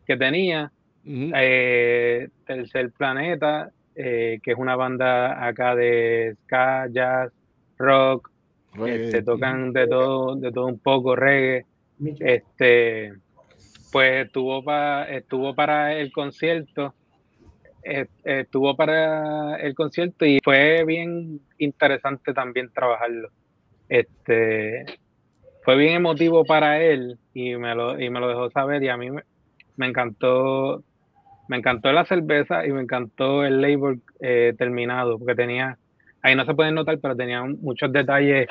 que 0.06 0.18
tenía. 0.18 0.72
Eh, 1.08 2.30
Tercer 2.48 2.92
Planeta, 2.92 3.72
eh, 3.96 4.40
que 4.42 4.52
es 4.52 4.58
una 4.58 4.76
banda 4.76 5.46
acá 5.46 5.76
de 5.76 6.36
ska, 6.44 6.88
jazz, 6.90 7.32
rock, 7.78 8.32
se 8.76 9.06
este, 9.06 9.22
tocan 9.22 9.72
de 9.72 9.88
todo, 9.88 10.36
de 10.36 10.52
todo 10.52 10.66
un 10.66 10.80
poco, 10.80 11.16
reggae. 11.16 11.66
Este, 12.20 13.14
pues 13.92 14.26
estuvo, 14.26 14.64
para 14.64 15.10
estuvo 15.16 15.54
para 15.54 15.94
el 15.94 16.12
concierto, 16.12 16.94
estuvo 18.24 18.76
para 18.76 19.58
el 19.58 19.76
concierto 19.76 20.26
y 20.26 20.40
fue 20.44 20.84
bien 20.86 21.40
interesante 21.60 22.34
también 22.34 22.72
trabajarlo. 22.74 23.30
Este, 23.88 24.86
fue 25.66 25.76
bien 25.76 25.96
emotivo 25.96 26.46
para 26.46 26.82
él 26.82 27.18
y 27.34 27.56
me 27.56 27.76
lo, 27.76 28.00
y 28.00 28.10
me 28.10 28.20
lo 28.20 28.30
dejó 28.30 28.50
saber 28.52 28.82
y 28.84 28.90
a 28.90 28.98
mí 28.98 29.10
me 29.12 29.88
encantó 29.88 30.84
me 31.48 31.58
encantó 31.58 31.92
la 31.92 32.06
cerveza 32.06 32.66
y 32.66 32.72
me 32.72 32.82
encantó 32.82 33.44
el 33.44 33.62
label 33.62 34.02
eh, 34.20 34.54
terminado, 34.58 35.18
porque 35.18 35.36
tenía, 35.36 35.78
ahí 36.22 36.36
no 36.36 36.46
se 36.46 36.54
pueden 36.54 36.76
notar, 36.76 37.00
pero 37.00 37.16
tenía 37.16 37.44
muchos 37.44 37.92
detalles 37.92 38.48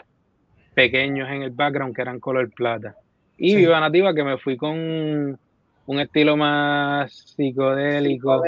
pequeños 0.74 1.28
en 1.31 1.43
el 1.43 1.51
background 1.51 1.95
que 1.95 2.03
eran 2.03 2.20
color 2.20 2.51
plata. 2.51 2.95
Y 3.36 3.57
Viva 3.57 3.81
Nativa, 3.81 4.15
que 4.15 4.23
me 4.23 4.39
fui 4.39 4.57
con 4.57 5.39
un 5.86 6.01
estilo 6.01 6.36
más 6.36 7.35
psicodélico. 7.36 8.43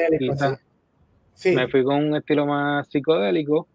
Me 1.45 1.69
fui 1.69 1.85
con 1.85 1.97
un 1.97 2.17
estilo 2.17 2.47
más 2.47 2.89
psicodélico, 2.89 3.67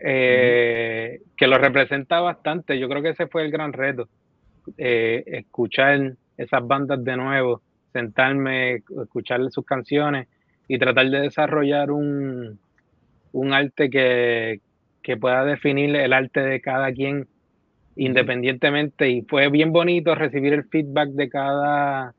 eh, 0.00 1.20
que 1.36 1.46
lo 1.46 1.58
representa 1.58 2.20
bastante. 2.20 2.78
Yo 2.78 2.88
creo 2.88 3.02
que 3.02 3.10
ese 3.10 3.26
fue 3.26 3.44
el 3.44 3.50
gran 3.50 3.72
reto, 3.72 4.08
eh, 4.76 5.24
escuchar 5.26 6.14
esas 6.36 6.66
bandas 6.66 7.02
de 7.02 7.16
nuevo 7.16 7.62
sentarme, 7.92 8.82
escuchar 9.02 9.40
sus 9.50 9.64
canciones 9.64 10.28
y 10.68 10.78
tratar 10.78 11.08
de 11.10 11.20
desarrollar 11.20 11.90
un, 11.90 12.58
un 13.32 13.52
arte 13.52 13.90
que, 13.90 14.60
pueda 15.22 15.42
definir 15.42 15.96
el 15.96 16.12
arte 16.12 16.40
de 16.40 16.60
cada 16.60 16.92
quien 16.92 17.26
independientemente. 17.96 19.08
Y 19.08 19.22
fue 19.22 19.48
bien 19.48 19.72
bonito 19.72 20.14
recibir 20.14 20.52
el 20.52 20.64
feedback 20.64 21.08
de 21.12 21.30
cada 21.30 22.14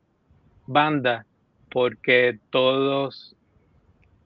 banda 0.66 1.24
porque 1.70 2.40
todos 2.50 3.36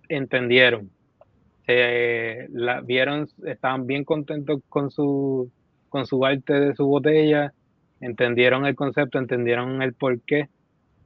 entendieron 0.08 0.90
la 1.66 2.80
vieron 2.82 3.28
estaban 3.46 3.86
bien 3.86 4.04
contentos 4.04 4.60
con 4.68 4.90
su 4.90 5.50
con 5.88 6.06
su 6.06 6.24
arte 6.24 6.52
de 6.52 6.74
su 6.74 6.86
botella 6.86 7.54
entendieron 8.00 8.66
el 8.66 8.74
concepto 8.74 9.18
entendieron 9.18 9.80
el 9.80 9.94
porqué 9.94 10.48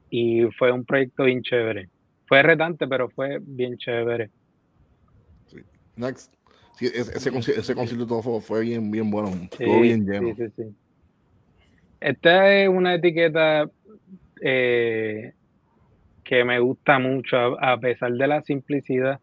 y 0.09 0.43
fue 0.57 0.71
un 0.71 0.85
proyecto 0.85 1.25
bien 1.25 1.41
chévere. 1.41 1.89
Fue 2.27 2.43
retante, 2.43 2.87
pero 2.87 3.09
fue 3.09 3.39
bien 3.41 3.77
chévere. 3.77 4.29
Sí. 5.47 5.57
Next. 5.95 6.33
ese, 6.79 7.31
ese, 7.59 7.75
concierto 7.75 8.21
fue, 8.21 8.41
fue, 8.41 8.61
bien, 8.61 8.91
bien 8.91 9.09
bueno, 9.09 9.31
todo 9.57 9.81
bien 9.81 10.05
lleno. 10.05 10.35
Sí, 10.35 10.43
sí, 10.55 10.75
Esta 11.99 12.53
es 12.53 12.69
una 12.69 12.95
etiqueta 12.95 13.69
eh, 14.41 15.33
que 16.23 16.43
me 16.43 16.59
gusta 16.59 16.99
mucho, 16.99 17.37
a, 17.61 17.79
pesar 17.79 18.13
de 18.13 18.27
la 18.27 18.41
simplicidad 18.41 19.19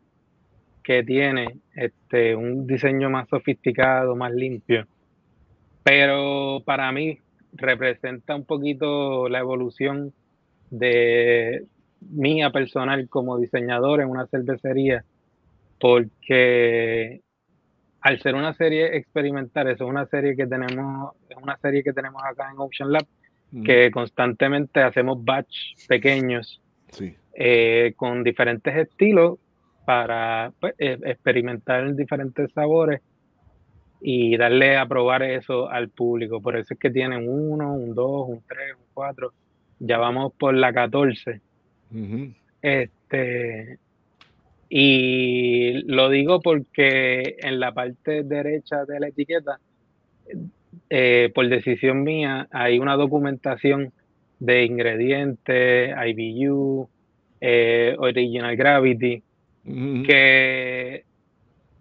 que 0.86 1.02
tiene, 1.02 1.58
este, 1.74 2.36
un 2.36 2.64
diseño 2.64 3.10
más 3.10 3.28
sofisticado, 3.28 4.14
más 4.14 4.32
limpio. 4.32 4.86
Pero 5.82 6.62
para 6.64 6.92
mí 6.92 7.18
representa 7.54 8.36
un 8.36 8.44
poquito 8.44 9.28
la 9.28 9.40
evolución 9.40 10.12
de 10.70 11.64
mía 12.02 12.50
personal 12.50 13.08
como 13.08 13.36
diseñador 13.36 14.00
en 14.00 14.10
una 14.10 14.28
cervecería, 14.28 15.04
porque 15.80 17.20
al 18.00 18.20
ser 18.20 18.36
una 18.36 18.54
serie 18.54 18.96
experimental, 18.96 19.66
es 19.66 19.80
una 19.80 20.06
serie 20.06 20.36
que 20.36 20.46
tenemos, 20.46 21.16
es 21.28 21.36
una 21.36 21.56
serie 21.56 21.82
que 21.82 21.92
tenemos 21.92 22.22
acá 22.22 22.48
en 22.52 22.60
Ocean 22.60 22.92
Lab, 22.92 23.06
que 23.64 23.90
constantemente 23.90 24.82
hacemos 24.82 25.24
batch 25.24 25.88
pequeños 25.88 26.62
eh, 27.34 27.92
con 27.96 28.22
diferentes 28.22 28.76
estilos 28.76 29.40
para 29.86 30.52
pues, 30.60 30.74
e, 30.78 30.98
experimentar 31.04 31.94
diferentes 31.94 32.52
sabores 32.52 33.00
y 34.02 34.36
darle 34.36 34.76
a 34.76 34.86
probar 34.86 35.22
eso 35.22 35.70
al 35.70 35.88
público. 35.88 36.42
Por 36.42 36.56
eso 36.56 36.74
es 36.74 36.80
que 36.80 36.90
tienen 36.90 37.28
uno, 37.28 37.72
un 37.72 37.94
dos, 37.94 38.28
un 38.28 38.42
tres, 38.46 38.74
un 38.76 38.84
cuatro. 38.92 39.32
Ya 39.78 39.96
vamos 39.98 40.32
por 40.38 40.54
la 40.54 40.72
14. 40.72 41.40
Este, 42.60 43.78
y 44.68 45.82
lo 45.84 46.10
digo 46.10 46.40
porque 46.40 47.36
en 47.38 47.60
la 47.60 47.72
parte 47.72 48.24
derecha 48.24 48.84
de 48.84 49.00
la 49.00 49.08
etiqueta, 49.08 49.60
eh, 50.90 51.30
por 51.32 51.48
decisión 51.48 52.02
mía, 52.02 52.48
hay 52.50 52.80
una 52.80 52.96
documentación 52.96 53.92
de 54.40 54.64
ingredientes, 54.64 55.94
IBU, 56.06 56.88
eh, 57.40 57.94
Original 57.98 58.56
Gravity, 58.56 59.22
que 59.66 61.04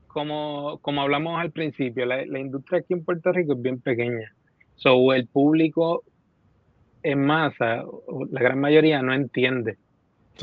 como, 0.07 0.79
como 0.81 1.01
hablamos 1.01 1.39
al 1.39 1.51
principio, 1.51 2.05
la, 2.05 2.23
industria 2.39 2.79
aquí 2.79 2.93
en 2.93 3.03
Puerto 3.03 3.31
Rico 3.31 3.53
es 3.53 3.61
bien 3.61 3.79
pequeña. 3.79 4.33
So, 4.75 5.13
el 5.13 5.27
público 5.27 6.03
en 7.03 7.23
masa, 7.25 7.83
la 8.31 8.41
gran 8.41 8.59
mayoría 8.59 9.01
no 9.01 9.13
entiende. 9.13 9.77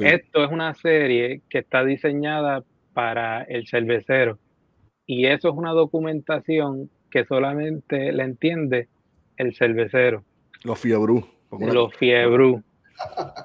Esto 0.00 0.44
es 0.44 0.50
una 0.50 0.72
serie 0.74 1.42
que 1.48 1.58
está 1.58 1.84
diseñada 1.84 2.64
para 2.94 3.42
el 3.42 3.66
cervecero 3.66 4.38
y 5.06 5.26
eso 5.26 5.48
es 5.48 5.54
una 5.54 5.72
documentación 5.72 6.90
que 7.10 7.24
solamente 7.24 8.12
le 8.12 8.22
entiende 8.22 8.88
el 9.36 9.54
cervecero. 9.54 10.24
Los 10.64 10.78
fiebru. 10.78 11.26
Los 11.50 11.94
fiebru. 11.96 12.62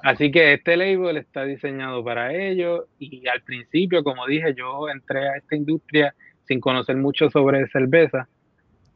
Así 0.02 0.30
que 0.30 0.54
este 0.54 0.76
label 0.76 1.16
está 1.16 1.44
diseñado 1.44 2.04
para 2.04 2.34
ello 2.34 2.86
y 2.98 3.26
al 3.28 3.42
principio, 3.42 4.04
como 4.04 4.26
dije, 4.26 4.54
yo 4.54 4.88
entré 4.88 5.28
a 5.28 5.36
esta 5.36 5.56
industria 5.56 6.14
sin 6.46 6.60
conocer 6.60 6.96
mucho 6.96 7.28
sobre 7.30 7.66
cerveza, 7.68 8.28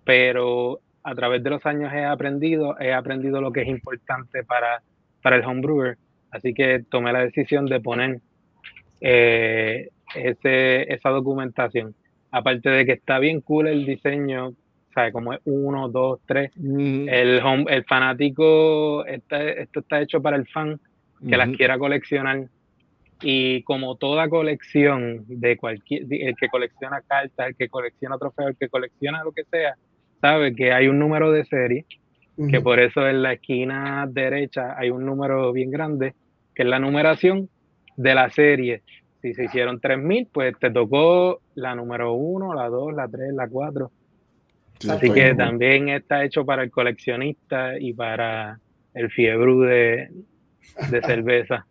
pero 0.04 0.80
a 1.02 1.14
través 1.14 1.42
de 1.42 1.50
los 1.50 1.66
años 1.66 1.92
he 1.92 2.04
aprendido, 2.04 2.78
he 2.80 2.92
aprendido 2.92 3.40
lo 3.40 3.52
que 3.52 3.62
es 3.62 3.68
importante 3.68 4.44
para, 4.44 4.82
para 5.22 5.36
el 5.36 5.44
homebrewer 5.44 5.98
Así 6.32 6.54
que 6.54 6.82
tomé 6.90 7.12
la 7.12 7.24
decisión 7.24 7.66
de 7.66 7.80
poner 7.80 8.18
eh, 9.02 9.90
ese, 10.16 10.92
esa 10.92 11.10
documentación. 11.10 11.94
Aparte 12.30 12.70
de 12.70 12.86
que 12.86 12.92
está 12.92 13.18
bien 13.18 13.42
cool 13.42 13.68
el 13.68 13.84
diseño, 13.84 14.54
¿sabes? 14.94 15.12
Como 15.12 15.32
es 15.32 15.40
uno, 15.44 15.88
dos, 15.88 16.20
tres. 16.26 16.50
el, 16.56 17.40
el 17.68 17.84
fanático, 17.84 19.04
está, 19.06 19.42
esto 19.42 19.80
está 19.80 20.00
hecho 20.00 20.20
para 20.20 20.36
el 20.36 20.46
fan 20.46 20.78
que 21.28 21.36
las 21.36 21.50
quiera 21.56 21.78
coleccionar. 21.78 22.46
Y 23.22 23.62
como 23.62 23.94
toda 23.96 24.28
colección 24.28 25.24
de 25.28 25.56
cualquier, 25.56 26.02
el 26.10 26.34
que 26.36 26.48
colecciona 26.48 27.00
cartas, 27.02 27.48
el 27.48 27.56
que 27.56 27.68
colecciona 27.68 28.18
trofeos, 28.18 28.50
el 28.50 28.56
que 28.56 28.68
colecciona 28.68 29.22
lo 29.22 29.30
que 29.30 29.44
sea, 29.44 29.76
sabe 30.20 30.54
que 30.54 30.72
hay 30.72 30.88
un 30.88 30.98
número 30.98 31.30
de 31.30 31.44
serie, 31.44 31.86
que 32.50 32.60
por 32.60 32.80
eso 32.80 33.06
en 33.06 33.22
la 33.22 33.34
esquina 33.34 34.08
derecha 34.10 34.74
hay 34.76 34.90
un 34.90 35.06
número 35.06 35.52
bien 35.52 35.70
grande 35.70 36.14
que 36.54 36.62
es 36.62 36.68
la 36.68 36.78
numeración 36.78 37.48
de 37.96 38.14
la 38.14 38.30
serie. 38.30 38.82
Si 39.20 39.34
se 39.34 39.44
hicieron 39.44 39.80
3000, 39.80 40.28
pues 40.32 40.58
te 40.58 40.70
tocó 40.70 41.40
la 41.54 41.74
número 41.74 42.14
1, 42.14 42.54
la 42.54 42.68
2, 42.68 42.94
la 42.94 43.08
3, 43.08 43.32
la 43.34 43.48
4. 43.48 43.90
Así 44.88 45.10
que 45.12 45.34
también 45.34 45.88
está 45.88 46.24
hecho 46.24 46.44
para 46.44 46.62
el 46.62 46.70
coleccionista 46.70 47.78
y 47.78 47.92
para 47.92 48.58
el 48.94 49.10
fiebre 49.10 49.52
de, 49.54 50.10
de 50.90 51.02
cerveza. 51.06 51.66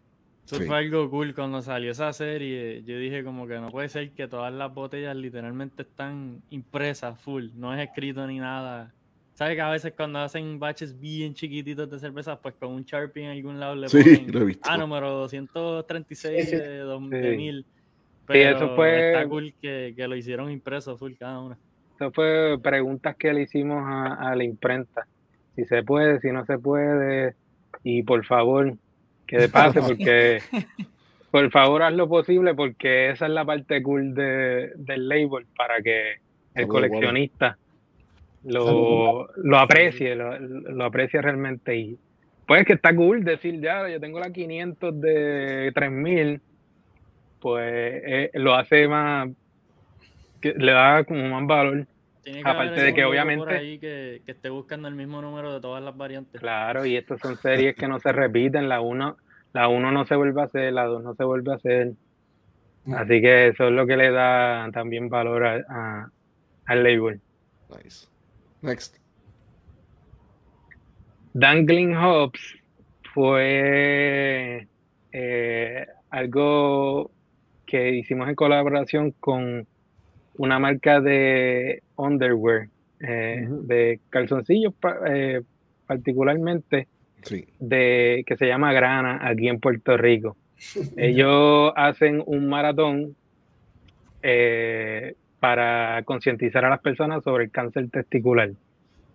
Eso 0.46 0.66
fue 0.66 0.78
algo 0.78 1.10
cool 1.10 1.34
cuando 1.34 1.62
salió 1.62 1.92
esa 1.92 2.12
serie. 2.12 2.84
Yo 2.84 2.98
dije 2.98 3.24
como 3.24 3.48
que 3.48 3.56
no 3.60 3.70
puede 3.70 3.88
ser 3.88 4.12
que 4.12 4.28
todas 4.28 4.54
las 4.54 4.74
botellas 4.74 5.16
literalmente 5.16 5.84
están 5.84 6.42
impresas 6.50 7.18
full, 7.20 7.50
no 7.56 7.74
es 7.74 7.88
escrito 7.88 8.26
ni 8.28 8.40
nada. 8.40 8.94
¿Sabes 9.34 9.56
que 9.56 9.62
a 9.62 9.70
veces 9.70 9.94
cuando 9.96 10.20
hacen 10.20 10.60
baches 10.60 11.00
bien 11.00 11.34
chiquititos 11.34 11.90
de 11.90 12.00
cerveza, 12.00 12.40
pues 12.40 12.54
con 12.56 12.74
un 12.74 12.84
Sharpie 12.84 13.24
en 13.24 13.32
algún 13.32 13.60
lado 13.60 13.76
le 13.76 13.88
ponen, 13.88 14.60
ah, 14.64 14.78
número 14.78 15.10
236 15.12 16.52
de 16.52 16.78
2000. 16.80 17.66
Pero 18.28 18.58
eso 18.58 18.76
fue, 18.76 19.12
está 19.14 19.28
cool 19.28 19.54
que, 19.62 19.96
lo 19.98 20.16
hicieron 20.16 20.52
impreso 20.52 20.98
full 20.98 21.14
cada 21.18 21.40
una. 21.40 21.58
Fue 22.10 22.58
preguntas 22.62 23.16
que 23.16 23.34
le 23.34 23.44
hicimos 23.44 23.84
a, 23.86 24.34
la 24.36 24.44
imprenta. 24.44 25.06
Si 25.56 25.66
se 25.66 25.84
puede, 25.84 26.20
si 26.22 26.32
no 26.32 26.46
se 26.46 26.58
puede. 26.58 27.36
Y 27.84 28.02
por 28.04 28.26
favor, 28.26 28.74
que 29.28 29.38
de 29.38 29.50
pase, 29.50 29.82
porque 29.88 30.40
por 31.30 31.52
favor 31.52 31.84
haz 31.84 31.94
lo 31.94 32.10
posible, 32.10 32.56
porque 32.56 33.12
esa 33.12 33.28
es 33.28 33.32
la 33.32 33.46
parte 33.46 33.84
cool 33.84 34.14
de, 34.16 34.72
del 34.76 35.08
label 35.08 35.46
para 35.56 35.82
que 35.82 36.16
el 36.56 36.68
coleccionista 36.68 37.58
lo, 38.44 39.28
lo 39.36 39.58
aprecie, 39.58 40.16
lo, 40.16 40.38
lo 40.40 40.86
aprecie 40.86 41.22
realmente. 41.22 41.76
Y 41.76 42.00
pues 42.46 42.66
que 42.66 42.74
está 42.74 42.94
cool 42.96 43.24
decir, 43.24 43.62
ya, 43.62 43.88
yo 43.88 44.00
tengo 44.00 44.20
la 44.20 44.32
500 44.32 45.00
de 45.00 45.72
3000, 45.74 46.42
pues 47.40 48.04
eh, 48.06 48.32
lo 48.34 48.54
hace 48.56 48.88
más, 48.88 49.30
que 50.42 50.54
le 50.58 50.72
da 50.72 51.04
como 51.04 51.30
más 51.30 51.48
valor. 51.48 51.88
Aparte 52.44 52.82
de 52.82 52.94
que 52.94 53.04
obviamente... 53.06 53.54
ahí 53.54 53.80
que, 53.80 54.22
que, 54.26 54.32
esté 54.32 54.50
buscando 54.50 54.88
el 54.88 54.96
mismo 54.96 55.22
número 55.22 55.54
de 55.54 55.60
todas 55.60 55.84
las 55.84 55.96
variantes. 55.98 56.40
Claro, 56.40 56.86
y 56.86 56.96
estas 56.96 57.20
son 57.20 57.38
series 57.38 57.76
que 57.76 57.88
no 57.88 58.00
se 58.00 58.12
repiten, 58.12 58.70
la 58.70 58.82
1 58.82 59.18
la 59.54 59.68
uno 59.68 59.92
no 59.92 60.06
se 60.06 60.16
vuelve 60.16 60.42
a 60.42 60.46
hacer, 60.46 60.74
la 60.74 60.86
2 60.86 61.04
no 61.04 61.14
se 61.16 61.24
vuelve 61.24 61.52
a 61.52 61.56
hacer. 61.56 61.94
Así 62.94 63.22
que 63.22 63.48
eso 63.48 63.68
es 63.68 63.74
lo 63.74 63.86
que 63.86 63.98
le 63.98 64.12
da 64.12 64.70
también 64.72 65.10
valor 65.10 65.46
a, 65.46 66.10
al 66.66 66.84
label. 66.84 67.20
Nice. 67.70 68.08
Next. 68.62 68.98
Dangling 71.34 71.96
Hops 71.96 72.58
fue 73.14 74.68
eh, 75.12 75.88
algo 76.10 77.12
que 77.66 77.92
hicimos 77.92 78.28
en 78.30 78.36
colaboración 78.36 79.12
con 79.12 79.68
una 80.42 80.58
marca 80.58 81.00
de 81.00 81.84
underwear, 81.96 82.68
eh, 83.00 83.48
de 83.48 84.00
calzoncillos 84.10 84.74
eh, 85.08 85.42
particularmente, 85.86 86.88
de, 87.60 88.24
que 88.26 88.38
se 88.38 88.48
llama 88.48 88.74
Grana 88.74 89.20
aquí 89.22 89.48
en 89.48 89.60
Puerto 89.60 89.98
Rico. 89.98 90.36
Ellos 90.98 91.72
hacen 91.76 92.24
un 92.26 92.50
maratón 92.50 93.16
para 95.40 96.02
concientizar 96.06 96.66
a 96.66 96.70
las 96.70 96.82
personas 96.82 97.24
sobre 97.24 97.46
el 97.46 97.52
cáncer 97.52 97.90
testicular. 97.92 98.52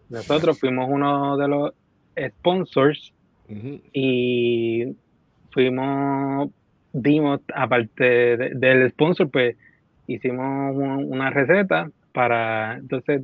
Nosotros 0.08 0.60
fuimos 0.60 0.86
uno 0.88 1.36
de 1.36 1.48
los 1.48 1.72
sponsors 2.38 3.12
y 3.92 4.96
fuimos, 5.50 6.50
dimos, 6.92 7.40
aparte 7.52 8.36
del 8.54 8.90
sponsor, 8.90 9.28
pues 9.28 9.56
hicimos 10.06 10.74
una 10.76 11.30
receta 11.30 11.90
para 12.12 12.76
entonces 12.76 13.22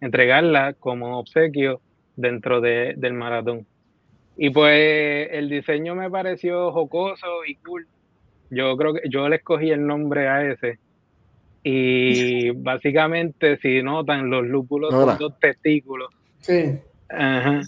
entregarla 0.00 0.74
como 0.74 1.18
obsequio 1.18 1.80
dentro 2.16 2.60
del 2.60 3.12
maratón. 3.12 3.66
Y 4.36 4.50
pues 4.50 5.28
el 5.32 5.48
diseño 5.48 5.94
me 5.94 6.10
pareció 6.10 6.72
jocoso 6.72 7.44
y 7.46 7.56
cool. 7.56 7.86
Yo 8.50 8.76
creo 8.76 8.94
que 8.94 9.02
yo 9.08 9.28
le 9.28 9.36
escogí 9.36 9.70
el 9.70 9.86
nombre 9.86 10.28
a 10.28 10.50
ese 10.50 10.78
y 11.62 12.50
básicamente, 12.54 13.58
si 13.58 13.82
notan, 13.82 14.30
los 14.30 14.46
lúpulos 14.46 14.90
son 14.90 15.18
dos 15.18 15.38
testículos. 15.38 16.10
Sí. 16.40 16.78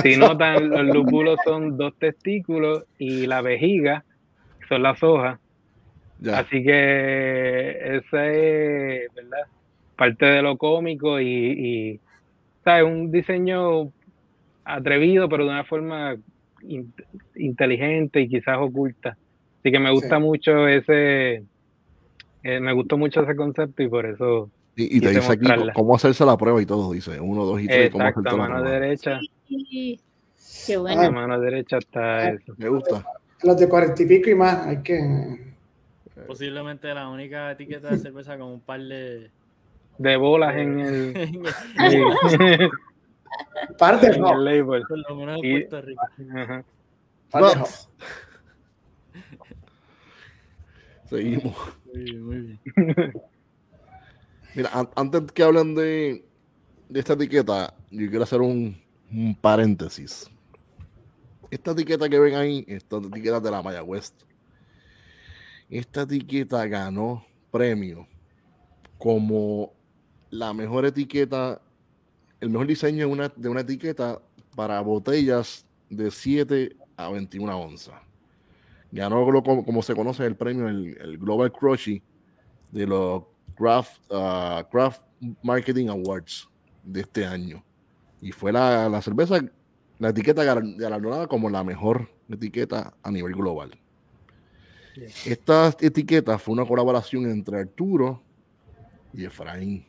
Si 0.00 0.16
notan, 0.16 0.70
los 0.70 0.94
lúpulos 0.94 1.40
son 1.44 1.76
dos 1.76 1.98
testículos 1.98 2.84
y 2.98 3.26
la 3.26 3.42
vejiga 3.42 4.04
son 4.68 4.84
las 4.84 5.02
hojas. 5.02 5.40
Así 6.30 6.62
que 6.62 7.96
esa 7.96 8.28
es, 8.28 9.14
¿verdad? 9.14 9.46
Parte 9.96 10.26
de 10.26 10.42
lo 10.42 10.56
cómico 10.56 11.20
y, 11.20 11.26
y 11.26 12.00
¿sabes? 12.64 12.84
Un 12.84 13.10
diseño 13.10 13.90
atrevido, 14.64 15.28
pero 15.28 15.44
de 15.44 15.50
una 15.50 15.64
forma 15.64 16.16
inteligente 17.34 18.20
y 18.20 18.28
quizás 18.28 18.58
oculta. 18.58 19.16
Así 19.60 19.72
que 19.72 19.78
me 19.78 19.90
gusta 19.90 20.18
mucho 20.18 20.68
ese, 20.68 21.42
eh, 22.42 22.60
me 22.60 22.72
gustó 22.72 22.96
mucho 22.98 23.22
ese 23.22 23.36
concepto 23.36 23.82
y 23.82 23.88
por 23.88 24.06
eso. 24.06 24.50
Y, 24.76 24.96
y 24.96 25.00
te 25.00 25.10
dice 25.10 25.32
aquí 25.32 25.46
cómo 25.74 25.94
hacerse 25.94 26.24
la 26.24 26.36
prueba 26.36 26.62
y 26.62 26.66
todo, 26.66 26.92
dice 26.92 27.20
uno, 27.20 27.44
dos 27.44 27.60
y 27.60 27.66
tres. 27.66 27.86
Exacto, 27.86 28.22
cómo 28.30 28.48
mano 28.48 28.62
derecha. 28.62 29.20
Sí. 29.48 30.00
Qué 30.66 30.76
bueno. 30.76 31.02
La 31.02 31.10
mano 31.10 31.40
derecha 31.40 31.78
está 31.78 32.30
eso. 32.30 32.54
Me 32.56 32.68
gusta. 32.68 33.04
Los 33.42 33.58
de 33.58 33.68
cuarenta 33.68 34.02
y 34.02 34.06
pico 34.06 34.30
y 34.30 34.34
más, 34.34 34.66
hay 34.66 34.82
que. 34.82 35.51
Posiblemente 36.26 36.92
la 36.94 37.08
única 37.08 37.50
etiqueta 37.52 37.88
de 37.90 37.98
cerveza 37.98 38.36
con 38.38 38.48
un 38.48 38.60
par 38.60 38.80
de. 38.80 39.30
De 39.98 40.16
bolas 40.16 40.56
en 40.56 40.80
el. 40.80 41.40
par 43.78 44.00
de 44.00 44.06
en 44.08 44.24
el 44.26 44.44
label. 44.44 44.82
Por 44.88 44.98
lo 45.10 45.16
menos 45.16 45.40
en 45.42 45.44
Y- 45.44 45.60
Puerto 45.64 45.82
Rico. 45.82 46.02
Ajá. 46.36 46.64
Par 47.30 47.42
de 47.44 47.48
Vamos. 47.50 47.88
Seguimos. 51.08 51.56
Muy 51.92 52.02
bien, 52.04 52.22
muy 52.24 52.40
bien. 52.40 52.60
Mira, 54.54 54.70
an- 54.72 54.90
antes 54.96 55.32
que 55.32 55.42
hablen 55.42 55.74
de, 55.74 56.24
de 56.88 57.00
esta 57.00 57.14
etiqueta, 57.14 57.74
yo 57.90 58.08
quiero 58.08 58.24
hacer 58.24 58.40
un, 58.40 58.76
un 59.10 59.34
paréntesis. 59.34 60.30
Esta 61.50 61.72
etiqueta 61.72 62.08
que 62.08 62.18
ven 62.18 62.34
ahí, 62.34 62.64
esta 62.68 62.96
etiqueta 62.96 63.40
de 63.40 63.50
la 63.50 63.62
Maya 63.62 63.82
West, 63.82 64.22
esta 65.72 66.02
etiqueta 66.02 66.66
ganó 66.66 67.24
premio 67.50 68.06
como 68.98 69.72
la 70.30 70.52
mejor 70.52 70.84
etiqueta, 70.84 71.60
el 72.40 72.50
mejor 72.50 72.66
diseño 72.66 72.98
de 72.98 73.06
una, 73.06 73.28
de 73.34 73.48
una 73.48 73.60
etiqueta 73.62 74.20
para 74.54 74.80
botellas 74.82 75.66
de 75.88 76.10
7 76.10 76.76
a 76.96 77.08
21 77.10 77.58
onzas. 77.58 77.94
Ganó 78.90 79.24
como, 79.42 79.64
como 79.64 79.82
se 79.82 79.94
conoce 79.94 80.26
el 80.26 80.36
premio, 80.36 80.68
el, 80.68 80.96
el 81.00 81.18
Global 81.18 81.50
Crushy 81.50 82.02
de 82.70 82.86
los 82.86 83.22
Craft, 83.56 84.02
ah, 84.10 84.66
Craft 84.70 85.02
Marketing 85.42 85.88
Awards 85.88 86.48
de 86.82 87.00
este 87.00 87.24
año. 87.24 87.64
Y 88.20 88.32
fue 88.32 88.52
la, 88.52 88.88
la 88.90 89.00
cerveza, 89.00 89.40
la 89.98 90.10
etiqueta 90.10 90.44
galar- 90.44 90.76
galardonada 90.76 91.26
como 91.26 91.48
la 91.48 91.64
mejor 91.64 92.10
etiqueta 92.28 92.92
a 93.02 93.10
nivel 93.10 93.32
global. 93.34 93.78
Esta 95.26 95.74
etiqueta 95.80 96.38
fue 96.38 96.54
una 96.54 96.64
colaboración 96.64 97.30
entre 97.30 97.60
Arturo 97.60 98.20
y 99.12 99.24
Efraín. 99.24 99.84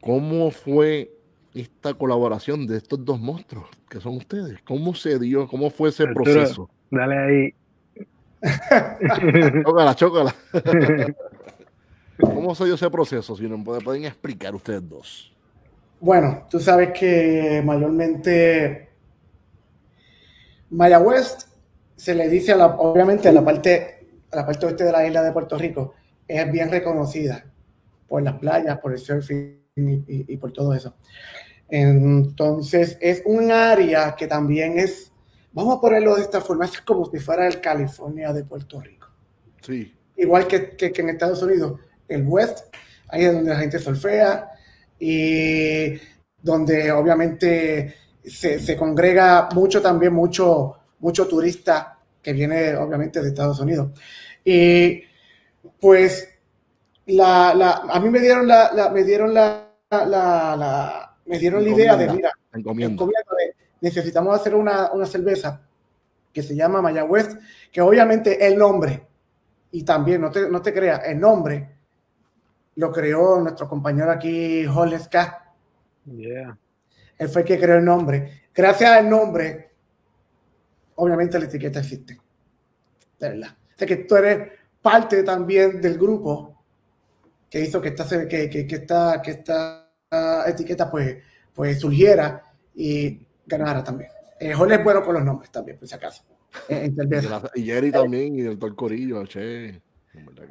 ¿Cómo 0.00 0.50
fue 0.50 1.12
esta 1.54 1.94
colaboración 1.94 2.66
de 2.66 2.78
estos 2.78 3.04
dos 3.04 3.20
monstruos 3.20 3.68
que 3.88 4.00
son 4.00 4.16
ustedes? 4.16 4.60
¿Cómo 4.64 4.94
se 4.94 5.18
dio? 5.18 5.46
¿Cómo 5.46 5.70
fue 5.70 5.90
ese 5.90 6.04
Arturo. 6.04 6.24
proceso? 6.24 6.70
Dale 6.90 7.18
ahí. 7.18 7.54
Chócala, 9.64 9.94
chócala. 9.94 10.34
¿Cómo 12.20 12.54
se 12.54 12.64
dio 12.64 12.74
ese 12.74 12.90
proceso? 12.90 13.36
Si 13.36 13.48
nos 13.48 13.82
pueden 13.82 14.04
explicar 14.04 14.54
ustedes 14.54 14.88
dos. 14.88 15.32
Bueno, 16.00 16.46
tú 16.48 16.60
sabes 16.60 16.90
que 16.92 17.62
mayormente 17.64 18.88
Maya 20.70 21.00
West 21.00 21.47
se 21.98 22.14
le 22.14 22.30
dice 22.30 22.52
a 22.52 22.56
la, 22.56 22.66
obviamente 22.68 23.28
a 23.28 23.32
la 23.32 23.44
parte, 23.44 24.08
a 24.32 24.36
la 24.36 24.46
parte 24.46 24.66
oeste 24.66 24.84
de 24.84 24.92
la 24.92 25.06
isla 25.06 25.22
de 25.22 25.32
Puerto 25.32 25.58
Rico, 25.58 25.94
es 26.28 26.50
bien 26.52 26.70
reconocida 26.70 27.44
por 28.08 28.22
las 28.22 28.36
playas, 28.38 28.78
por 28.78 28.92
el 28.92 28.98
surfing 29.00 29.62
y, 29.76 29.82
y- 29.82 30.26
y 30.28 30.38
por 30.38 30.52
todo 30.52 30.74
eso. 30.74 30.96
Entonces, 31.68 32.96
es 33.00 33.22
un 33.26 33.52
área 33.52 34.14
que 34.16 34.26
también 34.26 34.78
es, 34.78 35.12
vamos 35.52 35.76
a 35.78 35.80
ponerlo 35.80 36.16
de 36.16 36.22
esta 36.22 36.40
forma, 36.40 36.64
es 36.64 36.80
como 36.82 37.06
si 37.10 37.18
fuera 37.18 37.46
el 37.46 37.60
California 37.60 38.32
de 38.32 38.44
Puerto 38.44 38.80
Rico 38.80 39.08
Sí, 39.62 39.94
igual 40.16 40.46
que, 40.46 40.76
que- 40.76 40.92
que 40.92 41.02
en 41.02 41.10
Estados 41.10 41.42
Unidos, 41.42 41.80
el 42.08 42.24
West, 42.26 42.74
ahí 43.08 43.24
es 43.24 43.34
donde 43.34 43.50
la 43.50 43.58
gente 43.60 43.78
surfea 43.78 44.50
y 44.98 45.94
donde 46.42 46.92
obviamente 46.92 47.94
se, 48.24 48.60
se 48.60 48.76
congrega 48.76 49.48
mucho 49.54 49.82
también, 49.82 50.14
mucho, 50.14 50.76
mucho 51.00 51.26
turista 51.26 51.98
que 52.22 52.32
viene 52.32 52.74
obviamente 52.76 53.20
de 53.22 53.28
Estados 53.28 53.60
Unidos. 53.60 53.90
Y 54.44 55.02
pues 55.80 56.28
la, 57.06 57.54
la- 57.54 57.82
a 57.90 58.00
mí 58.00 58.10
me 58.10 58.20
dieron 58.20 58.46
la, 58.46 58.72
la- 58.72 58.90
me 58.90 59.04
dieron 59.04 59.32
la, 59.34 59.68
la, 59.90 60.04
la- 60.56 61.16
me 61.26 61.38
dieron 61.38 61.62
la 61.64 61.70
idea 61.70 61.96
de, 61.96 62.06
mira, 62.16 62.30
de, 62.96 63.54
necesitamos 63.80 64.34
hacer 64.38 64.54
una, 64.54 64.90
una 64.92 65.06
cerveza 65.06 65.62
que 66.32 66.42
se 66.42 66.54
llama 66.54 66.82
Maya 66.82 67.04
West, 67.04 67.38
que 67.72 67.80
obviamente 67.80 68.46
el 68.46 68.56
nombre, 68.58 69.06
y 69.70 69.82
también 69.82 70.20
no 70.20 70.30
te, 70.30 70.48
no 70.48 70.60
te 70.62 70.72
creas, 70.72 71.02
el 71.06 71.18
nombre 71.20 71.68
lo 72.76 72.92
creó 72.92 73.40
nuestro 73.40 73.68
compañero 73.68 74.10
aquí, 74.10 74.64
Holles 74.66 75.08
K. 75.08 75.52
Yeah. 76.06 76.56
Él 77.18 77.28
fue 77.28 77.42
el 77.42 77.48
que 77.48 77.58
creó 77.58 77.76
el 77.78 77.84
nombre. 77.84 78.44
Gracias 78.54 78.90
al 78.90 79.10
nombre, 79.10 79.67
obviamente 80.98 81.38
la 81.38 81.46
etiqueta 81.46 81.80
existe. 81.80 82.18
De 83.18 83.28
verdad. 83.28 83.56
O 83.74 83.78
sea 83.78 83.86
que 83.86 83.96
tú 83.96 84.16
eres 84.16 84.52
parte 84.82 85.22
también 85.22 85.80
del 85.80 85.98
grupo 85.98 86.62
que 87.50 87.60
hizo 87.60 87.80
que 87.80 87.88
esta, 87.88 88.28
que, 88.28 88.50
que, 88.50 88.66
que 88.66 88.74
esta, 88.74 89.22
que 89.22 89.30
esta 89.32 89.90
etiqueta 90.46 90.90
pues, 90.90 91.16
pues 91.54 91.80
surgiera 91.80 92.42
y 92.74 93.20
ganara 93.46 93.82
también. 93.82 94.10
Eh, 94.38 94.52
Jorge 94.52 94.76
es 94.76 94.84
bueno 94.84 95.02
con 95.02 95.14
los 95.14 95.24
nombres 95.24 95.50
también, 95.50 95.78
por 95.78 95.88
si 95.88 95.94
acaso. 95.94 96.22
Y, 97.54 97.64
Jerry 97.64 97.92
también, 97.92 98.34
y 98.36 98.40
el 98.40 98.58
doctor 98.58 98.74
Corillo, 98.74 99.24
che. 99.26 99.80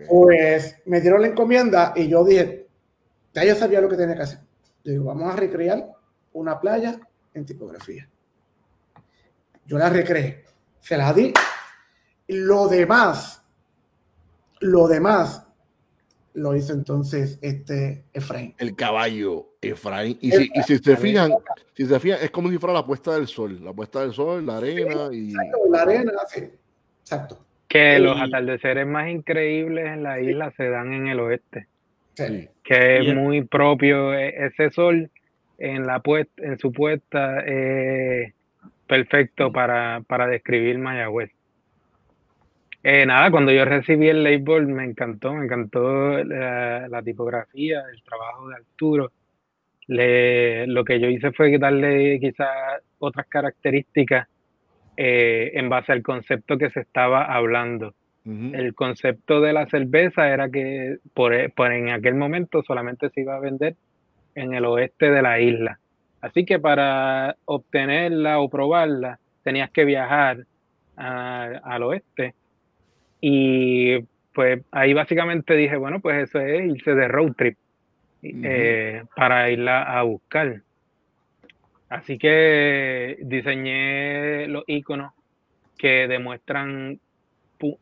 Pues 0.07 0.77
me 0.85 1.01
dieron 1.01 1.21
la 1.21 1.27
encomienda 1.27 1.93
y 1.95 2.07
yo 2.07 2.23
dije, 2.23 2.67
ya 3.33 3.43
yo 3.43 3.55
sabía 3.55 3.81
lo 3.81 3.89
que 3.89 3.97
tenía 3.97 4.15
que 4.15 4.21
hacer. 4.21 4.39
Yo 4.83 4.91
digo, 4.93 5.05
vamos 5.05 5.33
a 5.33 5.35
recrear 5.35 5.89
una 6.33 6.59
playa 6.59 6.99
en 7.33 7.45
tipografía. 7.45 8.07
Yo 9.67 9.77
la 9.77 9.89
recreé, 9.89 10.45
se 10.79 10.97
la 10.97 11.13
di. 11.13 11.33
Lo 12.27 12.67
demás, 12.67 13.43
lo 14.61 14.87
demás 14.87 15.45
lo 16.33 16.55
hizo 16.55 16.73
entonces 16.73 17.37
este 17.41 18.05
Efraín. 18.13 18.55
El 18.59 18.75
caballo, 18.75 19.49
Efraín. 19.61 20.17
Y 20.21 20.31
si, 20.31 20.49
y 20.53 20.63
si 20.63 20.77
se 20.77 20.95
fijan, 20.95 21.33
si 21.75 21.85
se 21.85 21.99
fijan, 21.99 22.19
es 22.21 22.31
como 22.31 22.49
si 22.49 22.57
fuera 22.57 22.73
la 22.73 22.85
puesta 22.85 23.13
del 23.13 23.27
sol. 23.27 23.63
La 23.63 23.73
puesta 23.73 24.01
del 24.01 24.13
sol, 24.13 24.45
la 24.45 24.57
arena 24.57 25.09
y. 25.11 25.33
La 25.69 25.81
arena, 25.81 26.13
sí. 26.27 26.49
Exacto. 27.01 27.39
Que 27.67 27.99
los 27.99 28.19
atardeceres 28.19 28.87
más 28.87 29.09
increíbles 29.09 29.87
en 29.87 30.03
la 30.03 30.21
isla 30.21 30.53
se 30.55 30.69
dan 30.69 30.93
en 30.93 31.07
el 31.07 31.19
oeste, 31.19 31.67
Sí. 32.13 32.47
Que 32.63 32.99
es 32.99 33.13
muy 33.15 33.43
propio 33.43 34.13
e- 34.13 34.45
ese 34.47 34.71
sol 34.71 35.11
en 35.57 35.85
la 35.85 35.99
puesta, 35.99 36.43
en 36.43 36.57
su 36.57 36.71
puesta, 36.71 37.43
eh, 37.45 38.33
perfecto 38.87 39.51
para, 39.51 40.01
para 40.07 40.27
describir 40.27 40.79
Mayagüez. 40.79 41.31
Eh, 42.83 43.05
nada, 43.05 43.29
cuando 43.31 43.51
yo 43.51 43.65
recibí 43.65 44.07
el 44.07 44.23
label 44.23 44.67
me 44.67 44.85
encantó, 44.85 45.33
me 45.33 45.45
encantó 45.45 46.23
la, 46.23 46.87
la 46.87 47.01
tipografía, 47.01 47.83
el 47.93 48.01
trabajo 48.03 48.47
de 48.47 48.55
Arturo. 48.55 49.11
Le, 49.87 50.67
lo 50.67 50.83
que 50.83 50.99
yo 50.99 51.07
hice 51.07 51.31
fue 51.31 51.57
darle 51.57 52.19
quizás 52.19 52.81
otras 52.99 53.27
características 53.27 54.27
eh, 54.95 55.51
en 55.53 55.69
base 55.69 55.91
al 55.91 56.01
concepto 56.01 56.57
que 56.57 56.69
se 56.69 56.81
estaba 56.81 57.25
hablando. 57.25 57.93
El 58.25 58.75
concepto 58.75 59.39
de 59.39 59.53
la 59.53 59.67
cerveza 59.67 60.27
era 60.27 60.49
que 60.49 60.97
por, 61.13 61.33
por 61.53 61.71
en 61.71 61.91
aquel 61.91 62.15
momento 62.15 62.61
solamente 62.61 63.09
se 63.11 63.21
iba 63.21 63.37
a 63.37 63.39
vender 63.39 63.77
en 64.35 64.53
el 64.53 64.65
oeste 64.65 65.09
de 65.09 65.21
la 65.21 65.39
isla. 65.39 65.79
Así 66.21 66.45
que 66.45 66.59
para 66.59 67.35
obtenerla 67.45 68.39
o 68.39 68.49
probarla 68.49 69.19
tenías 69.43 69.69
que 69.71 69.85
viajar 69.85 70.45
a- 70.95 71.61
al 71.63 71.83
oeste. 71.83 72.33
Y 73.21 73.99
pues 74.33 74.61
ahí 74.71 74.93
básicamente 74.93 75.55
dije, 75.55 75.77
bueno, 75.77 75.99
pues 75.99 76.23
eso 76.29 76.39
es 76.39 76.65
irse 76.65 76.93
de 76.93 77.07
road 77.07 77.33
trip 77.33 77.57
eh, 78.23 79.03
para 79.15 79.49
irla 79.49 79.83
a 79.83 80.03
buscar. 80.03 80.61
Así 81.89 82.17
que 82.17 83.17
diseñé 83.21 84.47
los 84.47 84.63
iconos 84.67 85.13
que 85.77 86.07
demuestran 86.07 86.99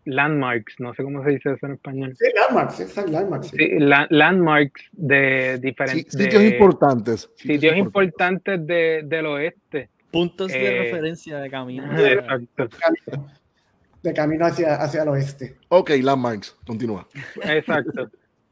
landmarks, 0.06 0.76
no 0.80 0.93
sé 0.93 1.03
cómo 1.03 1.23
se 1.23 1.31
dice 1.31 1.52
eso 1.53 1.65
en 1.65 1.73
español. 1.73 2.15
Sí, 2.18 2.26
landmarks, 2.35 2.80
exacto, 2.80 3.11
landmarks. 3.11 3.47
sí. 3.47 3.57
Sí, 3.57 3.69
la- 3.80 4.07
landmarks 4.10 4.81
de 4.91 5.53
Sí, 5.56 5.61
diferentes 5.61 6.14
sitios 6.14 6.43
importantes. 6.43 7.30
sitios 7.35 7.76
importantes 7.77 8.65
de- 8.68 9.02
del 9.06 9.26
oeste. 9.27 9.89
Puntos 10.11 10.52
de 10.52 10.68
Eh, 10.68 10.84
referencia 10.84 11.39
de 11.39 11.49
camino. 11.49 11.84
Exacto, 12.57 13.30
de 14.02 14.14
camino 14.14 14.45
hacia, 14.45 14.76
hacia 14.76 15.03
el 15.03 15.10
oeste. 15.10 15.56
Ok, 15.69 15.91
landmarks, 16.02 16.57
continúa. 16.65 17.07
exacto. 17.43 18.10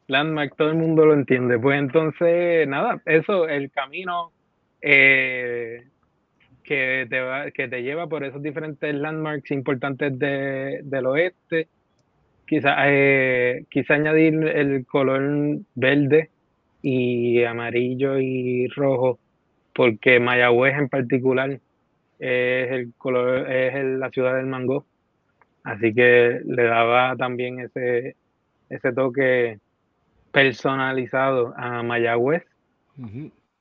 Landmark, 0.08 0.56
todo 0.58 0.70
el 0.70 0.76
mundo 0.76 1.06
lo 1.06 1.14
entiende. 1.14 1.58
Pues 1.58 1.80
entonces, 1.80 2.68
nada, 2.68 3.02
eso, 3.06 3.48
el 3.48 3.72
camino, 3.72 4.34
eh, 4.82 5.84
que 6.64 7.06
te, 7.10 7.19
va, 7.19 7.52
que 7.52 7.68
te 7.68 7.84
lleva 7.84 8.07
por 8.07 8.23
esos 8.23 8.41
diferentes 8.41 8.94
landmarks 8.94 9.52
importantes 9.52 10.18
de, 10.18 10.81
del 10.84 11.06
oeste. 11.06 11.68
Quizá, 12.45 12.76
eh, 12.88 13.65
añadir 13.90 14.34
el 14.48 14.85
color 14.85 15.60
verde 15.76 16.30
y 16.81 17.44
amarillo 17.44 18.19
y 18.19 18.68
rojo, 18.68 19.19
porque 19.73 20.19
Mayagüez 20.19 20.77
en 20.77 20.90
particular 20.90 21.60
es 22.19 22.72
el 22.72 22.94
color, 22.98 23.49
es 23.49 23.85
la 23.98 24.10
ciudad 24.10 24.35
del 24.35 24.48
mango. 24.48 24.85
Así 25.64 25.94
que 25.94 26.41
le 26.45 26.64
daba 26.64 27.15
también 27.15 27.60
ese, 27.60 28.15
ese 28.69 28.91
toque 28.91 29.60
personalizado 30.31 31.53
a 31.56 31.84
Mayagüez. 31.84 32.44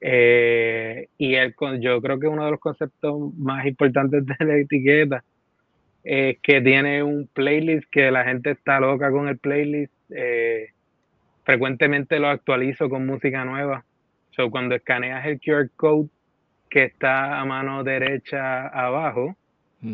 Eh, 0.04 1.06
y 1.16 1.36
el, 1.36 1.54
yo 1.78 2.02
creo 2.02 2.18
que 2.18 2.26
uno 2.26 2.44
de 2.44 2.50
los 2.50 2.58
conceptos 2.60 3.32
más 3.36 3.64
importantes 3.66 4.26
de 4.38 4.44
la 4.44 4.56
etiqueta 4.56 5.24
es 6.02 6.38
que 6.42 6.60
tiene 6.60 7.04
un 7.04 7.28
playlist 7.32 7.88
que 7.88 8.10
la 8.10 8.24
gente 8.24 8.50
está 8.50 8.80
loca 8.80 9.12
con 9.12 9.28
el 9.28 9.38
playlist. 9.38 9.92
Eh, 10.10 10.70
frecuentemente 11.44 12.18
lo 12.18 12.28
actualizo 12.28 12.90
con 12.90 13.06
música 13.06 13.44
nueva. 13.44 13.84
So, 14.32 14.50
cuando 14.50 14.74
escaneas 14.74 15.24
el 15.26 15.40
QR 15.40 15.70
code 15.76 16.08
que 16.68 16.84
está 16.84 17.40
a 17.40 17.44
mano 17.44 17.84
derecha 17.84 18.66
abajo, 18.66 19.36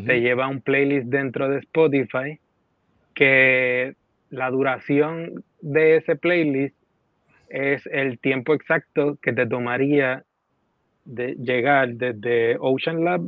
te 0.07 0.21
lleva 0.21 0.49
un 0.49 0.61
playlist 0.61 1.07
dentro 1.07 1.49
de 1.49 1.61
Spotify 1.61 2.39
que 3.15 3.95
la 4.29 4.51
duración 4.51 5.43
de 5.63 5.97
ese 5.97 6.15
playlist 6.15 6.77
es 7.49 7.87
el 7.87 8.19
tiempo 8.19 8.55
exacto 8.55 9.19
que 9.23 9.33
te 9.33 9.47
tomaría 9.47 10.25
de 11.05 11.35
llegar 11.37 11.95
desde 11.95 12.57
Ocean 12.61 13.05
Lab 13.05 13.23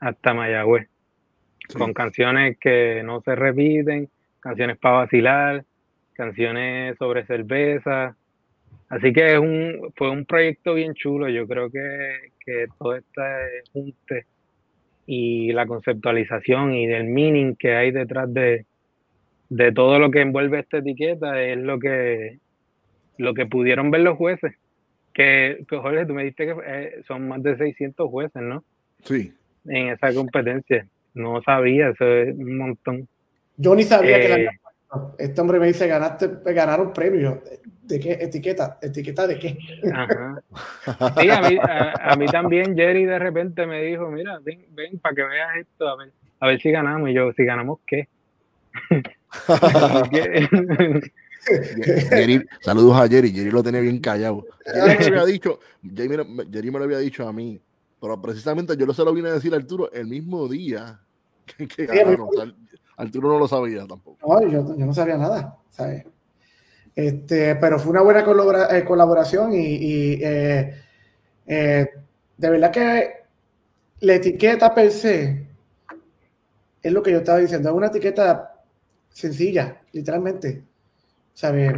hasta 0.00 0.34
Mayagüez, 0.34 0.88
con 1.76 1.92
canciones 1.92 2.56
que 2.58 3.02
no 3.04 3.20
se 3.20 3.34
repiten, 3.34 4.08
canciones 4.40 4.78
para 4.78 4.98
vacilar, 4.98 5.64
canciones 6.14 6.96
sobre 6.98 7.26
cerveza. 7.26 8.16
Así 8.88 9.12
que 9.12 9.34
es 9.34 9.38
un, 9.38 9.92
fue 9.96 10.10
un 10.10 10.24
proyecto 10.24 10.74
bien 10.74 10.94
chulo. 10.94 11.28
Yo 11.28 11.46
creo 11.46 11.70
que, 11.70 12.32
que 12.40 12.66
todo 12.78 12.96
este 12.96 13.22
junte 13.72 14.26
y 15.06 15.52
la 15.52 15.66
conceptualización 15.66 16.74
y 16.74 16.86
del 16.86 17.04
meaning 17.04 17.54
que 17.56 17.74
hay 17.74 17.90
detrás 17.90 18.32
de, 18.32 18.64
de 19.48 19.72
todo 19.72 19.98
lo 19.98 20.10
que 20.10 20.20
envuelve 20.20 20.60
esta 20.60 20.78
etiqueta 20.78 21.40
es 21.42 21.58
lo 21.58 21.78
que, 21.78 22.38
lo 23.18 23.34
que 23.34 23.46
pudieron 23.46 23.90
ver 23.90 24.02
los 24.02 24.16
jueces. 24.16 24.54
Que, 25.12 25.64
Jorge, 25.68 26.06
tú 26.06 26.14
me 26.14 26.24
dijiste 26.24 26.46
que 26.46 26.54
eh, 26.66 27.02
son 27.06 27.28
más 27.28 27.42
de 27.42 27.56
600 27.56 28.10
jueces, 28.10 28.42
¿no? 28.42 28.62
Sí. 29.02 29.32
En 29.66 29.88
esa 29.88 30.12
competencia. 30.12 30.86
No 31.14 31.40
sabía, 31.42 31.88
eso 31.88 32.04
es 32.04 32.36
un 32.36 32.58
montón. 32.58 33.08
Yo 33.56 33.74
ni 33.74 33.84
sabía 33.84 34.20
que 34.20 34.28
la 34.28 34.36
eh, 34.36 34.48
este 35.18 35.40
hombre 35.40 35.58
me 35.58 35.66
dice, 35.66 35.86
ganaste, 35.86 36.28
ganaron 36.52 36.92
premios. 36.92 37.38
¿De 37.82 38.00
qué 38.00 38.12
etiqueta? 38.12 38.78
¿Etiqueta 38.82 39.26
de 39.26 39.38
qué? 39.38 39.58
Ajá. 39.92 40.42
Sí, 41.20 41.30
a 41.30 41.40
mí, 41.42 41.58
a, 41.60 42.16
mí, 42.16 42.26
también 42.26 42.76
Jerry 42.76 43.04
de 43.04 43.18
repente 43.18 43.66
me 43.66 43.82
dijo, 43.82 44.10
mira, 44.10 44.38
ven, 44.42 44.64
ven 44.70 44.98
para 44.98 45.14
que 45.14 45.22
veas 45.22 45.56
esto, 45.58 45.88
a 45.88 45.96
ver, 45.96 46.12
a 46.40 46.46
ver 46.46 46.60
si 46.60 46.70
ganamos. 46.70 47.10
Y 47.10 47.14
yo, 47.14 47.32
si 47.32 47.44
ganamos, 47.44 47.80
¿qué? 47.86 48.08
saludos 52.60 52.96
a 52.96 53.08
Jerry, 53.08 53.32
Jerry 53.32 53.50
lo 53.50 53.62
tenía 53.62 53.80
bien 53.80 54.00
callado. 54.00 54.44
Jerry 54.64 55.10
me, 55.10 55.20
había 55.20 55.24
dicho, 55.24 55.58
Jerry 55.82 56.70
me, 56.70 56.78
lo 56.78 56.84
había 56.84 56.98
dicho 56.98 57.26
a 57.26 57.32
mí, 57.32 57.60
pero 58.00 58.20
precisamente 58.20 58.76
yo 58.76 58.86
lo 58.86 58.94
se 58.94 59.04
lo 59.04 59.12
vine 59.12 59.28
a 59.28 59.34
decir 59.34 59.52
a 59.54 59.56
Arturo 59.56 59.90
el 59.92 60.06
mismo 60.06 60.48
día 60.48 61.00
que, 61.46 61.88
Arturo 62.96 63.28
no 63.28 63.38
lo 63.38 63.48
sabía 63.48 63.86
tampoco. 63.86 64.18
No, 64.26 64.48
yo, 64.48 64.62
no 64.62 64.94
sabía 64.94 65.16
nada, 65.16 65.56
Este, 66.94 67.56
pero 67.56 67.78
fue 67.78 67.90
una 67.90 68.02
buena 68.02 68.20
eh, 68.70 68.84
colaboración 68.84 69.52
y, 69.52 70.14
eh, 70.22 70.74
eh, 71.46 71.86
de 72.36 72.50
verdad 72.50 72.70
que 72.70 73.10
la 74.00 74.14
etiqueta 74.14 74.74
per 74.74 74.90
se 74.90 75.46
es 76.82 76.92
lo 76.92 77.02
que 77.02 77.12
yo 77.12 77.18
estaba 77.18 77.38
diciendo, 77.38 77.68
es 77.68 77.74
una 77.74 77.88
etiqueta 77.88 78.62
sencilla, 79.10 79.80
literalmente. 79.92 80.62
¿Sabes? 81.36 81.70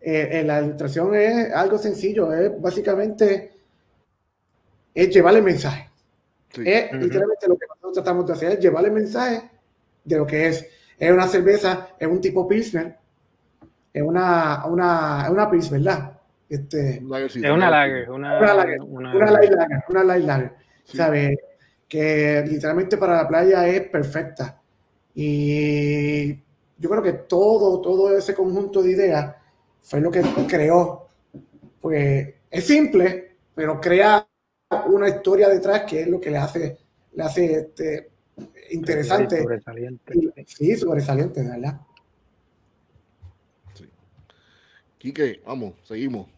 la 0.00 0.60
ilustración 0.60 1.14
es 1.14 1.52
algo 1.52 1.78
sencillo, 1.78 2.32
es 2.32 2.50
básicamente 2.60 3.52
es 4.94 5.10
llevarle 5.10 5.42
mensaje. 5.42 5.90
Es 6.50 6.92
literalmente 6.92 7.48
lo 7.48 7.58
que 7.58 7.66
nosotros 7.66 7.92
tratamos 7.92 8.26
de 8.26 8.32
hacer, 8.32 8.52
es 8.52 8.60
llevarle 8.60 8.90
mensaje 8.90 9.50
de 10.02 10.16
lo 10.16 10.26
que 10.26 10.46
es. 10.46 10.66
Es 10.98 11.10
una 11.10 11.26
cerveza, 11.26 11.88
es 11.98 12.08
un 12.08 12.20
tipo 12.20 12.48
Pilsner, 12.48 12.96
es 13.92 14.02
una, 14.02 14.64
una, 14.66 15.30
una 15.30 15.50
Pilsner, 15.50 15.80
¿verdad? 15.80 16.18
Este, 16.48 16.96
es 16.96 17.02
una 17.50 17.70
lager, 17.70 18.10
una, 18.10 18.38
una, 18.38 18.54
lager, 18.54 18.80
una, 18.80 19.30
light 19.30 19.50
lager, 19.50 19.84
una 19.88 20.04
light 20.04 20.24
lager, 20.24 20.52
¿sabes? 20.84 21.38
Que 21.86 22.44
literalmente 22.46 22.96
para 22.96 23.16
la 23.16 23.28
playa 23.28 23.66
es 23.66 23.88
perfecta. 23.88 24.60
Y 25.14 26.43
yo 26.78 26.90
creo 26.90 27.02
que 27.02 27.12
todo, 27.12 27.80
todo 27.80 28.16
ese 28.16 28.34
conjunto 28.34 28.82
de 28.82 28.92
ideas 28.92 29.36
fue 29.80 30.00
lo 30.00 30.10
que 30.10 30.22
creó. 30.48 31.08
Pues 31.80 32.34
es 32.50 32.66
simple, 32.66 33.36
pero 33.54 33.80
crea 33.80 34.26
una 34.86 35.08
historia 35.08 35.48
detrás 35.48 35.82
que 35.82 36.02
es 36.02 36.08
lo 36.08 36.20
que 36.20 36.30
le 36.30 36.38
hace, 36.38 36.78
le 37.12 37.22
hace 37.22 37.54
este, 37.54 38.10
interesante. 38.70 39.42
sobresaliente. 39.42 40.44
Sí, 40.46 40.76
sobresaliente, 40.76 41.42
¿verdad? 41.42 41.80
Sí. 43.74 43.88
Quique, 44.98 45.42
vamos, 45.46 45.74
seguimos. 45.84 46.28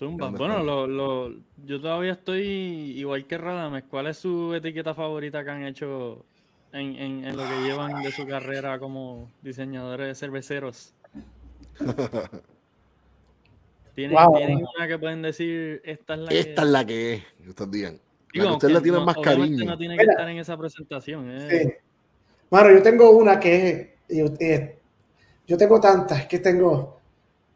Bueno, 0.00 0.62
lo, 0.62 0.86
lo, 0.86 1.34
yo 1.66 1.78
todavía 1.80 2.12
estoy 2.12 2.42
igual 2.42 3.26
que 3.26 3.36
Radames. 3.36 3.84
¿Cuál 3.84 4.06
es 4.06 4.16
su 4.16 4.54
etiqueta 4.54 4.94
favorita 4.94 5.44
que 5.44 5.50
han 5.50 5.64
hecho 5.64 6.24
en, 6.72 6.96
en, 6.96 7.24
en 7.24 7.36
lo 7.36 7.42
que 7.42 7.60
llevan 7.62 8.02
de 8.02 8.12
su 8.12 8.26
carrera 8.26 8.78
como 8.78 9.30
diseñadores 9.42 10.08
de 10.08 10.14
cerveceros? 10.14 10.94
¿Tienen, 13.94 14.16
¿Tienen, 14.36 14.66
una 14.76 14.86
que 14.88 14.98
pueden 14.98 15.22
decir 15.22 15.82
esta 15.84 16.14
es 16.14 16.20
la 16.20 16.30
esta 16.30 16.62
que 16.62 16.62
es? 16.62 16.70
la 16.70 16.86
que 16.86 17.14
es, 17.14 17.22
ustedes 17.48 17.70
digan 17.70 18.00
usted 18.38 18.68
la 18.70 18.80
tiene 18.80 19.00
más 19.00 19.16
cariño. 19.16 19.64
No 19.64 19.76
tiene 19.76 19.96
que 19.96 20.04
estar 20.04 20.28
en 20.28 20.38
esa 20.38 20.56
presentación. 20.56 21.30
Eh. 21.30 21.48
Sí. 21.50 21.72
Bueno, 22.50 22.72
yo 22.72 22.82
tengo 22.82 23.10
una 23.10 23.38
que 23.38 23.96
es. 24.08 24.70
Yo, 25.46 25.56
tengo 25.56 25.80
tantas 25.80 26.26
que 26.26 26.38
tengo. 26.38 27.00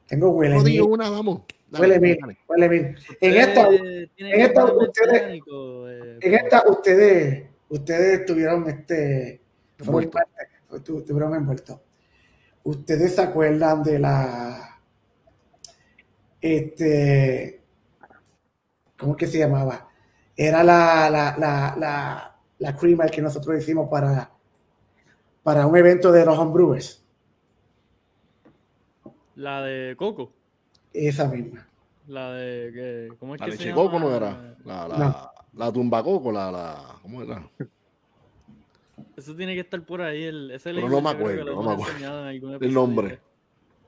Tengo 0.07 0.31
huele. 0.31 0.57
No 0.57 0.65
digo 0.65 0.87
una, 0.87 1.09
vamos. 1.11 1.43
huele 1.79 2.01
mil, 2.01 2.19
huele 2.49 2.69
mil. 2.69 2.97
En 3.21 3.37
esta, 3.37 3.69
en 3.69 4.41
esta, 4.41 4.65
ustedes, 4.65 5.23
eh, 5.23 6.19
en 6.21 6.35
esta, 6.35 6.65
ustedes, 6.69 7.45
ustedes 7.75 8.25
tuvieron 8.27 8.69
este. 8.69 9.43
Tuvieron 9.77 11.35
envuelto. 11.35 11.83
Ustedes 12.65 13.15
se 13.15 13.23
acuerdan 13.23 13.83
de 13.83 13.99
la. 13.99 14.81
Este. 16.41 17.63
¿Cómo 18.99 19.13
es 19.13 19.19
que 19.19 19.27
se 19.27 19.39
llamaba? 19.39 19.89
era 20.37 20.65
la, 20.65 21.09
la, 21.11 21.37
la, 21.39 21.75
la, 21.79 22.37
la 22.59 22.77
creamer 22.77 23.11
que 23.11 23.23
nosotros 23.23 23.57
hicimos 23.59 23.89
para, 23.89 24.31
para 25.43 25.67
un 25.67 25.77
evento 25.77 26.11
de 26.11 26.25
los 26.25 26.39
homebrewers. 26.39 27.05
La 29.37 29.63
de 29.63 29.97
Coco. 29.97 30.33
Esa 30.93 31.27
misma. 31.29 31.67
La 32.07 32.33
de. 32.33 33.13
¿Cómo 33.19 33.35
es 33.35 33.41
la 33.41 33.47
que 33.47 33.53
leche 33.53 33.65
se 33.65 33.73
Coco 33.73 33.99
no 33.99 34.15
era. 34.15 34.57
La, 34.65 34.89
la, 34.89 35.34
la 35.57 35.73
tumba 35.73 36.03
Coco, 36.03 36.33
la, 36.33 36.51
la. 36.51 36.99
¿Cómo 37.03 37.23
era? 37.23 37.43
Eso 39.17 39.35
tiene 39.35 39.55
que 39.55 39.61
estar 39.61 39.81
por 39.85 40.03
ahí. 40.03 40.25
El, 40.25 40.51
ese 40.51 40.73
Pero 40.75 40.89
no 40.89 41.01
me 41.01 41.11
acuerdo, 41.11 41.55
no 41.55 41.63
me 41.63 41.73
acuerdo. 41.73 42.59
El 42.61 42.75
nombre. 42.75 43.21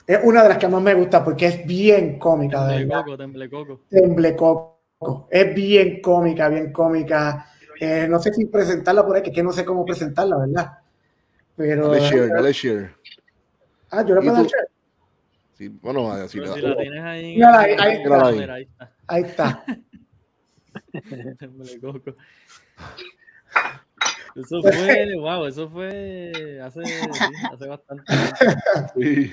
Es 0.07 0.21
una 0.23 0.43
de 0.45 0.49
las 0.51 0.59
que 0.59 0.69
más 0.69 0.83
me 0.83 0.95
gusta 0.95 1.25
porque 1.25 1.47
es 1.47 1.67
bien 1.67 2.19
cómica. 2.19 2.69
Temble 2.69 2.89
Coco, 2.95 3.17
Temble 3.17 3.51
Coco. 3.51 3.81
Temble 3.89 4.37
Coco. 4.37 5.29
Es 5.31 5.55
bien 5.55 6.01
cómica, 6.01 6.49
bien 6.49 6.73
cómica. 6.73 7.51
Eh, 7.81 8.07
no 8.09 8.19
sé 8.21 8.33
si 8.33 8.47
presentarla 8.47 9.05
por 9.05 9.17
ahí, 9.17 9.23
que, 9.23 9.33
que 9.33 9.43
no 9.43 9.53
sé 9.53 9.65
cómo 9.65 9.85
presentarla, 9.85 10.39
¿verdad? 10.39 10.79
Pero. 11.57 11.89
Dale 11.89 12.09
share, 12.09 12.29
dale 12.29 12.53
share. 12.53 12.95
Ah, 13.91 14.05
yo 14.05 14.15
la 14.15 14.21
puedo 14.21 14.45
share. 14.45 14.69
Sí, 15.55 15.69
bueno, 15.69 16.13
así 16.13 16.39
si 16.39 16.45
la 16.45 16.55
tienes 16.55 17.03
ahí. 17.03 17.43
ahí, 17.43 17.77
ahí, 17.79 18.03
está. 18.03 18.27
ahí, 18.27 18.63
está. 18.63 18.93
Ahí 19.07 19.23
está. 19.25 19.65
Eso 24.37 24.61
fue, 24.61 25.17
wow, 25.19 25.47
eso 25.47 25.67
fue 25.71 26.61
hace, 26.63 26.81
hace 27.53 27.67
bastante 27.67 28.05
Sí. 28.95 29.33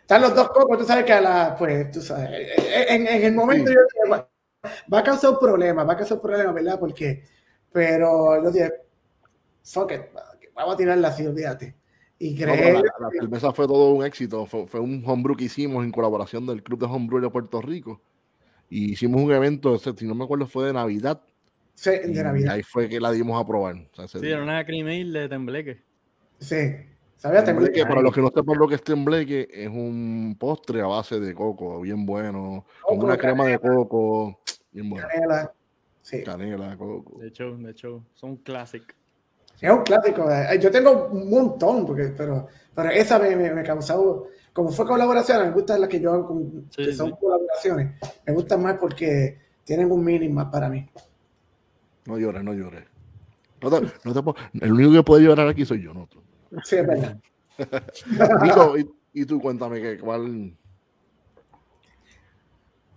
Están 0.00 0.22
los 0.22 0.34
dos 0.34 0.48
cocos, 0.48 0.78
tú 0.78 0.84
sabes 0.84 1.04
que 1.04 1.12
a 1.12 1.20
la, 1.20 1.54
pues, 1.56 1.92
tú 1.92 2.00
sabes, 2.00 2.50
en, 2.88 3.06
en 3.06 3.22
el 3.22 3.32
momento 3.32 3.70
sí. 3.70 3.76
yo 3.76 4.10
va 4.92 4.98
a 4.98 5.04
causar 5.04 5.38
problemas, 5.38 5.88
va 5.88 5.92
a 5.92 5.96
causar 5.96 6.20
problemas, 6.20 6.52
¿verdad? 6.52 6.80
Porque, 6.80 7.22
pero 7.70 8.42
yo 8.42 8.50
dije, 8.50 8.72
fuck 9.62 9.92
it, 9.92 10.00
vamos 10.54 10.74
a 10.74 10.76
tirarla 10.76 11.08
así, 11.08 11.24
olvídate. 11.24 11.76
Y 12.18 12.34
No, 12.34 12.38
pero 12.40 12.52
creer, 12.52 12.74
la, 12.74 12.82
la 13.00 13.10
cerveza 13.10 13.52
fue 13.52 13.66
todo 13.66 13.94
un 13.94 14.04
éxito. 14.04 14.46
Fue, 14.46 14.66
fue 14.66 14.80
un 14.80 15.02
homebrew 15.04 15.36
que 15.36 15.44
hicimos 15.44 15.84
en 15.84 15.90
colaboración 15.90 16.46
del 16.46 16.62
Club 16.62 16.78
de 16.80 16.86
Homebrew 16.86 17.20
de 17.20 17.30
Puerto 17.30 17.60
Rico. 17.60 18.00
Y 18.74 18.92
hicimos 18.92 19.20
un 19.20 19.30
evento, 19.32 19.76
si 19.78 20.06
no 20.06 20.14
me 20.14 20.24
acuerdo, 20.24 20.46
fue 20.46 20.66
de 20.66 20.72
Navidad. 20.72 21.20
sí, 21.74 21.90
de 21.90 22.22
Navidad, 22.24 22.54
ahí 22.54 22.62
fue 22.62 22.88
que 22.88 22.98
la 23.00 23.10
dimos 23.12 23.38
a 23.38 23.46
probar. 23.46 23.74
O 23.74 23.94
sea, 23.94 24.06
ese 24.06 24.18
Sí, 24.18 24.24
día. 24.24 24.36
era 24.36 24.42
una 24.42 24.64
cream 24.64 25.12
de 25.12 25.28
tembleque. 25.28 25.82
sí. 26.38 26.56
¿Sabías? 27.18 27.44
Tembleque, 27.44 27.84
para 27.86 28.00
los 28.02 28.12
que 28.12 28.20
no 28.20 28.32
sepan 28.34 28.58
lo 28.58 28.66
que 28.66 28.74
es 28.74 28.82
tembleque, 28.82 29.46
es 29.52 29.68
un 29.68 30.34
postre 30.40 30.80
a 30.80 30.86
base 30.86 31.20
de 31.20 31.32
coco, 31.34 31.80
bien 31.80 32.04
bueno, 32.04 32.64
con 32.82 32.98
una 33.04 33.16
crema 33.16 33.46
de 33.46 33.60
coco, 33.60 34.40
bien 34.72 34.90
bueno. 34.90 35.06
canela. 35.06 35.52
Sí, 36.00 36.24
Canela, 36.24 36.76
coco. 36.76 37.20
De 37.20 37.30
show, 37.30 37.56
de 37.58 37.74
show. 37.74 38.02
Son 38.14 38.36
classic. 38.38 38.96
es 39.60 39.70
un 39.70 39.82
clásico. 39.84 40.26
Yo 40.60 40.70
tengo 40.72 41.10
un 41.12 41.30
montón, 41.30 41.86
porque, 41.86 42.06
pero, 42.16 42.48
pero 42.74 42.90
esa 42.90 43.20
me, 43.20 43.36
me, 43.36 43.52
me 43.52 43.62
causó, 43.62 44.26
como 44.52 44.70
fue 44.70 44.86
colaboración, 44.86 45.46
me 45.46 45.50
gustan 45.52 45.80
las 45.80 45.88
que 45.88 46.00
yo 46.00 46.12
hago, 46.12 46.26
con, 46.26 46.70
Sí, 46.70 46.84
que 46.84 46.92
son 46.92 47.10
sí. 47.10 47.16
colaboraciones, 47.20 48.00
me 48.26 48.32
gustan 48.34 48.62
más 48.62 48.76
porque 48.78 49.38
tienen 49.64 49.90
un 49.90 50.04
mínimo 50.04 50.34
más 50.34 50.46
para 50.52 50.68
mí. 50.68 50.86
No 52.06 52.18
llores, 52.18 52.42
no 52.42 52.52
llores. 52.52 52.84
No 53.62 53.70
te- 53.70 53.86
no 54.04 54.12
te 54.34 54.64
el 54.64 54.72
único 54.72 54.92
que 54.92 55.02
puede 55.02 55.24
llorar 55.24 55.48
aquí 55.48 55.64
soy 55.64 55.82
yo, 55.82 55.94
no 55.94 56.06
tú. 56.06 56.20
Sí, 56.64 56.76
es 56.76 56.86
verdad. 56.86 57.16
Nico, 58.42 58.76
y, 58.76 58.90
y 59.12 59.24
tú 59.24 59.40
cuéntame 59.40 59.80
que 59.80 59.98
cuál. 59.98 60.56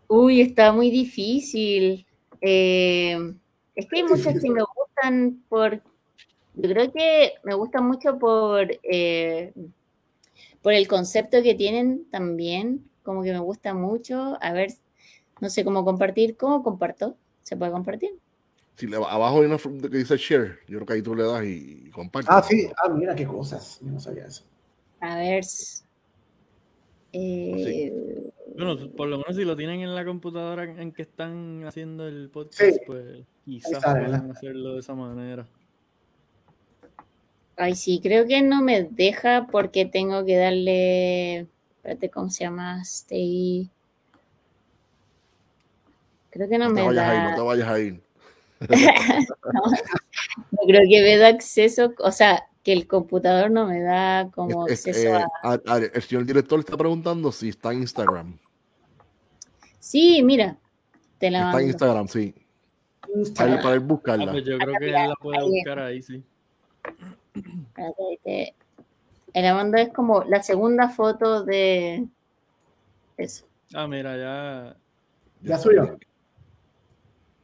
Uy, 0.08 0.42
está 0.42 0.72
muy 0.72 0.90
difícil. 0.90 2.06
Eh, 2.42 3.18
es 3.76 3.88
que 3.88 3.98
hay 3.98 4.04
muchas 4.04 4.42
que 4.42 4.50
me 4.50 4.62
gustan 4.62 5.44
por. 5.50 5.82
Yo 6.56 6.70
creo 6.70 6.92
que 6.92 7.34
me 7.44 7.54
gustan 7.54 7.86
mucho 7.88 8.18
por, 8.18 8.68
eh, 8.84 9.54
por 10.66 10.74
el 10.74 10.88
concepto 10.88 11.44
que 11.44 11.54
tienen 11.54 12.06
también. 12.10 12.90
Como 13.04 13.22
que 13.22 13.32
me 13.32 13.38
gusta 13.38 13.76
mucho. 13.76 14.36
A 14.42 14.52
ver, 14.52 14.72
no 15.40 15.48
sé 15.48 15.64
cómo 15.64 15.86
compartir. 15.86 16.36
¿Cómo 16.38 16.64
comparto? 16.64 17.16
¿Se 17.44 17.56
puede 17.56 17.72
compartir? 17.72 18.10
Si 18.76 18.88
le, 18.88 18.96
abajo 18.98 19.42
hay 19.42 19.46
una 19.46 19.58
que 19.60 19.98
dice 19.98 20.18
share, 20.18 20.58
yo 20.68 20.80
creo 20.80 20.86
que 20.88 20.94
ahí 20.94 21.02
tú 21.04 21.14
le 21.14 21.22
das 21.24 21.44
y, 21.46 21.84
y 21.86 21.90
compartes. 21.92 22.32
Ah, 22.34 22.42
sí, 22.42 22.68
ah, 22.84 22.90
mira 22.90 23.14
qué 23.14 23.28
cosas. 23.28 23.80
Yo 23.84 23.92
no 23.92 24.00
sabía 24.00 24.26
eso. 24.26 24.44
A 25.02 25.18
ver. 25.18 25.40
s- 25.42 25.84
eh, 27.14 28.32
Bueno, 28.58 28.90
por 28.98 29.08
lo 29.08 29.18
menos 29.20 29.36
si 29.36 29.44
lo 29.46 29.56
tienen 29.56 29.82
en 29.82 29.94
la 29.94 30.04
computadora 30.04 30.64
en 30.64 30.92
que 30.92 31.04
están 31.04 31.64
haciendo 31.66 32.08
el 32.08 32.30
podcast, 32.32 32.60
Sí. 32.74 32.80
pues 32.88 33.22
quizás 33.46 33.84
puedan 33.84 34.32
hacerlo 34.32 34.74
de 34.74 34.80
esa 34.80 34.96
manera. 34.96 35.48
Ay, 37.58 37.76
sí, 37.76 38.00
creo 38.04 38.28
que 38.28 38.42
no 38.42 38.62
me 38.62 38.84
deja 38.84 39.48
porque 39.52 39.86
tengo 39.86 40.26
que 40.26 40.36
darle. 40.36 41.48
Espérate, 41.78 42.10
¿cómo 42.10 42.30
se 42.30 42.44
llama? 42.44 42.82
Stay. 42.82 43.70
Creo 46.32 46.50
que 46.50 46.58
no, 46.58 46.68
no 46.70 46.76
te 46.76 46.82
me 46.82 46.88
vayas 46.88 47.06
da. 47.06 47.12
a 47.12 47.16
ir, 47.16 47.30
no 47.30 47.36
te 47.36 47.42
vayas 47.42 47.68
a 47.70 47.80
ir. 47.80 48.02
no 50.52 50.60
creo 50.68 50.82
que 50.90 51.02
me 51.02 51.18
da 51.18 51.28
acceso, 51.30 51.94
o 52.00 52.12
sea, 52.12 52.44
que 52.64 52.74
el 52.74 52.88
computador 52.88 53.52
no 53.52 53.68
me 53.68 53.82
da 53.82 54.30
como 54.34 54.68
Es- 54.68 54.86
es- 54.86 54.88
acceso 54.88 55.16
eh, 55.18 55.24
a. 55.44 55.52
a- 55.54 55.62
a- 55.76 55.78
el 55.78 56.02
señor 56.02 56.26
director 56.26 56.60
está 56.60 56.76
preguntando 56.76 57.32
si 57.32 57.50
está 57.50 57.72
en 57.72 57.82
Instagram. 57.82 58.38
Sí, 59.80 60.24
mira, 60.24 60.58
te 61.20 61.30
la 61.32 61.46
Está 61.50 61.62
en. 61.62 61.68
Instagram, 61.68 62.08
sí. 62.08 62.34
Para 63.02 63.14
Instagram. 63.20 63.62
para 63.62 63.76
Ah, 63.76 63.80
buscarla. 63.80 64.32
pues 64.32 64.44
yo 64.46 64.58
creo 64.58 64.74
que 64.80 64.86
él 64.88 64.92
la 64.94 65.16
puede 65.22 65.38
ahí 65.40 65.50
buscar 65.50 65.80
ahí, 65.80 66.02
sí. 66.02 66.24
La 69.34 69.54
mando 69.54 69.78
es 69.78 69.90
como 69.94 70.24
la 70.24 70.42
segunda 70.44 70.90
foto 70.90 71.44
de 71.44 72.06
eso. 73.18 73.46
Ah, 73.74 73.88
mira, 73.88 74.16
ya 74.18 74.78
Ya 75.42 75.58
subió. 75.58 75.98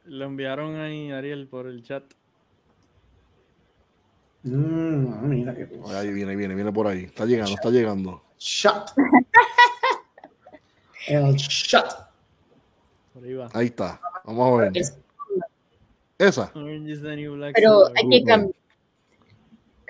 lo 0.04 0.24
enviaron 0.24 0.76
ahí, 0.76 1.10
Ariel, 1.12 1.46
por 1.48 1.66
el 1.66 1.82
chat. 1.82 2.04
Mm, 4.44 5.12
ah, 5.12 5.20
mira 5.22 5.54
qué 5.54 5.68
cosa. 5.68 6.00
Ahí 6.00 6.12
viene, 6.12 6.34
viene, 6.34 6.54
viene 6.54 6.72
por 6.72 6.86
ahí. 6.86 7.04
Está 7.04 7.26
llegando, 7.26 7.54
está 7.54 7.70
llegando. 7.70 8.22
Shot. 8.38 8.92
El 11.08 11.34
shot. 11.36 12.08
Por 13.12 13.24
ahí 13.24 13.34
va. 13.34 13.48
Ahí 13.52 13.66
está. 13.66 14.00
Vamos 14.24 14.52
a 14.52 14.56
ver. 14.62 14.72
Es- 14.76 14.98
Esa. 16.18 16.50
Pero 16.52 16.66
hay 17.94 18.08
que 18.08 18.24
cambiar. 18.24 18.54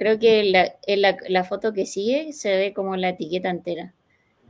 Creo 0.03 0.19
que 0.19 0.43
la, 0.43 0.75
en 0.85 1.01
la, 1.01 1.17
la 1.29 1.45
foto 1.45 1.73
que 1.73 1.87
sigue 1.87 2.33
se 2.33 2.57
ve 2.57 2.75
como 2.75 2.97
la 2.97 3.11
etiqueta 3.11 3.51
entera. 3.51 3.95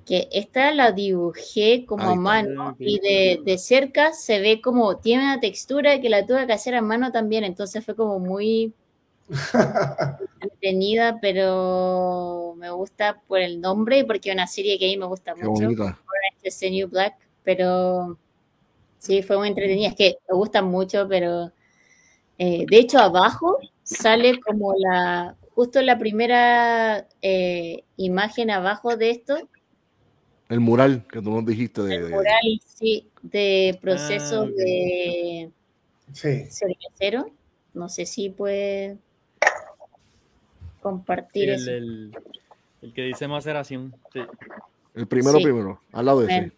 Que 0.07 0.27
esta 0.33 0.73
la 0.73 0.93
dibujé 0.93 1.85
como 1.85 2.09
Ahí 2.09 2.15
a 2.15 2.17
mano 2.17 2.77
y 2.79 2.99
de, 3.01 3.39
de 3.45 3.59
cerca 3.59 4.15
se 4.15 4.41
ve 4.41 4.63
como, 4.63 4.97
tiene 4.97 5.25
una 5.25 5.41
textura 5.41 6.01
que 6.01 6.09
la 6.09 6.25
tuve 6.25 6.47
que 6.47 6.55
hacer 6.55 6.75
a 6.75 6.81
mano 6.81 7.13
también, 7.13 7.45
entonces 7.45 7.85
fue 7.85 7.95
como 7.95 8.19
muy 8.19 8.73
entretenida, 10.41 11.19
pero 11.21 12.55
me 12.57 12.71
gusta 12.71 13.21
por 13.29 13.41
el 13.41 13.61
nombre 13.61 13.99
y 13.99 14.05
porque 14.05 14.31
es 14.31 14.35
una 14.35 14.47
serie 14.47 14.79
que 14.79 14.87
a 14.87 14.89
mí 14.89 14.97
me 14.97 15.05
gusta 15.05 15.35
Qué 15.35 15.45
mucho. 15.45 15.65
bonita. 15.65 15.83
Orange 15.83 16.45
is 16.45 16.59
the 16.61 16.71
New 16.71 16.89
Black, 16.89 17.19
pero 17.43 18.17
sí, 18.97 19.21
fue 19.23 19.37
muy 19.37 19.49
entretenida. 19.49 19.89
Es 19.89 19.97
que 19.97 20.17
me 20.31 20.35
gustan 20.35 20.65
mucho, 20.65 21.07
pero 21.07 21.53
eh, 22.39 22.65
de 22.71 22.79
hecho 22.79 23.01
abajo 23.01 23.59
sale 23.83 24.41
como 24.41 24.73
la, 24.79 25.37
justo 25.55 25.81
la 25.83 25.99
primera 25.99 27.07
eh, 27.23 27.85
imagen 27.97 28.51
abajo 28.51 28.97
de 28.97 29.11
esto, 29.11 29.37
El 30.49 30.61
mural 30.61 31.07
que 31.11 31.21
tú 31.23 31.31
nos 31.31 31.47
dijiste 31.47 31.83
de. 31.83 31.95
el 31.97 32.05
de- 32.05 32.11
mural, 32.11 32.61
sí, 32.67 33.09
de 33.23 33.79
proceso 33.81 34.43
Ah, 34.43 34.45
ok. 34.45 34.49
de 34.51 35.51
Sí. 36.13 36.45
cervecero. 36.51 37.31
No 37.75 37.89
sé 37.89 38.05
si 38.05 38.29
puede 38.29 38.99
compartir 40.83 41.45
Sí, 41.45 41.51
el, 41.51 41.55
eso. 41.55 41.71
el- 41.71 42.19
el 42.83 42.93
que 42.93 43.03
dice 43.03 43.29
maceración. 43.29 43.95
Sí. 44.13 44.21
el 44.95 45.07
primero, 45.07 45.39
Sí. 45.39 45.45
primero. 45.45 45.81
Al 45.93 46.05
lado 46.05 46.21
de 46.21 46.27
ese. 46.27 46.41
Ven. 46.41 46.53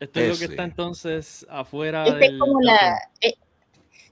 Esto 0.00 0.20
es 0.20 0.28
lo 0.28 0.34
que 0.36 0.44
Ese. 0.44 0.52
está 0.52 0.64
entonces 0.64 1.46
afuera 1.48 2.04
Esta 2.04 2.24
es 2.26 2.38
como 2.38 2.60
la. 2.60 2.98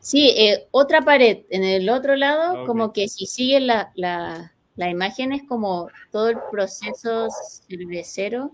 Sí, 0.02 0.28
eh, 0.36 0.68
otra 0.72 1.00
pared 1.00 1.44
en 1.48 1.64
el 1.64 1.88
otro 1.88 2.14
lado, 2.16 2.66
como 2.66 2.92
que 2.92 3.08
si 3.08 3.24
sigue 3.24 3.58
la, 3.60 3.90
la, 3.94 4.52
la 4.76 4.90
imagen 4.90 5.32
es 5.32 5.42
como 5.44 5.88
todo 6.10 6.28
el 6.28 6.36
proceso 6.50 7.28
cervecero, 7.66 8.52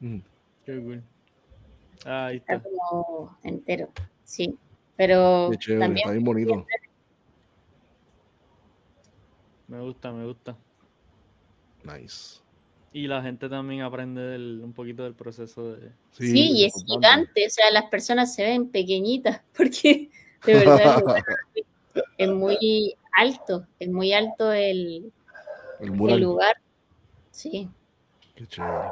Mm. 0.00 0.18
Qué. 0.64 1.00
Ah, 2.06 2.26
ahí 2.26 2.36
está 2.38 2.54
está. 2.54 2.68
como 2.68 3.36
entero. 3.42 3.88
Sí, 4.24 4.54
pero 4.96 5.50
chévere, 5.58 5.80
también 5.80 5.98
está 6.06 6.12
bien 6.12 6.24
bonito. 6.24 6.66
Me 9.68 9.80
gusta, 9.80 10.12
me 10.12 10.26
gusta. 10.26 10.56
Nice. 11.84 12.40
Y 12.92 13.06
la 13.06 13.22
gente 13.22 13.48
también 13.48 13.82
aprende 13.82 14.20
del- 14.20 14.60
un 14.62 14.72
poquito 14.72 15.02
del 15.04 15.14
proceso 15.14 15.72
de. 15.72 15.90
sí, 16.12 16.50
y 16.52 16.64
es 16.66 16.76
importante. 16.82 17.06
gigante, 17.40 17.46
o 17.46 17.50
sea, 17.50 17.70
las 17.72 17.84
personas 17.86 18.34
se 18.34 18.44
ven 18.44 18.68
pequeñitas, 18.68 19.42
porque 19.56 20.10
de 20.46 20.54
verdad 20.54 21.02
es 22.18 22.28
muy 22.28 22.94
alto, 23.16 23.66
es 23.78 23.88
muy 23.88 24.12
alto 24.12 24.52
el, 24.52 25.12
El 25.80 26.20
lugar. 26.20 26.56
Sí. 27.30 27.68
Qué 28.34 28.46
chévere. 28.46 28.88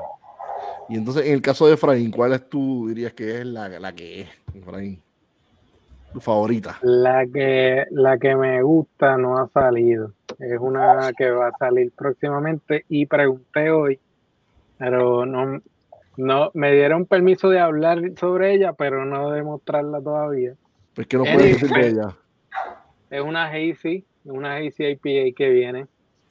Y 0.89 0.97
entonces, 0.97 1.27
en 1.27 1.35
el 1.35 1.43
caso 1.43 1.66
de 1.66 1.74
Efraín, 1.74 2.11
¿cuál 2.11 2.33
es 2.33 2.49
tú 2.49 2.89
dirías 2.89 3.12
que 3.12 3.41
es 3.41 3.47
la, 3.47 3.69
la 3.69 3.93
que 3.93 4.23
es, 4.23 4.29
Efraín? 4.55 5.01
Tu 6.12 6.20
favorita. 6.20 6.79
La 6.83 7.24
que, 7.27 7.87
la 7.91 8.19
que 8.19 8.37
me 8.37 8.62
gusta 8.62 9.16
no 9.16 9.39
ha 9.39 9.49
salido. 9.49 10.12
Es 10.39 10.59
una 10.61 11.12
que 11.16 11.31
va 11.31 11.49
a 11.49 11.59
salir 11.59 11.93
próximamente 11.93 12.85
y 12.89 13.07
pregunté 13.07 13.70
hoy, 13.70 13.99
pero 14.77 15.24
no, 15.24 15.62
no 16.16 16.51
me 16.55 16.73
dieron 16.73 17.07
permiso 17.07 17.49
de 17.49 17.61
hablar 17.61 18.03
sobre 18.19 18.55
ella, 18.55 18.74
pero 18.74 19.05
no 19.05 19.31
de 19.31 19.43
mostrarla 19.43 20.01
todavía. 20.01 20.55
Pues 20.94 21.06
que 21.06 21.16
no 21.16 21.24
Es 21.24 21.35
puedes 21.35 21.52
decir 21.60 21.77
de 21.77 21.89
ella. 21.89 22.16
Es 23.10 23.20
una 23.20 23.47
Hazy, 23.47 24.05
una 24.24 24.56
Hazy 24.56 24.85
IPA 24.85 25.36
que 25.36 25.48
viene. 25.51 25.86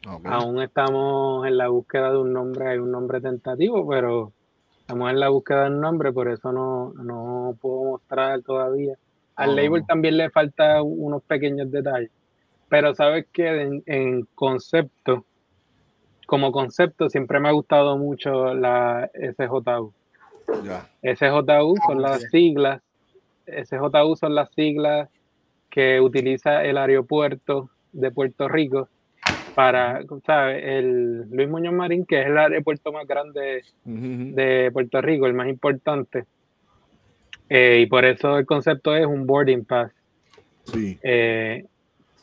Ah. 0.06 0.18
Aún 0.26 0.62
estamos 0.62 1.46
en 1.46 1.58
la 1.58 1.68
búsqueda 1.68 2.12
de 2.12 2.18
un 2.18 2.34
nombre, 2.34 2.68
hay 2.70 2.78
un 2.80 2.92
nombre 2.92 3.22
tentativo, 3.22 3.88
pero 3.88 4.32
estamos 4.80 5.12
en 5.12 5.20
la 5.20 5.30
búsqueda 5.30 5.66
de 5.66 5.70
un 5.76 5.82
nombre, 5.82 6.12
por 6.12 6.28
eso 6.28 6.52
no, 6.52 6.92
no 6.94 7.56
puedo 7.62 7.84
mostrar 7.92 8.42
todavía. 8.42 8.96
Al 9.36 9.52
Oh. 9.52 9.54
label 9.56 9.86
también 9.86 10.18
le 10.18 10.30
falta 10.32 10.82
unos 10.82 11.22
pequeños 11.24 11.72
detalles, 11.72 12.10
pero 12.68 12.94
sabes 12.96 13.28
que 13.32 13.62
en, 13.62 13.84
en 13.86 14.28
concepto, 14.36 15.26
como 16.28 16.52
concepto, 16.52 17.10
siempre 17.10 17.40
me 17.40 17.50
ha 17.50 17.52
gustado 17.52 17.98
mucho 17.98 18.54
la 18.56 19.10
SJU. 19.14 19.94
SJU 21.04 21.76
son 21.88 22.02
las 22.02 22.22
siglas, 22.32 22.82
SJU 23.64 24.16
son 24.16 24.36
las 24.36 24.50
siglas 24.54 25.10
que 25.70 26.02
utiliza 26.02 26.64
el 26.64 26.78
aeropuerto 26.78 27.70
de 27.94 28.12
Puerto 28.12 28.48
Rico 28.48 28.90
para, 29.56 30.02
¿sabes? 30.26 30.64
El 30.66 31.30
Luis 31.30 31.50
Muñoz 31.50 31.74
Marín, 31.74 32.06
que 32.06 32.22
es 32.22 32.28
el 32.28 32.38
aeropuerto 32.38 32.92
más 32.92 33.06
grande 33.08 33.64
de 33.86 34.70
Puerto 34.72 35.02
Rico, 35.02 35.28
el 35.28 35.34
más 35.34 35.48
importante. 35.48 36.26
Eh, 37.50 37.80
y 37.82 37.86
por 37.88 38.06
eso 38.06 38.38
el 38.38 38.46
concepto 38.46 38.96
es 38.96 39.06
un 39.06 39.26
boarding 39.28 39.66
pass, 39.66 39.92
Sí. 40.64 40.98
eh, 41.04 41.66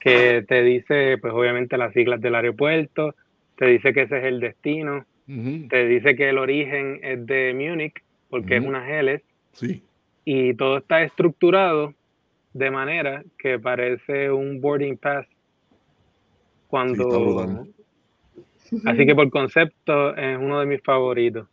que 0.00 0.44
te 0.48 0.62
dice, 0.62 1.18
pues 1.18 1.34
obviamente 1.34 1.76
las 1.76 1.92
siglas 1.92 2.20
del 2.20 2.34
aeropuerto, 2.34 3.14
te 3.56 3.66
dice 3.66 3.92
que 3.92 4.02
ese 4.02 4.18
es 4.18 4.24
el 4.24 4.40
destino, 4.40 5.04
te 5.26 5.86
dice 5.86 6.16
que 6.16 6.30
el 6.30 6.38
origen 6.38 7.00
es 7.02 7.26
de 7.26 7.52
Múnich, 7.54 8.02
porque 8.30 8.56
es 8.56 8.64
una 8.64 8.88
Helles, 8.88 9.20
Sí. 9.52 9.82
Y 10.30 10.52
todo 10.52 10.76
está 10.76 11.02
estructurado 11.02 11.94
de 12.52 12.70
manera 12.70 13.24
que 13.38 13.58
parece 13.58 14.30
un 14.30 14.60
boarding 14.60 14.98
pass 14.98 15.26
Sí, 15.26 15.32
está 15.32 16.68
cuando 16.68 17.66
así 18.84 19.06
que 19.06 19.14
por 19.14 19.30
concepto 19.30 20.14
es 20.14 20.36
uno 20.36 20.60
de 20.60 20.66
mis 20.66 20.82
favoritos. 20.82 21.48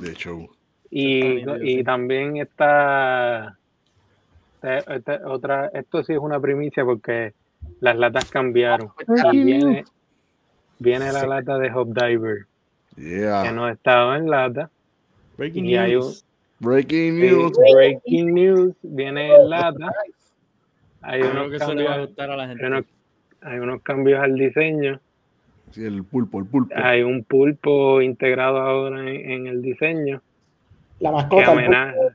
De 0.00 0.10
hecho. 0.10 0.48
y, 0.90 1.44
y 1.62 1.84
también 1.84 2.38
está 2.38 3.56
este- 4.60 4.94
este- 4.96 5.24
otra 5.24 5.70
esto 5.72 6.02
sí 6.02 6.12
es 6.14 6.18
una 6.18 6.40
primicia 6.40 6.84
porque 6.84 7.34
las 7.80 7.96
latas 7.96 8.28
cambiaron. 8.32 8.90
Y 9.32 9.44
viene 9.44 9.84
viene 10.80 11.12
la 11.12 11.24
lata 11.24 11.56
de 11.58 11.70
Hop 11.72 11.94
Diver 11.94 12.46
que 13.44 13.52
no 13.52 13.68
estaba 13.68 14.16
en 14.16 14.28
lata. 14.28 14.70
Breaking 15.38 15.66
Y 15.66 15.76
hay 15.76 15.94
un- 15.94 16.12
news. 16.62 16.72
Breaking 16.74 17.20
Sí, 17.20 17.30
news. 17.30 17.52
breaking 17.74 18.34
news 18.34 18.74
viene 18.82 19.34
en 19.34 19.50
lata 19.50 19.90
hay 21.02 21.20
Creo 21.20 21.32
unos 21.32 21.50
que 21.50 21.56
eso 21.56 21.74
le 21.74 21.82
va 21.84 21.90
a 21.90 21.92
cambios 21.94 22.08
gustar 22.08 22.30
a 22.30 22.36
la 22.36 22.42
hay 22.44 22.48
gente. 22.50 22.66
unos, 22.66 22.84
hay 23.42 23.58
unos 23.58 23.82
cambios 23.82 24.20
al 24.22 24.34
diseño 24.36 25.00
Sí, 25.72 25.84
el 25.84 26.04
pulpo, 26.04 26.38
el 26.40 26.46
pulpo. 26.46 26.74
hay 26.76 27.02
un 27.02 27.24
pulpo 27.24 28.00
integrado 28.02 28.58
ahora 28.60 29.00
en, 29.00 29.08
en 29.30 29.46
el 29.48 29.62
diseño 29.62 30.20
La 31.00 31.10
mascota, 31.10 31.50
amenaza, 31.52 31.92
pulpo, 31.94 32.14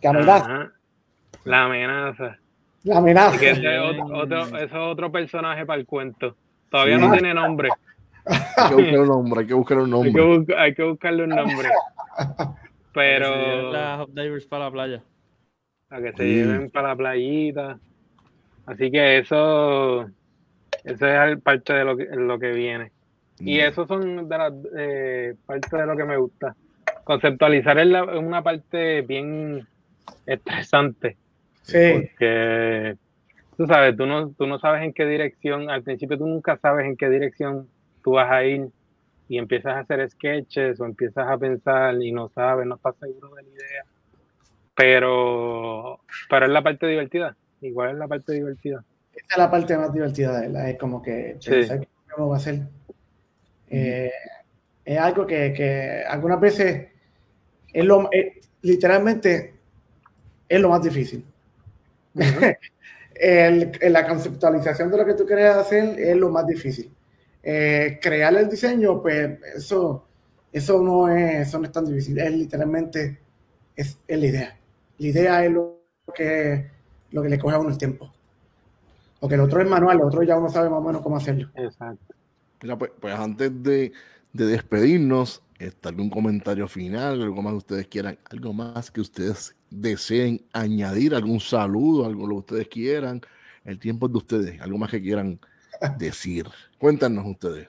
que 0.00 0.08
amenaza, 0.08 0.44
Ajá. 0.44 0.72
la 1.44 1.64
amenaza. 1.64 2.38
la 2.84 2.98
amenaza. 2.98 3.38
Que 3.40 3.50
ese 3.50 3.74
es 3.74 3.80
otro, 3.80 4.04
otro- 4.16 4.38
eso 4.42 4.56
es 4.58 4.72
otro 4.74 5.10
personaje 5.10 5.64
para 5.66 5.80
el 5.80 5.86
cuento. 5.86 6.36
Todavía 6.70 6.98
no 6.98 7.10
tiene 7.12 7.34
nombre. 7.34 7.70
Hay 8.26 8.68
que 8.68 8.74
buscar 8.76 8.98
un 9.00 9.08
nombre, 9.08 9.40
hay 9.40 9.46
que 9.46 9.54
buscar 9.54 9.78
un 9.78 9.94
Hay 9.94 10.12
que, 10.12 10.18
nombre. 10.20 10.56
hay 10.58 10.74
que 10.74 10.82
buscarle 10.84 11.24
un 11.24 11.30
nombre. 11.30 11.68
Pero... 12.92 13.72
Las 13.72 14.00
Hop 14.00 14.10
Divers 14.12 14.46
para 14.46 14.64
la 14.66 14.70
playa. 14.70 15.02
para 15.88 16.02
que 16.02 16.12
se 16.16 16.22
Sí. 16.24 16.34
lleven 16.34 16.70
para 16.70 16.88
la 16.88 16.96
playita. 16.96 17.78
Así 18.66 18.90
que 18.90 19.18
eso, 19.18 20.08
eso 20.84 21.06
es 21.06 21.40
parte 21.42 21.72
de 21.72 21.84
lo 21.84 21.96
que, 21.96 22.04
lo 22.04 22.38
que 22.38 22.52
viene. 22.52 22.92
Y 23.40 23.58
eso 23.58 23.86
son 23.86 24.28
de 24.28 24.38
las 24.38 24.52
eh, 24.76 25.34
parte 25.46 25.76
de 25.76 25.86
lo 25.86 25.96
que 25.96 26.04
me 26.04 26.16
gusta. 26.16 26.54
Conceptualizar 27.04 27.78
es, 27.78 27.86
la- 27.86 28.04
es 28.04 28.18
una 28.18 28.42
parte 28.42 29.00
bien 29.02 29.66
estresante. 30.26 31.16
Sí, 31.62 31.78
Porque 31.92 32.96
tú 33.56 33.66
sabes, 33.66 33.96
tú 33.96 34.06
no, 34.06 34.30
tú 34.32 34.46
no 34.46 34.58
sabes 34.58 34.82
en 34.82 34.92
qué 34.92 35.06
dirección, 35.06 35.70
al 35.70 35.82
principio 35.82 36.18
tú 36.18 36.26
nunca 36.26 36.56
sabes 36.58 36.86
en 36.86 36.96
qué 36.96 37.08
dirección 37.08 37.68
tú 38.02 38.12
vas 38.12 38.30
a 38.30 38.44
ir 38.44 38.68
y 39.30 39.38
empiezas 39.38 39.76
a 39.76 39.78
hacer 39.78 40.10
sketches 40.10 40.80
o 40.80 40.84
empiezas 40.84 41.24
a 41.30 41.38
pensar 41.38 41.94
y 42.02 42.10
no 42.10 42.28
sabes, 42.30 42.66
no 42.66 42.74
estás 42.74 42.96
seguro 42.98 43.32
de 43.36 43.44
la 43.44 43.48
idea. 43.48 43.84
Pero, 44.74 46.00
pero 46.28 46.46
es 46.46 46.50
la 46.50 46.62
parte 46.64 46.88
divertida. 46.88 47.36
Igual 47.60 47.90
es 47.92 47.96
la 47.98 48.08
parte 48.08 48.32
divertida. 48.32 48.84
esa 49.14 49.26
es 49.30 49.38
la 49.38 49.48
parte 49.48 49.78
más 49.78 49.92
divertida 49.92 50.34
de 50.40 50.48
verdad. 50.48 50.68
Es 50.70 50.78
como 50.78 51.00
que 51.00 51.36
Sí. 51.38 51.52
cómo 52.12 52.30
va 52.30 52.38
a 52.38 52.40
ser. 52.40 52.62
Eh, 53.68 54.10
es 54.84 54.98
algo 54.98 55.24
que, 55.28 55.52
que 55.52 56.02
algunas 56.08 56.40
veces 56.40 56.88
es 57.72 57.84
lo, 57.84 58.10
eh, 58.12 58.40
literalmente 58.62 59.54
es 60.48 60.60
lo 60.60 60.70
más 60.70 60.82
difícil. 60.82 61.24
El- 63.14 63.70
el- 63.80 63.92
la 63.92 64.08
conceptualización 64.08 64.90
de 64.90 64.96
lo 64.96 65.04
que 65.06 65.14
tú 65.14 65.24
quieres 65.24 65.54
hacer 65.54 66.00
es 66.00 66.16
lo 66.16 66.30
más 66.30 66.48
difícil. 66.48 66.90
Eh, 67.42 67.98
crear 68.02 68.34
el 68.36 68.48
diseño, 68.48 69.00
pues 69.00 69.38
eso, 69.56 70.04
eso 70.52 70.82
no 70.82 71.08
es, 71.08 71.48
eso 71.48 71.58
no 71.58 71.64
es 71.64 71.72
tan 71.72 71.86
difícil. 71.86 72.18
Es 72.18 72.32
literalmente 72.32 73.18
es, 73.76 73.98
es 74.06 74.18
la 74.18 74.26
idea. 74.26 74.58
La 74.98 75.06
idea 75.06 75.44
es 75.44 75.52
lo 75.52 75.80
que, 76.14 76.70
lo 77.12 77.22
que 77.22 77.28
le 77.28 77.38
coge 77.38 77.56
a 77.56 77.58
uno 77.58 77.70
el 77.70 77.78
tiempo. 77.78 78.12
Porque 79.18 79.34
el 79.34 79.40
otro 79.40 79.60
es 79.60 79.68
manual, 79.68 79.98
el 79.98 80.04
otro 80.04 80.22
ya 80.22 80.38
uno 80.38 80.48
sabe 80.48 80.70
más 80.70 80.78
o 80.78 80.82
menos 80.82 81.02
cómo 81.02 81.16
hacerlo. 81.16 81.50
Exacto. 81.54 82.14
Mira, 82.62 82.76
pues, 82.78 82.90
pues 83.00 83.14
antes 83.14 83.62
de, 83.62 83.92
de 84.32 84.46
despedirnos, 84.46 85.42
¿está 85.58 85.88
algún 85.88 86.10
comentario 86.10 86.68
final, 86.68 87.22
algo 87.22 87.42
más 87.42 87.52
que 87.52 87.58
ustedes 87.58 87.86
quieran, 87.88 88.18
algo 88.30 88.52
más 88.52 88.90
que 88.90 89.00
ustedes 89.00 89.56
deseen 89.70 90.42
añadir, 90.52 91.14
algún 91.14 91.40
saludo, 91.40 92.06
algo 92.06 92.26
lo 92.26 92.34
que 92.36 92.40
ustedes 92.40 92.68
quieran? 92.68 93.20
El 93.64 93.78
tiempo 93.78 94.06
es 94.06 94.12
de 94.12 94.18
ustedes, 94.18 94.60
algo 94.60 94.78
más 94.78 94.90
que 94.90 95.02
quieran 95.02 95.38
decir. 95.98 96.46
Cuéntanos 96.78 97.24
ustedes. 97.26 97.68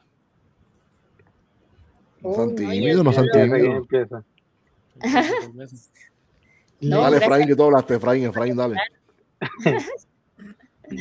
No 2.21 2.29
Oh, 2.29 2.53
tímidos, 2.55 3.03
no 3.03 3.11
sean 3.11 3.25
yo- 3.33 3.41
Empieza, 3.41 4.23
¿quién 4.99 5.13
tímidos. 5.51 5.91
No, 6.81 7.01
Dale. 7.01 7.17
Efraín, 7.17 7.47
que 7.47 7.55
tú 7.55 7.63
hablaste, 7.63 7.95
Efraín, 7.95 8.25
Efraín, 8.25 8.55
dale. 8.55 8.75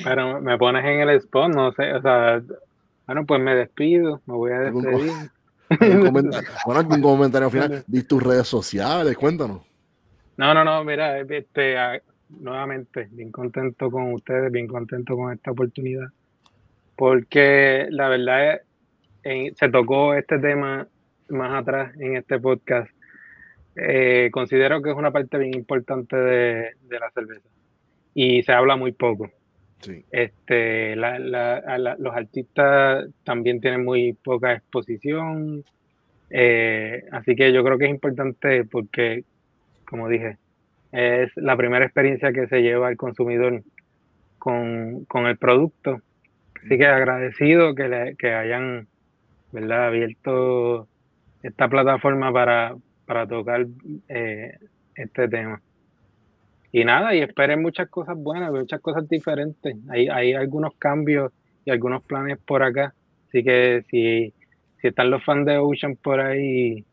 Pero 0.04 0.40
me 0.40 0.56
pones 0.58 0.84
en 0.84 1.00
el 1.00 1.10
spot, 1.16 1.52
no 1.54 1.72
sé, 1.72 1.92
o 1.94 2.02
sea, 2.02 2.42
bueno, 3.06 3.24
pues 3.26 3.40
me 3.40 3.54
despido, 3.54 4.20
me 4.26 4.34
voy 4.34 4.52
a 4.52 4.58
despedir. 4.60 5.10
Algún 5.70 6.06
comentario, 6.06 6.48
bueno, 6.66 6.80
algún 6.80 7.00
comentario 7.02 7.50
final. 7.50 7.84
Di 7.86 8.02
tus 8.02 8.22
redes 8.22 8.46
sociales, 8.46 9.16
cuéntanos. 9.16 9.62
No, 10.36 10.52
no, 10.54 10.64
no, 10.64 10.84
mira, 10.84 11.18
este, 11.20 11.76
nuevamente, 12.28 13.08
bien 13.10 13.32
contento 13.32 13.90
con 13.90 14.12
ustedes, 14.12 14.52
bien 14.52 14.66
contento 14.68 15.16
con 15.16 15.32
esta 15.32 15.50
oportunidad, 15.50 16.08
porque 17.00 17.86
la 17.88 18.10
verdad 18.10 18.52
es, 18.56 18.60
en- 19.22 19.54
se 19.56 19.70
tocó 19.70 20.12
este 20.12 20.38
tema 20.38 20.86
más 21.30 21.54
atrás 21.62 21.94
en 21.98 22.16
este 22.16 22.38
podcast. 22.38 22.90
Eh, 23.74 24.28
considero 24.30 24.82
que 24.82 24.90
es 24.90 24.96
una 24.96 25.10
parte 25.10 25.38
bien 25.38 25.54
importante 25.54 26.14
de, 26.14 26.72
de 26.90 26.98
la 26.98 27.10
cerveza 27.12 27.48
y 28.12 28.42
se 28.42 28.52
habla 28.52 28.76
muy 28.76 28.92
poco. 28.92 29.30
Sí. 29.80 30.04
Este, 30.10 30.94
la- 30.94 31.18
la- 31.18 31.78
la- 31.78 31.96
los 31.98 32.14
artistas 32.14 33.06
también 33.24 33.62
tienen 33.62 33.82
muy 33.82 34.12
poca 34.12 34.52
exposición, 34.52 35.64
eh, 36.28 37.04
así 37.12 37.34
que 37.34 37.50
yo 37.54 37.64
creo 37.64 37.78
que 37.78 37.86
es 37.86 37.90
importante 37.90 38.64
porque, 38.66 39.24
como 39.86 40.06
dije, 40.10 40.36
es 40.92 41.30
la 41.36 41.56
primera 41.56 41.86
experiencia 41.86 42.30
que 42.30 42.46
se 42.46 42.60
lleva 42.60 42.90
el 42.90 42.98
consumidor 42.98 43.62
con, 44.38 45.06
con 45.06 45.24
el 45.28 45.38
producto. 45.38 46.02
Así 46.64 46.76
que 46.78 46.86
agradecido 46.86 47.74
que, 47.74 47.88
le- 47.88 48.16
que 48.16 48.32
hayan 48.34 48.86
¿verdad? 49.52 49.86
abierto 49.88 50.88
esta 51.42 51.68
plataforma 51.68 52.32
para, 52.32 52.76
para 53.06 53.26
tocar 53.26 53.66
eh, 54.08 54.58
este 54.94 55.28
tema. 55.28 55.60
Y 56.72 56.84
nada, 56.84 57.14
y 57.14 57.20
esperen 57.20 57.62
muchas 57.62 57.88
cosas 57.88 58.16
buenas, 58.16 58.52
muchas 58.52 58.80
cosas 58.80 59.08
diferentes. 59.08 59.76
Hay, 59.88 60.08
hay 60.08 60.34
algunos 60.34 60.74
cambios 60.78 61.32
y 61.64 61.70
algunos 61.70 62.04
planes 62.04 62.38
por 62.46 62.62
acá. 62.62 62.94
Así 63.28 63.42
que 63.42 63.84
si, 63.90 64.32
si 64.80 64.88
están 64.88 65.10
los 65.10 65.24
fans 65.24 65.46
de 65.46 65.58
Ocean 65.58 65.96
por 65.96 66.20
ahí, 66.20 66.84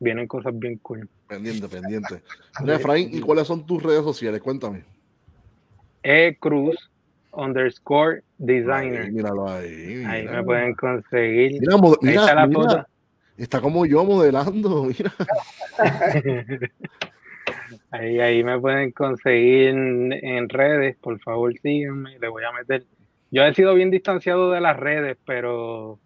vienen 0.00 0.26
cosas 0.26 0.58
bien 0.58 0.78
cool. 0.78 1.08
Pendiente, 1.28 1.68
pendiente. 1.68 2.22
Efraín, 2.66 3.10
¿y 3.12 3.20
cuáles 3.20 3.46
son 3.46 3.66
tus 3.66 3.82
redes 3.82 4.02
sociales? 4.04 4.40
Cuéntame. 4.40 4.84
E 6.02 6.36
Cruz 6.38 6.76
underscore 7.36 8.16
Ahí, 8.16 8.22
designer. 8.38 9.12
míralo 9.12 9.48
ahí. 9.48 10.04
Ahí 10.06 10.26
me 10.28 10.42
pueden 10.42 10.74
conseguir. 10.74 11.60
Mira, 11.60 11.74
Ahí 12.02 12.14
está 12.16 12.34
la 12.34 12.46
mira, 12.46 12.60
foto. 12.60 12.86
está 13.36 13.60
como 13.60 13.86
yo 13.86 14.04
modelando, 14.04 14.84
mira. 14.98 15.12
Ahí, 17.90 18.20
ahí 18.20 18.42
me 18.44 18.58
pueden 18.60 18.90
conseguir 18.92 19.68
en, 19.68 20.12
en 20.12 20.48
redes, 20.48 20.96
por 21.00 21.18
favor 21.20 21.52
síganme, 21.62 22.18
le 22.18 22.28
voy 22.28 22.42
a 22.44 22.52
meter. 22.52 22.84
Yo 23.30 23.44
he 23.44 23.54
sido 23.54 23.74
bien 23.74 23.90
distanciado 23.90 24.50
de 24.50 24.60
las 24.60 24.76
redes, 24.76 25.16
pero 25.24 25.98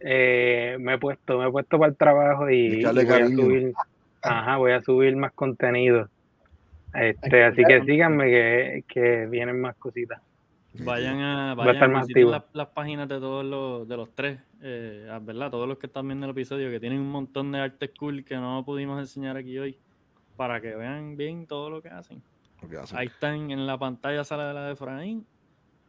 eh, 0.00 0.76
me 0.80 0.94
he 0.94 0.98
puesto, 0.98 1.38
me 1.38 1.48
he 1.48 1.50
puesto 1.50 1.78
para 1.78 1.90
el 1.90 1.96
trabajo 1.96 2.48
y, 2.50 2.80
y 2.80 2.84
voy 2.84 2.98
a 3.08 3.26
subir, 3.28 3.72
ajá, 4.22 4.56
voy 4.56 4.72
a 4.72 4.82
subir 4.82 5.16
más 5.16 5.32
contenido. 5.32 6.08
Este, 6.94 7.44
así 7.44 7.62
que 7.64 7.84
síganme 7.84 8.26
que, 8.26 8.84
que 8.88 9.26
vienen 9.26 9.60
más 9.60 9.76
cositas. 9.76 10.20
Vayan 10.72 11.20
a, 11.20 11.54
Va 11.54 11.64
a 11.64 11.66
vayan 11.66 11.96
a 11.96 12.00
activo. 12.00 12.30
las, 12.30 12.44
las 12.52 12.68
páginas 12.68 13.08
de 13.08 13.18
todos 13.18 13.44
los, 13.44 13.88
de 13.88 13.96
los 13.96 14.08
tres, 14.14 14.38
eh, 14.62 15.08
ah, 15.10 15.18
¿verdad? 15.20 15.50
Todos 15.50 15.68
los 15.68 15.78
que 15.78 15.86
están 15.86 16.06
viendo 16.06 16.26
el 16.26 16.32
episodio, 16.32 16.70
que 16.70 16.78
tienen 16.78 17.00
un 17.00 17.10
montón 17.10 17.50
de 17.52 17.58
arte 17.58 17.90
cool 17.90 18.24
que 18.24 18.36
no 18.36 18.64
pudimos 18.64 18.98
enseñar 19.00 19.36
aquí 19.36 19.58
hoy. 19.58 19.76
para 20.36 20.60
que 20.60 20.74
vean 20.74 21.16
bien 21.16 21.46
todo 21.46 21.70
lo 21.70 21.82
que 21.82 21.88
hacen. 21.88 22.22
Lo 22.62 22.68
que 22.68 22.76
hacen. 22.78 22.96
Ahí 22.98 23.06
están 23.08 23.50
en 23.50 23.66
la 23.66 23.76
pantalla, 23.78 24.22
sale 24.24 24.54
la 24.54 24.66
de 24.66 24.72
Efraín. 24.72 25.26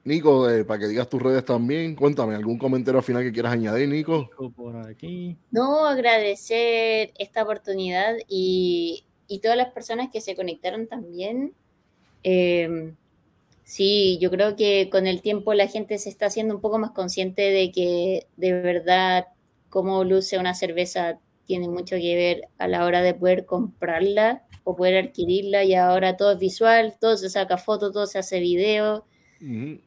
Nico, 0.03 0.49
eh, 0.49 0.65
para 0.65 0.80
que 0.80 0.88
digas 0.88 1.07
tus 1.07 1.22
redes 1.22 1.45
también, 1.45 1.95
cuéntame, 1.95 2.34
¿algún 2.34 2.57
comentario 2.57 3.03
final 3.03 3.22
que 3.22 3.32
quieras 3.32 3.53
añadir, 3.53 3.88
Nico? 3.88 4.30
Nico 4.32 4.49
por 4.52 4.76
aquí. 4.76 5.38
No, 5.52 5.86
agradecer 5.86 7.11
esta 7.19 7.44
oportunidad 7.44 8.15
y, 8.28 9.06
y 9.32 9.40
todas 9.40 9.56
las 9.56 9.72
personas 9.72 10.10
que 10.12 10.20
se 10.20 10.36
conectaron 10.36 10.88
también. 10.88 11.53
Eh, 12.24 12.94
sí, 13.64 14.18
yo 14.20 14.30
creo 14.30 14.58
que 14.58 14.90
con 14.91 15.08
el 15.08 15.22
tiempo 15.22 15.53
la 15.53 15.68
gente 15.68 15.98
se 15.99 16.10
está 16.10 16.26
haciendo 16.26 16.53
un 16.53 16.60
poco 16.60 16.78
más 16.80 16.91
consciente 16.91 17.44
de 17.44 17.72
que 17.72 18.28
de 18.36 18.52
verdad 18.52 19.28
cómo 19.70 20.03
luce 20.03 20.38
una 20.38 20.53
cerveza 20.53 21.18
tiene 21.45 21.70
mucho 21.70 21.95
que 21.95 22.16
ver 22.16 22.49
a 22.58 22.68
la 22.68 22.84
hora 22.84 23.02
de 23.02 23.14
poder 23.14 23.45
comprarla 23.45 24.44
o 24.66 24.76
poder 24.76 25.06
adquirirla 25.06 25.64
y 25.64 25.76
ahora 25.76 26.18
todo 26.18 26.34
es 26.34 26.40
visual, 26.40 26.98
todo 26.99 27.16
se 27.16 27.30
saca 27.30 27.58
foto, 27.58 27.94
todo 27.94 28.08
se 28.08 28.20
hace 28.20 28.41
video 28.41 29.06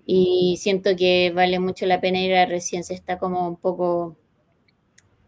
y 0.07 0.57
siento 0.59 0.97
que 0.97 1.33
vale 1.35 1.59
mucho 1.59 1.85
la 1.85 2.01
pena 2.01 2.19
ir 2.19 2.35
a 2.35 2.47
recién 2.47 2.83
se 2.83 2.95
está 2.95 3.19
como 3.19 3.47
un 3.47 3.57
poco 3.57 4.17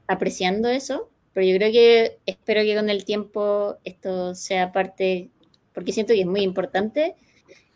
apreciando 0.09 0.68
eso, 0.70 1.10
pero 1.36 1.48
yo 1.48 1.56
creo 1.58 1.70
que 1.70 2.18
espero 2.24 2.62
que 2.62 2.74
con 2.74 2.88
el 2.88 3.04
tiempo 3.04 3.76
esto 3.84 4.34
sea 4.34 4.72
parte, 4.72 5.28
porque 5.74 5.92
siento 5.92 6.14
que 6.14 6.22
es 6.22 6.26
muy 6.26 6.40
importante. 6.40 7.14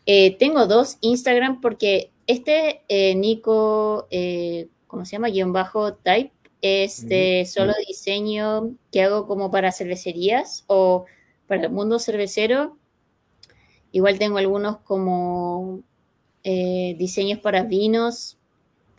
Eh, 0.07 0.35
tengo 0.39 0.65
dos 0.65 0.97
Instagram 1.01 1.61
porque 1.61 2.09
este 2.25 2.81
eh, 2.87 3.13
Nico, 3.13 4.07
eh, 4.09 4.67
¿cómo 4.87 5.05
se 5.05 5.11
llama? 5.11 5.29
Guión 5.29 5.53
bajo 5.53 5.93
type, 5.93 6.31
es 6.63 7.07
de 7.07 7.45
solo 7.47 7.73
diseño 7.87 8.71
que 8.91 9.03
hago 9.03 9.27
como 9.27 9.51
para 9.51 9.71
cervecerías 9.71 10.63
o 10.65 11.05
para 11.45 11.65
el 11.65 11.69
mundo 11.69 11.99
cervecero. 11.99 12.79
Igual 13.91 14.17
tengo 14.17 14.39
algunos 14.39 14.79
como 14.79 15.83
eh, 16.43 16.95
diseños 16.97 17.37
para 17.37 17.61
vinos, 17.61 18.39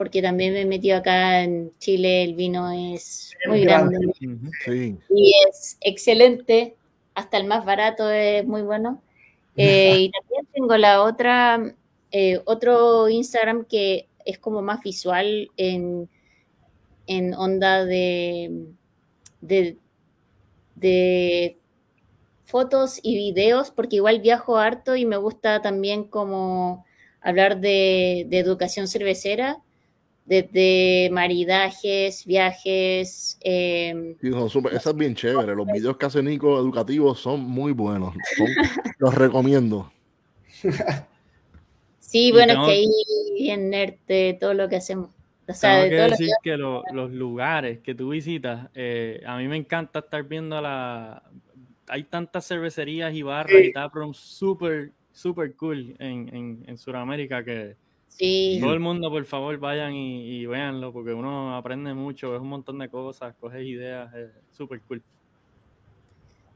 porque 0.03 0.21
también 0.21 0.53
me 0.53 0.63
he 0.63 0.67
metido 0.67 0.97
acá 0.97 1.45
en 1.45 1.71
Chile, 1.79 2.25
el 2.25 2.35
vino 2.35 2.69
es 2.73 3.37
muy 3.47 3.61
grande. 3.61 3.99
grande 4.01 4.35
Ujú. 4.35 4.51
Sí. 4.65 4.99
y 5.11 5.33
es 5.49 5.79
excelente, 5.81 6.75
hasta 7.15 7.37
el 7.37 7.45
más 7.45 7.65
barato 7.65 8.11
es 8.11 8.45
muy 8.45 8.63
bueno. 8.63 9.01
Eh, 9.55 9.97
y 10.01 10.11
también 10.11 10.47
tengo 10.53 10.77
la 10.79 11.03
otra, 11.03 11.75
eh, 12.11 12.41
otro 12.47 13.11
Instagram 13.11 13.67
que 13.67 14.09
es 14.25 14.39
como 14.39 14.63
más 14.63 14.83
visual 14.83 15.51
en, 15.59 16.09
en 17.07 17.35
onda 17.35 17.85
de, 17.85 18.65
de, 19.43 19.77
de 20.75 21.59
fotos 22.47 22.99
y 23.03 23.15
videos, 23.15 23.71
porque 23.71 23.97
igual 23.97 24.21
viajo 24.21 24.57
harto 24.57 24.97
y 24.97 25.05
me 25.05 25.19
gusta 25.19 25.61
también 25.61 26.05
como 26.05 26.87
hablar 27.21 27.61
de, 27.61 28.27
de 28.29 28.39
educación 28.39 28.89
cervecera, 28.89 29.59
desde 30.25 31.09
maridajes, 31.13 32.25
viajes, 32.25 33.39
eh, 33.43 34.17
Sí, 34.21 34.31
son 34.31 34.49
súper- 34.51 34.75
esa 34.75 34.91
es 34.91 34.97
bien 34.97 35.15
chévere. 35.15 35.55
Los 35.55 35.67
videos 35.67 35.97
que 35.97 36.07
hace 36.07 36.23
Nico 36.23 36.59
educativos 36.59 37.19
son 37.21 37.41
muy 37.41 37.73
buenos. 37.73 38.15
Son- 38.37 38.49
los 38.99 39.15
recomiendo. 39.15 39.93
Sí, 41.99 42.29
Y 42.29 42.33
bueno, 42.33 42.53
tengo- 42.53 42.67
es 42.67 42.69
que 42.69 42.75
ahí 42.75 42.89
bien 43.43 43.71
nerd 43.71 43.95
de 44.07 44.37
todo 44.39 44.53
lo 44.53 44.69
que 44.69 44.77
hacemos. 44.77 45.11
O 45.49 45.55
sea, 45.55 45.81
Tengo 45.81 45.85
de 45.85 45.91
que 45.91 45.97
todo 45.97 46.05
lo 46.07 46.11
decir 46.11 46.29
que 46.43 46.57
lo- 46.59 46.83
los 46.93 47.11
lugares 47.11 47.79
que 47.81 47.95
tú 47.95 48.11
visitas, 48.11 48.69
eh, 48.75 49.23
a 49.27 49.39
mí 49.39 49.49
me 49.49 49.57
encanta 49.57 50.01
estar 50.01 50.23
viendo 50.25 50.61
la... 50.61 51.23
Hay 51.89 52.05
tantas 52.05 52.47
cervecerías 52.47 53.15
y 53.15 53.23
barras 53.23 53.57
Sí. 53.59 53.69
y 53.69 53.73
taprooms 53.73 54.19
súper, 54.19 54.93
súper 55.11 55.57
cool 55.57 55.95
en, 55.99 56.29
en, 56.35 56.65
en 56.67 56.77
Sudamérica 56.79 57.43
que 57.45 57.77
Sí, 58.19 58.59
todo 58.61 58.73
el 58.75 58.81
mundo, 58.81 59.11
por 59.11 59.25
favor, 59.25 59.59
vayan 59.59 59.95
y, 59.95 60.41
y 60.43 60.47
véanlo 60.47 60.93
porque 60.93 61.13
uno 61.15 61.57
aprende 61.57 61.95
mucho, 61.95 62.35
es 62.35 62.41
un 62.41 62.49
montón 62.49 62.79
de 62.79 62.89
cosas, 62.91 63.35
coges 63.37 63.65
ideas, 63.67 64.15
es 64.15 64.31
súper 64.53 64.83
cool. 64.83 65.03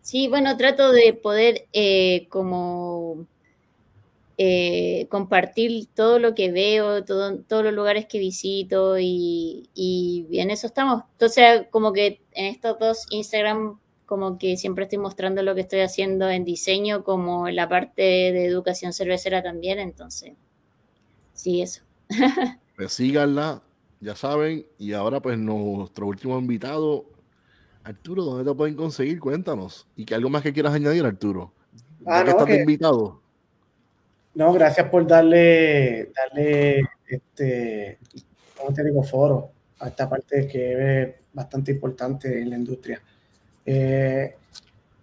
sí, 0.01 0.29
bueno, 0.29 0.57
trato 0.57 0.93
de 0.93 1.13
poder 1.15 1.69
eh, 1.73 2.27
como 2.31 3.27
eh, 4.39 5.07
compartir 5.11 5.87
todo 5.95 6.19
lo 6.19 6.35
que 6.35 6.53
veo, 6.53 7.05
todo, 7.05 7.39
todos 7.45 7.65
los 7.65 7.73
lugares 7.73 8.07
que 8.07 8.19
visito 8.19 8.99
y, 8.99 9.71
y 9.75 10.27
en 10.39 10.51
eso 10.51 10.67
estamos. 10.67 11.05
Entonces, 11.13 11.67
como 11.71 11.93
que 11.93 12.23
en 12.33 12.47
estos 12.47 12.79
dos 12.79 13.07
Instagram, 13.11 13.81
como 14.05 14.39
que 14.39 14.57
siempre 14.59 14.85
estoy 14.85 14.99
mostrando 14.99 15.43
lo 15.43 15.55
que 15.55 15.63
estoy 15.63 15.81
haciendo 15.81 16.29
en 16.31 16.45
diseño, 16.45 17.03
como 17.05 17.49
en 17.49 17.57
la 17.57 17.69
parte 17.69 18.03
de 18.03 18.45
educación 18.47 18.93
cervecera 18.93 19.43
también, 19.43 19.79
entonces, 19.79 20.35
sí, 21.37 21.63
eso. 21.63 21.83
Pues 22.77 22.93
síganla, 22.93 23.63
ya 24.01 24.15
saben. 24.15 24.67
Y 24.79 24.93
ahora, 24.93 25.21
pues, 25.21 25.39
nuestro 25.39 26.07
último 26.09 26.39
invitado, 26.39 27.07
Arturo, 27.85 28.23
¿dónde 28.25 28.51
te 28.51 28.55
pueden 28.55 28.75
conseguir? 28.75 29.19
Cuéntanos. 29.19 29.87
Y 29.97 30.05
que 30.05 30.15
algo 30.15 30.29
más 30.29 30.43
que 30.43 30.53
quieras 30.53 30.75
añadir, 30.75 31.07
Arturo. 31.07 31.53
Ah, 32.05 32.19
Ya 32.19 32.25
que 32.25 32.25
no, 32.25 32.31
estás 32.33 32.47
que- 32.49 32.61
invitado. 32.61 33.23
No, 34.35 34.53
gracias 34.53 34.91
por 34.91 35.07
darle, 35.07 36.13
darle, 36.15 36.81
este, 37.09 37.99
¿cómo 38.59 38.75
te 38.75 38.85
digo? 38.85 39.03
Foro 39.03 39.51
a 39.79 39.89
esta 39.89 40.07
parte 40.11 40.47
que 40.47 41.03
es 41.03 41.15
bastante 41.33 41.71
importante 41.73 42.43
en 42.43 42.51
la 42.51 42.57
industria. 42.57 43.01
Eh, 43.65 44.35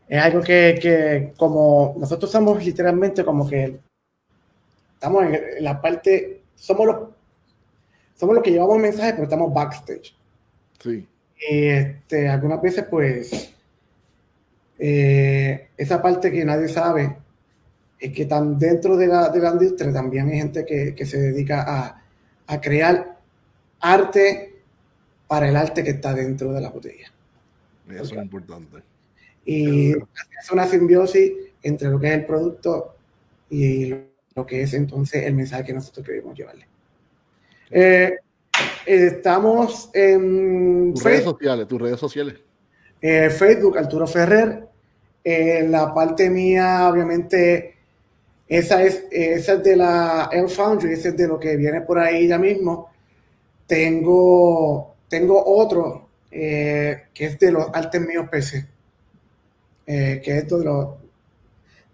es 0.07 0.22
algo 0.22 0.41
que, 0.41 0.77
que 0.80 1.34
como 1.35 1.95
nosotros 1.97 2.30
somos 2.30 2.64
literalmente 2.64 3.26
como 3.26 3.49
que 3.49 3.80
estamos 5.03 5.25
en, 5.25 5.63
la 5.63 5.81
parte, 5.81 6.43
somos 6.55 6.88
los, 6.88 6.95
somos 8.15 8.35
los 8.35 8.43
que 8.43 8.51
llevamos 8.51 8.77
mensajes, 8.77 9.11
pero 9.11 9.23
estamos 9.23 9.53
backstage. 9.53 10.15
Sí. 10.80 11.05
Y 11.49 11.65
este, 11.65 12.30
algunas 12.30 12.61
veces, 12.61 12.85
pues, 12.89 13.53
eh, 14.80 15.67
esa 15.75 16.01
parte 16.01 16.31
que 16.31 16.45
nadie 16.45 16.69
sabe 16.69 17.17
es 17.99 18.13
que 18.13 18.25
tan 18.25 18.57
dentro 18.57 18.95
de 18.95 19.07
la, 19.07 19.27
de 19.27 19.39
la 19.39 19.51
industria 19.51 19.91
también 19.91 20.30
hay 20.30 20.38
gente 20.38 20.65
que, 20.65 20.95
que 20.95 21.05
se 21.05 21.19
dedica 21.19 21.65
a, 21.67 22.01
a 22.47 22.61
crear 22.61 23.17
arte 23.81 24.55
para 25.27 25.49
el 25.49 25.57
arte 25.57 25.84
que 25.84 25.91
está 25.91 26.13
dentro 26.13 26.53
de 26.53 26.61
la 26.61 26.69
botella. 26.69 27.11
Eso 27.89 28.15
es 28.15 28.23
importante. 28.23 28.77
Y 29.45 29.91
es 29.91 30.51
una 30.51 30.65
simbiosis 30.65 31.34
entre 31.61 31.89
lo 31.89 31.99
que 31.99 32.07
es 32.07 32.13
el 32.13 32.25
producto 32.25 32.95
y 33.49 33.88
lo, 33.88 34.12
lo 34.35 34.45
que 34.45 34.61
es 34.61 34.73
entonces 34.73 35.23
el 35.23 35.34
mensaje 35.34 35.65
que 35.65 35.73
nosotros 35.73 36.05
queremos 36.05 36.38
llevarle. 36.38 36.68
Eh, 37.69 38.18
estamos 38.85 39.89
en 39.93 40.93
Tus 40.93 41.03
redes 41.03 41.23
sociales, 41.23 41.68
tus 41.68 41.81
redes 41.81 41.99
sociales. 41.99 42.35
Eh, 43.01 43.30
Facebook, 43.30 43.77
Arturo 43.77 44.07
Ferrer. 44.07 44.68
Eh, 45.23 45.65
la 45.69 45.93
parte 45.93 46.30
mía, 46.30 46.89
obviamente, 46.89 47.76
esa 48.47 48.84
es, 48.84 49.05
esa 49.10 49.53
es 49.53 49.64
de 49.64 49.76
la 49.77 50.30
El 50.31 50.49
Foundry, 50.49 50.93
esa 50.93 51.10
es 51.10 51.18
de 51.18 51.27
lo 51.27 51.39
que 51.39 51.55
viene 51.55 51.81
por 51.81 51.97
ahí 51.97 52.27
ya 52.27 52.38
mismo. 52.38 52.89
Tengo, 53.65 54.95
tengo 55.07 55.43
otro 55.45 56.10
que 56.30 57.05
es 57.15 57.38
de 57.38 57.51
los 57.51 57.68
artes 57.73 58.01
míos 58.01 58.27
PC, 58.30 58.65
que 59.85 60.22
es 60.26 60.49
de 60.49 60.64
los, 60.64 61.02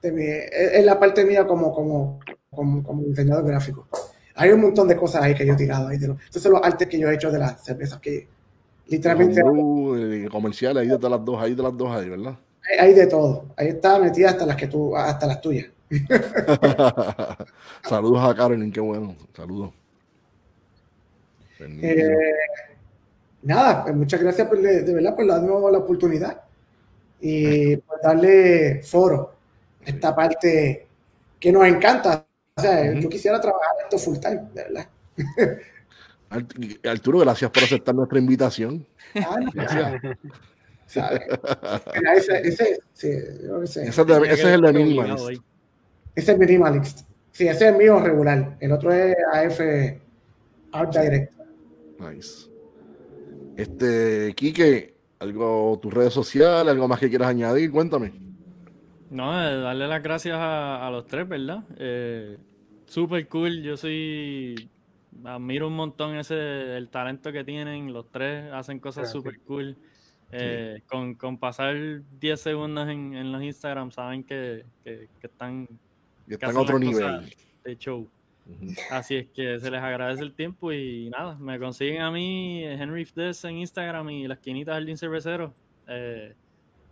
de 0.01 0.11
mi- 0.11 0.23
es, 0.25 0.83
la 0.85 0.99
parte 0.99 1.25
mía 1.25 1.45
como, 1.45 1.73
como, 1.73 2.19
como, 2.49 2.83
como 2.83 3.03
diseñador 3.03 3.45
gráfico. 3.45 3.87
Hay 4.35 4.51
un 4.51 4.61
montón 4.61 4.87
de 4.87 4.95
cosas 4.95 5.23
ahí 5.23 5.35
que 5.35 5.45
yo 5.45 5.53
he 5.53 5.57
tirado 5.57 5.87
ahí. 5.87 5.97
De 5.97 6.07
los, 6.07 6.21
estos 6.23 6.41
son 6.41 6.53
los 6.53 6.63
artes 6.63 6.87
que 6.87 6.99
yo 6.99 7.09
he 7.09 7.15
hecho 7.15 7.31
de 7.31 7.39
las 7.39 7.63
cervezas 7.63 7.99
que 7.99 8.27
literalmente... 8.87 9.41
Eh, 9.41 10.29
comerciales, 10.31 10.83
ahí 10.83 10.97
de 10.97 11.09
las 11.09 11.25
dos, 11.25 11.41
ahí 11.41 11.55
de 11.55 11.63
las 11.63 11.75
dos 11.75 11.91
ahí, 11.91 12.09
¿verdad? 12.09 12.37
Hay, 12.69 12.87
hay 12.87 12.93
de 12.93 13.07
todo. 13.07 13.45
Ahí 13.57 13.67
está 13.69 13.99
metida 13.99 14.29
hasta 14.29 14.45
las 14.45 14.55
que 14.55 14.67
tú, 14.67 14.95
hasta 14.95 15.27
las 15.27 15.41
tuyas. 15.41 15.67
Saludos 17.83 18.23
a 18.23 18.35
Carolyn, 18.35 18.71
qué 18.71 18.79
bueno. 18.79 19.15
Saludos. 19.35 19.71
Eh, 21.59 22.33
nada, 23.41 23.83
pues 23.83 23.95
muchas 23.95 24.21
gracias 24.21 24.47
por, 24.47 24.61
de, 24.61 24.93
verdad 24.93 25.15
por 25.15 25.27
darnos 25.27 25.71
la 25.71 25.79
oportunidad 25.79 26.41
y 27.19 27.75
por 27.77 28.01
darle 28.01 28.81
foro 28.83 29.33
esta 29.89 30.15
parte 30.15 30.87
que 31.39 31.51
nos 31.51 31.65
encanta. 31.65 32.25
O 32.55 32.61
sea, 32.61 32.93
yo 32.93 33.09
quisiera 33.09 33.39
trabajar 33.39 33.69
esto 33.83 33.97
full 33.97 34.17
time, 34.19 34.41
de 34.53 34.63
verdad. 34.63 34.89
Art- 36.29 36.85
Arturo, 36.85 37.19
gracias 37.19 37.49
por 37.51 37.63
aceptar 37.63 37.95
nuestra 37.95 38.19
invitación. 38.19 38.85
Ah, 39.15 39.39
no, 39.41 39.51
Gracias. 39.53 40.01
¿sabes? 40.85 41.21
Mira, 41.95 42.13
ese, 42.15 42.47
ese, 42.47 42.79
sí, 42.93 43.09
yo 43.41 43.47
creo 43.47 43.59
que 43.59 43.65
ese- 43.65 43.87
Ese 43.87 44.01
es, 44.01 44.07
de- 44.07 44.17
ese 44.25 44.33
es 44.33 44.45
el 44.45 44.61
de 44.61 44.73
Minimalist. 44.73 45.41
Ese 46.15 46.31
es 46.33 46.37
Minimalist. 46.37 46.99
Sí, 47.31 47.47
ese 47.47 47.65
es 47.67 47.71
el 47.73 47.77
mío 47.77 47.99
regular. 47.99 48.57
El 48.59 48.71
otro 48.71 48.91
es 48.93 49.15
AF 49.33 49.59
Art 50.71 50.95
Direct. 50.95 51.33
Nice. 51.99 52.49
Este, 53.55 54.33
Quique, 54.35 54.95
algo, 55.19 55.79
tus 55.81 55.93
redes 55.93 56.13
sociales, 56.13 56.71
algo 56.71 56.87
más 56.87 56.99
que 56.99 57.09
quieras 57.09 57.29
añadir, 57.29 57.71
cuéntame. 57.71 58.13
No, 59.09 59.31
darle 59.31 59.87
las 59.87 60.03
gracias 60.03 60.37
a, 60.39 60.89
los 60.91 61.07
tres, 61.07 61.27
¿verdad? 61.27 61.63
Eh, 61.77 62.37
Super 62.85 63.27
cool, 63.27 63.61
yo 63.61 63.77
soy 63.77 64.69
admiro 65.23 65.67
un 65.67 65.75
montón 65.75 66.15
ese 66.15 66.77
el 66.77 66.89
talento 66.89 67.31
que 67.31 67.43
tienen, 67.43 67.93
los 67.93 68.09
tres 68.11 68.51
hacen 68.53 68.79
cosas 68.79 69.11
súper 69.11 69.39
cool. 69.41 69.77
Eh, 70.31 70.83
con, 70.87 71.15
con, 71.15 71.39
pasar 71.39 71.75
10 72.19 72.39
segundos 72.39 72.87
en, 72.87 73.15
en, 73.15 73.31
los 73.31 73.41
Instagram 73.41 73.89
saben 73.89 74.23
que, 74.23 74.63
que, 74.83 75.09
están, 75.23 75.67
están 76.27 76.55
a 76.55 76.59
otro 76.59 76.77
nivel 76.77 77.33
de 77.63 77.77
show. 77.77 78.07
Así 78.91 79.15
es 79.15 79.27
que 79.27 79.59
se 79.59 79.71
les 79.71 79.81
agradece 79.81 80.21
el 80.21 80.33
tiempo 80.33 80.71
y 80.71 81.09
nada, 81.09 81.35
me 81.35 81.57
consiguen 81.59 82.01
a 82.01 82.11
mí 82.11 82.63
Henry 82.63 83.05
Fdes 83.05 83.43
en 83.45 83.57
Instagram 83.57 84.09
y 84.11 84.27
las 84.27 84.37
quinitas 84.39 84.75
Jardín 84.75 84.97
Cervecero. 84.97 85.53
Eh, 85.87 86.35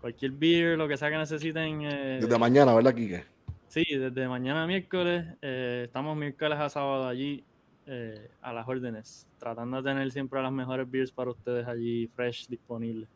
cualquier 0.01 0.31
beer, 0.31 0.77
lo 0.77 0.87
que 0.87 0.97
sea 0.97 1.09
que 1.09 1.17
necesiten. 1.17 1.81
Eh, 1.83 2.19
desde 2.21 2.37
mañana, 2.37 2.73
¿verdad, 2.73 2.93
Kike? 2.93 3.23
Sí, 3.67 3.83
desde 3.89 4.27
mañana 4.27 4.63
a 4.63 4.67
miércoles. 4.67 5.25
Eh, 5.41 5.83
estamos 5.85 6.15
miércoles 6.17 6.57
a 6.59 6.69
sábado 6.69 7.07
allí 7.07 7.43
eh, 7.85 8.29
a 8.41 8.53
las 8.53 8.67
órdenes, 8.67 9.27
tratando 9.37 9.81
de 9.81 9.89
tener 9.89 10.11
siempre 10.11 10.41
las 10.41 10.51
mejores 10.51 10.89
beers 10.89 11.11
para 11.11 11.31
ustedes 11.31 11.67
allí 11.67 12.07
fresh, 12.15 12.47
disponibles. 12.47 13.09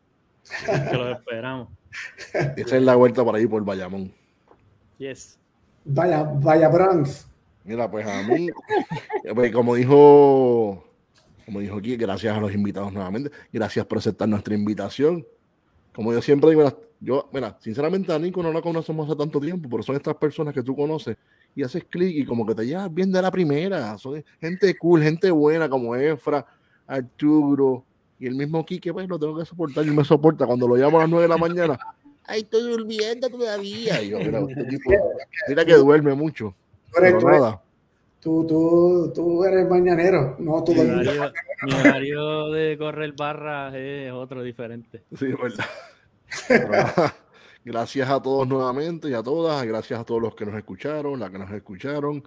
que 0.64 0.96
los 0.96 1.18
esperamos. 1.18 1.68
Esa 2.56 2.76
es 2.76 2.82
la 2.82 2.94
vuelta 2.94 3.24
por 3.24 3.34
ahí 3.34 3.46
por 3.46 3.64
Bayamón. 3.64 4.12
Yes. 4.98 5.38
Vaya, 5.84 6.22
vaya 6.22 6.68
Bronx. 6.68 7.28
Mira, 7.64 7.90
pues 7.90 8.06
a 8.06 8.22
mí, 8.24 8.48
pues 9.34 9.52
como 9.52 9.76
dijo, 9.76 10.84
como 11.44 11.60
dijo 11.60 11.76
aquí, 11.76 11.96
gracias 11.96 12.36
a 12.36 12.40
los 12.40 12.52
invitados 12.52 12.92
nuevamente, 12.92 13.30
gracias 13.52 13.86
por 13.86 13.98
aceptar 13.98 14.28
nuestra 14.28 14.54
invitación 14.54 15.24
como 15.94 16.12
yo 16.12 16.22
siempre 16.22 16.50
digo, 16.50 16.78
yo, 17.00 17.28
mira, 17.32 17.56
sinceramente 17.60 18.12
a 18.12 18.18
Nico 18.18 18.42
no 18.42 18.52
la 18.52 18.62
conocemos 18.62 19.08
hace 19.08 19.16
tanto 19.16 19.40
tiempo, 19.40 19.68
pero 19.68 19.82
son 19.82 19.96
estas 19.96 20.14
personas 20.16 20.54
que 20.54 20.62
tú 20.62 20.74
conoces 20.76 21.16
y 21.54 21.62
haces 21.62 21.84
clic 21.84 22.16
y 22.16 22.24
como 22.24 22.46
que 22.46 22.54
te 22.54 22.66
llevas 22.66 22.92
bien 22.92 23.10
de 23.10 23.20
la 23.20 23.30
primera. 23.30 23.98
Son 23.98 24.24
gente 24.40 24.76
cool, 24.76 25.02
gente 25.02 25.30
buena 25.30 25.68
como 25.68 25.94
Efra, 25.96 26.46
Arturo 26.86 27.84
y 28.18 28.26
el 28.26 28.36
mismo 28.36 28.64
Kike, 28.64 28.92
pues 28.92 29.08
lo 29.08 29.18
tengo 29.18 29.36
que 29.36 29.44
soportar 29.44 29.84
y 29.84 29.90
me 29.90 30.04
soporta 30.04 30.46
cuando 30.46 30.68
lo 30.68 30.76
llamo 30.76 30.98
a 30.98 31.00
las 31.00 31.10
9 31.10 31.22
de 31.24 31.28
la 31.28 31.36
mañana. 31.36 31.78
Ay, 32.24 32.42
estoy 32.42 32.62
durmiendo 32.62 33.28
todavía. 33.28 34.00
Y 34.00 34.10
yo, 34.10 34.18
mira, 34.18 34.38
este 34.48 34.64
tipo, 34.64 34.92
mira 35.48 35.64
que 35.64 35.74
duerme 35.74 36.14
mucho. 36.14 36.54
Pero 36.94 37.20
nada. 37.20 37.62
Tú, 38.22 38.46
tú, 38.46 39.12
tú 39.12 39.42
eres 39.42 39.68
mañanero, 39.68 40.36
no 40.38 40.62
tú 40.62 40.72
mi 40.74 40.80
horario, 40.80 41.32
mi 41.62 41.72
horario 41.74 42.50
de 42.50 42.78
correr 42.78 43.14
barra 43.16 43.76
es 43.76 44.12
otro 44.12 44.44
diferente. 44.44 45.02
Sí, 45.18 45.26
verdad. 45.26 47.12
gracias 47.64 48.08
a 48.08 48.22
todos 48.22 48.46
nuevamente 48.46 49.10
y 49.10 49.14
a 49.14 49.24
todas, 49.24 49.66
gracias 49.66 49.98
a 49.98 50.04
todos 50.04 50.22
los 50.22 50.36
que 50.36 50.46
nos 50.46 50.54
escucharon, 50.54 51.18
las 51.18 51.30
que 51.32 51.38
nos 51.40 51.50
escucharon. 51.50 52.22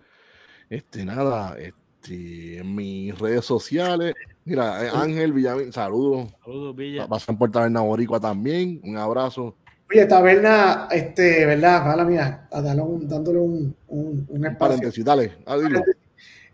Este, 0.70 1.06
nada, 1.06 1.56
este, 1.58 2.58
en 2.58 2.76
mis 2.76 3.18
redes 3.18 3.46
sociales. 3.46 4.16
Mira, 4.44 4.86
eh, 4.86 4.90
Ángel 4.94 5.32
Villamil, 5.32 5.72
saludos. 5.72 6.28
Saludos, 6.44 6.76
Villa. 6.76 7.08
Pasan 7.08 7.38
por 7.38 7.50
Taberna 7.52 7.80
Boricua 7.80 8.20
también. 8.20 8.82
Un 8.84 8.98
abrazo. 8.98 9.56
Oye, 9.90 10.06
Taberna, 10.08 10.88
este, 10.92 11.46
¿verdad? 11.46 11.86
Mala 11.86 12.04
mía, 12.04 12.48
dándole 12.52 13.40
un, 13.40 13.76
un, 13.88 14.26
un 14.30 14.46
espacio. 14.46 15.04
Dale, 15.04 15.34
ah, 15.46 15.58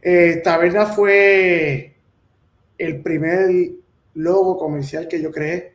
eh, 0.02 0.42
Taberna 0.44 0.88
fue 0.88 1.96
el 2.78 3.02
primer 3.02 3.72
logo 4.16 4.58
comercial 4.58 5.08
que 5.08 5.22
yo 5.22 5.32
creé 5.32 5.74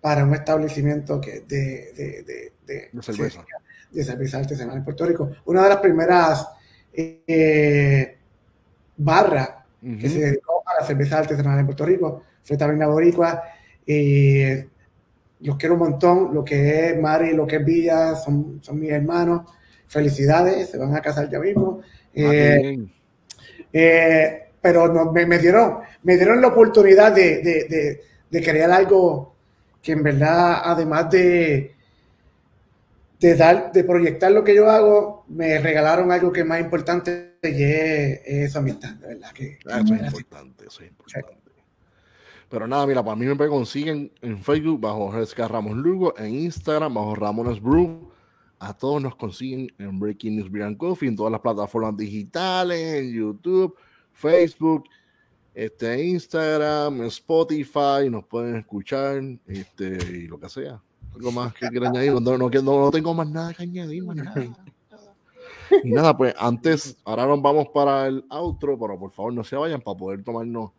para 0.00 0.24
un 0.24 0.34
establecimiento 0.34 1.20
que 1.20 1.40
de, 1.40 1.92
de, 1.96 2.52
de, 2.66 2.90
de, 2.92 3.02
cerveza. 3.02 3.44
de 3.90 4.04
cerveza 4.04 4.38
artesanal 4.38 4.76
en 4.76 4.84
Puerto 4.84 5.04
Rico. 5.04 5.30
Una 5.46 5.64
de 5.64 5.68
las 5.70 5.78
primeras 5.78 6.46
eh, 6.92 8.16
barras 8.96 9.50
que 9.80 10.08
se 10.08 10.20
dedicó 10.20 10.62
a 10.66 10.80
la 10.80 10.86
cerveza 10.86 11.18
artesanal 11.18 11.58
en 11.58 11.66
Puerto 11.66 11.84
Rico 11.84 12.22
fue 12.42 12.56
Taberna 12.56 12.86
Boricua. 12.86 13.42
Y 13.84 14.42
los 15.40 15.56
quiero 15.56 15.74
un 15.74 15.80
montón. 15.80 16.34
Lo 16.34 16.44
que 16.44 16.90
es 16.90 17.00
Mari, 17.00 17.32
lo 17.32 17.46
que 17.46 17.56
es 17.56 17.64
Villa, 17.64 18.14
son, 18.16 18.60
son 18.62 18.78
mis 18.78 18.90
hermanos. 18.90 19.50
Felicidades, 19.86 20.68
se 20.70 20.78
van 20.78 20.94
a 20.94 21.00
casar 21.00 21.30
ya 21.30 21.38
mismo. 21.38 21.80
Eh, 22.14 22.78
eh, 23.72 24.42
pero 24.60 25.12
me, 25.12 25.38
dieron, 25.38 25.78
me 26.02 26.16
dieron 26.16 26.40
la 26.40 26.48
oportunidad 26.48 27.12
de, 27.12 28.00
crear 28.30 28.70
algo 28.70 29.34
que 29.80 29.92
en 29.92 30.02
verdad, 30.02 30.60
además 30.64 31.10
de, 31.10 31.74
de, 33.20 33.34
dar, 33.34 33.72
de 33.72 33.84
proyectar 33.84 34.32
lo 34.32 34.44
que 34.44 34.54
yo 34.54 34.68
hago, 34.68 35.24
me 35.28 35.58
regalaron 35.58 36.10
algo 36.10 36.32
que 36.32 36.40
es 36.40 36.46
más 36.46 36.60
importante 36.60 37.36
y 37.42 37.62
es, 37.62 38.20
esa 38.24 38.58
amistad, 38.58 38.94
de 38.96 39.08
verdad. 39.08 39.32
Que, 39.32 39.58
ah, 39.70 39.80
eso 39.84 39.94
es 39.94 40.02
importante, 40.02 40.66
eso 40.66 40.82
es 40.82 40.88
importante. 40.88 41.37
Pero 42.48 42.66
nada, 42.66 42.86
mira, 42.86 43.04
para 43.04 43.16
mí 43.16 43.26
me 43.26 43.48
consiguen 43.48 44.10
en 44.22 44.38
Facebook 44.38 44.80
bajo 44.80 45.12
Jessica 45.12 45.48
Ramos 45.48 45.76
Lugo, 45.76 46.16
en 46.16 46.34
Instagram 46.34 46.94
bajo 46.94 47.14
Ramones 47.14 47.60
Brew. 47.60 48.10
A 48.58 48.72
todos 48.76 49.02
nos 49.02 49.14
consiguen 49.16 49.68
en 49.78 49.98
Breaking 50.00 50.36
News 50.36 50.50
Beer 50.50 50.76
Coffee, 50.76 51.08
en 51.08 51.16
todas 51.16 51.30
las 51.30 51.40
plataformas 51.40 51.96
digitales, 51.96 53.02
en 53.02 53.12
YouTube, 53.12 53.76
Facebook, 54.12 54.84
este, 55.54 56.04
Instagram, 56.06 57.02
Spotify, 57.02 58.08
nos 58.10 58.24
pueden 58.24 58.56
escuchar, 58.56 59.22
este, 59.46 59.98
y 60.10 60.26
lo 60.26 60.40
que 60.40 60.48
sea. 60.48 60.82
Algo 61.14 61.30
más 61.30 61.52
que 61.54 61.68
quieran 61.68 61.96
añadir, 61.96 62.12
no, 62.12 62.38
no, 62.38 62.48
no, 62.48 62.90
tengo 62.90 63.14
más 63.14 63.28
nada 63.28 63.52
que 63.52 63.62
añadir, 63.62 64.04
más 64.04 64.16
nada. 64.16 64.56
Y 65.84 65.90
nada, 65.90 66.16
pues 66.16 66.34
antes, 66.38 66.96
ahora 67.04 67.26
nos 67.26 67.42
vamos 67.42 67.68
para 67.68 68.06
el 68.06 68.24
outro, 68.30 68.78
pero 68.78 68.98
por 68.98 69.10
favor 69.10 69.34
no 69.34 69.44
se 69.44 69.54
vayan 69.54 69.80
para 69.80 69.98
poder 69.98 70.24
tomarnos 70.24 70.70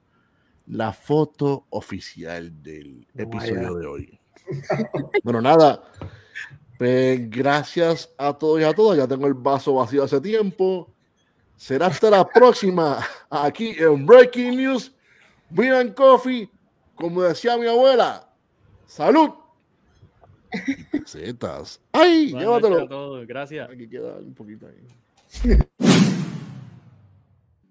la 0.70 0.94
foto 0.94 1.66
oficial 1.72 2.62
del 2.62 3.06
episodio 3.16 3.76
de 3.76 3.88
hoy. 3.88 4.20
Bueno, 5.24 5.42
nada. 5.42 5.84
Pues 6.78 7.30
gracias 7.30 8.10
a 8.18 8.34
todos 8.34 8.62
y 8.62 8.64
a 8.64 8.74
todas. 8.74 8.98
Ya 8.98 9.08
tengo 9.08 9.28
el 9.28 9.34
vaso 9.34 9.74
vacío 9.74 10.04
hace 10.04 10.22
tiempo. 10.22 10.94
Será 11.56 11.88
hasta 11.88 12.10
la 12.10 12.26
próxima 12.26 13.06
aquí 13.30 13.76
en 13.78 14.06
Breaking 14.06 14.56
News. 14.56 14.94
Beer 15.50 15.94
Coffee, 15.94 16.50
como 16.96 17.24
decía 17.24 17.58
mi 17.58 17.68
abuela. 17.68 18.32
¡Salud! 18.86 19.32
Zetas. 21.06 21.82
¡Ay! 21.92 22.34
llévatelo. 22.34 23.26
Gracias. 23.26 23.70
Aquí 23.70 23.90
queda 23.90 24.18
un 24.18 24.34
poquito 24.34 24.68
ahí. 24.68 25.58